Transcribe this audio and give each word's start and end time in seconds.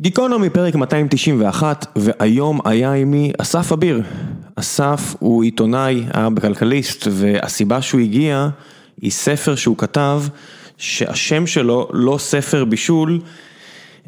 גיקונומי 0.00 0.50
פרק 0.50 0.74
291, 0.74 1.86
והיום 1.96 2.60
היה 2.64 2.92
עימי 2.92 3.32
אסף 3.38 3.72
אביר. 3.72 4.02
אסף 4.56 5.14
הוא 5.18 5.42
עיתונאי, 5.42 6.04
היה 6.14 6.30
בכלכליסט, 6.30 7.06
והסיבה 7.10 7.82
שהוא 7.82 8.00
הגיע 8.00 8.48
היא 9.00 9.10
ספר 9.10 9.54
שהוא 9.54 9.76
כתב, 9.78 10.22
שהשם 10.76 11.46
שלו 11.46 11.88
לא 11.92 12.18
ספר 12.18 12.64
בישול, 12.64 13.20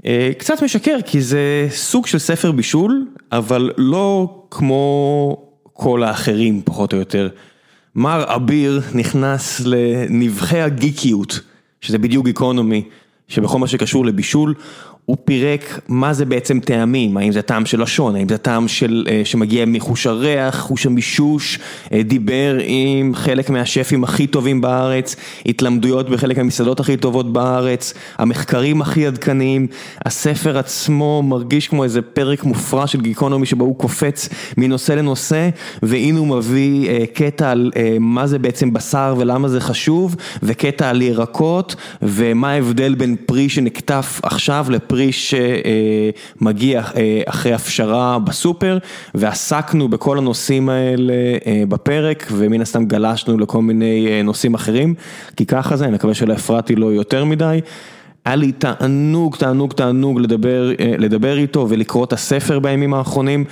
אה, 0.06 0.30
קצת 0.38 0.62
משקר, 0.62 0.96
כי 1.06 1.20
זה 1.20 1.66
סוג 1.70 2.06
של 2.06 2.18
ספר 2.18 2.52
בישול, 2.52 3.06
אבל 3.32 3.70
לא 3.76 4.40
כמו 4.50 5.36
כל 5.72 6.02
האחרים, 6.02 6.62
פחות 6.64 6.92
או 6.92 6.98
יותר. 6.98 7.28
מר 7.94 8.24
אביר 8.34 8.80
נכנס 8.94 9.60
לנבחי 9.64 10.60
הגיקיות, 10.60 11.40
שזה 11.80 11.98
בדיוק 11.98 12.26
גיקונומי, 12.26 12.84
שבכל 13.28 13.58
מה 13.58 13.66
שקשור 13.66 14.06
לבישול, 14.06 14.54
הוא 15.04 15.16
פירק 15.24 15.80
מה 15.88 16.12
זה 16.12 16.24
בעצם 16.24 16.60
טעמים, 16.60 17.16
האם 17.16 17.32
זה 17.32 17.42
טעם 17.42 17.66
של 17.66 17.82
לשון, 17.82 18.16
האם 18.16 18.28
זה 18.28 18.38
טעם 18.38 18.68
של, 18.68 19.06
שמגיע 19.24 19.64
מחוש 19.66 20.06
הריח, 20.06 20.60
חוש 20.60 20.86
המישוש, 20.86 21.58
דיבר 21.92 22.58
עם 22.64 23.14
חלק 23.14 23.50
מהשפים 23.50 24.04
הכי 24.04 24.26
טובים 24.26 24.60
בארץ, 24.60 25.16
התלמדויות 25.46 26.10
בחלק 26.10 26.38
מהמסעדות 26.38 26.80
הכי 26.80 26.96
טובות 26.96 27.32
בארץ, 27.32 27.94
המחקרים 28.18 28.82
הכי 28.82 29.06
עדכניים, 29.06 29.66
הספר 30.04 30.58
עצמו 30.58 31.22
מרגיש 31.22 31.68
כמו 31.68 31.84
איזה 31.84 32.02
פרק 32.02 32.44
מופרע 32.44 32.86
של 32.86 33.00
גיקונומי 33.00 33.46
שבו 33.46 33.64
הוא 33.64 33.78
קופץ 33.78 34.28
מנושא 34.56 34.92
לנושא, 34.92 35.48
והנה 35.82 36.18
הוא 36.18 36.26
מביא 36.26 37.06
קטע 37.14 37.50
על 37.50 37.70
מה 38.00 38.26
זה 38.26 38.38
בעצם 38.38 38.72
בשר 38.72 39.14
ולמה 39.18 39.48
זה 39.48 39.60
חשוב, 39.60 40.16
וקטע 40.42 40.90
על 40.90 41.02
ירקות, 41.02 41.76
ומה 42.02 42.50
ההבדל 42.50 42.94
בין 42.94 43.16
פרי 43.26 43.48
שנקטף 43.48 44.20
עכשיו 44.22 44.66
לפרי 44.68 44.89
פרי 44.90 45.10
שמגיע 46.40 46.82
אחרי 47.26 47.52
הפשרה 47.52 48.18
בסופר 48.18 48.78
ועסקנו 49.14 49.88
בכל 49.88 50.18
הנושאים 50.18 50.68
האלה 50.68 51.14
בפרק 51.68 52.26
ומן 52.32 52.60
הסתם 52.60 52.84
גלשנו 52.84 53.38
לכל 53.38 53.62
מיני 53.62 54.22
נושאים 54.22 54.54
אחרים 54.54 54.94
כי 55.36 55.46
ככה 55.46 55.76
זה, 55.76 55.84
אני 55.84 55.94
מקווה 55.94 56.14
שלא 56.14 56.32
הפרעתי 56.32 56.74
לו 56.74 56.92
יותר 56.92 57.24
מדי. 57.24 57.60
היה 58.24 58.36
לי 58.36 58.52
תענוג, 58.52 59.36
תענוג, 59.36 59.72
תענוג 59.72 60.20
לדבר, 60.20 60.70
לדבר 60.98 61.38
איתו 61.38 61.66
ולקרוא 61.68 62.04
את 62.04 62.12
הספר 62.12 62.58
בימים 62.58 62.94
האחרונים. 62.94 63.44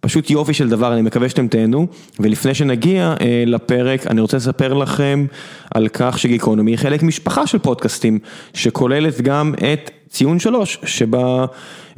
פשוט 0.00 0.30
יופי 0.30 0.54
של 0.54 0.68
דבר, 0.68 0.92
אני 0.92 1.02
מקווה 1.02 1.28
שאתם 1.28 1.48
תהנו, 1.48 1.86
ולפני 2.20 2.54
שנגיע 2.54 3.14
אה, 3.20 3.44
לפרק, 3.46 4.06
אני 4.06 4.20
רוצה 4.20 4.36
לספר 4.36 4.74
לכם 4.74 5.26
על 5.74 5.88
כך 5.88 6.18
שגיקונומי 6.18 6.70
היא 6.70 6.78
חלק 6.78 7.02
משפחה 7.02 7.46
של 7.46 7.58
פודקאסטים, 7.58 8.18
שכוללת 8.54 9.20
גם 9.20 9.54
את 9.72 9.90
ציון 10.08 10.38
שלוש, 10.38 10.78
שבה 10.84 11.46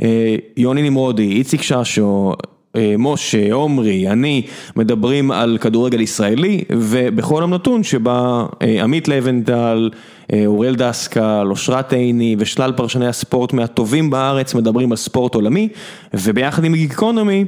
אה, 0.03 0.37
יוני 0.56 0.91
נמרודי, 0.91 1.33
איציק 1.33 1.62
ששו, 1.62 2.33
אה, 2.77 2.95
משה, 2.98 3.53
עומרי, 3.53 4.09
אני, 4.09 4.42
מדברים 4.77 5.31
על 5.31 5.59
כדורגל 5.61 6.01
ישראלי, 6.01 6.64
ובכל 6.73 7.39
יום 7.41 7.55
נתון 7.55 7.83
שבה 7.83 8.47
אה, 8.62 8.83
עמית 8.84 9.09
לבנטל, 9.09 9.91
אוריאל 10.47 10.75
דסקל, 10.75 11.47
אושרת 11.51 11.92
עיני 11.92 12.36
ושלל 12.39 12.73
פרשני 12.73 13.06
הספורט 13.06 13.53
מהטובים 13.53 14.11
בארץ 14.11 14.55
מדברים 14.55 14.91
על 14.91 14.97
ספורט 14.97 15.34
עולמי, 15.34 15.69
וביחד 16.14 16.64
עם 16.64 16.75
גיקונומי, 16.75 17.45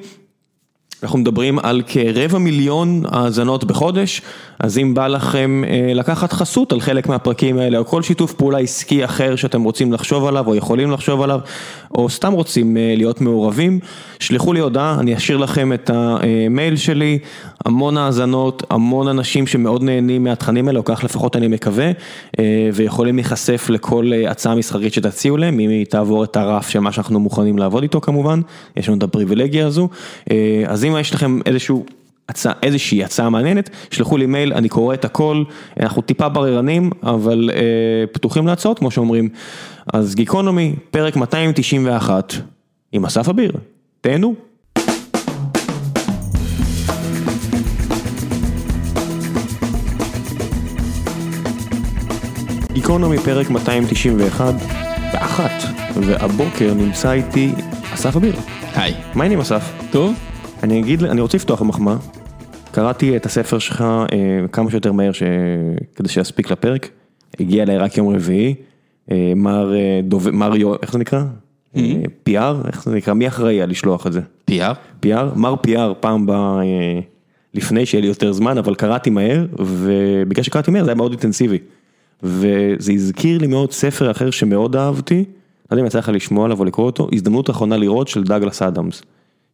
אנחנו 1.03 1.19
מדברים 1.19 1.59
על 1.59 1.83
כרבע 1.87 2.39
מיליון 2.39 3.03
האזנות 3.09 3.65
בחודש, 3.65 4.23
אז 4.59 4.79
אם 4.79 4.95
בא 4.95 5.07
לכם 5.07 5.63
לקחת 5.95 6.33
חסות 6.33 6.73
על 6.73 6.81
חלק 6.81 7.09
מהפרקים 7.09 7.59
האלה, 7.59 7.79
או 7.79 7.85
כל 7.85 8.03
שיתוף 8.03 8.33
פעולה 8.33 8.59
עסקי 8.59 9.05
אחר 9.05 9.37
שאתם 9.37 9.63
רוצים 9.63 9.93
לחשוב 9.93 10.27
עליו, 10.27 10.47
או 10.47 10.55
יכולים 10.55 10.91
לחשוב 10.91 11.23
עליו, 11.23 11.41
או 11.95 12.09
סתם 12.09 12.33
רוצים 12.33 12.77
להיות 12.97 13.21
מעורבים, 13.21 13.79
שלחו 14.19 14.53
לי 14.53 14.61
הודעה, 14.61 14.97
אני 15.01 15.17
אשאיר 15.17 15.39
לכם 15.39 15.73
את 15.73 15.91
המייל 15.95 16.77
שלי, 16.77 17.19
המון 17.65 17.97
האזנות, 17.97 18.63
המון 18.71 19.09
אנשים 19.09 19.47
שמאוד 19.47 19.83
נהנים 19.83 20.25
מהתכנים 20.25 20.69
האלה, 20.69 20.79
או 20.79 20.85
כך 20.85 21.05
לפחות 21.05 21.37
אני 21.37 21.49
מקווה, 21.49 21.91
ויכולים 22.75 23.17
להיחשף 23.17 23.67
לכל 23.71 24.11
הצעה 24.29 24.55
מסחרית 24.55 24.95
שתציעו 24.95 25.37
להם, 25.37 25.61
אם 25.61 25.71
היא 25.71 25.87
תעבור 25.87 26.25
את 26.25 26.37
הרף 26.37 26.69
של 26.69 26.81
מה 26.81 26.93
שאנחנו 26.93 27.21
מוכנים 27.21 27.59
לעבוד 27.59 27.83
איתו 27.83 28.01
כמובן, 28.01 28.41
יש 28.77 28.89
לנו 28.89 28.99
את 28.99 29.03
הפריבילגיה 29.03 29.67
הזו, 29.67 29.89
אז 30.67 30.85
אם 30.85 30.97
יש 31.01 31.15
לכם 31.15 31.39
איזשהו... 31.47 31.85
איזושהי 32.63 33.05
הצעה 33.05 33.31
מעניינת, 33.31 33.71
שלחו 33.91 34.17
לי 34.17 34.27
מייל, 34.27 34.53
אני 34.53 34.69
קורא 34.69 34.95
את 34.95 35.05
הכל, 35.05 35.43
אנחנו 35.81 36.03
טיפה 36.03 36.29
בררנים, 36.29 36.91
אבל 37.03 37.51
אה, 37.53 38.07
פתוחים 38.13 38.47
להצעות 38.47 38.79
כמו 38.79 38.91
שאומרים. 38.91 39.29
אז 39.95 40.15
גיקונומי, 40.15 40.75
פרק 40.91 41.17
291, 41.17 42.35
עם 42.93 43.05
אסף 43.05 43.29
אביר, 43.29 43.53
תהנו. 44.01 44.35
גיקונומי, 52.73 53.19
פרק 53.19 53.51
291, 53.51 54.55
ואחת, 55.13 55.63
והבוקר 55.95 56.75
נמצא 56.75 57.13
איתי 57.13 57.53
אסף 57.95 58.17
אביר. 58.17 58.35
היי. 58.75 58.93
מה 58.93 59.23
העניינים 59.23 59.41
אסף? 59.41 59.73
טוב. 59.91 60.15
אני 60.63 60.81
אגיד, 60.81 61.05
אני 61.05 61.21
רוצה 61.21 61.37
לפתוח 61.37 61.63
במחמאה, 61.63 61.97
קראתי 62.73 63.17
את 63.17 63.27
הספר 63.27 63.59
שלך 63.59 63.83
אה, 63.83 64.49
כמה 64.53 64.71
שיותר 64.71 64.93
מהר 64.93 65.13
ש... 65.13 65.23
כדי 65.97 66.09
שיספיק 66.09 66.51
לפרק, 66.51 66.89
הגיע 67.41 67.63
אליי 67.63 67.79
רק 67.79 67.97
יום 67.97 68.15
רביעי, 68.15 68.55
אה, 69.11 69.33
מר 69.37 69.75
אה, 69.75 70.01
דוב... 70.05 70.31
מר 70.31 70.57
יו... 70.57 70.75
איך 70.83 70.93
זה 70.93 70.99
נקרא? 70.99 71.23
פיאר? 72.23 72.63
איך 72.67 72.85
זה 72.85 72.95
נקרא? 72.95 73.15
מי 73.15 73.29
אחראי 73.29 73.63
על 73.63 73.71
לשלוח 73.71 74.07
את 74.07 74.13
זה? 74.13 74.21
פיאר? 74.45 74.73
פיאר, 75.01 75.33
מר 75.37 75.55
פיאר 75.63 75.93
פעם 76.01 76.27
בא 76.27 76.61
לפני 77.55 77.87
שיהיה 77.87 78.03
לי 78.03 78.09
יותר 78.09 78.33
זמן, 78.33 78.59
אבל 78.59 78.75
קראתי 78.75 79.11
מהר, 79.11 79.47
ובגלל 79.59 80.43
שקראתי 80.43 80.71
מהר 80.71 80.85
זה 80.85 80.91
היה 80.91 80.97
מאוד 80.97 81.13
אינטנסיבי. 81.13 81.59
וזה 82.23 82.93
הזכיר 82.93 83.39
לי 83.39 83.47
מאוד 83.47 83.73
ספר 83.73 84.11
אחר 84.11 84.31
שמאוד 84.31 84.77
אהבתי, 84.77 85.25
לא 85.71 85.75
יודע 85.75 85.83
אם 85.83 85.87
יצא 85.87 85.99
לך 85.99 86.09
לשמוע 86.09 86.45
עליו 86.45 86.59
או 86.61 86.65
לקרוא 86.65 86.87
אותו, 86.87 87.09
הזדמנות 87.13 87.51
אחרונה 87.51 87.77
לראות 87.77 88.09
של 88.09 88.25
דאגלס 88.25 88.63
אדמס. 88.63 89.03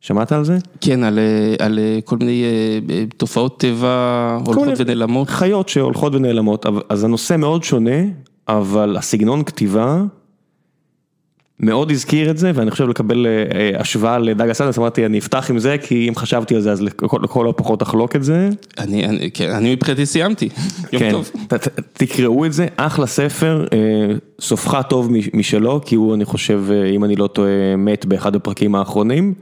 שמעת 0.00 0.32
על 0.32 0.44
זה? 0.44 0.58
כן, 0.80 1.04
על, 1.04 1.18
על 1.58 1.78
כל 2.04 2.16
מיני 2.16 2.44
תופעות 3.16 3.60
טבע 3.60 4.38
הולכות 4.46 4.68
ונעלמות. 4.78 5.30
חיות 5.30 5.68
שהולכות 5.68 6.14
ונעלמות, 6.14 6.66
אז 6.88 7.04
הנושא 7.04 7.36
מאוד 7.36 7.64
שונה, 7.64 8.02
אבל 8.48 8.96
הסגנון 8.96 9.44
כתיבה 9.44 10.02
מאוד 11.60 11.90
הזכיר 11.90 12.30
את 12.30 12.38
זה, 12.38 12.52
ואני 12.54 12.70
חושב 12.70 12.88
לקבל 12.88 13.26
השוואה 13.78 14.18
לדאגלס 14.18 14.54
אדמס, 14.54 14.78
אמרתי 14.78 15.06
אני 15.06 15.18
אפתח 15.18 15.50
עם 15.50 15.58
זה, 15.58 15.76
כי 15.82 16.08
אם 16.08 16.14
חשבתי 16.14 16.54
על 16.54 16.60
זה 16.60 16.72
אז 16.72 16.82
לכל, 16.82 17.18
לכל 17.22 17.48
הפחות 17.48 17.82
אחלוק 17.82 18.16
את 18.16 18.24
זה. 18.24 18.50
אני, 18.78 19.04
אני, 19.04 19.30
כן, 19.30 19.50
אני 19.50 19.74
מבחינתי 19.74 20.06
סיימתי, 20.06 20.48
יום 20.92 21.02
כן, 21.02 21.10
טוב. 21.10 21.30
ת, 21.48 21.54
ת, 21.54 21.80
תקראו 21.92 22.46
את 22.46 22.52
זה, 22.52 22.66
אחלה 22.76 23.06
ספר, 23.06 23.66
סופך 24.40 24.80
טוב 24.88 25.10
משלו, 25.34 25.80
כי 25.84 25.94
הוא 25.94 26.14
אני 26.14 26.24
חושב, 26.24 26.64
אם 26.94 27.04
אני 27.04 27.16
לא 27.16 27.26
טועה, 27.26 27.76
מת 27.78 28.04
באחד 28.04 28.36
הפרקים 28.36 28.74
האחרונים. 28.74 29.34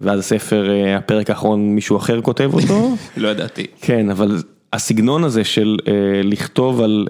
ואז 0.00 0.18
הספר, 0.18 0.70
הפרק 0.96 1.30
האחרון 1.30 1.74
מישהו 1.74 1.96
אחר 1.96 2.20
כותב 2.20 2.50
אותו. 2.54 2.94
לא 3.16 3.28
ידעתי. 3.28 3.66
כן, 3.80 4.10
אבל 4.10 4.42
הסגנון 4.72 5.24
הזה 5.24 5.44
של 5.44 5.76
לכתוב 6.24 6.80
על, 6.80 7.06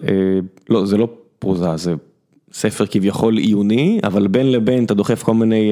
לא, 0.69 0.87
זה 0.87 0.97
לא 0.97 1.09
פרוזה, 1.39 1.77
זה 1.77 1.95
ספר 2.53 2.87
כביכול 2.87 3.37
עיוני, 3.37 4.01
אבל 4.05 4.27
בין 4.27 4.53
לבין 4.53 4.85
אתה 4.85 4.95
דוחף 4.95 5.23
כל 5.23 5.35
מיני 5.35 5.71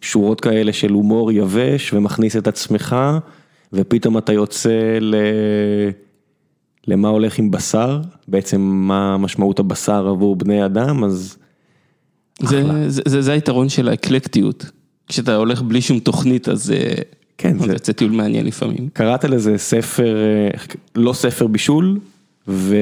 שורות 0.00 0.40
כאלה 0.40 0.72
של 0.72 0.92
הומור 0.92 1.32
יבש 1.32 1.92
ומכניס 1.92 2.36
את 2.36 2.46
עצמך, 2.46 2.96
ופתאום 3.72 4.18
אתה 4.18 4.32
יוצא 4.32 4.98
ל... 5.00 5.14
למה 6.88 7.08
הולך 7.08 7.38
עם 7.38 7.50
בשר, 7.50 8.00
בעצם 8.28 8.60
מה 8.60 9.16
משמעות 9.16 9.58
הבשר 9.58 10.08
עבור 10.08 10.36
בני 10.36 10.64
אדם, 10.64 11.04
אז... 11.04 11.36
זה, 12.42 12.88
זה, 12.88 13.02
זה, 13.06 13.22
זה 13.22 13.32
היתרון 13.32 13.68
של 13.68 13.88
האקלקטיות. 13.88 14.70
כשאתה 15.08 15.36
הולך 15.36 15.62
בלי 15.62 15.80
שום 15.80 15.98
תוכנית 15.98 16.48
אז 16.48 16.72
כן, 17.38 17.58
זה 17.58 17.72
יוצא 17.72 17.92
טיול 17.92 18.10
מעניין 18.10 18.46
לפעמים. 18.46 18.88
קראת 18.92 19.24
לזה 19.24 19.58
ספר, 19.58 20.16
לא 20.94 21.12
ספר 21.12 21.46
בישול, 21.46 21.98
ו... 22.48 22.76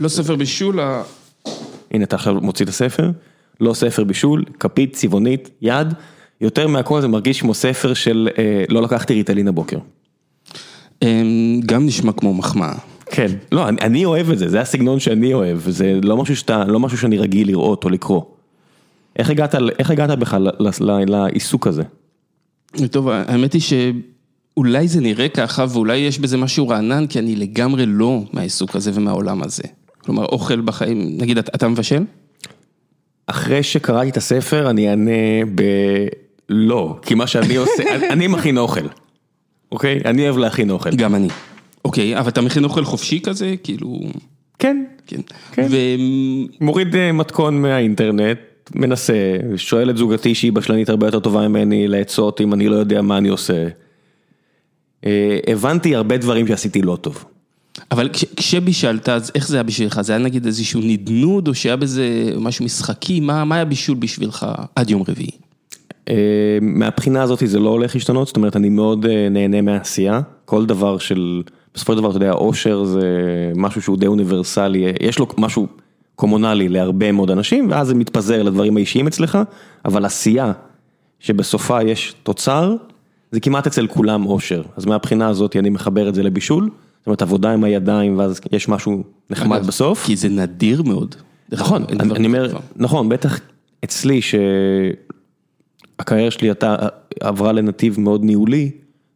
לא 0.00 0.08
ספר 0.08 0.36
בישול, 0.36 0.80
הנה 1.90 2.04
אתה 2.04 2.16
עכשיו 2.16 2.34
מוציא 2.34 2.64
את 2.64 2.70
הספר, 2.70 3.10
לא 3.60 3.74
ספר 3.74 4.04
בישול, 4.04 4.44
כפית 4.60 4.92
צבעונית, 4.92 5.50
יד, 5.62 5.94
יותר 6.40 6.68
מהכל 6.68 7.00
זה 7.00 7.08
מרגיש 7.08 7.40
כמו 7.40 7.54
ספר 7.54 7.94
של 7.94 8.28
לא 8.68 8.82
לקחתי 8.82 9.14
ריטלין 9.14 9.48
הבוקר. 9.48 9.78
גם 11.66 11.86
נשמע 11.86 12.12
כמו 12.12 12.34
מחמאה. 12.34 12.74
כן, 13.06 13.32
לא, 13.52 13.68
אני, 13.68 13.80
אני 13.80 14.04
אוהב 14.04 14.30
את 14.30 14.38
זה, 14.38 14.48
זה 14.48 14.60
הסגנון 14.60 15.00
שאני 15.00 15.34
אוהב, 15.34 15.58
זה 15.58 15.98
לא 16.02 16.16
משהו 16.16 16.36
שאתה, 16.36 16.64
לא 16.64 16.80
משהו 16.80 16.98
שאני 16.98 17.18
רגיל 17.18 17.48
לראות 17.48 17.84
או 17.84 17.90
לקרוא. 17.90 18.22
איך 19.18 19.30
הגעת, 19.30 19.54
איך 19.78 19.90
הגעת 19.90 20.18
בכלל 20.18 20.48
לעיסוק 21.06 21.66
הזה? 21.66 21.82
טוב, 22.90 23.08
האמת 23.08 23.52
היא 23.52 23.62
שאולי 23.62 24.88
זה 24.88 25.00
נראה 25.00 25.28
ככה 25.28 25.64
ואולי 25.68 25.96
יש 25.96 26.18
בזה 26.18 26.36
משהו 26.36 26.68
רענן, 26.68 27.06
כי 27.06 27.18
אני 27.18 27.36
לגמרי 27.36 27.86
לא 27.86 28.22
מהעיסוק 28.32 28.76
הזה 28.76 28.90
ומהעולם 28.94 29.42
הזה. 29.42 29.62
כלומר, 29.98 30.24
אוכל 30.24 30.60
בחיים, 30.60 31.16
נגיד, 31.18 31.38
אתה 31.38 31.68
מבשל? 31.68 32.04
אחרי 33.26 33.62
שקראתי 33.62 34.08
את 34.10 34.16
הספר 34.16 34.70
אני 34.70 34.90
אענה 34.90 35.44
בלא, 36.48 36.98
כי 37.02 37.14
מה 37.14 37.26
שאני 37.26 37.56
עושה, 37.56 37.82
אני 38.12 38.26
מכין 38.26 38.58
אוכל, 38.58 38.86
אוקיי? 39.72 40.00
אני 40.04 40.24
אוהב 40.24 40.38
להכין 40.38 40.70
אוכל. 40.70 40.90
גם 40.96 41.14
אני. 41.14 41.28
אוקיי, 41.84 42.18
אבל 42.18 42.28
אתה 42.28 42.40
מכין 42.40 42.64
אוכל 42.64 42.84
חופשי 42.84 43.20
כזה? 43.20 43.54
כאילו... 43.62 44.00
כן, 44.58 44.84
כן. 45.06 45.20
כן. 45.52 45.66
ו... 45.70 45.76
מוריד 46.60 46.96
אה, 46.96 47.12
מתכון 47.12 47.62
מהאינטרנט, 47.62 48.38
מנסה, 48.74 49.36
שואל 49.56 49.90
את 49.90 49.96
זוגתי 49.96 50.34
שהיא 50.34 50.52
בשלנית 50.52 50.88
הרבה 50.88 51.06
יותר 51.06 51.20
טובה 51.20 51.48
ממני 51.48 51.88
לעצות 51.88 52.40
אם 52.40 52.54
אני 52.54 52.68
לא 52.68 52.76
יודע 52.76 53.02
מה 53.02 53.18
אני 53.18 53.28
עושה. 53.28 53.68
אה, 55.06 55.38
הבנתי 55.46 55.94
הרבה 55.94 56.16
דברים 56.16 56.46
שעשיתי 56.46 56.82
לא 56.82 56.98
טוב. 57.00 57.24
אבל 57.90 58.08
כשבישלת, 58.36 59.08
אז 59.08 59.30
איך 59.34 59.48
זה 59.48 59.56
היה 59.56 59.62
בשבילך? 59.62 60.00
זה 60.00 60.12
היה 60.12 60.18
נגיד 60.18 60.46
איזשהו 60.46 60.80
נדנוד, 60.84 61.48
או 61.48 61.54
שהיה 61.54 61.76
בזה 61.76 62.32
משהו 62.36 62.64
משחקי? 62.64 63.20
מה, 63.20 63.44
מה 63.44 63.54
היה 63.54 63.64
בישול 63.64 63.96
בשבילך 63.96 64.46
עד 64.76 64.90
יום 64.90 65.02
רביעי? 65.08 65.30
אה, 66.08 66.58
מהבחינה 66.60 67.22
הזאת 67.22 67.42
זה 67.44 67.58
לא 67.58 67.68
הולך 67.68 67.94
להשתנות, 67.94 68.26
זאת 68.26 68.36
אומרת, 68.36 68.56
אני 68.56 68.68
מאוד 68.68 69.06
אה, 69.06 69.28
נהנה 69.30 69.60
מהעשייה. 69.60 70.20
כל 70.44 70.66
דבר 70.66 70.98
של, 70.98 71.42
בסופו 71.74 71.92
של 71.92 71.98
דבר, 71.98 72.10
אתה 72.10 72.16
יודע, 72.16 72.32
אושר 72.32 72.84
זה 72.84 73.02
משהו 73.56 73.82
שהוא 73.82 73.96
די 73.96 74.06
אוניברסלי, 74.06 74.92
יש 75.00 75.18
לו 75.18 75.26
משהו 75.38 75.66
קומונלי 76.18 76.68
להרבה 76.68 77.12
מאוד 77.12 77.30
אנשים, 77.30 77.70
ואז 77.70 77.86
זה 77.86 77.94
מתפזר 77.94 78.42
לדברים 78.42 78.76
האישיים 78.76 79.06
אצלך, 79.06 79.38
אבל 79.84 80.04
עשייה, 80.04 80.52
שבסופה 81.20 81.82
יש 81.82 82.14
תוצר, 82.22 82.76
זה 83.32 83.40
כמעט 83.40 83.66
אצל 83.66 83.86
כולם 83.86 84.26
אושר. 84.26 84.62
אז 84.76 84.86
מהבחינה 84.86 85.28
הזאת 85.28 85.56
אני 85.56 85.70
מחבר 85.70 86.08
את 86.08 86.14
זה 86.14 86.22
לבישול. 86.22 86.64
זאת 86.98 87.06
אומרת, 87.06 87.22
עבודה 87.22 87.52
עם 87.52 87.64
הידיים, 87.64 88.18
ואז 88.18 88.40
יש 88.52 88.68
משהו 88.68 89.02
נחמד 89.30 89.66
בסוף. 89.66 90.06
כי 90.06 90.16
זה 90.16 90.28
נדיר 90.28 90.82
מאוד. 90.82 91.14
נכון, 91.52 91.84
אני 92.00 92.26
אומר, 92.26 92.58
נכון, 92.76 93.08
בטח 93.08 93.40
אצלי 93.84 94.20
שהקריירה 95.96 96.30
שלי 96.30 96.50
עברה 97.20 97.52
לנתיב 97.52 98.00
מאוד 98.00 98.24
ניהולי, 98.24 98.70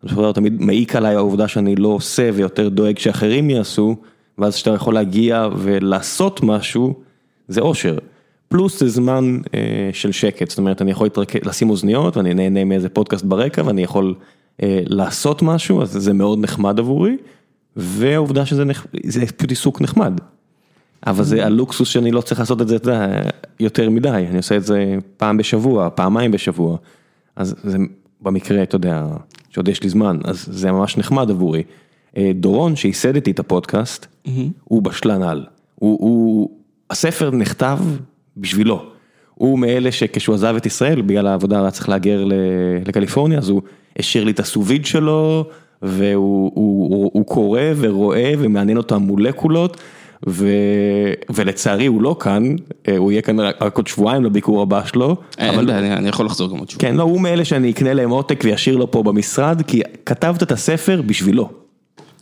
אני 0.04 0.32
תמיד 0.34 0.62
מעיק 0.62 0.96
עליי 0.96 1.14
העובדה 1.14 1.48
שאני 1.48 1.76
לא 1.76 1.88
עושה 1.88 2.30
ויותר 2.34 2.68
דואג 2.68 2.98
שאחרים 2.98 3.50
יעשו, 3.50 3.96
ואז 4.38 4.54
שאתה 4.54 4.70
יכול 4.70 4.94
להגיע 4.94 5.48
ולעשות 5.56 6.40
משהו, 6.42 6.94
זה 7.48 7.60
אושר. 7.60 7.98
פלוס 8.48 8.80
זה 8.80 8.88
זמן 8.88 9.38
אה, 9.54 9.90
של 9.92 10.12
שקט, 10.12 10.50
זאת 10.50 10.58
אומרת, 10.58 10.82
אני 10.82 10.90
יכול 10.90 11.08
לשים 11.44 11.70
אוזניות 11.70 12.16
ואני 12.16 12.34
נהנה 12.34 12.64
מאיזה 12.64 12.88
פודקאסט 12.88 13.24
ברקע 13.24 13.62
ואני 13.66 13.82
יכול 13.82 14.14
אה, 14.62 14.82
לעשות 14.86 15.42
משהו, 15.42 15.82
אז 15.82 15.90
זה 15.92 16.12
מאוד 16.12 16.38
נחמד 16.38 16.78
עבורי. 16.78 17.16
והעובדה 17.76 18.46
שזה 18.46 18.64
פשוט 19.36 19.50
עיסוק 19.50 19.80
נחמד. 19.80 20.20
אבל 21.06 21.24
זה 21.24 21.46
הלוקסוס 21.46 21.88
שאני 21.88 22.10
לא 22.10 22.20
צריך 22.20 22.40
לעשות 22.40 22.62
את 22.62 22.68
זה, 22.68 22.76
אתה 22.76 22.90
יודע, 22.90 23.22
יותר 23.60 23.90
מדי, 23.90 24.08
אני 24.08 24.36
עושה 24.36 24.56
את 24.56 24.64
זה 24.64 24.94
פעם 25.16 25.36
בשבוע, 25.36 25.90
פעמיים 25.94 26.30
בשבוע. 26.30 26.76
אז 27.36 27.54
זה 27.64 27.78
במקרה, 28.20 28.62
אתה 28.62 28.76
יודע, 28.76 29.06
שעוד 29.50 29.68
יש 29.68 29.82
לי 29.82 29.88
זמן, 29.88 30.18
אז 30.24 30.48
זה 30.50 30.72
ממש 30.72 30.98
נחמד 30.98 31.30
עבורי. 31.30 31.62
אה, 32.16 32.30
דורון, 32.34 32.76
שייסד 32.76 33.14
איתי 33.14 33.30
את 33.30 33.38
הפודקאסט. 33.38 34.06
הוא 34.64 34.82
בשלן 34.82 35.22
על. 35.22 35.44
הוא, 35.74 35.98
הוא, 36.00 36.50
הספר 36.90 37.30
נכתב 37.30 37.78
בשבילו. 38.36 38.82
הוא 39.34 39.58
מאלה 39.58 39.92
שכשהוא 39.92 40.34
עזב 40.34 40.54
את 40.56 40.66
ישראל, 40.66 41.02
בגלל 41.02 41.26
העבודה 41.26 41.60
היה 41.60 41.70
צריך 41.70 41.88
להגר 41.88 42.24
לקליפורניה, 42.86 43.38
אז 43.38 43.48
הוא 43.48 43.62
השאיר 43.98 44.24
לי 44.24 44.30
את 44.30 44.40
הסוביד 44.40 44.86
שלו, 44.86 45.44
והוא 45.82 46.52
הוא, 46.54 46.90
הוא, 46.90 47.10
הוא 47.14 47.26
קורא 47.26 47.60
ורואה 47.76 48.32
ומעניין 48.38 48.76
אותו 48.76 48.94
המולקולות. 48.94 49.76
ו... 50.28 50.48
ולצערי 51.34 51.86
הוא 51.86 52.02
לא 52.02 52.16
כאן, 52.20 52.56
אה, 52.88 52.96
הוא 52.96 53.12
יהיה 53.12 53.22
כאן 53.22 53.40
רק 53.40 53.76
עוד 53.76 53.86
שבועיים 53.86 54.24
לביקור 54.24 54.62
הבא 54.62 54.84
שלו. 54.86 55.16
אין 55.38 55.54
אבל... 55.54 55.66
בעיה, 55.66 55.96
אני 55.96 56.08
יכול 56.08 56.26
לחזור 56.26 56.50
גם 56.50 56.58
עוד 56.58 56.70
שבועיים. 56.70 56.94
כן, 56.94 56.98
לא, 56.98 57.02
הוא 57.02 57.20
מאלה 57.20 57.44
שאני 57.44 57.70
אקנה 57.70 57.94
להם 57.94 58.10
עותק 58.10 58.40
וישאיר 58.44 58.76
לו 58.76 58.90
פה 58.90 59.02
במשרד, 59.02 59.62
כי 59.66 59.82
כתבת 60.06 60.42
את 60.42 60.52
הספר 60.52 61.02
בשבילו. 61.06 61.61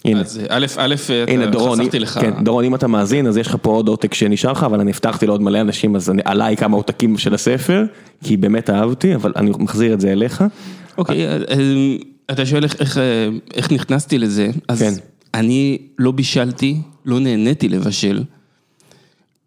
הנה. 0.05 0.21
אז 0.21 0.41
א', 0.49 0.67
א', 0.77 0.95
חסכתי 1.55 1.99
לך. 1.99 2.19
כן, 2.21 2.31
דורון, 2.45 2.65
אם 2.65 2.75
אתה 2.75 2.87
מאזין, 2.87 3.27
אז 3.27 3.37
יש 3.37 3.47
לך 3.47 3.57
פה 3.63 3.71
עוד 3.71 3.89
עותק 3.89 4.15
שנשאר 4.15 4.53
לך, 4.53 4.63
אבל 4.63 4.81
אני 4.81 4.91
הבטחתי 4.91 5.27
לעוד 5.27 5.43
מלא 5.43 5.61
אנשים, 5.61 5.97
אז 5.97 6.11
אני, 6.11 6.23
עליי 6.25 6.57
כמה 6.57 6.77
עותקים 6.77 7.19
של 7.19 7.35
הספר, 7.35 7.85
כי 8.25 8.37
באמת 8.37 8.71
אהבתי, 8.71 9.15
אבל 9.15 9.33
אני 9.37 9.51
מחזיר 9.59 9.95
את 9.95 10.01
זה 10.01 10.13
אליך. 10.13 10.45
אוקיי, 10.99 11.27
אה, 11.29 11.37
אתה 12.31 12.47
שואל 12.47 12.65
איך, 12.65 12.81
איך, 12.81 12.99
איך 13.55 13.73
נכנסתי 13.73 14.19
לזה, 14.19 14.51
אז 14.69 14.79
כן. 14.79 14.93
אני 15.35 15.79
לא 15.99 16.11
בישלתי, 16.11 16.77
לא 17.07 17.21
נהניתי 17.21 17.69
לבשל. 17.69 18.23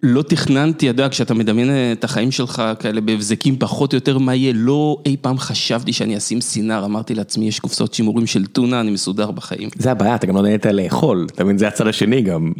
לא 0.03 0.21
תכננתי, 0.21 0.89
אתה 0.89 1.01
יודע, 1.01 1.09
כשאתה 1.09 1.33
מדמיין 1.33 1.69
את 1.91 2.03
החיים 2.03 2.31
שלך 2.31 2.63
כאלה 2.79 3.01
בהבזקים 3.01 3.55
פחות 3.59 3.93
או 3.93 3.97
יותר 3.97 4.17
מה 4.17 4.35
יהיה, 4.35 4.53
לא 4.55 4.97
אי 5.05 5.15
פעם 5.21 5.37
חשבתי 5.37 5.93
שאני 5.93 6.17
אשים 6.17 6.41
סינר, 6.41 6.85
אמרתי 6.85 7.15
לעצמי, 7.15 7.47
יש 7.47 7.59
קופסאות 7.59 7.93
שימורים 7.93 8.27
של 8.27 8.45
טונה, 8.45 8.81
אני 8.81 8.91
מסודר 8.91 9.31
בחיים. 9.31 9.69
זה 9.75 9.91
הבעיה, 9.91 10.15
אתה 10.15 10.27
גם 10.27 10.35
לא 10.35 10.41
נהנית 10.41 10.65
לאכול, 10.65 11.27
אתה 11.35 11.43
מבין, 11.43 11.57
זה 11.57 11.67
הצד 11.67 11.87
השני 11.87 12.21
גם. 12.21 12.51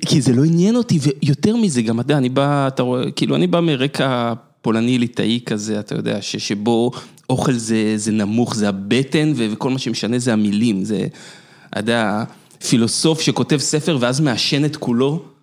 כי 0.00 0.20
זה 0.20 0.32
לא 0.32 0.44
עניין 0.44 0.76
אותי, 0.76 0.98
ויותר 1.02 1.56
מזה, 1.56 1.82
גם 1.82 2.00
אתה 2.00 2.04
יודע, 2.06 2.18
אני 2.18 2.28
בא, 2.28 2.68
אתה 2.68 2.82
רואה, 2.82 3.10
כאילו, 3.10 3.36
אני 3.36 3.46
בא 3.46 3.60
מרקע 3.60 4.32
פולני 4.62 4.98
ליטאי 4.98 5.40
כזה, 5.46 5.80
אתה 5.80 5.94
יודע, 5.94 6.22
שבו 6.22 6.90
אוכל 7.30 7.52
זה, 7.52 7.92
זה 7.96 8.12
נמוך, 8.12 8.54
זה 8.54 8.68
הבטן, 8.68 9.32
וכל 9.36 9.70
מה 9.70 9.78
שמשנה 9.78 10.18
זה 10.18 10.32
המילים, 10.32 10.84
זה, 10.84 11.06
אתה 11.70 11.80
יודע, 11.80 12.24
פילוסוף 12.68 13.20
שכותב 13.20 13.58
ספר 13.58 13.96
ואז 14.00 14.20
מעשן 14.20 14.64
את 14.64 14.76
כולו, 14.76 15.33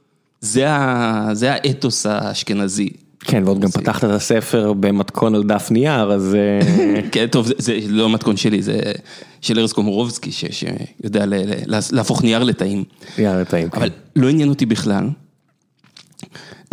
זה, 0.41 0.69
ה, 0.69 1.29
זה 1.33 1.53
האתוס 1.53 2.05
האשכנזי. 2.05 2.89
כן, 3.19 3.43
ועוד 3.45 3.59
גם 3.59 3.69
פתחת 3.69 4.03
את 4.03 4.09
הספר 4.09 4.73
במתכון 4.73 5.35
על 5.35 5.43
דף 5.43 5.67
נייר, 5.71 6.11
אז... 6.11 6.35
אה, 6.35 7.01
כן, 7.11 7.27
טוב, 7.27 7.47
זה, 7.47 7.53
זה 7.57 7.79
לא 7.87 8.09
מתכון 8.09 8.37
שלי, 8.37 8.61
זה 8.61 8.79
של 9.41 9.59
ארז 9.59 9.73
קומורובסקי, 9.73 10.31
שיודע 10.31 11.25
להפוך 11.91 12.23
נייר 12.23 12.43
לטעים. 12.43 12.83
נייר 13.17 13.41
לטעים, 13.41 13.69
כן. 13.69 13.77
אבל 13.77 13.89
לא 14.15 14.29
עניין 14.29 14.49
אותי 14.49 14.65
בכלל. 14.65 15.09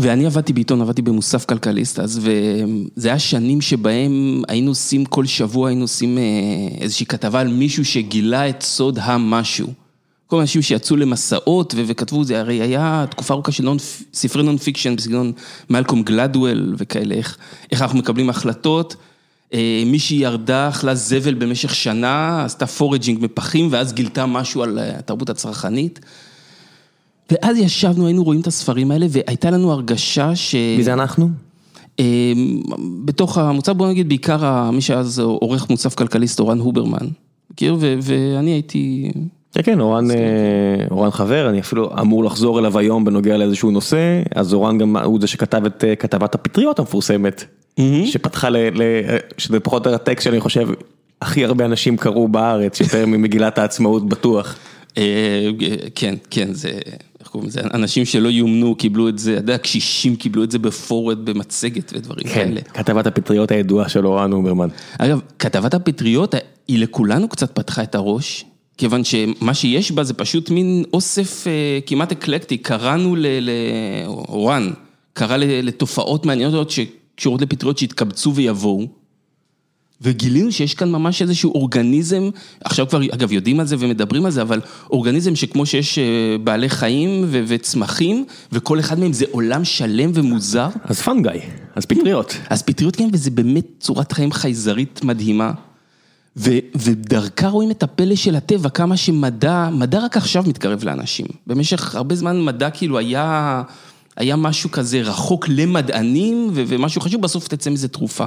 ואני 0.00 0.26
עבדתי 0.26 0.53
בעיתון, 0.53 0.81
עבדתי 0.81 1.03
במוסף 1.03 1.44
כלכליסט, 1.44 1.99
אז 2.00 2.21
וזה 2.23 3.09
היה 3.09 3.19
שנים 3.19 3.61
שבהם 3.61 4.43
היינו 4.49 4.71
עושים 4.71 5.05
כל 5.05 5.26
שבוע, 5.26 5.69
היינו 5.69 5.82
עושים 5.82 6.19
אה, 6.19 6.23
איזושהי 6.81 7.06
כתבה 7.06 7.41
על 7.41 7.49
מישהו 7.49 7.85
שגילה 7.85 8.49
את 8.49 8.62
סוד 8.62 8.99
המשהו. 9.03 9.73
כל 10.28 10.36
מיני 10.36 10.42
אנשים 10.42 10.62
שיצאו 10.62 10.96
למסעות 10.96 11.75
וכתבו, 11.86 12.25
זה 12.25 12.40
הרי 12.40 12.60
היה 12.60 13.04
תקופה 13.10 13.34
ארוכה 13.34 13.52
של 13.52 13.64
non, 13.64 13.76
ספרי 14.14 14.42
non-fiction 14.43 14.96
בסגנון 14.96 15.32
מלקום 15.70 16.02
גלדוול 16.02 16.75
וכאלה, 16.78 17.14
איך, 17.14 17.36
איך 17.72 17.82
אנחנו 17.82 17.98
מקבלים 17.98 18.30
החלטות. 18.30 18.96
אה, 19.54 19.82
מישהי 19.86 20.16
ירדה, 20.16 20.68
אכלה 20.68 20.94
זבל 20.94 21.35
במשך 21.35 21.75
שנה, 21.75 22.44
עשתה 22.44 22.66
foraging 22.66 23.18
מפחים 23.25 23.68
ואז 23.70 23.92
גילתה 23.92 24.26
משהו 24.26 24.62
על 24.62 24.78
התרבות 24.82 25.30
הצרכנית. 25.30 26.00
ואז 27.32 27.56
ישבנו, 27.56 28.06
היינו 28.06 28.25
רואים 28.25 28.40
את 28.40 28.47
הספרים 28.47 28.90
האלה, 28.90 29.06
והייתה 29.11 29.50
לנו 29.50 29.73
הרגשה 29.73 30.37
ש... 30.37 30.54
מי 30.54 30.85
זה 30.85 30.92
אנחנו? 30.92 31.30
אמ, 31.99 32.62
בתוך 33.04 33.38
המוצב, 33.38 33.73
בוא 33.73 33.88
נגיד 33.88 34.08
בעיקר 34.08 34.70
מי 34.70 34.80
שאז 34.80 35.18
עורך 35.18 35.70
מוצב 35.70 35.90
כלכליסט, 35.90 36.40
אורן 36.40 36.58
הוברמן. 36.58 37.06
מכיר? 37.50 37.76
ואני 38.02 38.50
הייתי... 38.50 39.11
כן, 39.52 39.62
כן, 39.62 39.81
אורן, 39.81 40.11
אה, 40.11 40.17
אורן 40.90 41.11
חבר, 41.11 41.49
אני 41.49 41.61
אפילו 41.61 41.90
אמור 42.00 42.25
לחזור 42.25 42.59
אליו 42.59 42.78
היום 42.78 43.05
בנוגע 43.05 43.37
לאיזשהו 43.37 43.71
נושא, 43.71 44.23
אז 44.35 44.55
אורן 44.55 44.78
גם 44.78 44.97
הוא 44.97 45.21
זה 45.21 45.26
שכתב 45.26 45.67
את 45.67 45.85
אה, 45.85 45.97
כתבת 45.97 46.35
הפטריות 46.35 46.78
המפורסמת, 46.78 47.45
שפתחה, 48.05 48.50
ל, 48.50 48.57
ל, 48.57 48.83
שזה 49.38 49.61
פחות 49.61 49.87
או 49.87 49.93
יותר 49.93 50.02
הטקסט 50.02 50.25
שאני 50.25 50.40
חושב, 50.40 50.69
הכי 51.23 51.45
הרבה 51.45 51.64
אנשים 51.64 51.97
קראו 51.97 52.28
בארץ, 52.28 52.81
יותר 52.81 53.07
ממגילת 53.12 53.59
העצמאות 53.59 54.09
בטוח. 54.09 54.57
אה, 54.99 55.49
כן, 55.95 56.14
כן, 56.31 56.49
זה... 56.52 56.71
איך 57.21 57.28
קוראים 57.28 57.49
לזה, 57.49 57.61
אנשים 57.75 58.05
שלא 58.05 58.28
יומנו 58.28 58.75
קיבלו 58.75 59.09
את 59.09 59.19
זה, 59.19 59.33
אתה 59.33 59.40
יודע, 59.40 59.59
קשישים 59.59 60.17
קיבלו 60.17 60.45
את 60.45 60.50
זה 60.50 60.59
בפורד, 60.59 61.25
במצגת 61.25 61.93
ודברים 61.95 62.25
כן, 62.25 62.35
כאלה. 62.35 62.61
כן, 62.61 62.83
כתבת 62.83 63.07
הפטריות 63.07 63.50
הידועה 63.50 63.88
של 63.88 64.07
אורן 64.07 64.33
אוברמן. 64.33 64.69
אגב, 64.99 65.21
כתבת 65.38 65.75
הפטריות, 65.75 66.35
היא 66.69 66.78
לכולנו 66.78 67.28
קצת 67.28 67.50
פתחה 67.55 67.83
את 67.83 67.95
הראש, 67.95 68.45
כיוון 68.78 69.04
שמה 69.04 69.54
שיש 69.54 69.92
בה 69.92 70.04
זה 70.04 70.14
פשוט 70.14 70.50
מין 70.50 70.85
אוסף 70.92 71.47
אה, 71.47 71.78
כמעט 71.87 72.12
אקלקטי, 72.12 72.56
קראנו 72.58 73.16
לאורן, 73.16 74.70
קרא 75.12 75.37
לתופעות 75.37 76.26
מעניינות 76.26 76.70
שקשורות 76.70 77.42
לפטריות 77.42 77.78
שהתקבצו 77.78 78.35
ויבואו. 78.35 78.87
וגילינו 80.02 80.52
שיש 80.52 80.75
כאן 80.75 80.90
ממש 80.90 81.23
איזשהו 81.23 81.54
אורגניזם, 81.54 82.30
עכשיו 82.64 82.88
כבר 82.88 83.00
אגב 83.14 83.32
יודעים 83.32 83.61
על 83.61 83.66
זה 83.66 83.76
ומדברים 83.78 84.25
על 84.25 84.30
זה, 84.30 84.42
אבל 84.42 84.61
אורגניזם 84.90 85.37
שכמו 85.37 85.66
שיש 85.66 85.99
אה, 85.99 86.04
בעלי 86.44 86.68
חיים 86.68 87.25
ו- 87.26 87.42
וצמחים, 87.47 88.25
וכל 88.52 88.80
אחד 88.80 88.99
מהם 88.99 89.12
זה 89.12 89.25
עולם 89.30 89.64
שלם 89.64 90.11
ומוזר. 90.14 90.68
אז 90.85 91.00
פנגאי, 91.00 91.40
אז 91.75 91.87
פטריות. 91.87 92.37
אז 92.50 92.62
פטריות 92.62 92.97
כן, 92.97 93.08
וזה 93.12 93.30
באמת 93.30 93.66
צורת 93.80 94.12
חיים 94.12 94.32
חייזרית 94.32 95.04
מדהימה. 95.04 95.52
ו- 96.38 96.59
ודרכה 96.75 97.49
רואים 97.49 97.71
את 97.71 97.83
הפלא 97.83 98.14
של 98.14 98.37
הטבע, 98.37 98.68
כמה 98.68 98.97
שמדע, 98.97 99.68
מדע 99.73 100.04
רק 100.04 100.16
עכשיו 100.16 100.45
מתקרב 100.47 100.85
לאנשים. 100.85 101.26
במשך 101.47 101.95
הרבה 101.95 102.14
זמן 102.14 102.45
מדע 102.45 102.71
כאילו 102.71 102.99
היה... 102.99 103.62
היה 104.16 104.37
משהו 104.37 104.71
כזה 104.71 105.00
רחוק 105.00 105.49
למדענים, 105.49 106.50
ומשהו 106.52 107.00
חשוב, 107.00 107.23
בסוף 107.23 107.49
תצא 107.49 107.71
מזה 107.71 107.88
תרופה. 107.88 108.26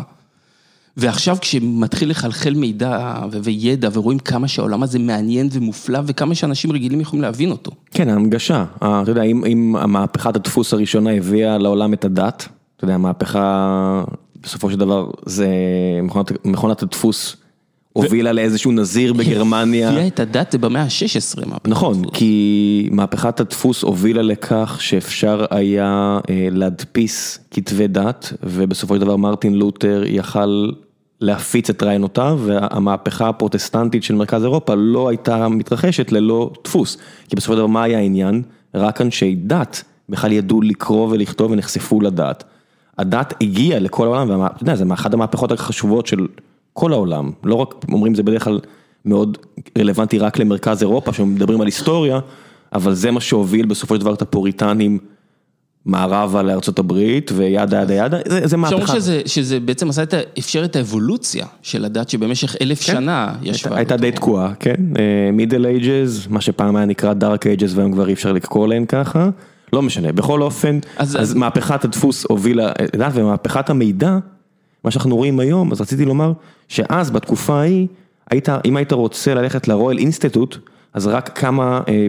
ועכשיו 0.98 1.38
כשמתחיל 1.42 2.10
לחלחל 2.10 2.54
מידע 2.54 3.16
וידע 3.44 3.90
ורואים 3.94 4.20
כמה 4.20 4.48
שהעולם 4.48 4.84
הזה 4.84 5.00
מעניין 5.00 5.50
ומופלא 5.52 6.00
וכמה 6.06 6.36
שאנשים 6.36 6.72
רגילים 6.72 7.02
יכולים 7.02 7.22
להבין 7.22 7.52
אותו. 7.52 7.72
כן, 7.92 8.10
ההנגשה, 8.10 8.66
אתה 8.78 9.12
יודע, 9.12 9.22
אם, 9.22 9.46
אם 9.46 9.76
המהפכת 9.76 10.36
הדפוס 10.36 10.74
הראשונה 10.74 11.12
הביאה 11.12 11.58
לעולם 11.58 11.94
את 11.94 12.06
הדת, 12.06 12.48
אתה 12.76 12.84
יודע, 12.84 12.96
המהפכה 12.96 14.04
בסופו 14.44 14.72
של 14.72 14.78
דבר 14.78 15.10
זה 15.26 15.48
מכונת, 16.04 16.46
מכונת 16.46 16.84
הדפוס 16.84 17.36
הובילה 17.94 18.32
לאיזשהו 18.32 18.72
נזיר 18.72 19.14
בגרמניה. 19.14 19.90
הביאה 19.90 20.08
את 20.08 20.20
הדת 20.20 20.56
במאה 20.56 20.82
ה-16. 20.82 21.46
נכון, 21.68 22.10
כי 22.14 22.90
מהפכת 22.92 23.40
הדפוס 23.40 23.84
הובילה 23.84 24.22
לכך 24.22 24.78
שאפשר 24.80 25.46
היה 25.50 26.20
להדפיס 26.52 27.40
כתבי 27.52 27.88
דת, 27.88 28.34
ובסופו 28.44 28.96
של 28.96 29.02
דבר 29.02 29.16
מרטין 29.16 29.54
לותר 29.54 30.04
יכל 30.08 30.70
להפיץ 31.22 31.70
את 31.70 31.84
רעיונותיו, 31.84 32.40
והמהפכה 32.46 33.30
הפרוטסטנטית 33.30 34.04
של 34.04 34.16
מרכז 34.16 34.44
אירופה 34.44 34.74
לא 34.76 35.10
הייתה 35.10 35.48
מתרחשת 35.48 36.12
ללא 36.12 36.52
דפוס. 36.64 36.98
כי 37.30 37.36
בסופו 37.36 37.54
של 37.54 37.58
דבר 37.58 37.68
מה 37.68 37.84
היה 37.84 37.98
העניין? 37.98 38.42
רק 38.76 39.02
אנשי 39.02 39.36
דת 39.36 39.84
בכלל 40.10 40.32
ידעו 40.32 40.62
לקרוא 40.62 41.08
ולכתוב 41.12 41.52
ונחשפו 41.52 42.02
לדת. 42.02 42.44
הדת 42.98 43.34
הגיעה 43.42 43.80
לכל 43.80 44.06
העולם, 44.06 44.30
ואתה 44.30 44.64
יודע, 44.64 44.76
זה 44.76 44.84
אחת 44.94 45.14
המהפכות 45.14 45.52
החשובות 45.52 46.08
של 46.08 46.28
כל 46.74 46.94
העולם, 46.94 47.32
לא 47.44 47.56
רק 47.56 47.76
אומרים 47.92 48.16
זה 48.16 48.24
בדרך 48.24 48.44
כלל 48.44 48.60
מאוד 49.06 49.38
רלוונטי 49.78 50.20
רק 50.20 50.40
למרכז 50.40 50.82
אירופה, 50.82 51.14
שמדברים 51.14 51.62
על 51.62 51.68
היסטוריה, 51.68 52.20
אבל 52.74 52.94
זה 52.94 53.12
מה 53.12 53.22
שהוביל 53.22 53.66
בסופו 53.66 53.96
של 53.96 54.02
דבר 54.02 54.14
את 54.14 54.22
הפוריטנים 54.22 54.98
מערבה 55.86 56.42
לארצות 56.42 56.80
הברית 56.80 57.32
וידה 57.36 57.82
ידה 57.82 57.94
ידה, 57.94 58.18
זה 58.44 58.58
מהפכה. 58.58 58.84
אפשר 58.84 58.94
שזה 58.94 59.22
שזה 59.26 59.60
בעצם 59.60 59.90
עשה 59.90 60.04
את, 60.04 60.14
אפשר 60.40 60.66
את 60.66 60.76
האבולוציה 60.76 61.46
של 61.62 61.86
הדת 61.86 62.10
שבמשך 62.10 62.56
אלף 62.62 62.84
כן. 62.84 62.94
שנה 62.94 63.34
ישבה. 63.42 63.76
הייתה 63.76 63.98
די 63.98 64.12
תקועה, 64.12 64.54
כן, 64.60 64.76
מידל 65.34 65.66
אייג'ז, 65.66 66.28
מה 66.30 66.42
שפעם 66.42 66.76
היה 66.76 66.86
נקרא 66.86 67.14
דארק 67.14 67.48
אייג'ז 67.48 67.78
והיום 67.78 67.92
כבר 67.92 68.08
אי 68.08 68.14
אפשר 68.14 68.32
לקרוא 68.32 68.68
להם 68.68 68.86
ככה. 68.86 69.30
לא 69.74 69.82
משנה, 69.82 70.12
בכל 70.12 70.42
אופן, 70.42 70.80
אז, 70.98 71.22
אז 71.22 71.34
מהפכת 71.34 71.86
הדפוס 71.86 72.26
הובילה, 72.30 72.72
ומהפכת 73.14 73.70
המידע, 73.70 74.18
מה 74.84 74.92
שאנחנו 74.92 75.16
רואים 75.16 75.40
היום, 75.40 75.72
אז 75.72 75.82
רציתי 75.82 76.06
לומר 76.06 76.34
שאז 76.68 77.12
בתקופה 77.12 77.54
ההיא, 77.54 77.88
היית, 78.32 78.50
אם 78.66 78.78
היית 78.78 78.92
רוצה 78.92 79.34
ללכת 79.34 79.68
לרויאל 79.68 79.98
אינסטיטוט, 79.98 80.58
אז 80.94 81.08
רק 81.08 81.40
כמה 81.40 81.82
אה, 81.88 82.08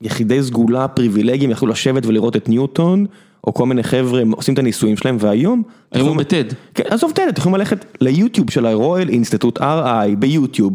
יחידי 0.00 0.42
סגולה 0.42 0.88
פריבילגיים 0.88 1.50
יכלו 1.50 1.68
לשבת 1.68 2.06
ולראות 2.06 2.36
את 2.36 2.48
ניוטון, 2.48 3.06
או 3.46 3.54
כל 3.54 3.66
מיני 3.66 3.82
חבר'ה 3.82 4.22
עושים 4.30 4.54
את 4.54 4.58
הניסויים 4.58 4.96
שלהם, 4.96 5.16
והיום... 5.20 5.62
היום 5.92 6.08
הוא 6.08 6.16
בטד. 6.16 6.44
כן, 6.74 6.84
עזוב 6.90 7.12
טד, 7.12 7.26
אתם 7.28 7.40
יכולים 7.40 7.58
ללכת 7.58 7.84
ליוטיוב 8.00 8.50
של 8.50 8.66
הרויאל 8.66 9.08
אינסטיטוט, 9.08 9.58
RI, 9.58 10.16
ביוטיוב, 10.18 10.72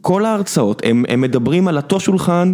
כל 0.00 0.24
ההרצאות, 0.24 0.82
הם, 0.84 1.04
הם 1.08 1.20
מדברים 1.20 1.68
על 1.68 1.76
אותו 1.76 2.00
שולחן 2.00 2.52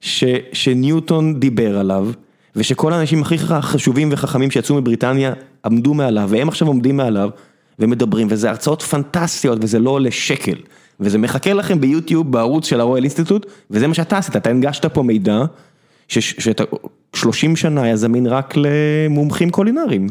ש, 0.00 0.24
שניוטון 0.52 1.40
דיבר 1.40 1.78
עליו, 1.78 2.08
ושכל 2.56 2.92
האנשים 2.92 3.22
הכי 3.22 3.38
חשובים 3.38 4.08
וחכמים 4.12 4.50
שיצאו 4.50 4.74
מבריטניה 4.74 5.32
עמדו 5.64 5.94
מעליו, 5.94 6.28
והם 6.32 6.48
עכשיו 6.48 6.68
עומדים 6.68 6.96
מעליו 6.96 7.30
ומדברים, 7.78 8.26
וזה 8.30 8.50
הרצאות 8.50 8.82
פנטסטיות 8.82 9.58
וזה 9.62 9.78
לא 9.78 9.90
עולה 9.90 10.10
שקל. 10.10 10.56
וזה 11.00 11.18
מחכה 11.18 11.52
לכם 11.52 11.80
ביוטיוב 11.80 12.32
בערוץ 12.32 12.66
של 12.66 12.80
הרויאל 12.80 13.04
אינסטיטוט, 13.04 13.46
וזה 13.70 13.86
מה 13.86 13.94
שאתה 13.94 14.18
עשית, 14.18 14.36
אתה 14.36 14.50
הנגשת 14.50 14.86
פה 14.86 15.02
מידע, 15.02 15.42
שאתה 16.08 16.64
30 17.14 17.56
שנה 17.56 17.82
היה 17.82 17.96
זמין 17.96 18.26
רק 18.26 18.54
למומחים 18.56 19.50
קולינריים. 19.50 20.06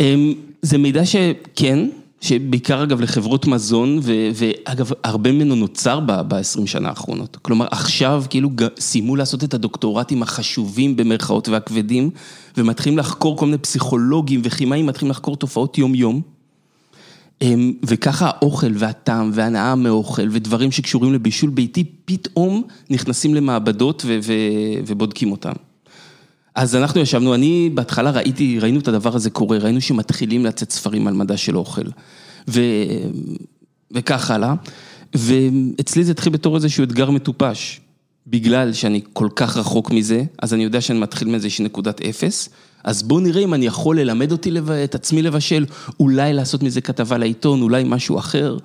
אמ, 0.00 0.34
זה 0.62 0.78
מידע 0.78 1.02
שכן, 1.04 1.78
שבעיקר 2.24 2.82
אגב 2.82 3.00
לחברות 3.00 3.46
מזון, 3.46 4.00
ואגב 4.34 4.90
הרבה 5.04 5.32
ממנו 5.32 5.54
נוצר 5.54 6.00
ב-20 6.00 6.66
שנה 6.66 6.88
האחרונות. 6.88 7.36
כלומר 7.42 7.66
עכשיו 7.70 8.24
כאילו 8.30 8.50
סיימו 8.78 9.16
לעשות 9.16 9.44
את 9.44 9.54
הדוקטורטים 9.54 10.22
החשובים 10.22 10.96
במרכאות 10.96 11.48
והכבדים, 11.48 12.10
ומתחילים 12.56 12.98
לחקור 12.98 13.36
כל 13.36 13.46
מיני 13.46 13.58
פסיכולוגים 13.58 14.40
וכימאים, 14.44 14.86
מתחילים 14.86 15.10
לחקור 15.10 15.36
תופעות 15.36 15.78
יום 15.78 15.94
יום. 15.94 16.20
אמ, 17.42 17.72
וככה 17.86 18.26
האוכל 18.26 18.72
והטעם 18.74 19.30
והנאה 19.34 19.74
מאוכל 19.74 20.28
ודברים 20.30 20.72
שקשורים 20.72 21.12
לבישול 21.12 21.50
ביתי, 21.50 21.84
פתאום 22.04 22.62
נכנסים 22.90 23.34
למעבדות 23.34 24.04
ובודקים 24.86 25.32
אותם. 25.32 25.52
אז 26.54 26.76
אנחנו 26.76 27.00
ישבנו, 27.00 27.34
אני 27.34 27.70
בהתחלה 27.74 28.10
ראיתי, 28.10 28.58
ראינו 28.58 28.80
את 28.80 28.88
הדבר 28.88 29.16
הזה 29.16 29.30
קורה, 29.30 29.58
ראינו 29.58 29.80
שמתחילים 29.80 30.44
לצאת 30.44 30.72
ספרים 30.72 31.06
על 31.06 31.14
מדע 31.14 31.36
של 31.36 31.56
אוכל. 31.56 31.86
ו... 32.48 32.60
וכך 33.90 34.30
הלאה. 34.30 34.54
ואצלי 35.14 36.04
זה 36.04 36.10
התחיל 36.10 36.32
בתור 36.32 36.56
איזשהו 36.56 36.84
אתגר 36.84 37.10
מטופש. 37.10 37.80
בגלל 38.26 38.72
שאני 38.72 39.00
כל 39.12 39.28
כך 39.36 39.56
רחוק 39.56 39.90
מזה, 39.90 40.24
אז 40.42 40.54
אני 40.54 40.64
יודע 40.64 40.80
שאני 40.80 40.98
מתחיל 40.98 41.28
מאיזושהי 41.28 41.64
נקודת 41.64 42.00
אפס. 42.00 42.48
אז 42.84 43.02
בואו 43.02 43.20
נראה 43.20 43.42
אם 43.42 43.54
אני 43.54 43.66
יכול 43.66 44.00
ללמד 44.00 44.32
אותי 44.32 44.50
את 44.84 44.94
עצמי 44.94 45.22
לבשל, 45.22 45.66
אולי 46.00 46.32
לעשות 46.32 46.62
מזה 46.62 46.80
כתבה 46.80 47.18
לעיתון, 47.18 47.62
אולי 47.62 47.84
משהו 47.86 48.18
אחר. 48.18 48.58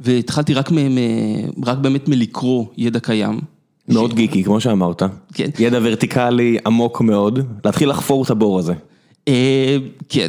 והתחלתי 0.00 0.54
רק, 0.54 0.72
מ... 0.72 0.78
רק 1.64 1.78
באמת 1.78 2.08
מלקרוא 2.08 2.66
ידע 2.76 3.00
קיים. 3.00 3.40
מאוד. 3.92 4.14
גיקי, 4.14 4.44
כמו 4.44 4.60
שאמרת. 4.60 5.02
כן. 5.34 5.50
ידע 5.58 5.78
ורטיקלי 5.82 6.58
עמוק 6.66 7.00
מאוד, 7.00 7.38
להתחיל 7.64 7.90
לחפור 7.90 8.24
את 8.24 8.30
הבור 8.30 8.58
הזה. 8.58 8.74
אה, 9.28 9.76
כן. 10.08 10.28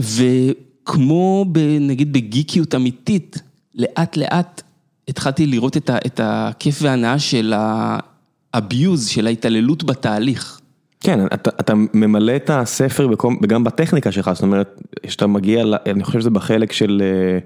וכמו 0.00 1.46
נגיד 1.80 2.12
בגיקיות 2.12 2.74
אמיתית, 2.74 3.36
לאט 3.74 4.16
לאט 4.16 4.62
התחלתי 5.08 5.46
לראות 5.46 5.76
את 5.90 6.20
הכיף 6.22 6.78
וההנאה 6.82 7.18
של 7.18 7.52
ה-abuse, 7.56 9.08
של 9.08 9.26
ההתעללות 9.26 9.84
בתהליך. 9.84 10.60
כן, 11.00 11.26
אתה 11.26 11.50
אתה 11.60 11.74
ממלא 11.94 12.36
את 12.36 12.50
הספר 12.50 13.08
וגם 13.42 13.64
בטכניקה 13.64 14.12
שלך, 14.12 14.30
זאת 14.34 14.42
אומרת, 14.42 14.80
כשאתה 15.02 15.26
מגיע, 15.26 15.64
אני 15.86 16.04
חושב 16.04 16.20
שזה 16.20 16.30
בחלק 16.30 16.72
של 16.72 17.02
אה, 17.04 17.38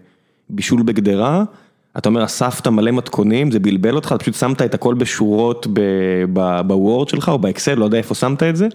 בישול 0.50 0.83
בגדרה, 0.83 1.45
אתה 1.99 2.09
אומר, 2.09 2.25
אספת 2.25 2.67
מלא 2.67 2.91
מתכונים, 2.91 3.51
זה 3.51 3.59
בלבל 3.59 3.95
אותך, 3.95 4.13
אתה 4.17 4.19
פשוט 4.19 4.35
שמת 4.35 4.63
את 4.63 4.75
הכל 4.75 4.95
בשורות 4.95 5.67
בוורד 6.67 7.09
שלך 7.09 7.29
או 7.29 7.39
באקסל, 7.39 7.75
לא 7.75 7.85
יודע 7.85 7.99
איפה 7.99 8.15
שמת 8.15 8.43
את 8.43 8.57
זה, 8.57 8.69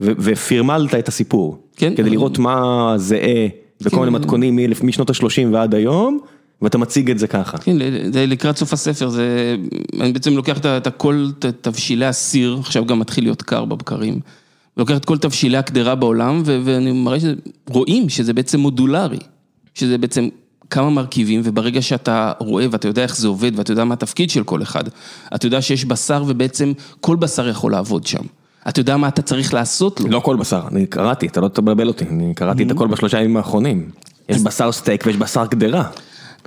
ופירמלת 0.00 0.94
את 0.94 1.08
הסיפור. 1.08 1.58
כן. 1.76 1.94
כדי 1.96 2.10
לראות 2.10 2.38
מה 2.38 2.92
זהה 2.96 3.46
בכל 3.80 3.96
מיני 3.96 4.10
כן. 4.10 4.22
מתכונים 4.22 4.58
משנות 4.82 5.10
ה-30 5.10 5.46
ועד 5.52 5.74
היום. 5.74 6.20
ואתה 6.62 6.78
מציג 6.78 7.10
את 7.10 7.18
זה 7.18 7.26
ככה. 7.26 7.58
כן, 7.58 7.76
זה 8.12 8.26
לקראת 8.26 8.56
סוף 8.56 8.72
הספר, 8.72 9.08
זה, 9.08 9.56
אני 10.00 10.12
בעצם 10.12 10.36
לוקח 10.36 10.58
את 10.58 10.88
כל 10.96 11.30
תבשילי 11.60 12.06
הסיר, 12.06 12.56
עכשיו 12.60 12.86
גם 12.86 12.98
מתחיל 12.98 13.24
להיות 13.24 13.42
קר 13.42 13.64
בבקרים, 13.64 14.20
לוקח 14.76 14.96
את 14.96 15.04
כל 15.04 15.18
תבשילי 15.18 15.56
הקדרה 15.56 15.94
בעולם, 15.94 16.42
ואני 16.44 16.92
מראה 16.92 17.18
שרואים 17.68 18.08
שזה 18.08 18.32
בעצם 18.32 18.60
מודולרי, 18.60 19.18
שזה 19.74 19.98
בעצם 19.98 20.28
כמה 20.70 20.90
מרכיבים, 20.90 21.40
וברגע 21.44 21.82
שאתה 21.82 22.32
רואה 22.38 22.66
ואתה 22.70 22.88
יודע 22.88 23.02
איך 23.02 23.16
זה 23.16 23.28
עובד, 23.28 23.52
ואתה 23.54 23.72
יודע 23.72 23.84
מה 23.84 23.94
התפקיד 23.94 24.30
של 24.30 24.44
כל 24.44 24.62
אחד, 24.62 24.84
אתה 25.34 25.46
יודע 25.46 25.62
שיש 25.62 25.84
בשר 25.84 26.24
ובעצם 26.26 26.72
כל 27.00 27.16
בשר 27.16 27.48
יכול 27.48 27.72
לעבוד 27.72 28.06
שם. 28.06 28.22
אתה 28.68 28.80
יודע 28.80 28.96
מה 28.96 29.08
אתה 29.08 29.22
צריך 29.22 29.54
לעשות 29.54 30.00
לו. 30.00 30.08
לא 30.08 30.20
כל 30.20 30.36
בשר, 30.36 30.62
אני 30.70 30.86
קראתי, 30.86 31.26
אתה 31.26 31.40
לא 31.40 31.48
תבלבל 31.48 31.88
אותי, 31.88 32.04
אני 32.04 32.34
קראתי 32.34 32.62
את 32.62 32.70
הכל 32.70 32.88
בשלושה 32.88 33.20
ימים 33.20 33.36
האחרונים. 33.36 33.90
יש 34.28 34.42
בשר 34.42 34.72
סטייק 34.72 35.06
ויש 35.06 35.16
בשר 35.16 35.46
קדרה. 35.46 35.84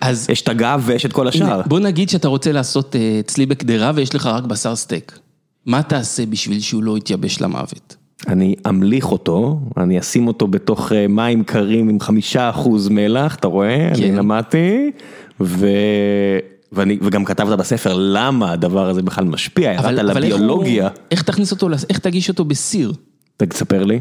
אז... 0.01 0.29
יש 0.29 0.41
את 0.41 0.49
הגב 0.49 0.81
ויש 0.85 1.05
את 1.05 1.13
כל 1.13 1.27
השאר. 1.27 1.61
בוא 1.65 1.79
נגיד 1.79 2.09
שאתה 2.09 2.27
רוצה 2.27 2.51
לעשות 2.51 2.95
אה, 2.95 3.21
צלי 3.27 3.45
בקדרה 3.45 3.91
ויש 3.95 4.15
לך 4.15 4.25
רק 4.25 4.43
בשר 4.43 4.75
סטייק. 4.75 5.19
מה 5.65 5.83
תעשה 5.83 6.25
בשביל 6.25 6.59
שהוא 6.59 6.83
לא 6.83 6.97
יתייבש 6.97 7.41
למוות? 7.41 7.95
אני 8.27 8.55
אמליח 8.69 9.11
אותו, 9.11 9.59
אני 9.77 9.99
אשים 9.99 10.27
אותו 10.27 10.47
בתוך 10.47 10.91
אה, 10.91 11.07
מים 11.07 11.43
קרים 11.43 11.89
עם 11.89 11.99
חמישה 11.99 12.49
אחוז 12.49 12.89
מלח, 12.89 13.35
אתה 13.35 13.47
רואה? 13.47 13.91
כן. 13.95 14.03
אני 14.03 14.11
למדתי, 14.11 14.91
ו... 15.41 15.67
ואני, 16.71 16.97
וגם 17.01 17.25
כתבת 17.25 17.59
בספר 17.59 17.93
למה 17.97 18.51
הדבר 18.51 18.89
הזה 18.89 19.01
בכלל 19.01 19.25
משפיע, 19.25 19.73
ירדת 19.73 19.99
על 19.99 20.09
הביולוגיה. 20.09 20.87
איך, 20.87 20.93
איך 21.11 21.21
תכניס 21.21 21.51
אותו, 21.51 21.69
איך 21.89 21.99
תגיש 21.99 22.29
אותו 22.29 22.45
בסיר? 22.45 22.93
תספר 23.37 23.83
לי. 23.83 23.99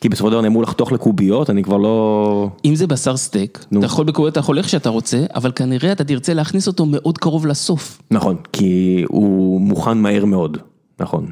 כי 0.00 0.08
בסופו 0.08 0.28
של 0.28 0.32
דבר 0.32 0.40
נאמרו 0.40 0.62
לחתוך 0.62 0.92
לקוביות, 0.92 1.50
אני 1.50 1.62
כבר 1.62 1.76
לא... 1.76 2.50
אם 2.64 2.74
זה 2.74 2.86
בשר 2.86 3.16
סטייק, 3.16 3.64
אתה 3.78 3.86
יכול 3.86 4.04
בקוביות, 4.04 4.32
אתה 4.32 4.40
יכול 4.40 4.58
איך 4.58 4.68
שאתה 4.68 4.88
רוצה, 4.88 5.24
אבל 5.34 5.52
כנראה 5.54 5.92
אתה 5.92 6.04
תרצה 6.04 6.34
להכניס 6.34 6.66
אותו 6.66 6.86
מאוד 6.86 7.18
קרוב 7.18 7.46
לסוף. 7.46 8.02
נכון, 8.10 8.36
כי 8.52 9.04
הוא 9.08 9.60
מוכן 9.60 9.98
מהר 9.98 10.24
מאוד, 10.24 10.58
נכון. 11.00 11.26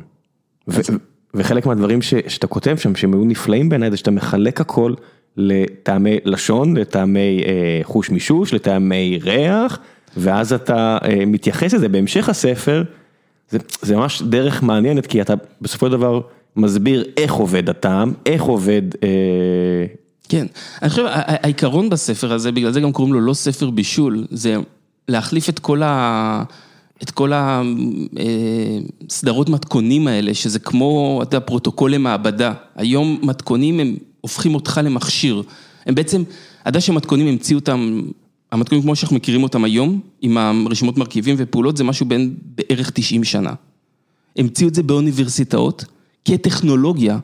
וחלק 1.36 1.66
מהדברים 1.66 2.02
שאתה 2.02 2.46
כותב 2.46 2.76
שם, 2.76 2.94
שהם 2.94 3.14
היו 3.14 3.24
נפלאים 3.24 3.68
בעיניי, 3.68 3.90
זה 3.90 3.96
שאתה 3.96 4.10
מחלק 4.10 4.60
הכל 4.60 4.94
לטעמי 5.36 6.18
לשון, 6.24 6.76
לטעמי 6.76 7.42
אה, 7.46 7.80
חוש 7.82 8.10
מישוש, 8.10 8.54
לטעמי 8.54 9.18
ריח, 9.22 9.78
ואז 10.16 10.52
אתה 10.52 10.98
אה, 11.04 11.26
מתייחס 11.26 11.74
לזה. 11.74 11.88
בהמשך 11.88 12.28
הספר, 12.28 12.82
זה 13.82 13.96
ממש 13.96 14.22
דרך 14.22 14.62
מעניינת, 14.62 15.06
כי 15.06 15.20
אתה 15.20 15.34
בסופו 15.60 15.86
של 15.86 15.92
דבר... 15.92 16.20
מסביר 16.56 17.04
איך 17.16 17.32
עובד 17.32 17.70
הטעם, 17.70 18.12
איך 18.26 18.42
עובד... 18.42 18.82
אה... 19.02 19.86
כן, 20.28 20.46
אני 20.82 20.90
חושב, 20.90 21.04
העיקרון 21.08 21.90
בספר 21.90 22.32
הזה, 22.32 22.52
בגלל 22.52 22.72
זה 22.72 22.80
גם 22.80 22.92
קוראים 22.92 23.14
לו 23.14 23.20
לא 23.20 23.34
ספר 23.34 23.70
בישול, 23.70 24.26
זה 24.30 24.56
להחליף 25.08 25.48
את 25.48 25.58
כל 25.58 25.82
ה... 25.82 26.42
את 27.02 27.10
כל 27.10 27.32
הסדרות 29.08 29.48
מתכונים 29.48 30.08
האלה, 30.08 30.34
שזה 30.34 30.58
כמו, 30.58 31.20
אתה 31.22 31.36
יודע, 31.36 31.46
פרוטוקול 31.46 31.94
למעבדה. 31.94 32.52
היום 32.76 33.18
מתכונים 33.22 33.80
הם 33.80 33.96
הופכים 34.20 34.54
אותך 34.54 34.80
למכשיר. 34.84 35.42
הם 35.86 35.94
בעצם, 35.94 36.22
אתה 36.68 36.80
שמתכונים 36.80 37.26
המציאו 37.26 37.58
אותם, 37.58 38.02
המתכונים 38.52 38.82
כמו 38.82 38.96
שאנחנו 38.96 39.16
מכירים 39.16 39.42
אותם 39.42 39.64
היום, 39.64 40.00
עם 40.22 40.36
הרשימות 40.36 40.98
מרכיבים 40.98 41.36
ופעולות, 41.38 41.76
זה 41.76 41.84
משהו 41.84 42.06
בין 42.06 42.34
בערך 42.54 42.90
90 42.94 43.24
שנה. 43.24 43.52
המציאו 44.36 44.68
את 44.68 44.74
זה 44.74 44.82
באוניברסיטאות 44.82 45.84
כטכנולוגיה 46.24 47.18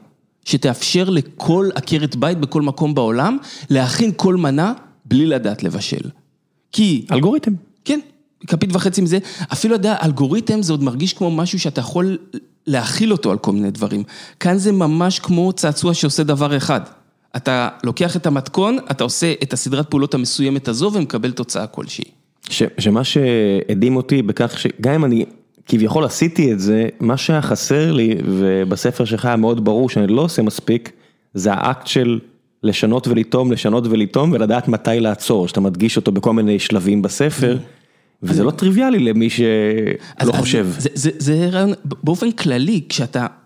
שתאפשר 0.45 1.11
לכל 1.11 1.69
עקרת 1.75 2.17
בית 2.17 2.38
בכל 2.38 2.62
מקום 2.62 2.95
בעולם 2.95 3.38
להכין 3.71 4.11
כל 4.17 4.37
מנה 4.37 4.73
בלי 5.05 5.26
לדעת 5.26 5.62
לבשל. 5.62 6.11
כי... 6.73 7.07
אלגוריתם. 7.12 7.52
כן, 7.85 8.00
כפית 8.47 8.71
וחצי 8.73 9.01
מזה, 9.01 9.19
אפילו 9.53 9.75
אתה 9.75 9.81
יודע, 9.81 9.97
אלגוריתם 10.05 10.63
זה 10.63 10.73
עוד 10.73 10.83
מרגיש 10.83 11.13
כמו 11.13 11.31
משהו 11.31 11.59
שאתה 11.59 11.81
יכול 11.81 12.19
להכיל 12.67 13.13
אותו 13.13 13.31
על 13.31 13.39
כל 13.39 13.53
מיני 13.53 13.71
דברים. 13.71 14.03
כאן 14.41 14.59
זה 14.59 14.73
ממש 14.73 15.19
כמו 15.19 15.53
צעצוע 15.53 15.95
שעושה 15.95 16.23
דבר 16.23 16.57
אחד. 16.57 16.81
אתה 17.37 17.69
לוקח 17.85 18.17
את 18.17 18.27
המתכון, 18.27 18.79
אתה 18.91 19.05
עושה 19.05 19.33
את 19.43 19.53
הסדרת 19.53 19.91
פעולות 19.91 20.15
המסוימת 20.15 20.69
הזו 20.69 20.91
ומקבל 20.95 21.31
תוצאה 21.31 21.67
כלשהי. 21.67 22.05
ש, 22.51 22.63
שמה 22.79 23.05
שהדהים 23.05 23.97
אותי 23.97 24.23
בכך 24.23 24.59
שגם 24.59 24.95
אם 24.95 25.05
אני 25.05 25.25
כביכול 25.67 26.05
עשיתי 26.05 26.53
את 26.53 26.61
זה, 26.61 26.89
מה 27.01 27.17
שהיה 27.17 27.43
חסר 27.43 27.93
לי, 27.93 28.15
ובספר 28.25 29.05
שלך 29.05 29.25
היה 29.25 29.37
מאוד 29.37 29.65
ברור 29.65 29.89
שאני 29.89 30.07
לא 30.07 30.23
עושה 30.23 30.43
מספיק, 30.43 30.93
זה 31.35 31.53
האקט 31.53 31.87
של 31.87 32.19
לשנות 32.63 33.09
ולטעום, 33.09 33.53
לשנות 33.53 33.87
ולטעום, 33.87 34.33
ולדעת 34.33 34.69
מתי 34.69 35.01
לעצור, 35.01 35.49
שאתה 35.49 35.61
מדגיש 35.61 35.97
אותו 35.97 36.13
בכל 36.13 36.33
מיני 36.33 36.59
שלבים 36.59 37.03
בספר. 37.03 37.57
וזה 38.23 38.45
לא 38.45 38.50
טריוויאלי 38.50 38.99
למי 38.99 39.31
שלא 39.31 40.33
חושב. 40.33 40.69
זה 40.95 41.49
רעיון, 41.52 41.73
באופן 41.85 42.33
כללי, 42.33 42.81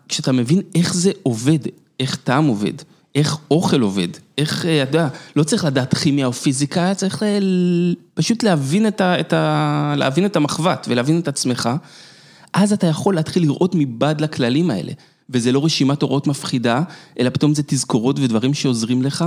כשאתה 0.08 0.32
מבין 0.32 0.60
איך 0.74 0.94
זה 0.94 1.10
עובד, 1.22 1.58
איך 2.00 2.16
טעם 2.16 2.46
עובד, 2.46 2.72
איך 3.14 3.38
אוכל 3.50 3.80
עובד, 3.80 4.08
איך, 4.38 4.66
אתה 4.66 4.98
יודע, 4.98 5.08
לא 5.36 5.42
צריך 5.42 5.64
לדעת 5.64 5.94
כימיה 5.94 6.26
או 6.26 6.32
פיזיקה, 6.32 6.94
צריך 6.94 7.22
פשוט 8.14 8.42
להבין 8.42 10.26
את 10.26 10.36
המחבת 10.36 10.86
ולהבין 10.90 11.18
את 11.18 11.28
עצמך, 11.28 11.70
אז 12.52 12.72
אתה 12.72 12.86
יכול 12.86 13.14
להתחיל 13.14 13.42
לראות 13.42 13.74
מבעד 13.74 14.20
לכללים 14.20 14.70
האלה. 14.70 14.92
וזה 15.30 15.52
לא 15.52 15.64
רשימת 15.64 16.02
הוראות 16.02 16.26
מפחידה, 16.26 16.82
אלא 17.18 17.30
פתאום 17.30 17.54
זה 17.54 17.62
תזכורות 17.66 18.18
ודברים 18.18 18.54
שעוזרים 18.54 19.02
לך, 19.02 19.24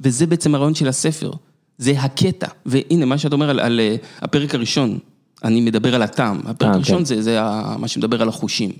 וזה 0.00 0.26
בעצם 0.26 0.54
הרעיון 0.54 0.74
של 0.74 0.88
הספר. 0.88 1.32
זה 1.78 2.00
הקטע, 2.00 2.46
והנה 2.66 3.04
מה 3.04 3.18
שאתה 3.18 3.34
אומר 3.34 3.50
על, 3.50 3.60
על 3.60 3.80
הפרק 4.20 4.54
הראשון, 4.54 4.98
אני 5.44 5.60
מדבר 5.60 5.94
על 5.94 6.02
הטעם, 6.02 6.40
הפרק 6.44 6.68
אה, 6.68 6.74
הראשון 6.74 6.98
כן. 6.98 7.04
זה, 7.04 7.22
זה 7.22 7.40
מה 7.78 7.88
שמדבר 7.88 8.22
על 8.22 8.28
החושים. 8.28 8.70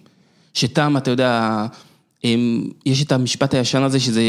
שטעם, 0.55 0.97
אתה 0.97 1.11
יודע, 1.11 1.67
יש 2.87 3.03
את 3.03 3.13
המשפט 3.13 3.55
הישן 3.55 3.83
הזה 3.83 4.01
שזה 4.01 4.23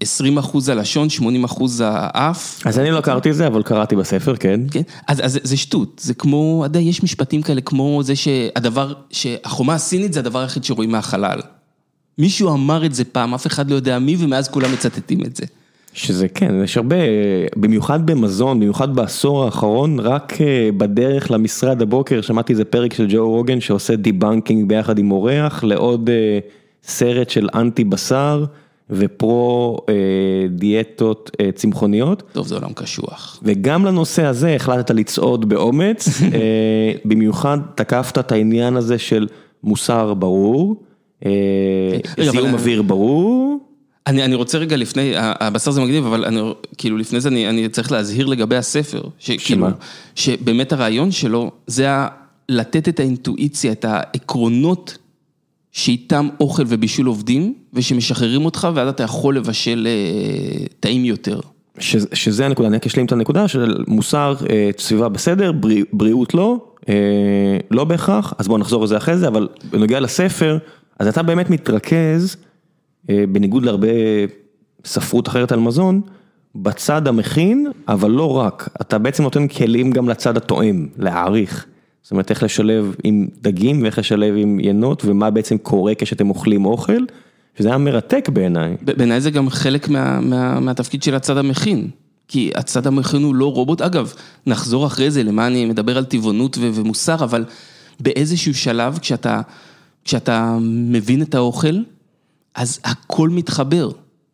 20 0.00 0.38
אחוז 0.38 0.68
הלשון, 0.68 1.10
80 1.10 1.44
אחוז 1.44 1.82
האף. 1.86 2.66
אז 2.66 2.78
אני 2.78 2.90
לא 2.90 3.00
קראתי 3.00 3.30
את 3.30 3.34
זה, 3.34 3.46
אבל 3.46 3.62
קראתי 3.62 3.96
בספר, 3.96 4.36
כן. 4.36 4.60
כן, 4.70 4.82
אז, 5.08 5.24
אז 5.24 5.38
זה 5.42 5.56
שטות, 5.56 6.00
זה 6.04 6.14
כמו, 6.14 6.62
אתה 6.66 6.78
יודע, 6.78 6.88
יש 6.88 7.02
משפטים 7.02 7.42
כאלה 7.42 7.60
כמו 7.60 8.00
זה 8.02 8.16
שהדבר, 8.16 8.92
שהחומה 9.10 9.74
הסינית 9.74 10.12
זה 10.12 10.20
הדבר 10.20 10.38
היחיד 10.38 10.64
שרואים 10.64 10.90
מהחלל. 10.90 11.40
מישהו 12.18 12.52
אמר 12.52 12.86
את 12.86 12.94
זה 12.94 13.04
פעם, 13.04 13.34
אף 13.34 13.46
אחד 13.46 13.70
לא 13.70 13.74
יודע 13.74 13.98
מי, 13.98 14.16
ומאז 14.18 14.48
כולם 14.48 14.72
מצטטים 14.72 15.24
את 15.24 15.36
זה. 15.36 15.44
שזה 15.96 16.28
כן, 16.28 16.62
יש 16.64 16.76
הרבה, 16.76 16.96
במיוחד 17.56 18.06
במזון, 18.06 18.60
במיוחד 18.60 18.96
בעשור 18.96 19.44
האחרון, 19.44 20.00
רק 20.00 20.38
בדרך 20.76 21.30
למשרד 21.30 21.82
הבוקר 21.82 22.20
שמעתי 22.20 22.52
איזה 22.52 22.64
פרק 22.64 22.94
של 22.94 23.06
ג'ו 23.08 23.30
רוגן 23.30 23.60
שעושה 23.60 23.96
debunking 23.96 24.68
ביחד 24.68 24.98
עם 24.98 25.10
אורח 25.10 25.64
לעוד 25.64 26.10
סרט 26.82 27.30
של 27.30 27.48
אנטי 27.54 27.84
בשר 27.84 28.44
ופרו 28.90 29.78
דיאטות 30.50 31.30
צמחוניות. 31.54 32.22
טוב, 32.32 32.46
זה 32.46 32.54
עולם 32.54 32.72
קשוח. 32.72 33.40
וגם 33.42 33.84
לנושא 33.84 34.24
הזה 34.24 34.54
החלטת 34.54 34.90
לצעוד 34.90 35.48
באומץ, 35.48 36.08
במיוחד 37.08 37.58
תקפת 37.74 38.18
את 38.18 38.32
העניין 38.32 38.76
הזה 38.76 38.98
של 38.98 39.26
מוסר 39.64 40.14
ברור, 40.14 40.76
זיהום 42.18 42.54
אוויר 42.54 42.82
ברור. 42.82 43.65
אני, 44.06 44.24
אני 44.24 44.34
רוצה 44.34 44.58
רגע 44.58 44.76
לפני, 44.76 45.12
הבשר 45.16 45.70
זה 45.70 45.80
מגניב, 45.80 46.06
אבל 46.06 46.24
אני, 46.24 46.40
כאילו 46.78 46.96
לפני 46.96 47.20
זה 47.20 47.28
אני, 47.28 47.48
אני 47.48 47.68
צריך 47.68 47.92
להזהיר 47.92 48.26
לגבי 48.26 48.56
הספר. 48.56 49.02
שמה? 49.18 49.36
כאילו, 49.38 49.66
שבאמת 50.14 50.72
הרעיון 50.72 51.10
שלו 51.10 51.50
זה 51.66 51.88
לתת 52.48 52.88
את 52.88 53.00
האינטואיציה, 53.00 53.72
את 53.72 53.84
העקרונות 53.84 54.98
שאיתם 55.72 56.28
אוכל 56.40 56.62
ובישול 56.66 57.06
עובדים, 57.06 57.54
ושמשחררים 57.72 58.44
אותך, 58.44 58.68
ואז 58.74 58.88
אתה 58.88 59.02
יכול 59.02 59.36
לבשל 59.36 59.88
אה, 59.90 60.66
טעים 60.80 61.04
יותר. 61.04 61.40
ש, 61.78 61.96
שזה 62.12 62.46
הנקודה, 62.46 62.68
אני 62.68 62.76
רק 62.76 62.86
אשלים 62.86 63.06
את 63.06 63.12
הנקודה 63.12 63.48
של 63.48 63.84
מוסר, 63.88 64.34
אה, 64.50 64.70
סביבה 64.78 65.08
בסדר, 65.08 65.52
בריא, 65.52 65.84
בריאות 65.92 66.34
לא, 66.34 66.56
אה, 66.88 66.94
לא 67.70 67.84
בהכרח, 67.84 68.34
אז 68.38 68.48
בואו 68.48 68.58
נחזור 68.58 68.84
לזה 68.84 68.96
אחרי 68.96 69.16
זה, 69.16 69.28
אבל 69.28 69.48
בנוגע 69.70 70.00
לספר, 70.00 70.58
אז 70.98 71.08
אתה 71.08 71.22
באמת 71.22 71.50
מתרכז, 71.50 72.36
בניגוד 73.08 73.64
להרבה 73.64 73.88
ספרות 74.84 75.28
אחרת 75.28 75.52
על 75.52 75.60
מזון, 75.60 76.00
בצד 76.54 77.08
המכין, 77.08 77.66
אבל 77.88 78.10
לא 78.10 78.36
רק, 78.36 78.68
אתה 78.80 78.98
בעצם 78.98 79.22
נותן 79.22 79.48
כלים 79.48 79.90
גם 79.90 80.08
לצד 80.08 80.36
התואם, 80.36 80.86
להעריך. 80.98 81.66
זאת 82.02 82.10
אומרת, 82.10 82.30
איך 82.30 82.42
לשלב 82.42 82.94
עם 83.04 83.28
דגים 83.42 83.82
ואיך 83.82 83.98
לשלב 83.98 84.34
עם 84.36 84.60
ינות, 84.60 85.04
ומה 85.04 85.30
בעצם 85.30 85.58
קורה 85.58 85.92
כשאתם 85.98 86.28
אוכלים 86.30 86.66
אוכל, 86.66 87.04
שזה 87.58 87.68
היה 87.68 87.78
מרתק 87.78 88.28
בעיניי. 88.32 88.76
בעיניי 88.82 89.20
זה 89.20 89.30
גם 89.30 89.50
חלק 89.50 89.88
מה, 89.88 90.20
מה, 90.20 90.60
מהתפקיד 90.60 91.02
של 91.02 91.14
הצד 91.14 91.36
המכין. 91.36 91.88
כי 92.28 92.50
הצד 92.54 92.86
המכין 92.86 93.22
הוא 93.22 93.34
לא 93.34 93.52
רובוט, 93.52 93.80
אגב, 93.80 94.12
נחזור 94.46 94.86
אחרי 94.86 95.10
זה 95.10 95.22
למה 95.22 95.46
אני 95.46 95.66
מדבר 95.66 95.98
על 95.98 96.04
טבעונות 96.04 96.58
ומוסר, 96.60 97.24
אבל 97.24 97.44
באיזשהו 98.00 98.54
שלב 98.54 98.98
כשאתה, 98.98 99.40
כשאתה 100.04 100.58
מבין 100.62 101.22
את 101.22 101.34
האוכל, 101.34 101.76
אז 102.56 102.78
הכל 102.84 103.28
מתחבר. 103.28 103.90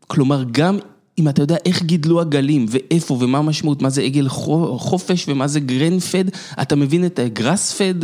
כלומר, 0.07 0.45
גם 0.51 0.79
אם 1.19 1.29
אתה 1.29 1.43
יודע 1.43 1.57
איך 1.67 1.83
גידלו 1.83 2.21
עגלים, 2.21 2.67
ואיפה, 2.69 3.19
ומה 3.21 3.39
המשמעות, 3.39 3.83
מה 3.83 3.91
זה 3.91 4.03
עגל 4.03 4.29
חופש, 4.79 5.29
ומה 5.29 5.49
זה 5.49 5.61
גרנפד, 5.61 6.25
אתה 6.63 6.77
מבין 6.77 7.07
את 7.07 7.19
הגרספד, 7.19 7.95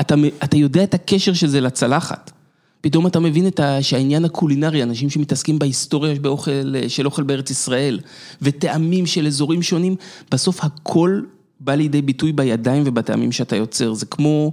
אתה, 0.00 0.14
אתה 0.44 0.56
יודע 0.56 0.82
את 0.84 0.94
הקשר 0.94 1.32
של 1.32 1.46
זה 1.46 1.60
לצלחת. 1.60 2.30
פתאום 2.80 3.06
אתה 3.06 3.20
מבין 3.20 3.46
את 3.46 3.60
ה, 3.60 3.82
שהעניין 3.82 4.24
הקולינרי, 4.24 4.82
אנשים 4.82 5.10
שמתעסקים 5.10 5.58
בהיסטוריה 5.58 6.14
באוכל, 6.14 6.74
של 6.88 7.06
אוכל 7.06 7.22
בארץ 7.22 7.50
ישראל, 7.50 8.00
וטעמים 8.42 9.06
של 9.06 9.26
אזורים 9.26 9.62
שונים, 9.62 9.96
בסוף 10.30 10.64
הכל 10.64 11.20
בא 11.60 11.74
לידי 11.74 12.02
ביטוי 12.02 12.32
בידיים 12.32 12.82
ובטעמים 12.86 13.32
שאתה 13.32 13.56
יוצר. 13.56 13.94
זה 13.94 14.06
כמו... 14.06 14.52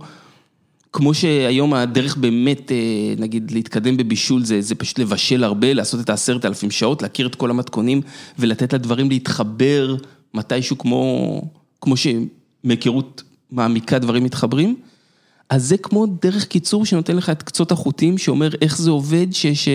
כמו 0.94 1.14
שהיום 1.14 1.74
הדרך 1.74 2.18
באמת, 2.18 2.72
נגיד, 3.18 3.52
להתקדם 3.52 3.98
בבישול 3.98 4.44
זה, 4.44 4.62
זה 4.62 4.76
פשוט 4.76 5.00
לבשל 5.00 5.44
הרבה, 5.44 5.74
לעשות 5.74 6.00
את 6.00 6.10
העשרת 6.10 6.46
אלפים 6.46 6.72
שעות, 6.72 7.02
להכיר 7.02 7.28
את 7.28 7.36
כל 7.36 7.50
המתכונים 7.50 8.02
ולתת 8.40 8.74
לדברים 8.74 9.10
להתחבר 9.10 9.96
מתישהו 10.34 10.78
כמו, 10.78 11.42
כמו 11.82 11.96
שמהיכרות 11.98 13.24
מעמיקה 13.52 14.00
דברים 14.00 14.24
מתחברים. 14.24 14.76
אז 15.50 15.64
זה 15.64 15.78
כמו 15.78 16.06
דרך 16.06 16.46
קיצור 16.46 16.86
שנותן 16.86 17.16
לך 17.16 17.30
את 17.30 17.44
קצות 17.44 17.72
החוטים, 17.72 18.18
שאומר 18.18 18.50
איך 18.62 18.78
זה 18.78 18.92
עובד, 18.92 19.28
ש... 19.32 19.48
ש... 19.48 19.70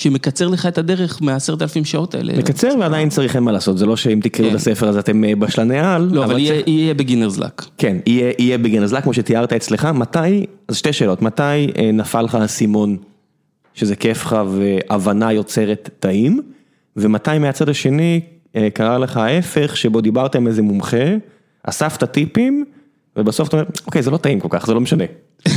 שמקצר 0.00 0.48
לך 0.48 0.66
את 0.66 0.78
הדרך 0.78 1.22
מהעשרת 1.22 1.62
אלפים 1.62 1.84
שעות 1.84 2.14
האלה. 2.14 2.38
מקצר 2.38 2.68
ועדיין 2.80 3.08
צריך 3.08 3.36
אין 3.36 3.44
מה 3.44 3.52
לעשות, 3.52 3.78
זה 3.78 3.86
לא 3.86 3.96
שאם 3.96 4.20
תקראו 4.22 4.48
את 4.48 4.54
הספר 4.54 4.88
אז 4.88 4.96
אתם 4.96 5.22
בשלני 5.38 5.78
על. 5.78 6.08
לא, 6.12 6.24
אבל 6.24 6.38
יהיה 6.38 6.94
בגינרס 6.94 7.38
לק. 7.38 7.66
כן, 7.78 7.96
יהיה 8.06 8.58
בגינרס 8.58 8.92
לק 8.92 9.02
כמו 9.02 9.14
שתיארת 9.14 9.52
אצלך, 9.52 9.84
מתי, 9.84 10.46
אז 10.68 10.76
שתי 10.76 10.92
שאלות, 10.92 11.22
מתי 11.22 11.66
נפל 11.92 12.22
לך 12.22 12.34
האסימון 12.34 12.96
שזה 13.74 13.96
כיף 13.96 14.24
לך 14.24 14.36
והבנה 14.50 15.32
יוצרת 15.32 15.90
טעים, 15.98 16.40
ומתי 16.96 17.38
מהצד 17.38 17.68
השני 17.68 18.20
קרה 18.74 18.98
לך 18.98 19.16
ההפך 19.16 19.76
שבו 19.76 20.00
דיברת 20.00 20.36
עם 20.36 20.46
איזה 20.46 20.62
מומחה, 20.62 21.16
אספת 21.62 22.04
טיפים, 22.04 22.64
ובסוף 23.16 23.48
אתה 23.48 23.56
אומר, 23.56 23.68
אוקיי 23.86 24.02
זה 24.02 24.10
לא 24.10 24.16
טעים 24.16 24.40
כל 24.40 24.48
כך, 24.50 24.66
זה 24.66 24.74
לא 24.74 24.80
משנה. 24.80 25.04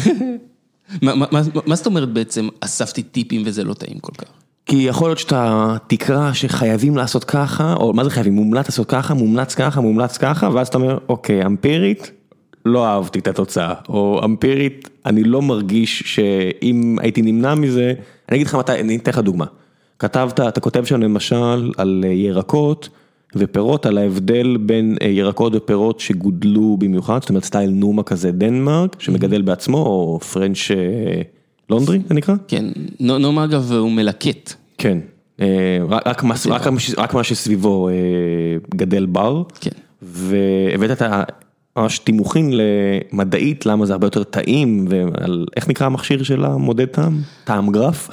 מה 1.01 1.75
זאת 1.75 1.85
אומרת 1.85 2.09
בעצם 2.09 2.47
אספתי 2.61 3.03
טיפים 3.03 3.41
וזה 3.45 3.63
לא 3.63 3.73
טעים 3.73 3.99
כל 3.99 4.11
כך? 4.17 4.27
כי 4.65 4.75
יכול 4.75 5.09
להיות 5.09 5.19
שאתה 5.19 5.75
תקרא 5.87 6.33
שחייבים 6.33 6.97
לעשות 6.97 7.23
ככה, 7.23 7.73
או 7.73 7.93
מה 7.93 8.03
זה 8.03 8.09
חייבים, 8.09 8.33
מומלץ 8.33 8.65
לעשות 8.65 8.89
ככה, 8.89 9.13
מומלץ 9.13 9.55
ככה, 9.55 9.81
מומלץ 9.81 10.17
ככה, 10.17 10.49
ואז 10.53 10.67
אתה 10.67 10.77
אומר, 10.77 10.97
אוקיי, 11.09 11.45
אמפירית, 11.45 12.11
לא 12.65 12.87
אהבתי 12.87 13.19
את 13.19 13.27
התוצאה, 13.27 13.73
או 13.89 14.21
אמפירית, 14.25 14.89
אני 15.05 15.23
לא 15.23 15.41
מרגיש 15.41 16.03
שאם 16.05 16.97
הייתי 17.01 17.21
נמנע 17.21 17.55
מזה, 17.55 17.93
אני 18.29 18.37
אגיד 18.37 18.47
לך 18.47 18.55
מתי, 18.55 18.71
אני 18.71 18.95
אתן 18.95 19.11
לך 19.11 19.17
דוגמה. 19.17 19.45
כתבת, 19.99 20.39
אתה 20.39 20.59
כותב 20.61 20.85
שם 20.85 21.01
למשל 21.01 21.71
על 21.77 22.05
ירקות 22.07 22.89
ופירות, 23.35 23.85
על 23.85 23.97
ההבדל 23.97 24.57
בין 24.57 24.97
ירקות 25.01 25.53
ופירות 25.55 25.99
שגודלו 25.99 26.77
במיוחד, 26.79 27.19
זאת 27.21 27.29
אומרת 27.29 27.43
סטייל 27.43 27.69
נומה 27.69 28.03
כזה 28.03 28.31
דנמרק, 28.31 28.95
שמגדל 28.99 29.41
בעצמו, 29.41 29.77
או 29.77 30.19
פרנץ' 30.19 30.57
לונדרי 31.69 31.99
זה 32.07 32.13
נקרא? 32.13 32.35
כן, 32.47 32.65
נומה 32.99 33.43
אגב 33.43 33.71
הוא 33.71 33.91
מלקט. 33.91 34.53
כן, 34.77 34.97
רק 36.97 37.13
מה 37.13 37.23
שסביבו 37.23 37.89
גדל 38.75 39.05
בר. 39.05 39.43
כן. 39.61 39.71
והבאת 40.01 40.91
את 40.91 41.01
ממש 41.77 41.99
תימוכין 41.99 42.53
למדעית, 42.53 43.65
למה 43.65 43.85
זה 43.85 43.93
הרבה 43.93 44.07
יותר 44.07 44.23
טעים, 44.23 44.85
ועל 44.89 45.45
איך 45.55 45.67
נקרא 45.67 45.85
המכשיר 45.85 46.23
של 46.23 46.45
המודד 46.45 46.85
טעם? 46.85 47.21
טעם 47.43 47.71
גרף? 47.71 48.09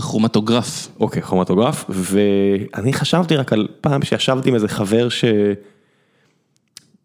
כרומטוגרף. 0.00 0.88
אוקיי, 1.00 1.22
כרומטוגרף, 1.22 1.84
ואני 1.88 2.92
חשבתי 2.92 3.36
רק 3.36 3.52
על 3.52 3.68
פעם 3.80 4.02
שישבתי 4.02 4.48
עם 4.48 4.54
איזה 4.54 4.68
חבר 4.68 5.08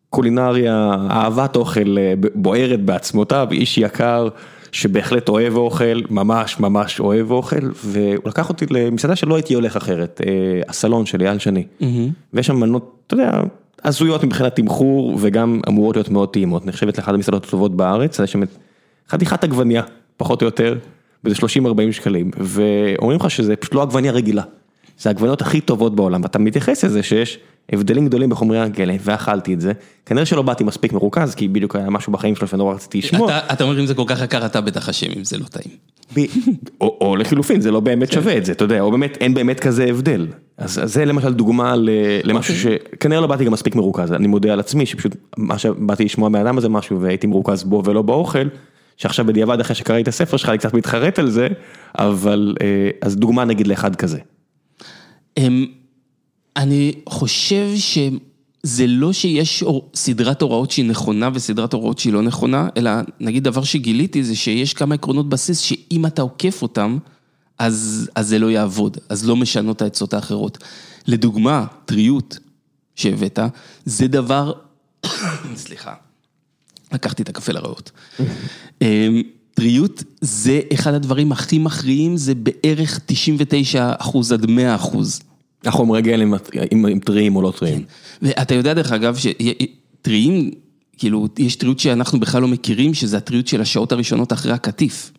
שקולינריה, 0.09 0.95
אהבת 1.09 1.55
אוכל 1.55 1.95
בוערת 2.35 2.81
בעצמותיו, 2.85 3.47
איש 3.51 3.77
יקר. 3.77 4.27
שבהחלט 4.71 5.29
אוהב 5.29 5.55
אוכל, 5.55 6.01
ממש 6.09 6.59
ממש 6.59 6.99
אוהב 6.99 7.31
אוכל, 7.31 7.69
והוא 7.85 8.23
לקח 8.25 8.49
אותי 8.49 8.65
למסעדה 8.69 9.15
שלא 9.15 9.35
הייתי 9.35 9.53
הולך 9.53 9.75
אחרת, 9.75 10.21
הסלון 10.67 11.05
של 11.05 11.21
אייל 11.21 11.39
שני, 11.39 11.63
ויש 12.33 12.47
שם 12.47 12.55
מנות, 12.55 12.95
אתה 13.07 13.13
יודע, 13.13 13.41
הזויות 13.83 14.23
מבחינת 14.23 14.55
תמחור 14.55 15.17
וגם 15.19 15.61
אמורות 15.67 15.95
להיות 15.95 16.09
מאוד 16.09 16.29
טעימות, 16.29 16.65
נחשבת 16.65 16.97
לאחת 16.97 17.13
המסעדות 17.13 17.45
הטובות 17.45 17.75
בארץ, 17.75 18.19
יש 18.19 18.31
שם 18.31 18.41
חתיכת 19.09 19.43
עגבניה, 19.43 19.83
פחות 20.17 20.41
או 20.41 20.45
יותר, 20.45 20.75
באיזה 21.23 21.39
30-40 21.41 21.91
שקלים, 21.91 22.31
ואומרים 22.37 23.19
לך 23.19 23.31
שזה 23.31 23.55
פשוט 23.55 23.73
לא 23.73 23.81
עגבניה 23.81 24.11
רגילה, 24.11 24.43
זה 24.99 25.09
העגבניות 25.09 25.41
הכי 25.41 25.61
טובות 25.61 25.95
בעולם, 25.95 26.21
ואתה 26.23 26.39
מתייחס 26.39 26.83
לזה 26.83 27.03
שיש 27.03 27.39
הבדלים 27.71 28.07
גדולים 28.07 28.29
בחומרי 28.29 28.59
הגלם, 28.59 28.95
ואכלתי 29.01 29.53
את 29.53 29.61
זה, 29.61 29.71
כנראה 30.05 30.25
שלא 30.25 30.41
באתי 30.41 30.63
מספיק 30.63 30.93
מרוכז, 30.93 31.35
כי 31.35 31.47
בדיוק 31.47 31.75
היה 31.75 31.89
משהו 31.89 32.13
בחיים 32.13 32.35
שלו 32.35 32.47
שנורא 32.47 32.73
רציתי 32.73 32.97
לשמוע. 32.97 33.39
אתה 33.53 33.63
אומר 33.63 33.79
אם 33.79 33.85
זה 33.85 33.93
כל 33.93 34.03
כך 34.07 34.21
יקר, 34.23 34.45
אתה 34.45 34.61
בטח 34.61 34.89
אשם 34.89 35.07
אם 35.17 35.23
זה 35.23 35.37
לא 35.37 35.45
טעים. 35.45 35.75
או 36.81 37.15
לחילופין, 37.15 37.61
זה 37.61 37.71
לא 37.71 37.79
באמת 37.79 38.11
שווה 38.11 38.37
את 38.37 38.45
זה, 38.45 38.51
אתה 38.51 38.63
יודע, 38.63 38.81
או 38.81 38.91
באמת 38.91 39.17
אין 39.21 39.33
באמת 39.33 39.59
כזה 39.59 39.85
הבדל. 39.85 40.27
אז 40.59 40.81
זה 40.83 41.05
למשל 41.05 41.33
דוגמה 41.33 41.73
למשהו 42.23 42.55
שכנראה 42.55 43.21
לא 43.21 43.27
באתי 43.27 43.45
גם 43.45 43.51
מספיק 43.51 43.75
מרוכז, 43.75 44.11
אני 44.11 44.27
מודה 44.27 44.53
על 44.53 44.59
עצמי, 44.59 44.85
שפשוט 44.85 45.15
מה 45.37 45.57
שבאתי 45.57 46.05
לשמוע 46.05 46.29
מהאדם 46.29 46.57
הזה 46.57 46.69
משהו 46.69 47.01
והייתי 47.01 47.27
מרוכז 47.27 47.63
בו 47.63 47.81
ולא 47.85 48.01
באוכל, 48.01 48.47
שעכשיו 48.97 49.25
בדיעבד 49.25 49.59
אחרי 49.59 49.75
שקראתי 49.75 50.01
את 50.01 50.07
הספר 50.07 50.37
שלך, 50.37 50.49
אני 50.49 50.57
קצת 50.57 50.73
מתחרט 50.73 51.19
על 51.19 51.29
זה, 51.29 51.47
אבל 51.97 52.55
אז 53.01 53.15
דוגמה 53.15 53.45
נגיד 53.45 53.67
לאחד 53.67 53.95
כזה. 53.95 54.19
אני 56.57 56.93
חושב 57.09 57.67
שזה 57.75 58.87
לא 58.87 59.13
שיש 59.13 59.63
סדרת 59.95 60.41
הוראות 60.41 60.71
שהיא 60.71 60.85
נכונה 60.85 61.29
וסדרת 61.33 61.73
הוראות 61.73 61.99
שהיא 61.99 62.13
לא 62.13 62.21
נכונה, 62.21 62.67
אלא 62.77 62.91
נגיד 63.19 63.43
דבר 63.43 63.63
שגיליתי 63.63 64.23
זה 64.23 64.35
שיש 64.35 64.73
כמה 64.73 64.95
עקרונות 64.95 65.29
בסיס 65.29 65.59
שאם 65.59 66.05
אתה 66.05 66.21
עוקף 66.21 66.61
אותם, 66.61 66.97
אז 67.59 68.09
זה 68.19 68.39
לא 68.39 68.51
יעבוד, 68.51 68.97
אז 69.09 69.27
לא 69.27 69.35
משנות 69.35 69.75
את 69.77 69.81
העצות 69.81 70.13
האחרות. 70.13 70.57
לדוגמה, 71.07 71.65
טריות 71.85 72.39
שהבאת, 72.95 73.39
זה 73.85 74.07
דבר, 74.07 74.53
סליחה, 75.55 75.93
לקחתי 76.93 77.23
את 77.23 77.29
הקפה 77.29 77.51
לרעות. 77.51 77.91
טריות 79.53 80.03
זה 80.21 80.61
אחד 80.73 80.93
הדברים 80.93 81.31
הכי 81.31 81.59
מכריעים, 81.59 82.17
זה 82.17 82.35
בערך 82.35 82.99
99 83.05 83.91
אחוז 83.97 84.31
עד 84.31 84.45
100 84.45 84.75
אחוז. 84.75 85.21
החומרי 85.65 86.01
גלם, 86.01 86.33
אם 86.73 86.99
טריים 87.05 87.35
או 87.35 87.41
לא 87.41 87.53
טריים. 87.57 87.83
ואתה 88.21 88.53
יודע 88.53 88.73
דרך 88.73 88.91
אגב 88.91 89.17
שטריים, 89.17 90.51
כאילו, 90.97 91.27
יש 91.37 91.55
טריות 91.55 91.79
שאנחנו 91.79 92.19
בכלל 92.19 92.41
לא 92.41 92.47
מכירים, 92.47 92.93
שזה 92.93 93.17
הטריות 93.17 93.47
של 93.47 93.61
השעות 93.61 93.91
הראשונות 93.91 94.33
אחרי 94.33 94.51
הקטיף. 94.51 95.11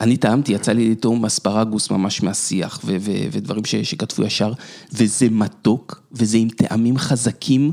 אני 0.00 0.16
טעמתי, 0.16 0.52
יצא 0.52 0.72
לי 0.72 0.90
לטעום 0.90 1.24
אספרגוס 1.24 1.90
ממש 1.90 2.22
מהשיח, 2.22 2.80
ודברים 3.32 3.64
שכתבו 3.64 4.22
ישר, 4.22 4.52
וזה 4.92 5.26
מתוק, 5.30 6.02
וזה 6.12 6.38
עם 6.38 6.48
טעמים 6.48 6.98
חזקים, 6.98 7.72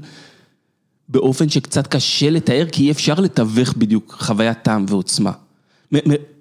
באופן 1.10 1.50
שקצת 1.50 1.88
קשה 1.88 2.30
לתאר, 2.30 2.66
כי 2.72 2.84
אי 2.84 2.92
אפשר 2.92 3.13
לתווך 3.13 3.74
בדיוק 3.78 4.16
חוויית 4.20 4.58
טעם 4.63 4.86
ועוצמה. 4.90 5.32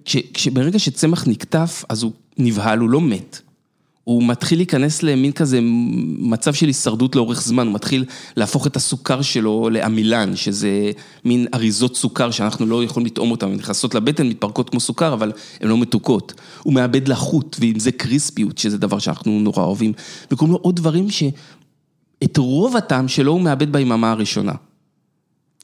כשברגע 0.05 0.79
שצמח 0.79 1.27
נקטף, 1.27 1.85
אז 1.89 2.03
הוא 2.03 2.13
נבהל, 2.39 2.79
הוא 2.79 2.91
לא 2.91 3.01
מת. 3.01 3.41
הוא 4.09 4.23
מתחיל 4.23 4.59
להיכנס 4.59 5.03
למין 5.03 5.33
כזה 5.33 5.59
מצב 6.19 6.55
של 6.55 6.67
הישרדות 6.67 7.17
לאורך 7.17 7.43
זמן, 7.43 7.67
הוא 7.67 7.75
מתחיל 7.75 8.05
להפוך 8.37 8.67
את 8.67 8.77
הסוכר 8.77 9.23
שלו 9.23 9.69
לעמילן, 9.73 10.37
שזה 10.37 10.91
מין 11.25 11.47
אריזות 11.55 11.97
סוכר 11.97 12.31
שאנחנו 12.31 12.67
לא 12.67 12.85
יכולים 12.85 13.07
לטעום 13.07 13.31
אותן, 13.31 13.47
הן 13.47 13.55
נכנסות 13.55 13.95
לבטן, 13.95 14.27
מתפרקות 14.27 14.71
כמו 14.71 14.81
סוכר, 14.81 15.13
אבל 15.13 15.33
הן 15.61 15.69
לא 15.69 15.79
מתוקות. 15.79 16.35
הוא 16.63 16.75
מאבד 16.75 17.09
לחות, 17.09 17.57
ועם 17.61 17.79
זה 17.79 17.93
קריספיות, 17.93 18.59
שזה 18.59 18.79
דבר 18.79 18.99
שאנחנו 18.99 19.41
נורא 19.41 19.65
אוהבים, 19.65 19.93
וקוראים 20.31 20.53
לו 20.53 20.59
עוד 20.63 20.77
דברים 20.77 21.11
שאת 21.11 22.37
רוב 22.37 22.77
הטעם 22.77 23.09
שלו 23.09 23.33
הוא 23.33 23.41
מאבד 23.41 23.73
ביממה 23.73 24.11
הראשונה. 24.11 24.53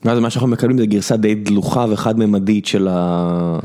ואז 0.05 0.19
מה 0.19 0.31
שאנחנו 0.31 0.49
מקבלים 0.49 0.79
זה 0.79 0.87
גרסה 0.87 1.17
די 1.17 1.35
דלוחה 1.35 1.87
וחד-ממדית 1.91 2.67
של 2.67 2.89
ה... 2.91 3.59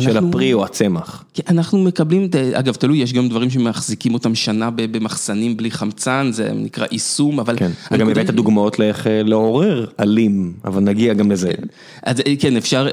של 0.00 0.16
הפרי 0.16 0.52
או 0.52 0.64
הצמח. 0.64 1.24
אנחנו 1.48 1.78
מקבלים, 1.78 2.28
אגב 2.52 2.74
תלוי, 2.74 2.98
יש 2.98 3.12
גם 3.12 3.28
דברים 3.28 3.50
שמחזיקים 3.50 4.14
אותם 4.14 4.34
שנה 4.34 4.70
במחסנים 4.70 5.56
בלי 5.56 5.70
חמצן, 5.70 6.30
זה 6.32 6.52
נקרא 6.54 6.86
יישום, 6.92 7.40
אבל... 7.40 7.56
כן, 7.56 7.70
וגם 7.92 8.08
הבאת 8.08 8.30
דוגמאות 8.30 8.78
לאיך 8.78 9.06
לעורר 9.24 9.86
עלים, 9.96 10.52
אבל 10.64 10.82
נגיע 10.82 11.14
גם 11.14 11.30
לזה. 11.30 11.50
אז 12.02 12.16
כן, 12.38 12.56
אפשר... 12.56 12.88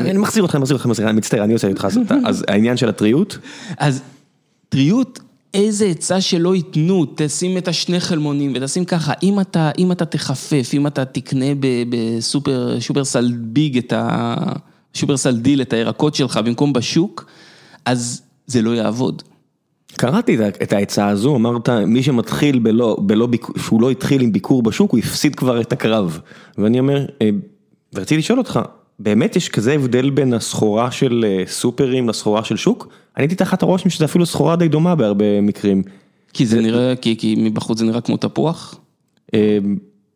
אני 0.00 0.18
מחזיר 0.18 0.42
אותך, 0.42 0.54
אני 0.54 0.62
מחזיר 0.62 0.76
אותך, 0.76 1.00
אני 1.00 1.12
מצטער, 1.12 1.44
אני 1.44 1.52
עושה 1.52 1.68
איתך, 1.68 1.88
אז 2.24 2.44
העניין 2.48 2.76
של 2.76 2.88
הטריות? 2.88 3.38
אז 3.78 4.02
טריות, 4.68 5.20
איזה 5.54 5.86
עצה 5.86 6.20
שלא 6.20 6.54
ייתנו, 6.54 7.06
תשים 7.14 7.58
את 7.58 7.68
השני 7.68 8.00
חלמונים 8.00 8.52
ותשים 8.54 8.84
ככה, 8.84 9.12
אם 9.78 9.92
אתה 9.92 10.04
תחפף, 10.04 10.70
אם 10.74 10.86
אתה 10.86 11.04
תקנה 11.04 11.46
בשופרסל 11.88 13.32
ביג 13.36 13.78
את 13.78 13.92
ה... 13.92 14.34
שופרסל 14.94 15.36
דיל 15.36 15.62
את 15.62 15.72
הירקות 15.72 16.14
שלך 16.14 16.36
במקום 16.36 16.72
בשוק, 16.72 17.26
אז 17.84 18.22
זה 18.46 18.62
לא 18.62 18.70
יעבוד. 18.70 19.22
קראתי 19.96 20.38
את 20.62 20.72
העצה 20.72 21.08
הזו, 21.08 21.36
אמרת, 21.36 21.68
מי 21.68 22.02
שמתחיל 22.02 22.58
בלא, 22.58 22.96
בלא, 23.00 23.28
שהוא 23.58 23.82
לא 23.82 23.90
התחיל 23.90 24.22
עם 24.22 24.32
ביקור 24.32 24.62
בשוק, 24.62 24.90
הוא 24.90 24.98
הפסיד 24.98 25.34
כבר 25.34 25.60
את 25.60 25.72
הקרב. 25.72 26.20
ואני 26.58 26.80
אומר, 26.80 27.06
אה, 27.22 27.30
ורציתי 27.94 28.18
לשאול 28.18 28.38
אותך, 28.38 28.60
באמת 28.98 29.36
יש 29.36 29.48
כזה 29.48 29.72
הבדל 29.72 30.10
בין 30.10 30.34
הסחורה 30.34 30.90
של 30.90 31.24
אה, 31.28 31.44
סופרים 31.46 32.08
לסחורה 32.08 32.44
של 32.44 32.56
שוק? 32.56 32.88
אני 33.16 33.22
הייתי 33.22 33.34
תחת 33.34 33.62
הרושם 33.62 33.90
שזה 33.90 34.04
אפילו 34.04 34.26
סחורה 34.26 34.56
די 34.56 34.68
דומה 34.68 34.94
בהרבה 34.94 35.40
מקרים. 35.40 35.82
כי 36.32 36.46
זה 36.46 36.60
נראה, 36.60 36.96
כי, 36.96 37.16
כי 37.16 37.34
מבחוץ 37.38 37.78
זה 37.78 37.84
נראה 37.84 38.00
כמו 38.00 38.16
תפוח? 38.16 38.78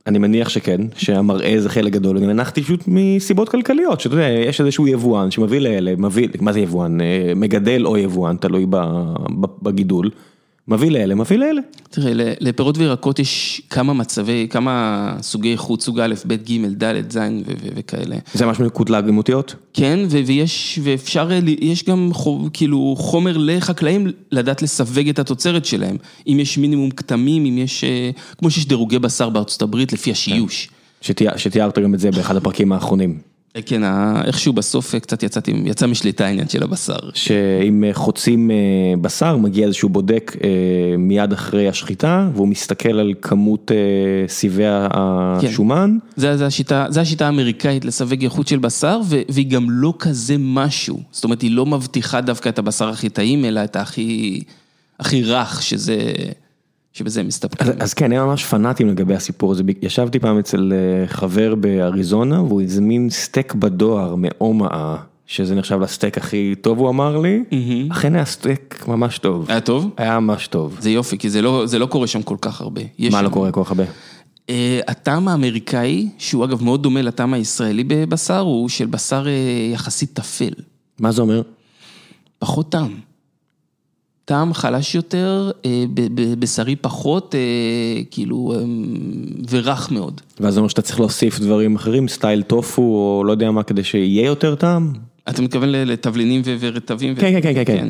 אה, 0.07 0.11
אני 0.11 0.19
מניח 0.19 0.49
שכן, 0.49 0.81
שהמראה 0.97 1.55
זה 1.59 1.69
חלק 1.69 1.93
גדול, 1.93 2.17
אני 2.17 2.27
מנחתי 2.27 2.63
פשוט 2.63 2.85
מסיבות 2.87 3.49
כלכליות, 3.49 4.01
שאתה 4.01 4.15
יודע, 4.15 4.29
יש 4.29 4.61
איזשהו 4.61 4.87
יבואן 4.87 5.31
שמביא 5.31 5.61
לאלה, 5.61 5.97
מביא, 5.99 6.29
מה 6.41 6.53
זה 6.53 6.61
יבואן? 6.61 6.99
מגדל 7.37 7.87
או 7.87 7.99
יבואן, 7.99 8.37
תלוי 8.37 8.67
בגידול, 9.63 10.11
מביא 10.69 10.91
לאלה, 10.91 11.15
מביא 11.15 11.37
לאלה. 11.37 11.61
תראה, 11.91 12.13
לפירות 12.41 12.79
וירקות 12.79 13.19
יש 13.19 13.63
כמה 13.71 13.93
מצבי, 13.93 14.47
כמה 14.51 15.17
סוגי 15.23 15.53
איכות, 15.53 15.83
סוג 15.83 16.01
א', 16.01 16.15
ב', 16.27 16.35
ג', 16.35 16.85
ד', 16.85 17.13
ז' 17.13 17.19
וכאלה. 17.77 18.17
זה 18.35 18.47
ממש 18.47 18.61
מקוטלג 18.61 19.09
עם 19.09 19.19
אותיות? 19.19 19.55
כן, 19.75 19.99
ויש, 20.27 20.79
ואפשר, 20.83 21.31
יש 21.61 21.85
גם 21.85 22.11
כאילו 22.53 22.95
חומר 22.99 23.37
לחקלאים 23.37 24.07
לדעת 24.33 24.63
לסווג 24.63 25.09
את 25.09 25.19
התוצרת 25.19 25.65
שלהם. 25.65 25.97
אם 26.27 26.37
יש 26.41 26.59
מינימום 26.59 26.91
כתמים, 26.91 27.45
אם 27.45 27.59
יש, 27.59 27.85
כמו 28.39 28.51
שיש 28.51 28.67
דירוגי 28.67 28.99
בשר 28.99 29.29
בארצות 29.29 29.63
הברית 29.63 29.93
לפי 29.93 30.11
השיוש. 30.11 30.69
שתיארת 31.37 31.79
גם 31.79 31.95
את 31.95 32.01
זה 32.01 32.11
באחד 32.11 32.37
הפרקים 32.37 32.73
האחרונים. 32.73 33.19
כן, 33.67 33.83
איכשהו 34.25 34.53
בסוף 34.53 34.95
קצת 34.95 35.23
יצאתי, 35.23 35.53
יצא 35.65 35.87
משליטה 35.87 36.27
העניין 36.27 36.49
של 36.49 36.63
הבשר. 36.63 36.99
שאם 37.15 37.85
חוצים 37.93 38.51
בשר, 39.01 39.37
מגיע 39.37 39.67
איזשהו 39.67 39.89
בודק 39.89 40.37
מיד 40.99 41.33
אחרי 41.33 41.69
השחיטה, 41.69 42.29
והוא 42.35 42.49
מסתכל 42.49 42.99
על 42.99 43.15
כמות 43.23 43.71
סיבי 44.29 44.65
השומן. 44.67 45.99
כן, 46.21 46.37
זה 46.89 47.01
השיטה 47.01 47.27
האמריקאית 47.27 47.85
לסווג 47.85 48.23
איכות 48.23 48.49
של 48.49 48.59
בשר, 48.59 49.01
והיא 49.29 49.51
גם 49.51 49.71
לא 49.71 49.95
כזה 49.99 50.37
משהו. 50.39 51.01
זאת 51.11 51.25
אומרת, 51.25 51.43
היא 51.43 51.51
לא 51.51 51.67
מבטיחה 51.67 52.21
דווקא 52.21 52.49
את 52.49 52.59
הבשר 52.59 52.89
הכי 52.89 53.09
טעים, 53.09 53.45
אלא 53.45 53.65
את 53.65 53.77
הכי 53.77 55.23
רך, 55.25 55.63
שזה... 55.63 55.97
שבזה 56.97 57.21
הם 57.21 57.27
מסתפקים. 57.27 57.69
אז, 57.69 57.75
אז 57.79 57.95
כן, 57.95 58.13
הם 58.13 58.27
ממש 58.27 58.45
פנאטים 58.45 58.89
לגבי 58.89 59.15
הסיפור 59.15 59.53
הזה. 59.53 59.63
ישבתי 59.83 60.19
פעם 60.19 60.39
אצל 60.39 60.73
אה, 60.73 61.07
חבר 61.09 61.55
באריזונה, 61.55 62.43
והוא 62.43 62.63
הזמין 62.63 63.11
סטייק 63.11 63.55
בדואר 63.55 64.15
מאומאה, 64.19 64.97
שזה 65.27 65.55
נחשב 65.55 65.81
לסטייק 65.81 66.19
הכי 66.19 66.55
טוב, 66.61 66.79
הוא 66.79 66.89
אמר 66.89 67.19
לי. 67.19 67.45
אכן 67.93 68.15
היה 68.15 68.25
סטייק 68.25 68.85
ממש 68.89 69.19
טוב. 69.19 69.47
היה 69.49 69.61
טוב? 69.61 69.91
היה 69.97 70.21
ממש 70.21 70.47
טוב. 70.49 70.77
זה 70.81 70.91
יופי, 70.91 71.19
כי 71.19 71.31
זה 71.31 71.43
לא, 71.43 71.67
זה 71.67 71.79
לא 71.79 71.87
קורה 71.87 72.07
שם 72.07 72.23
כל 72.23 72.37
כך 72.41 72.61
הרבה. 72.61 72.81
מה 73.11 73.23
לא 73.23 73.29
שם- 73.29 73.35
קורה 73.35 73.53
כל 73.53 73.65
כך 73.65 73.71
הרבה? 73.71 73.85
אה, 74.51 74.81
הטעם 74.89 75.29
האמריקאי, 75.29 76.09
שהוא 76.19 76.45
אגב 76.45 76.65
מאוד 76.65 76.83
דומה 76.83 77.03
לטעם 77.03 77.35
הישראלי 77.35 77.85
בבשר, 77.87 78.39
הוא 78.39 78.69
של 78.69 78.87
בשר 78.87 79.27
אה, 79.29 79.33
יחסית 79.73 80.11
טפל. 80.13 80.53
מה 81.01 81.13
זה 81.13 81.23
אומר? 81.23 81.43
פחות 82.39 82.73
טעם. 82.73 83.06
טעם 84.27 84.55
חלש 84.55 84.95
יותר, 84.95 85.51
אה, 85.67 85.85
בשרי 86.39 86.77
פחות, 86.77 87.35
אה, 87.35 88.03
כאילו, 88.11 88.55
אה, 88.57 88.65
ורך 89.51 89.93
מאוד. 89.93 90.21
ואז 90.41 90.55
זה 90.55 90.61
אומר 90.61 90.69
שאתה 90.69 90.83
צריך 90.83 91.01
להוסיף 91.01 91.39
דברים 91.41 91.77
אחרים, 91.77 92.09
סטייל 92.09 92.43
טופו, 92.43 92.83
או 92.83 93.25
לא 93.25 93.33
יודע 93.33 93.51
מה, 93.51 93.63
כדי 93.63 93.85
שיהיה 93.85 94.27
יותר 94.27 94.55
טעם? 94.55 94.93
אתה 95.29 95.43
מתכוון 95.43 95.69
לתבלינים 95.69 96.43
ורטבים? 96.61 97.15
ו- 97.17 97.21
כן, 97.21 97.41
כן, 97.43 97.55
כן, 97.55 97.65
כן, 97.65 97.89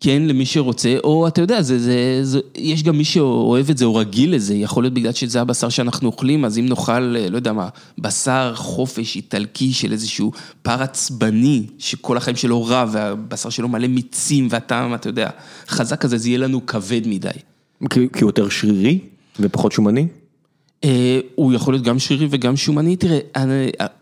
כן. 0.00 0.22
למי 0.22 0.46
שרוצה, 0.46 0.96
או 1.04 1.28
אתה 1.28 1.40
יודע, 1.40 1.62
זה, 1.62 1.78
זה, 1.78 2.20
זה, 2.22 2.40
יש 2.54 2.82
גם 2.82 2.98
מי 2.98 3.04
שאוהב 3.04 3.70
את 3.70 3.78
זה 3.78 3.84
או 3.84 3.94
רגיל 3.94 4.34
לזה, 4.34 4.54
יכול 4.54 4.84
להיות 4.84 4.94
בגלל 4.94 5.12
שזה 5.12 5.40
הבשר 5.40 5.68
שאנחנו 5.68 6.06
אוכלים, 6.08 6.44
אז 6.44 6.58
אם 6.58 6.66
נאכל, 6.68 7.16
אה, 7.16 7.30
לא 7.30 7.36
יודע 7.36 7.52
מה, 7.52 7.68
בשר 7.98 8.52
חופש 8.56 9.16
איטלקי 9.16 9.72
של 9.72 9.92
איזשהו 9.92 10.32
פר 10.62 10.82
עצבני, 10.82 11.66
שכל 11.78 12.16
החיים 12.16 12.36
שלו 12.36 12.64
רע, 12.64 12.84
והבשר 12.92 13.50
שלו 13.50 13.68
מלא 13.68 13.88
מיצים, 13.88 14.48
והטעם, 14.50 14.94
אתה 14.94 15.08
יודע, 15.08 15.30
חזק 15.68 16.00
כזה, 16.00 16.18
זה 16.18 16.28
יהיה 16.28 16.38
לנו 16.38 16.66
כבד 16.66 17.06
מדי. 17.06 17.28
כי 17.90 18.00
הוא 18.00 18.08
יותר 18.20 18.48
שרירי 18.48 18.98
ופחות 19.40 19.72
שומני? 19.72 20.06
אה, 20.84 21.20
הוא 21.34 21.52
יכול 21.52 21.74
להיות 21.74 21.84
גם 21.84 21.98
שרירי 21.98 22.26
וגם 22.30 22.56
שומני, 22.56 22.96
תראה, 22.96 23.18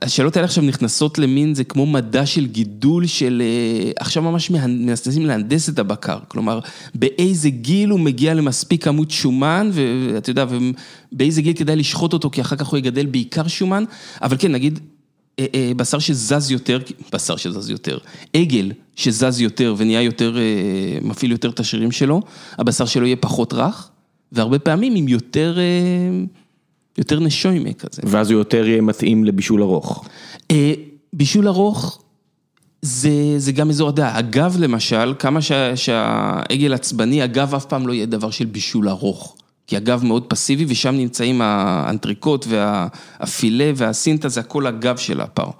השאלות 0.03 0.37
האלה 0.37 0.45
עכשיו 0.45 0.65
נכנסות 0.65 1.19
למין, 1.19 1.55
זה 1.55 1.65
כמו 1.65 1.87
מדע 1.87 2.27
של 2.27 2.47
גידול 2.47 3.07
של, 3.07 3.43
אה, 3.45 3.91
עכשיו 4.01 4.23
ממש 4.23 4.51
מנסים 4.51 5.27
להנדס 5.27 5.69
את 5.69 5.79
הבקר, 5.79 6.19
כלומר, 6.29 6.61
באיזה 6.95 7.51
גיל 7.51 7.91
הוא 7.91 8.01
מגיע 8.01 8.35
למספיק 8.35 8.85
כמות 8.85 9.11
שומן, 9.11 9.71
ואתה 9.73 10.31
יודע, 10.31 10.47
ובאיזה 11.13 11.43
גיל 11.43 11.53
כדאי 11.53 11.77
לשחוט 11.77 12.13
אותו, 12.13 12.31
כי 12.31 12.41
אחר 12.41 12.57
כך 12.57 12.67
הוא 12.67 12.79
יגדל 12.79 13.07
בעיקר 13.07 13.49
שומן, 13.49 13.85
אבל 14.23 14.37
כן, 14.39 14.53
נגיד, 14.53 14.81
אה, 15.39 15.73
בשר 15.77 15.99
שזז 15.99 16.51
יותר, 16.51 16.79
בשר 17.13 17.37
שזז 17.37 17.71
יותר, 17.71 17.99
עגל 18.35 18.73
שזז 18.97 19.41
יותר 19.41 19.75
ונהיה 19.79 20.03
יותר, 20.03 20.37
מפעיל 21.03 21.31
יותר 21.31 21.51
את 21.51 21.61
השרירים 21.61 21.93
שלו, 21.93 22.21
הבשר 22.59 22.85
שלו 22.85 23.07
יהיה 23.07 23.17
פחות 23.17 23.53
רך, 23.53 23.89
והרבה 24.33 24.59
פעמים 24.59 24.95
עם 24.95 25.09
יותר... 25.09 25.59
יותר 26.99 27.21
נשוימה 27.21 27.73
כזה. 27.73 28.03
ואז 28.05 28.31
הוא 28.31 28.39
יותר 28.39 28.67
יהיה 28.67 28.83
מתאים 28.83 29.25
לבישול 29.25 29.63
ארוך. 29.63 30.05
אה, 30.51 30.73
בישול 31.13 31.49
ארוך 31.49 32.03
זה, 32.83 33.35
זה 33.39 33.53
גם 33.53 33.71
אזור 33.71 33.89
הדעה. 33.89 34.19
הגב 34.19 34.57
למשל, 34.59 35.15
כמה 35.19 35.43
שה, 35.43 35.77
שהעגל 35.77 36.75
עצבני, 36.75 37.23
הגב 37.23 37.55
אף 37.55 37.65
פעם 37.65 37.87
לא 37.87 37.93
יהיה 37.93 38.07
דבר 38.07 38.31
של 38.31 38.45
בישול 38.45 38.89
ארוך. 38.89 39.37
כי 39.67 39.77
הגב 39.77 40.05
מאוד 40.05 40.25
פסיבי 40.25 40.65
ושם 40.69 40.95
נמצאים 40.95 41.41
האנטריקוט 41.43 42.47
והפילה 42.49 43.73
והסינטה, 43.77 44.29
זה 44.29 44.41
הכל 44.41 44.67
הגב 44.67 44.97
של 44.97 45.21
הפר. 45.21 45.51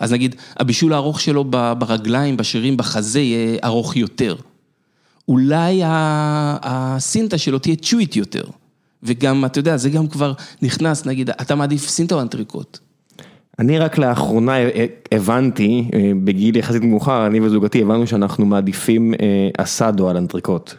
אז 0.00 0.12
נגיד, 0.12 0.34
הבישול 0.56 0.92
הארוך 0.92 1.20
שלו 1.20 1.44
ברגליים, 1.78 2.36
בשרירים, 2.36 2.76
בחזה, 2.76 3.20
יהיה 3.20 3.58
ארוך 3.64 3.96
יותר. 3.96 4.36
אולי 5.28 5.80
הסינטה 5.84 7.38
שלו 7.38 7.58
תהיה 7.58 7.76
צ'ווית 7.76 8.16
יותר. 8.16 8.44
וגם, 9.02 9.44
אתה 9.44 9.58
יודע, 9.58 9.76
זה 9.76 9.90
גם 9.90 10.06
כבר 10.06 10.32
נכנס, 10.62 11.06
נגיד, 11.06 11.30
אתה 11.30 11.54
מעדיף 11.54 11.88
סינטה 11.88 12.14
או 12.14 12.20
אנטריקוט? 12.20 12.78
אני 13.58 13.78
רק 13.78 13.98
לאחרונה 13.98 14.54
הבנתי, 15.12 15.90
אה, 15.94 16.12
בגיל 16.24 16.56
יחסית 16.56 16.82
מאוחר, 16.82 17.26
אני 17.26 17.40
וזוגתי 17.40 17.82
הבנו 17.82 18.06
שאנחנו 18.06 18.46
מעדיפים 18.46 19.14
אה, 19.14 19.48
אסדו 19.58 20.08
על 20.08 20.16
אנטריקוט. 20.16 20.74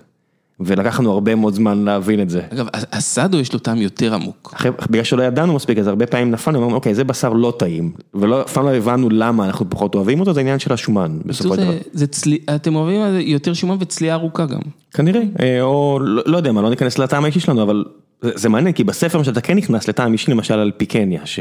ולקח 0.60 1.00
לנו 1.00 1.12
הרבה 1.12 1.36
מאוד 1.36 1.54
זמן 1.54 1.78
להבין 1.78 2.22
את 2.22 2.30
זה. 2.30 2.42
אגב, 2.54 2.68
הסאדו 2.74 3.40
יש 3.40 3.54
לו 3.54 3.60
טעם 3.60 3.78
יותר 3.78 4.14
עמוק. 4.14 4.54
אחרי, 4.56 4.72
בגלל 4.90 5.04
שלא 5.04 5.24
ידענו 5.24 5.54
מספיק, 5.54 5.78
אז 5.78 5.88
הרבה 5.88 6.08
פעמים 6.08 6.32
נפלנו, 6.32 6.60
אמרנו, 6.60 6.76
אוקיי, 6.76 6.96
זה 6.96 7.04
בשר 7.04 7.34
לא 7.34 7.54
טעים. 7.60 7.92
ואף 8.14 8.54
פעם 8.54 8.66
לא 8.66 8.76
הבנו 8.76 9.10
למה 9.10 9.46
אנחנו 9.46 9.70
פחות 9.70 9.96
אוהבים 9.96 10.20
אותו, 10.20 10.34
זה 10.34 10.40
עניין 10.40 10.60
של 10.60 10.74
השומן, 10.74 11.20
בסופו 11.26 11.56
של 11.56 11.62
דבר. 11.62 11.72
זה, 11.72 11.80
זה 11.94 12.08
צלי, 12.08 12.38
אתם 12.56 12.76
אוהבים 12.76 13.02
יותר 13.20 13.54
שומן 13.54 13.76
וצליעה 13.80 14.16
ארוכה 14.16 14.46
גם. 14.46 14.60
כנראה, 14.92 15.22
אה, 15.40 15.62
או 15.62 16.00
לא, 16.02 16.24
לא 16.26 16.38
יודע 16.38 16.52
מה, 16.52 16.62
לא 16.62 16.70
ניכנס 16.70 17.00
לטעם 17.00 17.24
האישי 17.24 17.40
שלנו, 17.40 17.64
אבל 17.64 17.86
זה, 18.22 18.32
זה 18.36 18.50
מעניין, 18.50 18.74
כי 18.74 18.84
בספר 18.84 19.24
שאתה 19.24 19.42
כן 19.42 19.58
נכנס 19.58 19.88
לטעם 19.88 20.14
אישי, 20.14 20.32
למשל 20.32 20.54
על 20.54 20.72
פיקניה, 20.78 21.22
ש... 21.26 21.40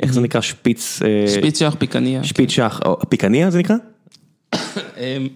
איך 0.00 0.12
זה 0.12 0.20
נקרא? 0.20 0.40
שפיץ... 0.40 1.00
אה, 1.02 1.28
שפיץ 1.28 1.58
שח 1.58 1.74
פיקניה. 1.78 2.24
שפיץ 2.24 2.50
שח, 2.50 2.80
או 2.84 2.98
פיקניה 3.08 3.50
זה 3.50 3.58
נקרא? 3.58 3.76
אמ, 4.54 5.28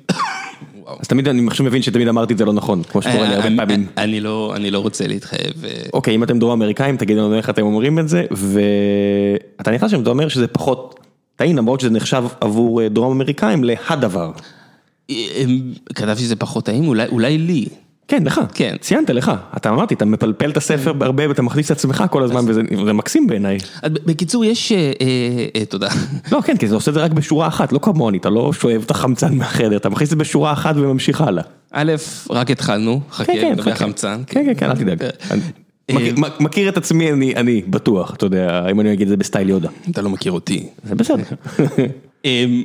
אז 1.00 1.08
תמיד 1.08 1.28
אני 1.28 1.46
עכשיו 1.46 1.66
מבין 1.66 1.82
שתמיד 1.82 2.08
אמרתי 2.08 2.32
את 2.32 2.38
זה 2.38 2.44
לא 2.44 2.52
נכון, 2.52 2.82
כמו 2.82 3.02
שקורה 3.02 3.28
לי 3.28 3.34
הרבה 3.34 3.46
אני- 3.46 3.56
פעמים. 3.56 3.86
אני 3.96 4.20
לא, 4.20 4.52
אני 4.56 4.70
לא 4.70 4.78
רוצה 4.78 5.06
להתחייב. 5.06 5.64
אה, 5.64 5.70
אוקיי, 5.92 6.14
אם 6.14 6.22
אתם 6.22 6.38
דרום 6.38 6.52
אמריקאים, 6.52 6.96
תגידו 6.96 7.20
לנו 7.20 7.34
איך 7.36 7.50
אתם 7.50 7.62
אומרים 7.62 7.98
את 7.98 8.08
זה, 8.08 8.24
ואתה 8.30 9.70
נכנס 9.70 9.90
שם, 9.90 10.02
אתה 10.02 10.10
אומר 10.10 10.28
שזה 10.28 10.46
פחות 10.46 11.00
טעים, 11.36 11.56
למרות 11.56 11.80
שזה 11.80 11.90
נחשב 11.90 12.24
עבור 12.40 12.82
אה, 12.82 12.88
דרום 12.88 13.12
אמריקאים 13.12 13.64
להדבר. 13.64 14.30
אמ, 15.10 15.14
כתבתי 15.94 16.20
שזה 16.20 16.36
פחות 16.36 16.64
טעים, 16.64 16.88
אולי, 16.88 17.06
אולי 17.06 17.38
לי. 17.38 17.66
כן, 18.08 18.22
לך, 18.24 18.40
כן. 18.54 18.76
ציינת 18.80 19.10
לך, 19.10 19.32
אתה 19.56 19.70
אמרתי, 19.70 19.94
אתה 19.94 20.04
מפלפל 20.04 20.50
את 20.50 20.56
הספר 20.56 20.92
בהרבה 20.92 21.28
ואתה 21.28 21.42
מכניס 21.42 21.66
את 21.66 21.76
עצמך 21.76 22.04
כל 22.10 22.22
הזמן, 22.22 22.44
וזה 22.48 22.60
זה 22.84 22.92
מקסים 22.92 23.26
בעיניי. 23.26 23.58
בקיצור, 23.84 24.44
יש... 24.44 24.72
אה, 24.72 24.78
אה, 25.00 25.46
אה, 25.56 25.64
תודה. 25.64 25.88
לא, 26.32 26.40
כן, 26.40 26.56
כי 26.56 26.66
אתה 26.66 26.74
עושה 26.74 26.90
את 26.90 26.94
זה 26.94 27.02
רק 27.04 27.10
בשורה 27.12 27.48
אחת, 27.48 27.72
לא 27.72 27.78
כמוני, 27.82 28.18
אתה 28.18 28.30
לא 28.30 28.52
שואב 28.52 28.82
את 28.86 28.90
החמצן 28.90 29.34
מהחדר, 29.34 29.76
אתה 29.76 29.88
מכניס 29.88 30.06
את 30.06 30.10
זה 30.10 30.16
בשורה 30.16 30.52
אחת 30.52 30.74
וממשיך 30.76 31.20
הלאה. 31.20 31.42
א', 31.72 31.92
רק 32.30 32.50
התחלנו, 32.50 33.00
חכה 33.10 33.24
כן, 33.32 33.40
כן, 33.40 33.52
לגבי. 33.52 33.70
החמצן. 33.70 34.22
כן, 34.26 34.44
כן, 34.46 34.54
כן, 34.56 34.70
אל 34.70 34.76
תדאג. 34.76 35.10
מכיר- 36.40 36.68
את 36.68 36.76
עצמי, 36.76 37.12
אני- 37.12 37.34
אני 37.36 37.62
בטוח, 37.66 38.14
אתה 38.14 38.26
יודע, 38.26 38.66
אם 38.70 38.80
אני 38.80 38.92
אגיד 38.92 39.02
את 39.06 39.08
זה 39.08 39.16
בסטייל 39.16 39.48
יודה. 39.48 39.68
אתה 39.90 40.02
לא 40.02 40.10
מכיר 40.10 40.32
אותי. 40.32 40.66
זה 40.84 40.94
בסדר. 40.94 41.22
אמ, 42.24 42.62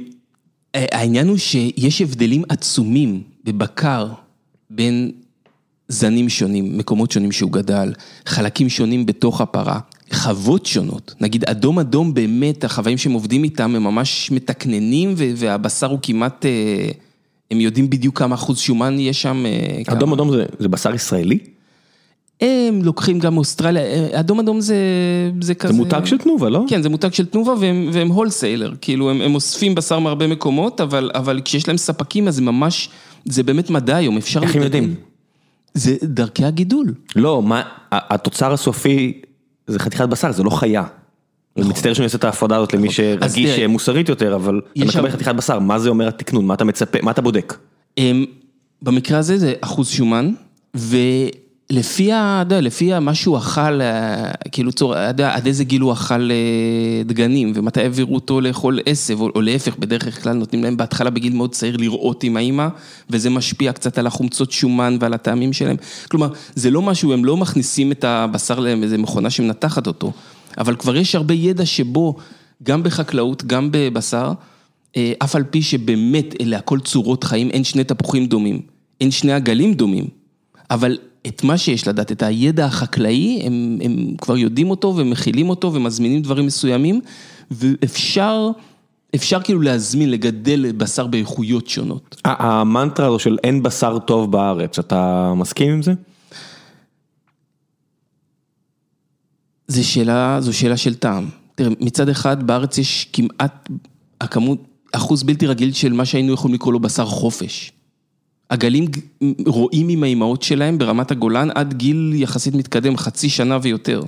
העניין 0.74 1.28
הוא 1.28 1.38
שיש 1.38 2.02
הבדלים 2.02 2.44
עצומים 2.50 3.22
בבקר 3.44 4.08
בין 4.70 5.12
זנים 5.94 6.30
שונים, 6.30 6.78
מקומות 6.78 7.12
שונים 7.12 7.32
שהוא 7.32 7.52
גדל, 7.52 7.94
חלקים 8.26 8.70
שונים 8.70 9.06
בתוך 9.06 9.42
הפרה, 9.42 9.80
חוות 10.14 10.66
שונות. 10.66 11.14
נגיד 11.22 11.44
אדום 11.46 11.80
אדום 11.80 12.14
באמת, 12.14 12.64
החוואים 12.64 12.98
שהם 12.98 13.12
עובדים 13.12 13.44
איתם 13.44 13.76
הם 13.76 13.84
ממש 13.84 14.32
מתקננים 14.32 15.14
והבשר 15.18 15.88
הוא 15.88 16.00
כמעט, 16.02 16.46
אה, 16.46 16.90
הם 17.52 17.62
יודעים 17.62 17.90
בדיוק 17.90 18.20
כמה 18.20 18.36
אחוז 18.36 18.60
שומן 18.60 19.00
יש 19.00 19.22
שם. 19.22 19.46
אה, 19.46 19.84
כמה. 19.84 19.98
אדום 19.98 20.14
אדום 20.14 20.32
זה- 20.32 20.46
זה 20.60 20.68
בשר 20.68 20.96
ישראלי? 20.96 21.38
הם 22.42 22.80
לוקחים 22.84 23.20
גם 23.20 23.34
מאוסטרליה, 23.34 23.84
אה, 23.84 24.20
אדום 24.20 24.40
אדום 24.40 24.62
זה, 24.62 24.76
זה 25.42 25.54
כזה... 25.56 25.74
זה 25.74 25.80
מותג 25.80 26.02
של 26.06 26.18
תנובה, 26.18 26.50
לא? 26.50 26.64
כן, 26.68 26.82
זה 26.82 26.90
מותג 26.90 27.14
של 27.14 27.26
תנובה 27.26 27.54
והם, 27.60 27.90
והם 27.94 28.08
הולסיילר, 28.08 28.74
כאילו 28.82 29.10
הם, 29.10 29.22
הם 29.22 29.36
אוספים 29.36 29.76
בשר 29.76 30.00
מהרבה 30.00 30.28
מקומות, 30.28 30.82
אבל, 30.82 31.12
אבל 31.16 31.42
כשיש 31.46 31.68
להם 31.68 31.78
ספקים 31.78 32.28
אז 32.28 32.36
זה 32.36 32.42
ממש, 32.42 32.90
זה 33.26 33.44
באמת 33.44 33.70
מדע 33.70 33.96
היום, 33.96 34.18
אפשר... 34.18 34.44
איך 34.44 34.56
הם. 34.56 34.62
יודעים? 34.62 34.96
זה 35.74 35.96
דרכי 36.04 36.46
הגידול. 36.46 36.94
לא, 37.16 37.42
מה, 37.42 37.62
התוצר 37.92 38.54
הסופי 38.54 39.22
זה 39.68 39.80
חתיכת 39.80 40.10
בשר, 40.10 40.32
זה 40.32 40.44
לא 40.44 40.50
חיה. 40.50 40.84
אני 41.58 41.68
מצטער 41.70 41.94
שאני 41.94 42.06
עושה 42.06 42.18
את 42.18 42.24
ההפרדה 42.24 42.56
הזאת 42.56 42.74
למי 42.74 42.92
שרגיש 42.92 43.56
תראה, 43.56 43.68
מוסרית 43.68 44.10
יותר, 44.10 44.36
אבל 44.36 44.62
אתה 44.78 44.86
מקבל 44.86 45.10
חתיכת 45.10 45.36
בשר, 45.36 45.60
מה 45.60 45.80
זה 45.80 45.90
אומר 45.90 46.08
התקנון, 46.08 46.46
מה 46.46 46.54
אתה 46.54 46.66
מצפה, 46.66 47.00
מה 47.02 47.12
אתה 47.12 47.22
בודק? 47.22 47.58
הם, 47.98 48.26
במקרה 48.82 49.20
הזה 49.20 49.38
זה 49.38 49.54
אחוז 49.62 49.88
שומן, 49.88 50.34
ולפי 51.72 52.12
ה... 52.12 52.38
יודע, 52.40 52.62
לפי 52.62 53.00
מה 53.00 53.16
שהוא 53.16 53.38
אכל, 53.38 53.82
אה, 53.82 54.32
כאילו 54.52 54.72
צור, 54.72 54.96
יודע, 54.98 55.36
עד 55.36 55.48
איזה 55.48 55.64
גיל 55.64 55.82
הוא 55.82 55.94
אכל 55.94 56.32
אה, 56.32 57.04
דגנים, 57.06 57.52
ומתי 57.56 57.82
העבירו 57.82 58.16
אותו 58.16 58.42
לאכול 58.42 58.80
עשב, 58.86 59.22
או, 59.22 59.30
או 59.36 59.42
להפך, 59.42 59.78
בדרך 59.78 60.24
כלל 60.24 60.34
נותנים 60.34 60.64
להם 60.64 60.78
בהתחלה 60.78 61.10
בגיל 61.10 61.34
מאוד 61.34 61.52
צעיר 61.52 61.78
לראות 61.78 62.24
עם 62.24 62.38
האימא, 62.38 62.68
וזה 63.10 63.30
משפיע 63.30 63.74
קצת 63.74 63.98
על 63.98 64.08
החומצות 64.08 64.52
שומן 64.52 64.98
ועל 65.00 65.14
הטעמים 65.14 65.54
שלהם. 65.54 65.76
כלומר, 66.12 66.28
זה 66.56 66.72
לא 66.72 66.82
משהו, 66.82 67.14
הם 67.14 67.26
לא 67.26 67.38
מכניסים 67.38 67.92
את 67.92 68.04
הבשר 68.04 68.60
לאיזה 68.60 68.98
מכונה 68.98 69.30
שמנתחת 69.30 69.88
אותו, 69.88 70.12
אבל 70.58 70.76
כבר 70.76 70.96
יש 70.96 71.16
הרבה 71.16 71.34
ידע 71.34 71.66
שבו, 71.66 72.16
גם 72.64 72.84
בחקלאות, 72.84 73.44
גם 73.44 73.70
בבשר, 73.72 74.32
אה, 74.98 75.14
אף 75.24 75.36
על 75.36 75.44
פי 75.44 75.62
שבאמת 75.62 76.34
אלה 76.42 76.58
הכל 76.58 76.80
צורות 76.80 77.24
חיים, 77.24 77.50
אין 77.50 77.64
שני 77.64 77.84
תפוחים 77.84 78.26
דומים, 78.26 78.62
אין 79.02 79.12
שני 79.12 79.34
עגלים 79.34 79.74
דומים, 79.74 80.08
אבל 80.72 80.98
את 81.28 81.44
מה 81.44 81.58
שיש 81.58 81.88
לדעת, 81.88 82.12
את 82.12 82.24
הידע 82.24 82.66
החקלאי, 82.66 83.42
הם, 83.46 83.80
הם 83.84 84.16
כבר 84.22 84.38
יודעים 84.38 84.70
אותו 84.70 84.94
ומכילים 84.98 85.50
אותו 85.50 85.74
ומזמינים 85.74 86.22
דברים 86.22 86.46
מסוימים, 86.46 87.02
ואפשר... 87.52 88.50
אפשר 89.16 89.42
כאילו 89.42 89.62
להזמין, 89.62 90.12
לגדל 90.12 90.72
בשר 90.72 91.08
באיכויות 91.08 91.68
שונות. 91.68 92.22
המנטרה 92.26 93.08
הזו 93.08 93.20
של 93.20 93.38
אין 93.44 93.64
בשר 93.64 94.00
טוב 94.00 94.32
בארץ, 94.32 94.80
אתה 94.80 95.34
מסכים 95.36 95.72
עם 95.72 95.82
זה? 95.82 95.94
זו 99.68 99.88
שאלה, 99.88 100.38
זו 100.42 100.54
שאלה 100.54 100.78
של 100.78 100.94
טעם. 100.94 101.30
תראה, 101.56 101.70
מצד 101.80 102.10
אחד 102.10 102.48
בארץ 102.48 102.78
יש 102.78 103.10
כמעט 103.14 103.70
הכמות, 104.22 104.60
אחוז 104.92 105.24
בלתי 105.24 105.48
רגיל 105.48 105.74
של 105.74 105.94
מה 105.94 106.06
שהיינו 106.06 106.34
יכולים 106.34 106.56
לקרוא 106.56 106.74
לו 106.74 106.80
בשר 106.80 107.06
חופש. 107.06 107.72
עגלים 108.50 108.86
רואים 109.46 109.90
עם 109.90 110.04
האימהות 110.04 110.42
שלהם 110.42 110.78
ברמת 110.78 111.12
הגולן 111.12 111.50
עד 111.56 111.74
גיל 111.74 112.14
יחסית 112.16 112.56
מתקדם, 112.56 112.98
חצי 112.98 113.30
שנה 113.30 113.58
ויותר. 113.62 114.02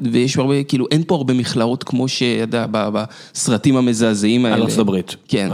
ויש 0.00 0.36
הרבה, 0.36 0.62
כאילו 0.62 0.86
אין 0.90 1.02
פה 1.06 1.14
הרבה 1.14 1.34
מכלאות 1.34 1.84
כמו 1.84 2.08
שידע 2.08 2.66
בסרטים 2.70 3.76
המזעזעים 3.76 4.44
האלה. 4.44 4.56
על 4.56 4.62
ארצות 4.62 4.78
הברית. 4.78 5.16
כן. 5.28 5.48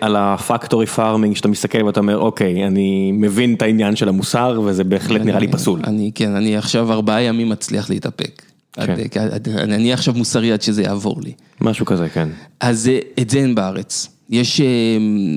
על 0.00 0.16
הפקטורי 0.16 0.86
פארמינג 0.86 1.36
שאתה 1.36 1.48
מסתכל 1.48 1.82
ואתה 1.82 2.00
אומר 2.00 2.18
אוקיי, 2.18 2.66
אני 2.66 3.12
מבין 3.12 3.54
את 3.54 3.62
העניין 3.62 3.96
של 3.96 4.08
המוסר 4.08 4.60
וזה 4.64 4.84
בהחלט 4.84 5.20
נראה 5.20 5.38
לי 5.38 5.48
פסול. 5.48 5.80
אני, 5.84 6.10
כן, 6.14 6.34
אני 6.34 6.56
עכשיו 6.56 6.92
ארבעה 6.92 7.22
ימים 7.22 7.48
מצליח 7.48 7.90
להתאפק. 7.90 8.42
כן. 8.72 8.94
אני 9.58 9.92
עכשיו 9.92 10.14
מוסרי 10.14 10.52
עד 10.52 10.62
שזה 10.62 10.82
יעבור 10.82 11.20
לי. 11.22 11.32
משהו 11.60 11.86
כזה, 11.86 12.08
כן. 12.08 12.28
אז 12.60 12.90
את 13.20 13.30
זה 13.30 13.38
אין 13.38 13.54
בארץ. 13.54 14.13
יש 14.30 14.60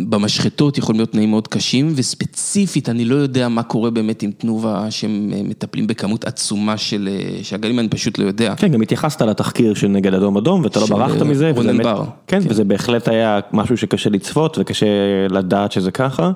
במשחטות 0.09 0.77
יכולים 0.77 0.99
להיות 0.99 1.11
תנאים 1.11 1.29
מאוד 1.29 1.47
קשים, 1.47 1.93
וספציפית 1.95 2.89
אני 2.89 3.05
לא 3.05 3.15
יודע 3.15 3.47
מה 3.47 3.63
קורה 3.63 3.89
באמת 3.89 4.23
עם 4.23 4.31
תנובה 4.31 4.91
שהם 4.91 5.33
מטפלים 5.43 5.87
בכמות 5.87 6.25
עצומה 6.25 6.77
של 6.77 7.09
עגלים, 7.53 7.79
אני 7.79 7.89
פשוט 7.89 8.17
לא 8.17 8.25
יודע. 8.25 8.55
כן, 8.55 8.67
גם 8.67 8.81
התייחסת 8.81 9.21
לתחקיר 9.21 9.73
של 9.73 9.87
נגד 9.87 10.13
אדום 10.13 10.37
אדום 10.37 10.63
ואתה 10.63 10.79
לא 10.79 10.85
ברחת 10.85 11.21
מזה. 11.21 11.51
רונן 11.55 11.83
בר. 11.83 12.03
כן, 12.27 12.39
וזה 12.49 12.63
בהחלט 12.63 13.07
היה 13.07 13.39
משהו 13.53 13.77
שקשה 13.77 14.09
לצפות 14.09 14.57
וקשה 14.59 14.85
לדעת 15.29 15.71
שזה 15.71 15.91
ככה. 15.91 16.31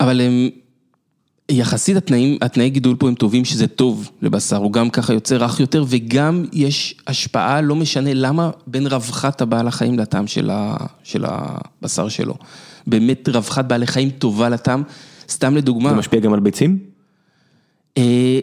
אבל 0.00 0.20
הם... 0.20 0.48
יחסית 1.50 1.96
התנאים, 1.96 2.38
התנאי 2.42 2.70
גידול 2.70 2.96
פה 2.98 3.08
הם 3.08 3.14
טובים 3.14 3.44
שזה 3.44 3.66
טוב 3.66 4.10
לבשר, 4.22 4.56
הוא 4.56 4.72
גם 4.72 4.90
ככה 4.90 5.12
יוצא 5.12 5.36
רך 5.36 5.60
יותר 5.60 5.84
וגם 5.88 6.44
יש 6.52 6.94
השפעה, 7.06 7.60
לא 7.60 7.76
משנה 7.76 8.14
למה, 8.14 8.50
בין 8.66 8.86
רווחת 8.86 9.40
הבעל 9.40 9.68
החיים 9.68 9.98
לטעם 9.98 10.26
של, 10.26 10.50
ה, 10.52 10.76
של 11.02 11.24
הבשר 11.28 12.08
שלו. 12.08 12.34
באמת 12.86 13.28
רווחת 13.28 13.64
בעלי 13.64 13.86
חיים 13.86 14.10
טובה 14.10 14.48
לטעם, 14.48 14.82
סתם 15.28 15.56
לדוגמה. 15.56 15.90
זה 15.90 15.96
משפיע 15.96 16.20
גם 16.20 16.32
על 16.32 16.40
ביצים? 16.40 16.78
אה, 17.98 18.38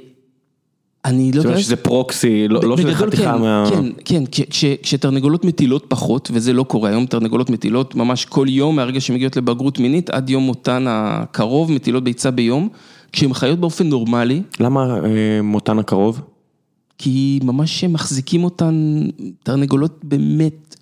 אני 1.06 1.32
לא 1.32 1.38
יודע. 1.38 1.41
זאת 1.41 1.46
אומרת 1.46 1.60
שזה 1.60 1.76
פרוקסי, 1.76 2.48
לא 2.48 2.78
שזה 2.78 2.96
חתיכה 2.96 3.38
מה... 3.38 3.70
כן, 4.06 4.24
כן, 4.32 4.46
כשתרנגולות 4.82 5.46
מטילות 5.46 5.86
פחות, 5.88 6.32
וזה 6.34 6.54
לא 6.54 6.63
קורה 6.63 6.89
היום, 6.89 7.06
תרנגולות 7.06 7.50
מטילות 7.50 7.96
ממש 7.96 8.26
כל 8.26 8.46
יום 8.50 8.76
מהרגע 8.76 9.02
שהן 9.02 9.15
מגיעות 9.15 9.38
לבגרות 9.38 9.80
מינית 9.80 10.10
עד 10.10 10.30
יום 10.30 10.44
מותן 10.44 10.86
הקרוב, 10.89 11.72
מטילות 11.72 12.04
ביצה 12.04 12.32
ביום. 12.32 12.70
כשהן 13.15 13.34
חיות 13.34 13.60
באופן 13.60 13.88
נורמלי. 13.89 14.41
למה 14.60 14.99
מותן 15.43 15.80
הקרוב? 15.80 16.21
כי 16.97 17.39
ממש 17.43 17.84
מחזיקים 17.84 18.43
אותן, 18.43 19.01
תרנגולות 19.43 19.99
באמת, 20.04 20.75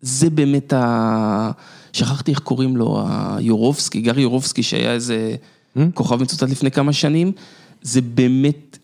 זה 0.00 0.30
באמת 0.30 0.72
ה... 0.72 1.50
שכחתי 1.92 2.30
איך 2.30 2.38
קוראים 2.38 2.76
לו, 2.76 3.04
היורובסקי, 3.08 4.00
גרי 4.00 4.22
יורובסקי 4.22 4.62
שהיה 4.62 4.92
איזה 4.92 5.34
כוכב 5.94 6.22
מצוטט 6.22 6.50
לפני 6.50 6.70
כמה 6.70 6.92
שנים, 6.92 7.32
זה 7.82 8.00
באמת, 8.00 8.78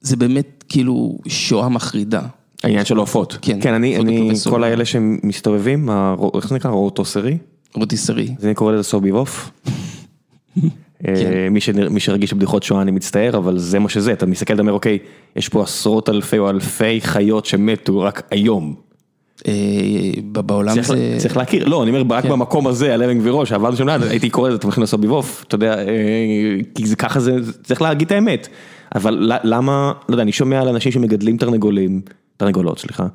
זה 0.00 0.16
באמת 0.16 0.64
כאילו 0.68 1.18
שואה 1.28 1.68
מחרידה. 1.68 2.22
העניין 2.62 2.84
של 2.84 2.96
עופות. 2.96 3.38
כן, 3.42 3.58
כן, 3.60 3.74
אני, 3.74 3.96
אני, 3.96 4.30
כל 4.50 4.64
האלה 4.64 4.84
שמסתובבים, 4.84 5.88
איך 6.34 6.48
זה 6.48 6.54
נקרא? 6.54 6.70
רוטוסרי? 6.70 7.38
רוטיסרי. 7.74 8.34
זה 8.38 8.46
אני 8.46 8.54
קורא 8.54 8.72
לזה 8.72 8.82
סוביבוף. 8.82 9.50
מי 11.90 12.00
שרגיש 12.00 12.32
בבדיחות 12.32 12.62
שואה 12.62 12.82
אני 12.82 12.90
מצטער, 12.90 13.36
אבל 13.36 13.58
זה 13.58 13.78
מה 13.78 13.88
שזה, 13.88 14.12
אתה 14.12 14.26
מסתכל, 14.26 14.54
אתה 14.54 14.62
אומר, 14.62 14.72
אוקיי, 14.72 14.98
יש 15.36 15.48
פה 15.48 15.62
עשרות 15.62 16.08
אלפי 16.08 16.38
או 16.38 16.50
אלפי 16.50 17.00
חיות 17.00 17.46
שמתו 17.46 18.00
רק 18.00 18.22
היום. 18.30 18.74
בעולם 20.24 20.82
זה... 20.82 21.16
צריך 21.18 21.36
להכיר, 21.36 21.68
לא, 21.68 21.82
אני 21.82 21.90
אומר, 21.90 22.16
רק 22.16 22.24
במקום 22.24 22.66
הזה, 22.66 22.94
על 22.94 23.02
אבן 23.02 23.18
גבירו, 23.18 23.46
שעבדנו 23.46 23.76
שם 23.76 23.88
ליד, 23.88 24.02
הייתי 24.02 24.30
קורא 24.30 24.48
לזה, 24.48 24.58
אתה 24.58 24.66
מכין 24.66 24.82
לסוביבוף, 24.82 25.44
אתה 25.48 25.54
יודע, 25.54 25.76
כי 26.74 26.86
זה 26.86 26.96
ככה 26.96 27.20
זה, 27.20 27.36
צריך 27.64 27.82
להגיד 27.82 28.06
את 28.06 28.12
האמת. 28.12 28.48
אבל 28.94 29.32
למה, 29.44 29.92
לא 30.08 30.14
יודע, 30.14 30.22
אני 30.22 30.32
שומע 30.32 30.60
על 30.60 30.68
אנשים 30.68 30.92
שמגדלים 30.92 31.36
תרנגולים, 31.36 32.00
תרנגולות, 32.36 32.78
סליחה. 32.78 33.06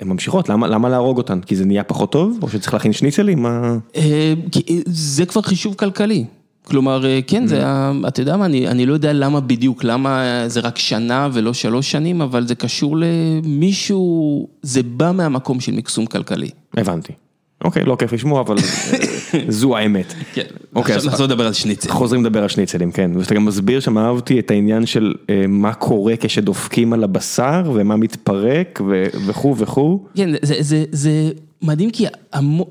הן 0.00 0.08
ממשיכות, 0.08 0.48
למה, 0.48 0.68
למה 0.68 0.88
להרוג 0.88 1.18
אותן? 1.18 1.40
כי 1.40 1.56
זה 1.56 1.64
נהיה 1.64 1.84
פחות 1.84 2.12
טוב? 2.12 2.38
או 2.42 2.48
שצריך 2.48 2.74
להכין 2.74 2.92
שניצלים? 2.92 3.42
מה... 3.42 3.76
זה 4.86 5.26
כבר 5.26 5.42
חישוב 5.42 5.74
כלכלי. 5.74 6.24
כלומר, 6.64 7.04
כן, 7.26 7.46
זה, 7.46 7.62
אתה 8.08 8.22
יודע 8.22 8.36
מה, 8.36 8.44
אני, 8.44 8.68
אני 8.68 8.86
לא 8.86 8.92
יודע 8.92 9.12
למה 9.12 9.40
בדיוק, 9.40 9.84
למה 9.84 10.44
זה 10.46 10.60
רק 10.60 10.78
שנה 10.78 11.28
ולא 11.32 11.52
שלוש 11.52 11.90
שנים, 11.90 12.22
אבל 12.22 12.46
זה 12.46 12.54
קשור 12.54 12.96
למישהו, 12.98 14.48
זה 14.62 14.82
בא 14.82 15.12
מהמקום 15.14 15.60
של 15.60 15.72
מקסום 15.72 16.06
כלכלי. 16.06 16.48
הבנתי. 16.76 17.12
אוקיי, 17.64 17.84
לא 17.84 17.96
כיף 17.98 18.12
לשמוע, 18.12 18.40
אבל 18.40 18.56
זו 19.48 19.76
האמת. 19.76 20.14
כן, 20.32 20.42
אוקיי, 20.74 20.94
עכשיו 20.94 21.10
נחזור 21.10 21.26
לדבר 21.26 21.46
על 21.46 21.52
שניצל. 21.52 21.90
חוזרים 21.90 22.24
לדבר 22.24 22.42
על 22.42 22.48
שניצלים, 22.48 22.92
כן. 22.92 23.10
ואתה 23.14 23.34
גם 23.34 23.44
מסביר 23.44 23.80
שם 23.80 23.98
אהבתי 23.98 24.38
את 24.38 24.50
העניין 24.50 24.86
של 24.86 25.14
מה 25.48 25.74
קורה 25.74 26.14
כשדופקים 26.20 26.92
על 26.92 27.04
הבשר, 27.04 27.70
ומה 27.74 27.96
מתפרק, 27.96 28.80
וכו' 29.26 29.56
וכו'. 29.56 30.04
כן, 30.14 30.30
זה, 30.42 30.54
זה, 30.60 30.84
זה 30.92 31.30
מדהים, 31.62 31.90
כי 31.90 32.06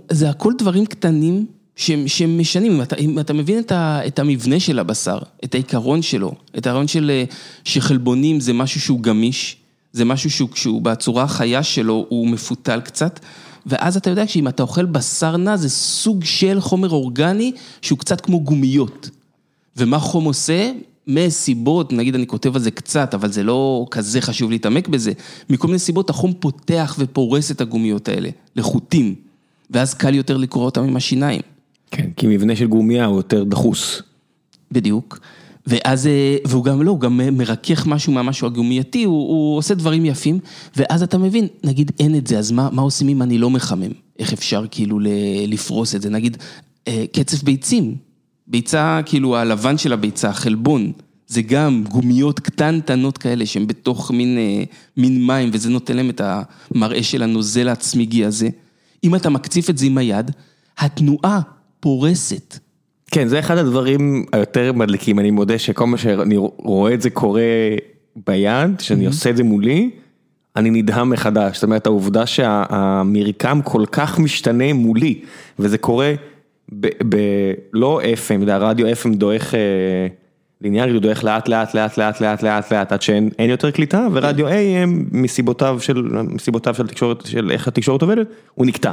זה 0.10 0.30
הכל 0.30 0.54
דברים 0.58 0.86
קטנים. 0.86 1.46
שהם 1.76 2.40
משנים, 2.40 2.72
אם 2.72 2.82
אתה, 2.82 2.96
אתה 3.20 3.34
מבין 3.34 3.60
את, 3.60 3.72
ה, 3.72 4.08
את 4.08 4.20
המבנה 4.20 4.60
של 4.60 4.80
הבשר, 4.80 5.18
את 5.44 5.54
העיקרון 5.54 6.02
שלו, 6.02 6.34
את 6.58 6.68
הרעיון 6.68 6.88
של 6.88 7.24
שחלבונים 7.64 8.40
זה 8.40 8.54
משהו 8.54 8.82
שהוא 8.82 9.00
גמיש, 9.00 9.58
זה 9.94 10.06
משהו 10.06 10.30
שהוא, 10.30 10.50
שהוא 10.56 10.82
בצורה 10.82 11.24
החיה 11.24 11.64
שלו 11.64 12.06
הוא 12.10 12.28
מפותל 12.28 12.82
קצת, 12.82 13.20
ואז 13.66 13.98
אתה 13.98 14.10
יודע 14.10 14.28
שאם 14.28 14.48
אתה 14.48 14.64
אוכל 14.64 14.86
בשר 14.86 15.38
נע 15.38 15.58
זה 15.58 15.70
סוג 15.70 16.24
של 16.24 16.60
חומר 16.60 16.90
אורגני 16.90 17.52
שהוא 17.82 18.00
קצת 18.00 18.22
כמו 18.22 18.40
גומיות. 18.40 19.10
ומה 19.78 20.00
חום 20.00 20.26
עושה? 20.26 20.72
מסיבות, 21.08 21.94
נגיד 21.94 22.16
אני 22.16 22.28
כותב 22.28 22.56
על 22.56 22.62
זה 22.62 22.72
קצת, 22.72 23.14
אבל 23.14 23.32
זה 23.32 23.44
לא 23.44 23.86
כזה 23.92 24.22
חשוב 24.22 24.52
להתעמק 24.52 24.88
בזה, 24.88 25.12
מכל 25.50 25.68
מיני 25.68 25.80
סיבות 25.80 26.10
החום 26.10 26.34
פותח 26.40 26.96
ופורס 27.00 27.52
את 27.52 27.62
הגומיות 27.62 28.10
האלה 28.10 28.30
לחוטים, 28.56 29.16
ואז 29.70 29.94
קל 29.94 30.16
יותר 30.16 30.38
לקרוא 30.38 30.66
אותם 30.66 30.84
עם 30.84 30.96
השיניים. 30.96 31.42
כן, 31.92 32.10
כי 32.16 32.28
מבנה 32.28 32.56
של 32.56 32.68
גומיה 32.68 33.06
הוא 33.06 33.18
יותר 33.18 33.44
דחוס. 33.44 34.02
בדיוק. 34.72 35.20
ואז, 35.68 36.10
והוא 36.46 36.64
גם 36.64 36.82
לא, 36.82 36.92
הוא 36.92 37.00
גם 37.00 37.22
מרכך 37.32 37.88
משהו 37.88 38.14
מהמשהו 38.14 38.48
הגומייתי, 38.48 39.04
הוא, 39.04 39.30
הוא 39.30 39.58
עושה 39.58 39.74
דברים 39.74 40.06
יפים, 40.06 40.40
ואז 40.78 41.04
אתה 41.04 41.18
מבין, 41.18 41.48
נגיד 41.64 41.92
אין 42.00 42.16
את 42.16 42.28
זה, 42.28 42.40
אז 42.40 42.52
מה, 42.52 42.70
מה 42.72 42.82
עושים 42.82 43.10
אם 43.10 43.22
אני 43.22 43.38
לא 43.38 43.50
מחמם? 43.50 43.92
איך 44.20 44.34
אפשר 44.34 44.66
כאילו 44.72 45.00
לפרוס 45.48 45.96
את 45.96 46.02
זה? 46.02 46.10
נגיד, 46.10 46.38
קצף 46.86 47.44
ביצים, 47.44 47.96
ביצה, 48.48 49.00
כאילו 49.06 49.38
הלבן 49.38 49.78
של 49.78 49.94
הביצה, 49.94 50.30
החלבון, 50.30 50.92
זה 51.28 51.42
גם 51.42 51.84
גומיות 51.90 52.40
קטנטנות 52.40 53.18
כאלה 53.18 53.46
שהן 53.46 53.68
בתוך 53.68 54.12
מין, 54.12 54.38
מין 54.98 55.28
מים, 55.28 55.50
וזה 55.54 55.70
נותן 55.70 55.96
להם 55.96 56.10
את 56.10 56.22
המראה 56.24 57.04
של 57.04 57.24
הנוזל 57.24 57.70
הצמיגי 57.70 58.26
הזה. 58.26 58.50
אם 59.04 59.16
אתה 59.16 59.30
מקציף 59.30 59.70
את 59.70 59.78
זה 59.78 59.86
עם 59.86 59.98
היד, 59.98 60.32
התנועה 60.78 61.42
פורסת. 61.82 62.60
כן, 63.12 63.28
זה 63.28 63.40
אחד 63.40 63.58
הדברים 63.58 64.26
היותר 64.34 64.74
מדליקים, 64.74 65.20
אני 65.20 65.32
מודה 65.32 65.60
שכל 65.60 65.88
מה 65.88 65.98
שאני 65.98 66.36
רואה 66.38 66.94
את 66.94 67.02
זה 67.02 67.10
קורה 67.10 67.42
ביד, 68.28 68.80
שאני 68.80 69.06
עושה 69.06 69.30
את 69.30 69.38
זה 69.38 69.44
מולי, 69.44 69.90
אני 70.56 70.70
נדהם 70.70 71.10
מחדש, 71.10 71.56
זאת 71.56 71.64
אומרת 71.64 71.86
העובדה 71.86 72.26
שהמרקם 72.26 73.60
כל 73.64 73.86
כך 73.92 74.20
משתנה 74.20 74.74
מולי, 74.74 75.22
וזה 75.60 75.78
קורה 75.78 76.14
בלא 77.04 78.02
FM, 78.16 78.52
הרדיו 78.52 78.88
FM 78.88 79.16
דועך 79.16 79.54
ליניארי, 80.62 80.92
הוא 80.92 81.02
דועך 81.02 81.24
לאט 81.24 81.48
לאט 81.48 81.74
לאט 81.74 81.98
לאט 81.98 82.22
לאט 82.22 82.44
לאט 82.44 82.74
לאט 82.74 82.92
עד 82.92 83.02
שאין 83.02 83.50
יותר 83.50 83.72
קליטה, 83.72 84.08
ורדיו 84.12 84.48
AM 84.48 84.90
מסיבותיו 85.12 85.80
של 85.80 86.84
התקשורת, 86.86 87.26
של 87.26 87.52
איך 87.52 87.68
התקשורת 87.68 88.02
עובדת, 88.02 88.28
הוא 88.54 88.66
נקטע. 88.66 88.92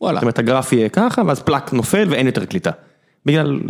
וואלה. 0.00 0.16
זאת 0.16 0.22
אומרת 0.22 0.38
הגרף 0.38 0.72
יהיה 0.72 0.88
ככה 0.88 1.22
ואז 1.26 1.40
פלאק 1.40 1.72
נופל 1.72 2.06
ואין 2.10 2.26
יותר 2.26 2.44
קליטה. 2.44 2.70
בגלל, 3.26 3.60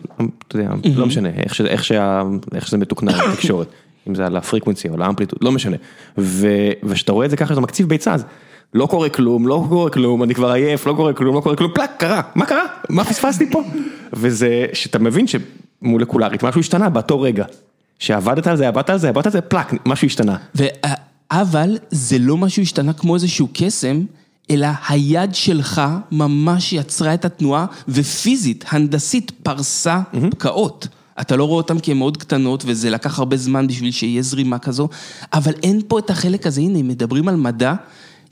אתה 0.49 0.57
יודע, 0.57 0.71
לא 0.97 1.07
משנה, 1.07 1.29
איך 1.67 2.67
שזה 2.67 2.79
מתוקנן 2.79 3.13
בתקשורת, 3.33 3.69
אם 4.09 4.15
זה 4.15 4.27
על 4.27 4.37
ה 4.37 4.42
frequency 4.42 4.89
או 4.89 4.95
על 4.95 5.03
ה 5.03 5.06
amplitude, 5.06 5.39
לא 5.43 5.53
משנה. 5.53 5.77
וכשאתה 6.19 7.13
רואה 7.13 7.27
את 7.27 7.31
זה 7.31 7.37
ככה, 7.37 7.53
אתה 7.53 7.61
מקציף 7.61 7.89
ביצה, 7.89 8.15
אז 8.15 8.25
לא 8.75 8.87
קורה 8.87 9.09
כלום, 9.09 9.49
לא 9.49 9.65
קורה 9.69 9.91
כלום, 9.91 10.23
אני 10.23 10.35
כבר 10.35 10.51
עייף, 10.51 10.87
לא 10.87 10.93
קורה 10.93 11.13
כלום, 11.13 11.35
לא 11.35 11.41
קורה 11.41 11.57
כלום, 11.57 11.71
פלאק, 11.75 11.91
קרה, 11.99 12.21
מה 12.35 12.47
קרה? 12.47 12.65
מה 12.89 13.05
פספסתי 13.05 13.51
פה? 13.51 13.63
וזה, 14.13 14.67
שאתה 14.73 14.99
מבין 14.99 15.27
שמולקולרית 15.27 16.43
משהו 16.43 16.61
השתנה 16.61 16.89
באותו 16.89 17.21
רגע. 17.21 17.45
שעבדת 17.99 18.47
על 18.47 18.57
זה, 18.57 18.69
עבדת 18.69 18.91
על 18.91 18.99
זה, 18.99 19.09
עבדת 19.09 19.27
על 19.27 19.33
זה, 19.33 19.41
פלאק, 19.41 19.75
משהו 19.87 20.07
השתנה. 20.07 20.37
אבל 21.31 21.79
זה 21.91 22.19
לא 22.19 22.37
משהו 22.37 22.63
השתנה 22.63 22.93
כמו 22.93 23.15
איזשהו 23.15 23.49
קסם. 23.53 24.03
אלא 24.51 24.69
היד 24.89 25.35
שלך 25.35 25.83
ממש 26.13 26.73
יצרה 26.73 27.15
את 27.15 27.25
התנועה 27.25 27.67
ופיזית, 27.89 28.65
הנדסית, 28.69 29.33
פרסה 29.43 30.01
פקעות. 30.31 30.89
אתה 31.21 31.37
לא 31.37 31.45
רואה 31.45 31.57
אותן 31.57 31.79
כי 31.79 31.91
הן 31.91 31.99
מאוד 31.99 32.17
קטנות, 32.17 32.63
וזה 32.67 32.91
לקח 32.91 33.19
הרבה 33.19 33.37
זמן 33.37 33.67
בשביל 33.67 33.91
שיהיה 33.91 34.23
זרימה 34.23 34.59
כזו, 34.59 34.89
אבל 35.33 35.53
אין 35.63 35.81
פה 35.89 35.99
את 35.99 36.11
החלק 36.11 36.47
הזה, 36.47 36.61
הנה, 36.61 36.79
אם 36.79 36.89
מדברים 36.89 37.29
על 37.29 37.37
מדע, 37.37 37.75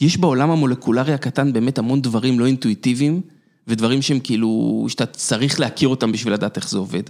יש 0.01 0.17
בעולם 0.17 0.51
המולקולרי 0.51 1.15
הקטן 1.15 1.53
באמת 1.53 1.79
המון 1.79 2.03
דברים 2.03 2.41
לא 2.41 2.47
אינטואיטיביים, 2.47 3.21
ודברים 3.69 4.03
שהם 4.03 4.21
כאילו, 4.21 4.85
שאתה 4.89 5.07
צריך 5.07 5.61
להכיר 5.61 5.89
אותם 5.89 6.13
בשביל 6.13 6.33
לדעת 6.33 6.57
איך 6.57 6.71
זה 6.71 6.79
עובד. 6.79 7.03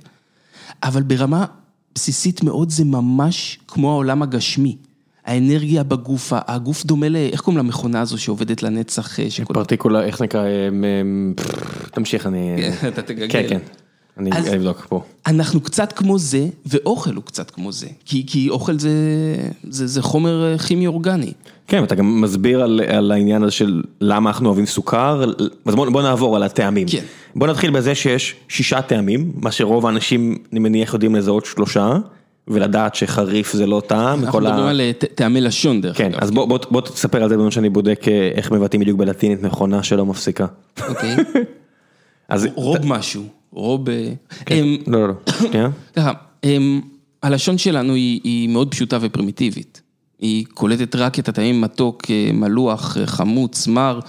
אבל 0.83 1.03
ברמה 1.03 1.45
בסיסית 1.95 2.43
מאוד 2.43 2.71
זה 2.71 2.85
ממש 2.85 3.59
כמו 3.69 3.91
העולם 3.91 4.23
הגשמי. 4.23 4.77
האנרגיה 5.29 5.83
בגוף, 5.83 6.33
הגוף 6.35 6.85
דומה 6.85 7.09
ל... 7.09 7.17
איך 7.17 7.41
קוראים 7.41 7.59
למכונה 7.59 8.01
הזו 8.01 8.19
שעובדת 8.19 8.63
לנצח? 8.63 9.21
אה. 9.21 9.27
פרטיקולה, 9.45 10.05
איך 10.05 10.23
נקרא, 10.23 10.45
אמ, 10.69 11.35
תמשיך, 11.91 12.27
אני... 12.27 12.57
אתה 12.89 13.03
תגגל. 13.03 13.29
כן, 13.29 13.47
כן, 13.49 13.59
אני 14.19 14.57
אבדוק 14.57 14.87
פה. 14.89 15.03
אנחנו 15.27 15.61
קצת 15.61 15.93
כמו 15.93 16.19
זה, 16.19 16.47
ואוכל 16.67 17.15
הוא 17.15 17.25
קצת 17.25 17.51
כמו 17.51 17.73
זה. 17.73 17.87
כי, 18.05 18.25
כי 18.27 18.51
אוכל 18.51 18.79
זה, 18.79 18.91
זה, 19.71 19.87
זה 19.87 20.03
חומר 20.03 20.53
אה, 20.53 20.59
כימי 20.59 20.87
אורגני. 20.87 21.33
כן, 21.67 21.81
ואתה 21.81 21.95
גם 21.95 22.21
מסביר 22.21 22.63
על, 22.63 22.81
על 22.89 23.13
העניין 23.13 23.43
הזה 23.43 23.53
של 23.53 23.83
למה 24.01 24.31
אנחנו 24.31 24.47
אוהבים 24.47 24.67
סוכר, 24.67 25.25
אז 25.67 25.75
בוא, 25.75 25.91
בוא 25.91 26.03
נעבור 26.03 26.37
על 26.37 26.43
הטעמים. 26.43 26.89
כן. 26.89 27.03
בוא 27.37 27.47
נתחיל 27.47 27.71
בזה 27.71 27.95
שיש 27.95 28.35
שישה 28.49 28.83
טעמים, 28.83 29.33
מה 29.35 29.51
שרוב 29.51 29.87
האנשים, 29.87 30.39
אני 30.53 30.61
מניח, 30.61 30.93
יודעים 30.93 31.15
לזהות 31.15 31.45
שלושה, 31.45 31.99
ולדעת 32.49 32.95
שחריף 32.95 33.53
זה 33.53 33.67
לא 33.67 33.83
טעם. 33.87 34.25
אנחנו 34.25 34.41
מדברים 34.41 34.67
על 34.67 34.81
אה, 34.81 34.91
טעמי 35.15 35.41
לשון 35.41 35.81
דרך 35.81 35.99
כן, 35.99 36.07
אגב. 36.15 36.23
אז 36.23 36.31
בוא, 36.31 36.45
בוא, 36.45 36.59
בוא 36.71 36.81
תספר 36.81 37.23
על 37.23 37.29
זה 37.29 37.37
בזמן 37.37 37.51
שאני 37.51 37.69
בודק 37.69 38.09
אה, 38.09 38.31
איך 38.35 38.53
מבטאים 38.53 38.81
בדיוק 38.81 38.99
בלטינית 38.99 39.43
מכונה 39.43 39.83
שלא 39.83 40.07
מפסיקה. 40.07 40.47
אוקיי. 40.89 41.17
אז... 42.29 42.49
רוב 42.55 42.79
משהו, 42.85 43.25
רוב... 43.53 43.89
אה, 43.91 44.13
כן, 44.47 44.57
אמ, 44.57 44.77
לא, 44.87 45.01
לא, 45.01 45.15
לא. 45.55 45.69
ככה, 45.97 46.13
אמ, 46.45 46.81
הלשון 47.23 47.59
שלנו 47.59 47.95
היא, 47.95 48.21
היא 48.25 48.49
מאוד 48.49 48.71
פשוטה 48.71 48.99
ופרימיטיבית. 49.01 49.83
היא 50.19 50.45
קולטת 50.55 50.97
רק 50.97 51.19
את 51.19 51.29
הטעמים 51.29 51.61
מתוק, 51.61 52.03
מלוח, 52.33 52.97
חמוץ, 53.05 53.67
מר, 53.67 54.01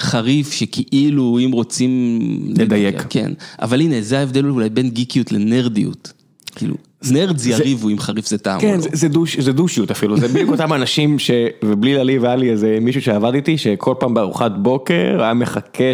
חריף, 0.00 0.52
שכאילו 0.52 1.38
אם 1.44 1.52
רוצים... 1.52 2.20
לדייק. 2.58 3.02
כן, 3.10 3.32
אבל 3.62 3.80
הנה, 3.80 4.00
זה 4.00 4.18
ההבדל 4.18 4.48
אולי 4.48 4.68
בין 4.68 4.90
גיקיות 4.90 5.32
לנרדיות. 5.32 6.12
כאילו, 6.56 6.74
נרד 7.10 7.38
זה 7.38 7.50
יריבו 7.50 7.88
אם 7.88 7.98
חריף 7.98 8.26
זה 8.26 8.38
טעם 8.38 8.60
כן, 8.60 8.74
לא. 8.74 8.80
זה- 8.80 8.88
זה 8.92 9.08
דוש, 9.08 9.38
זה 9.40 9.52
דושיות 9.52 9.90
אפילו, 9.90 10.16
זה 10.20 10.28
בדיוק 10.28 10.50
אותם 10.50 10.72
אנשים 10.72 11.18
ש... 11.18 11.30
ובלי 11.64 11.94
להעליב 11.94 12.24
היה 12.24 12.36
לי 12.36 12.50
איזה 12.50 12.78
מישהו 12.80 13.02
שעבד 13.02 13.34
איתי, 13.34 13.58
שכל 13.58 13.94
פעם 14.00 14.14
בארוחת 14.14 14.52
בוקר 14.58 15.22
היה 15.22 15.34
מחכה. 15.34 15.84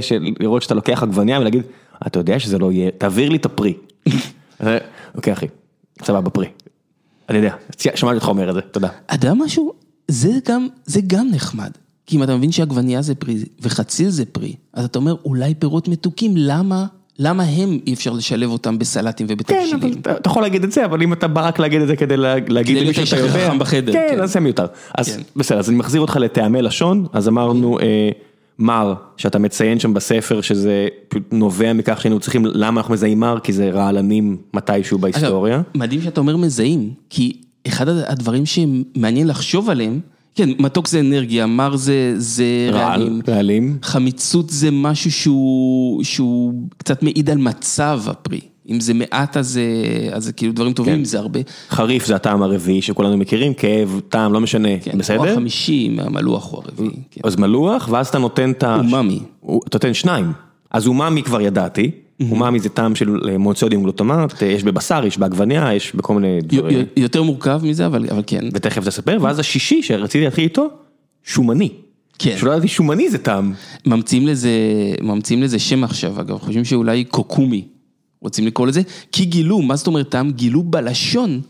לראות 0.40 0.62
שאתה 0.62 0.74
לוקח 0.74 1.02
עגבניה 1.02 1.40
ולהגיד, 1.40 1.62
אתה 2.06 2.18
יודע 2.18 2.38
שזה 2.38 2.58
לא 2.58 2.72
יהיה, 2.72 2.90
תעביר 2.98 3.28
לי 3.28 3.36
את 3.36 3.46
הפרי. 3.46 3.74
אוקיי 5.14 5.32
אחי, 5.32 5.46
סבבה 6.04 6.30
פרי. 6.30 6.46
אני 7.28 7.38
יודע, 7.38 7.54
שמעתי 7.94 8.14
אותך 8.14 8.28
אומר 8.28 8.48
את 8.48 8.54
זה, 8.54 8.60
תודה. 8.60 8.88
אתה 9.06 9.14
יודע 9.14 9.34
משהו? 9.34 9.72
זה 10.08 10.30
גם, 10.48 10.66
זה 10.86 11.00
גם 11.06 11.28
נחמד. 11.32 11.70
כי 12.06 12.16
אם 12.16 12.22
אתה 12.22 12.36
מבין 12.36 12.52
שעגבנייה 12.52 13.02
זה 13.02 13.14
פרי 13.14 13.36
וחציל 13.60 14.08
זה 14.08 14.24
פרי, 14.24 14.54
אז 14.72 14.84
אתה 14.84 14.98
אומר, 14.98 15.14
אולי 15.24 15.54
פירות 15.54 15.88
מתוקים, 15.88 16.32
למה, 16.36 16.86
למה 17.22 17.42
הם 17.42 17.78
אי 17.86 17.94
אפשר 17.94 18.10
לשלב 18.12 18.50
אותם 18.50 18.78
בסלטים 18.78 19.26
כן, 19.26 19.34
ובתבשילים? 19.34 19.80
אבל 20.06 20.16
אתה 20.16 20.28
יכול 20.28 20.42
להגיד 20.42 20.64
את 20.64 20.72
זה, 20.72 20.84
אבל 20.84 21.02
אם 21.02 21.12
אתה 21.12 21.28
בא 21.28 21.46
רק 21.48 21.58
להגיד 21.58 21.80
את 21.80 21.86
זה 21.88 21.96
כדי 21.96 22.16
לה- 22.16 22.34
להגיד 22.48 22.74
להיות 22.76 22.84
למישהו 22.86 23.00
האיש 23.00 23.10
שאתה 23.10 23.22
יודע, 23.22 23.46
חכם 23.48 23.58
בחדר, 23.58 23.92
כן, 23.92 24.06
כן. 24.10 24.20
אז 24.20 24.32
זה 24.32 24.40
מיותר. 24.40 24.66
אז 24.98 25.16
כן. 25.16 25.22
בסדר, 25.36 25.58
אז 25.58 25.68
אני 25.68 25.76
מחזיר 25.78 26.00
אותך 26.00 26.16
לטעמי 26.20 26.62
לשון, 26.62 27.06
אז 27.12 27.28
אמרנו 27.28 27.78
אה, 27.78 28.10
מר, 28.58 28.94
שאתה 29.16 29.38
מציין 29.38 29.78
שם 29.78 29.94
בספר 29.94 30.40
שזה 30.40 30.88
נובע 31.32 31.72
מכך 31.72 32.00
שהיינו 32.00 32.20
צריכים, 32.20 32.46
למה 32.46 32.80
אנחנו 32.80 32.94
מזהים 32.94 33.20
מר? 33.20 33.38
כי 33.42 33.52
זה 33.52 33.70
רעלנים 33.70 34.36
מתישהו 34.54 34.98
בהיסטוריה. 34.98 35.54
אגב, 35.56 35.62
מדהים 35.74 36.00
שאתה 36.02 36.20
אומר 36.20 36.36
מזהים, 36.36 36.90
כי 37.10 37.32
אחד 37.68 37.88
הדברים 37.88 38.42
שמעניין 38.46 39.26
לחשוב 39.28 39.70
עליהם, 39.70 40.00
כן, 40.34 40.48
מתוק 40.58 40.88
זה 40.88 41.00
אנרגיה, 41.00 41.46
מר 41.46 41.76
זה, 41.76 42.14
זה 42.16 42.44
רעל, 42.72 42.82
רעלים, 43.02 43.20
רעלים. 43.28 43.78
חמיצות 43.82 44.50
זה 44.50 44.68
משהו 44.70 45.12
שהוא, 45.12 46.04
שהוא 46.04 46.52
קצת 46.76 47.02
מעיד 47.02 47.30
על 47.30 47.38
מצב 47.38 48.00
הפרי. 48.06 48.40
אם 48.68 48.80
זה 48.80 48.94
מעט 48.94 49.36
אז 49.36 49.48
זה, 49.48 49.62
אז 50.12 50.24
זה 50.24 50.32
כאילו 50.32 50.52
דברים 50.52 50.72
טובים, 50.72 50.92
כן. 50.94 50.98
אם 50.98 51.04
זה 51.04 51.18
הרבה. 51.18 51.40
חריף 51.68 52.06
זה 52.06 52.14
הטעם 52.14 52.42
הרביעי 52.42 52.82
שכולנו 52.82 53.16
מכירים, 53.16 53.54
כאב, 53.54 54.00
טעם, 54.08 54.32
לא 54.32 54.40
משנה, 54.40 54.68
כן, 54.82 54.90
או 54.94 54.98
בסדר? 54.98 55.22
החמישי, 55.32 55.88
מהמלוח 55.88 56.52
הוא 56.52 56.62
הרביעי. 56.64 56.90
כן. 57.10 57.20
אז 57.24 57.36
מלוח, 57.36 57.88
ואז 57.92 58.08
אתה 58.08 58.18
נותן 58.18 58.50
את 58.50 58.62
ה... 58.62 58.76
אומאמי. 58.76 59.20
הוא- 59.40 59.60
אתה 59.68 59.78
נותן 59.78 59.94
שניים. 59.94 60.32
אז 60.70 60.86
אומאמי 60.86 61.22
כבר 61.22 61.40
ידעתי, 61.40 61.90
אומאמי 62.30 62.60
זה 62.60 62.68
טעם 62.68 62.94
של 62.94 63.28
אה, 63.28 63.38
מונוציודיום 63.38 63.82
גלוטומט, 63.82 64.42
אה, 64.42 64.48
יש 64.48 64.62
בבשר, 64.64 65.04
יש 65.06 65.18
בעגבניה, 65.18 65.74
יש 65.74 65.94
בכל 65.94 66.14
מיני 66.14 66.40
דברים. 66.42 66.86
יותר 66.96 67.22
מורכב 67.22 67.60
מזה, 67.64 67.86
אבל, 67.86 68.06
אבל 68.10 68.22
כן. 68.26 68.44
ותכף 68.52 68.84
תספר, 68.84 69.18
ואז 69.20 69.38
השישי 69.38 69.82
שרציתי 69.82 70.24
להתחיל 70.24 70.44
איתו, 70.44 70.68
שומני. 71.24 71.68
כן. 72.18 72.36
שלא 72.38 72.50
ידעתי 72.50 72.68
שומני 72.68 73.10
זה 73.10 73.18
טעם. 73.18 73.52
ממציאים 73.86 74.26
לזה, 74.26 74.50
ממציאים 75.02 75.42
לזה 75.42 75.58
שם 75.58 75.84
עכשיו, 75.84 76.20
אגב, 76.20 76.38
חושבים 76.38 76.64
שאולי 76.64 77.04
קוקומי, 77.04 77.64
רוצים 78.20 78.46
לקרוא 78.46 78.66
לזה, 78.66 78.82
כי 79.12 79.24
גילו, 79.24 79.62
מה 79.62 79.76
זאת 79.76 79.86
אומרת 79.86 80.08
טעם? 80.08 80.30
גילו 80.30 80.62
בלשון 80.62 81.40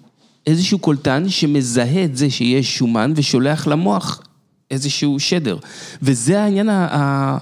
איזשהו 0.47 0.79
קולטן 0.79 1.29
שמזהה 1.29 2.05
את 2.05 2.17
זה 2.17 2.31
שיש 2.31 2.79
שומן 2.79 3.13
ושולח 3.17 3.67
למוח 3.67 4.23
איזשהו 4.71 5.21
שדר. 5.21 5.57
וזה 6.03 6.43
העניין 6.43 6.69
ה- 6.69 6.89
ה- 6.91 7.39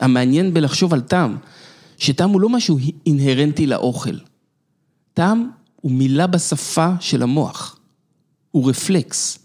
המעניין 0.00 0.54
בלחשוב 0.54 0.94
על 0.94 1.00
טעם, 1.00 1.36
שטעם 2.00 2.30
הוא 2.30 2.40
לא 2.40 2.48
משהו 2.48 2.78
אינהרנטי 3.06 3.66
לאוכל. 3.66 4.16
טעם 5.14 5.50
הוא 5.80 5.92
מילה 5.92 6.26
בשפה 6.26 6.90
של 7.00 7.22
המוח, 7.22 7.78
הוא 8.50 8.70
רפלקס. 8.70 9.38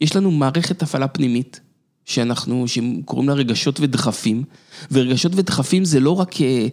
יש 0.00 0.16
לנו 0.16 0.30
מערכת 0.30 0.82
הפעלה 0.82 1.08
פנימית, 1.08 1.60
שאנחנו, 2.04 2.64
שקוראים 2.68 3.28
לה 3.28 3.34
רגשות 3.34 3.80
ודחפים, 3.80 4.44
ורגשות 4.90 5.32
ודחפים 5.34 5.84
זה 5.84 6.00
לא 6.00 6.10
רק, 6.10 6.40
אה, 6.40 6.66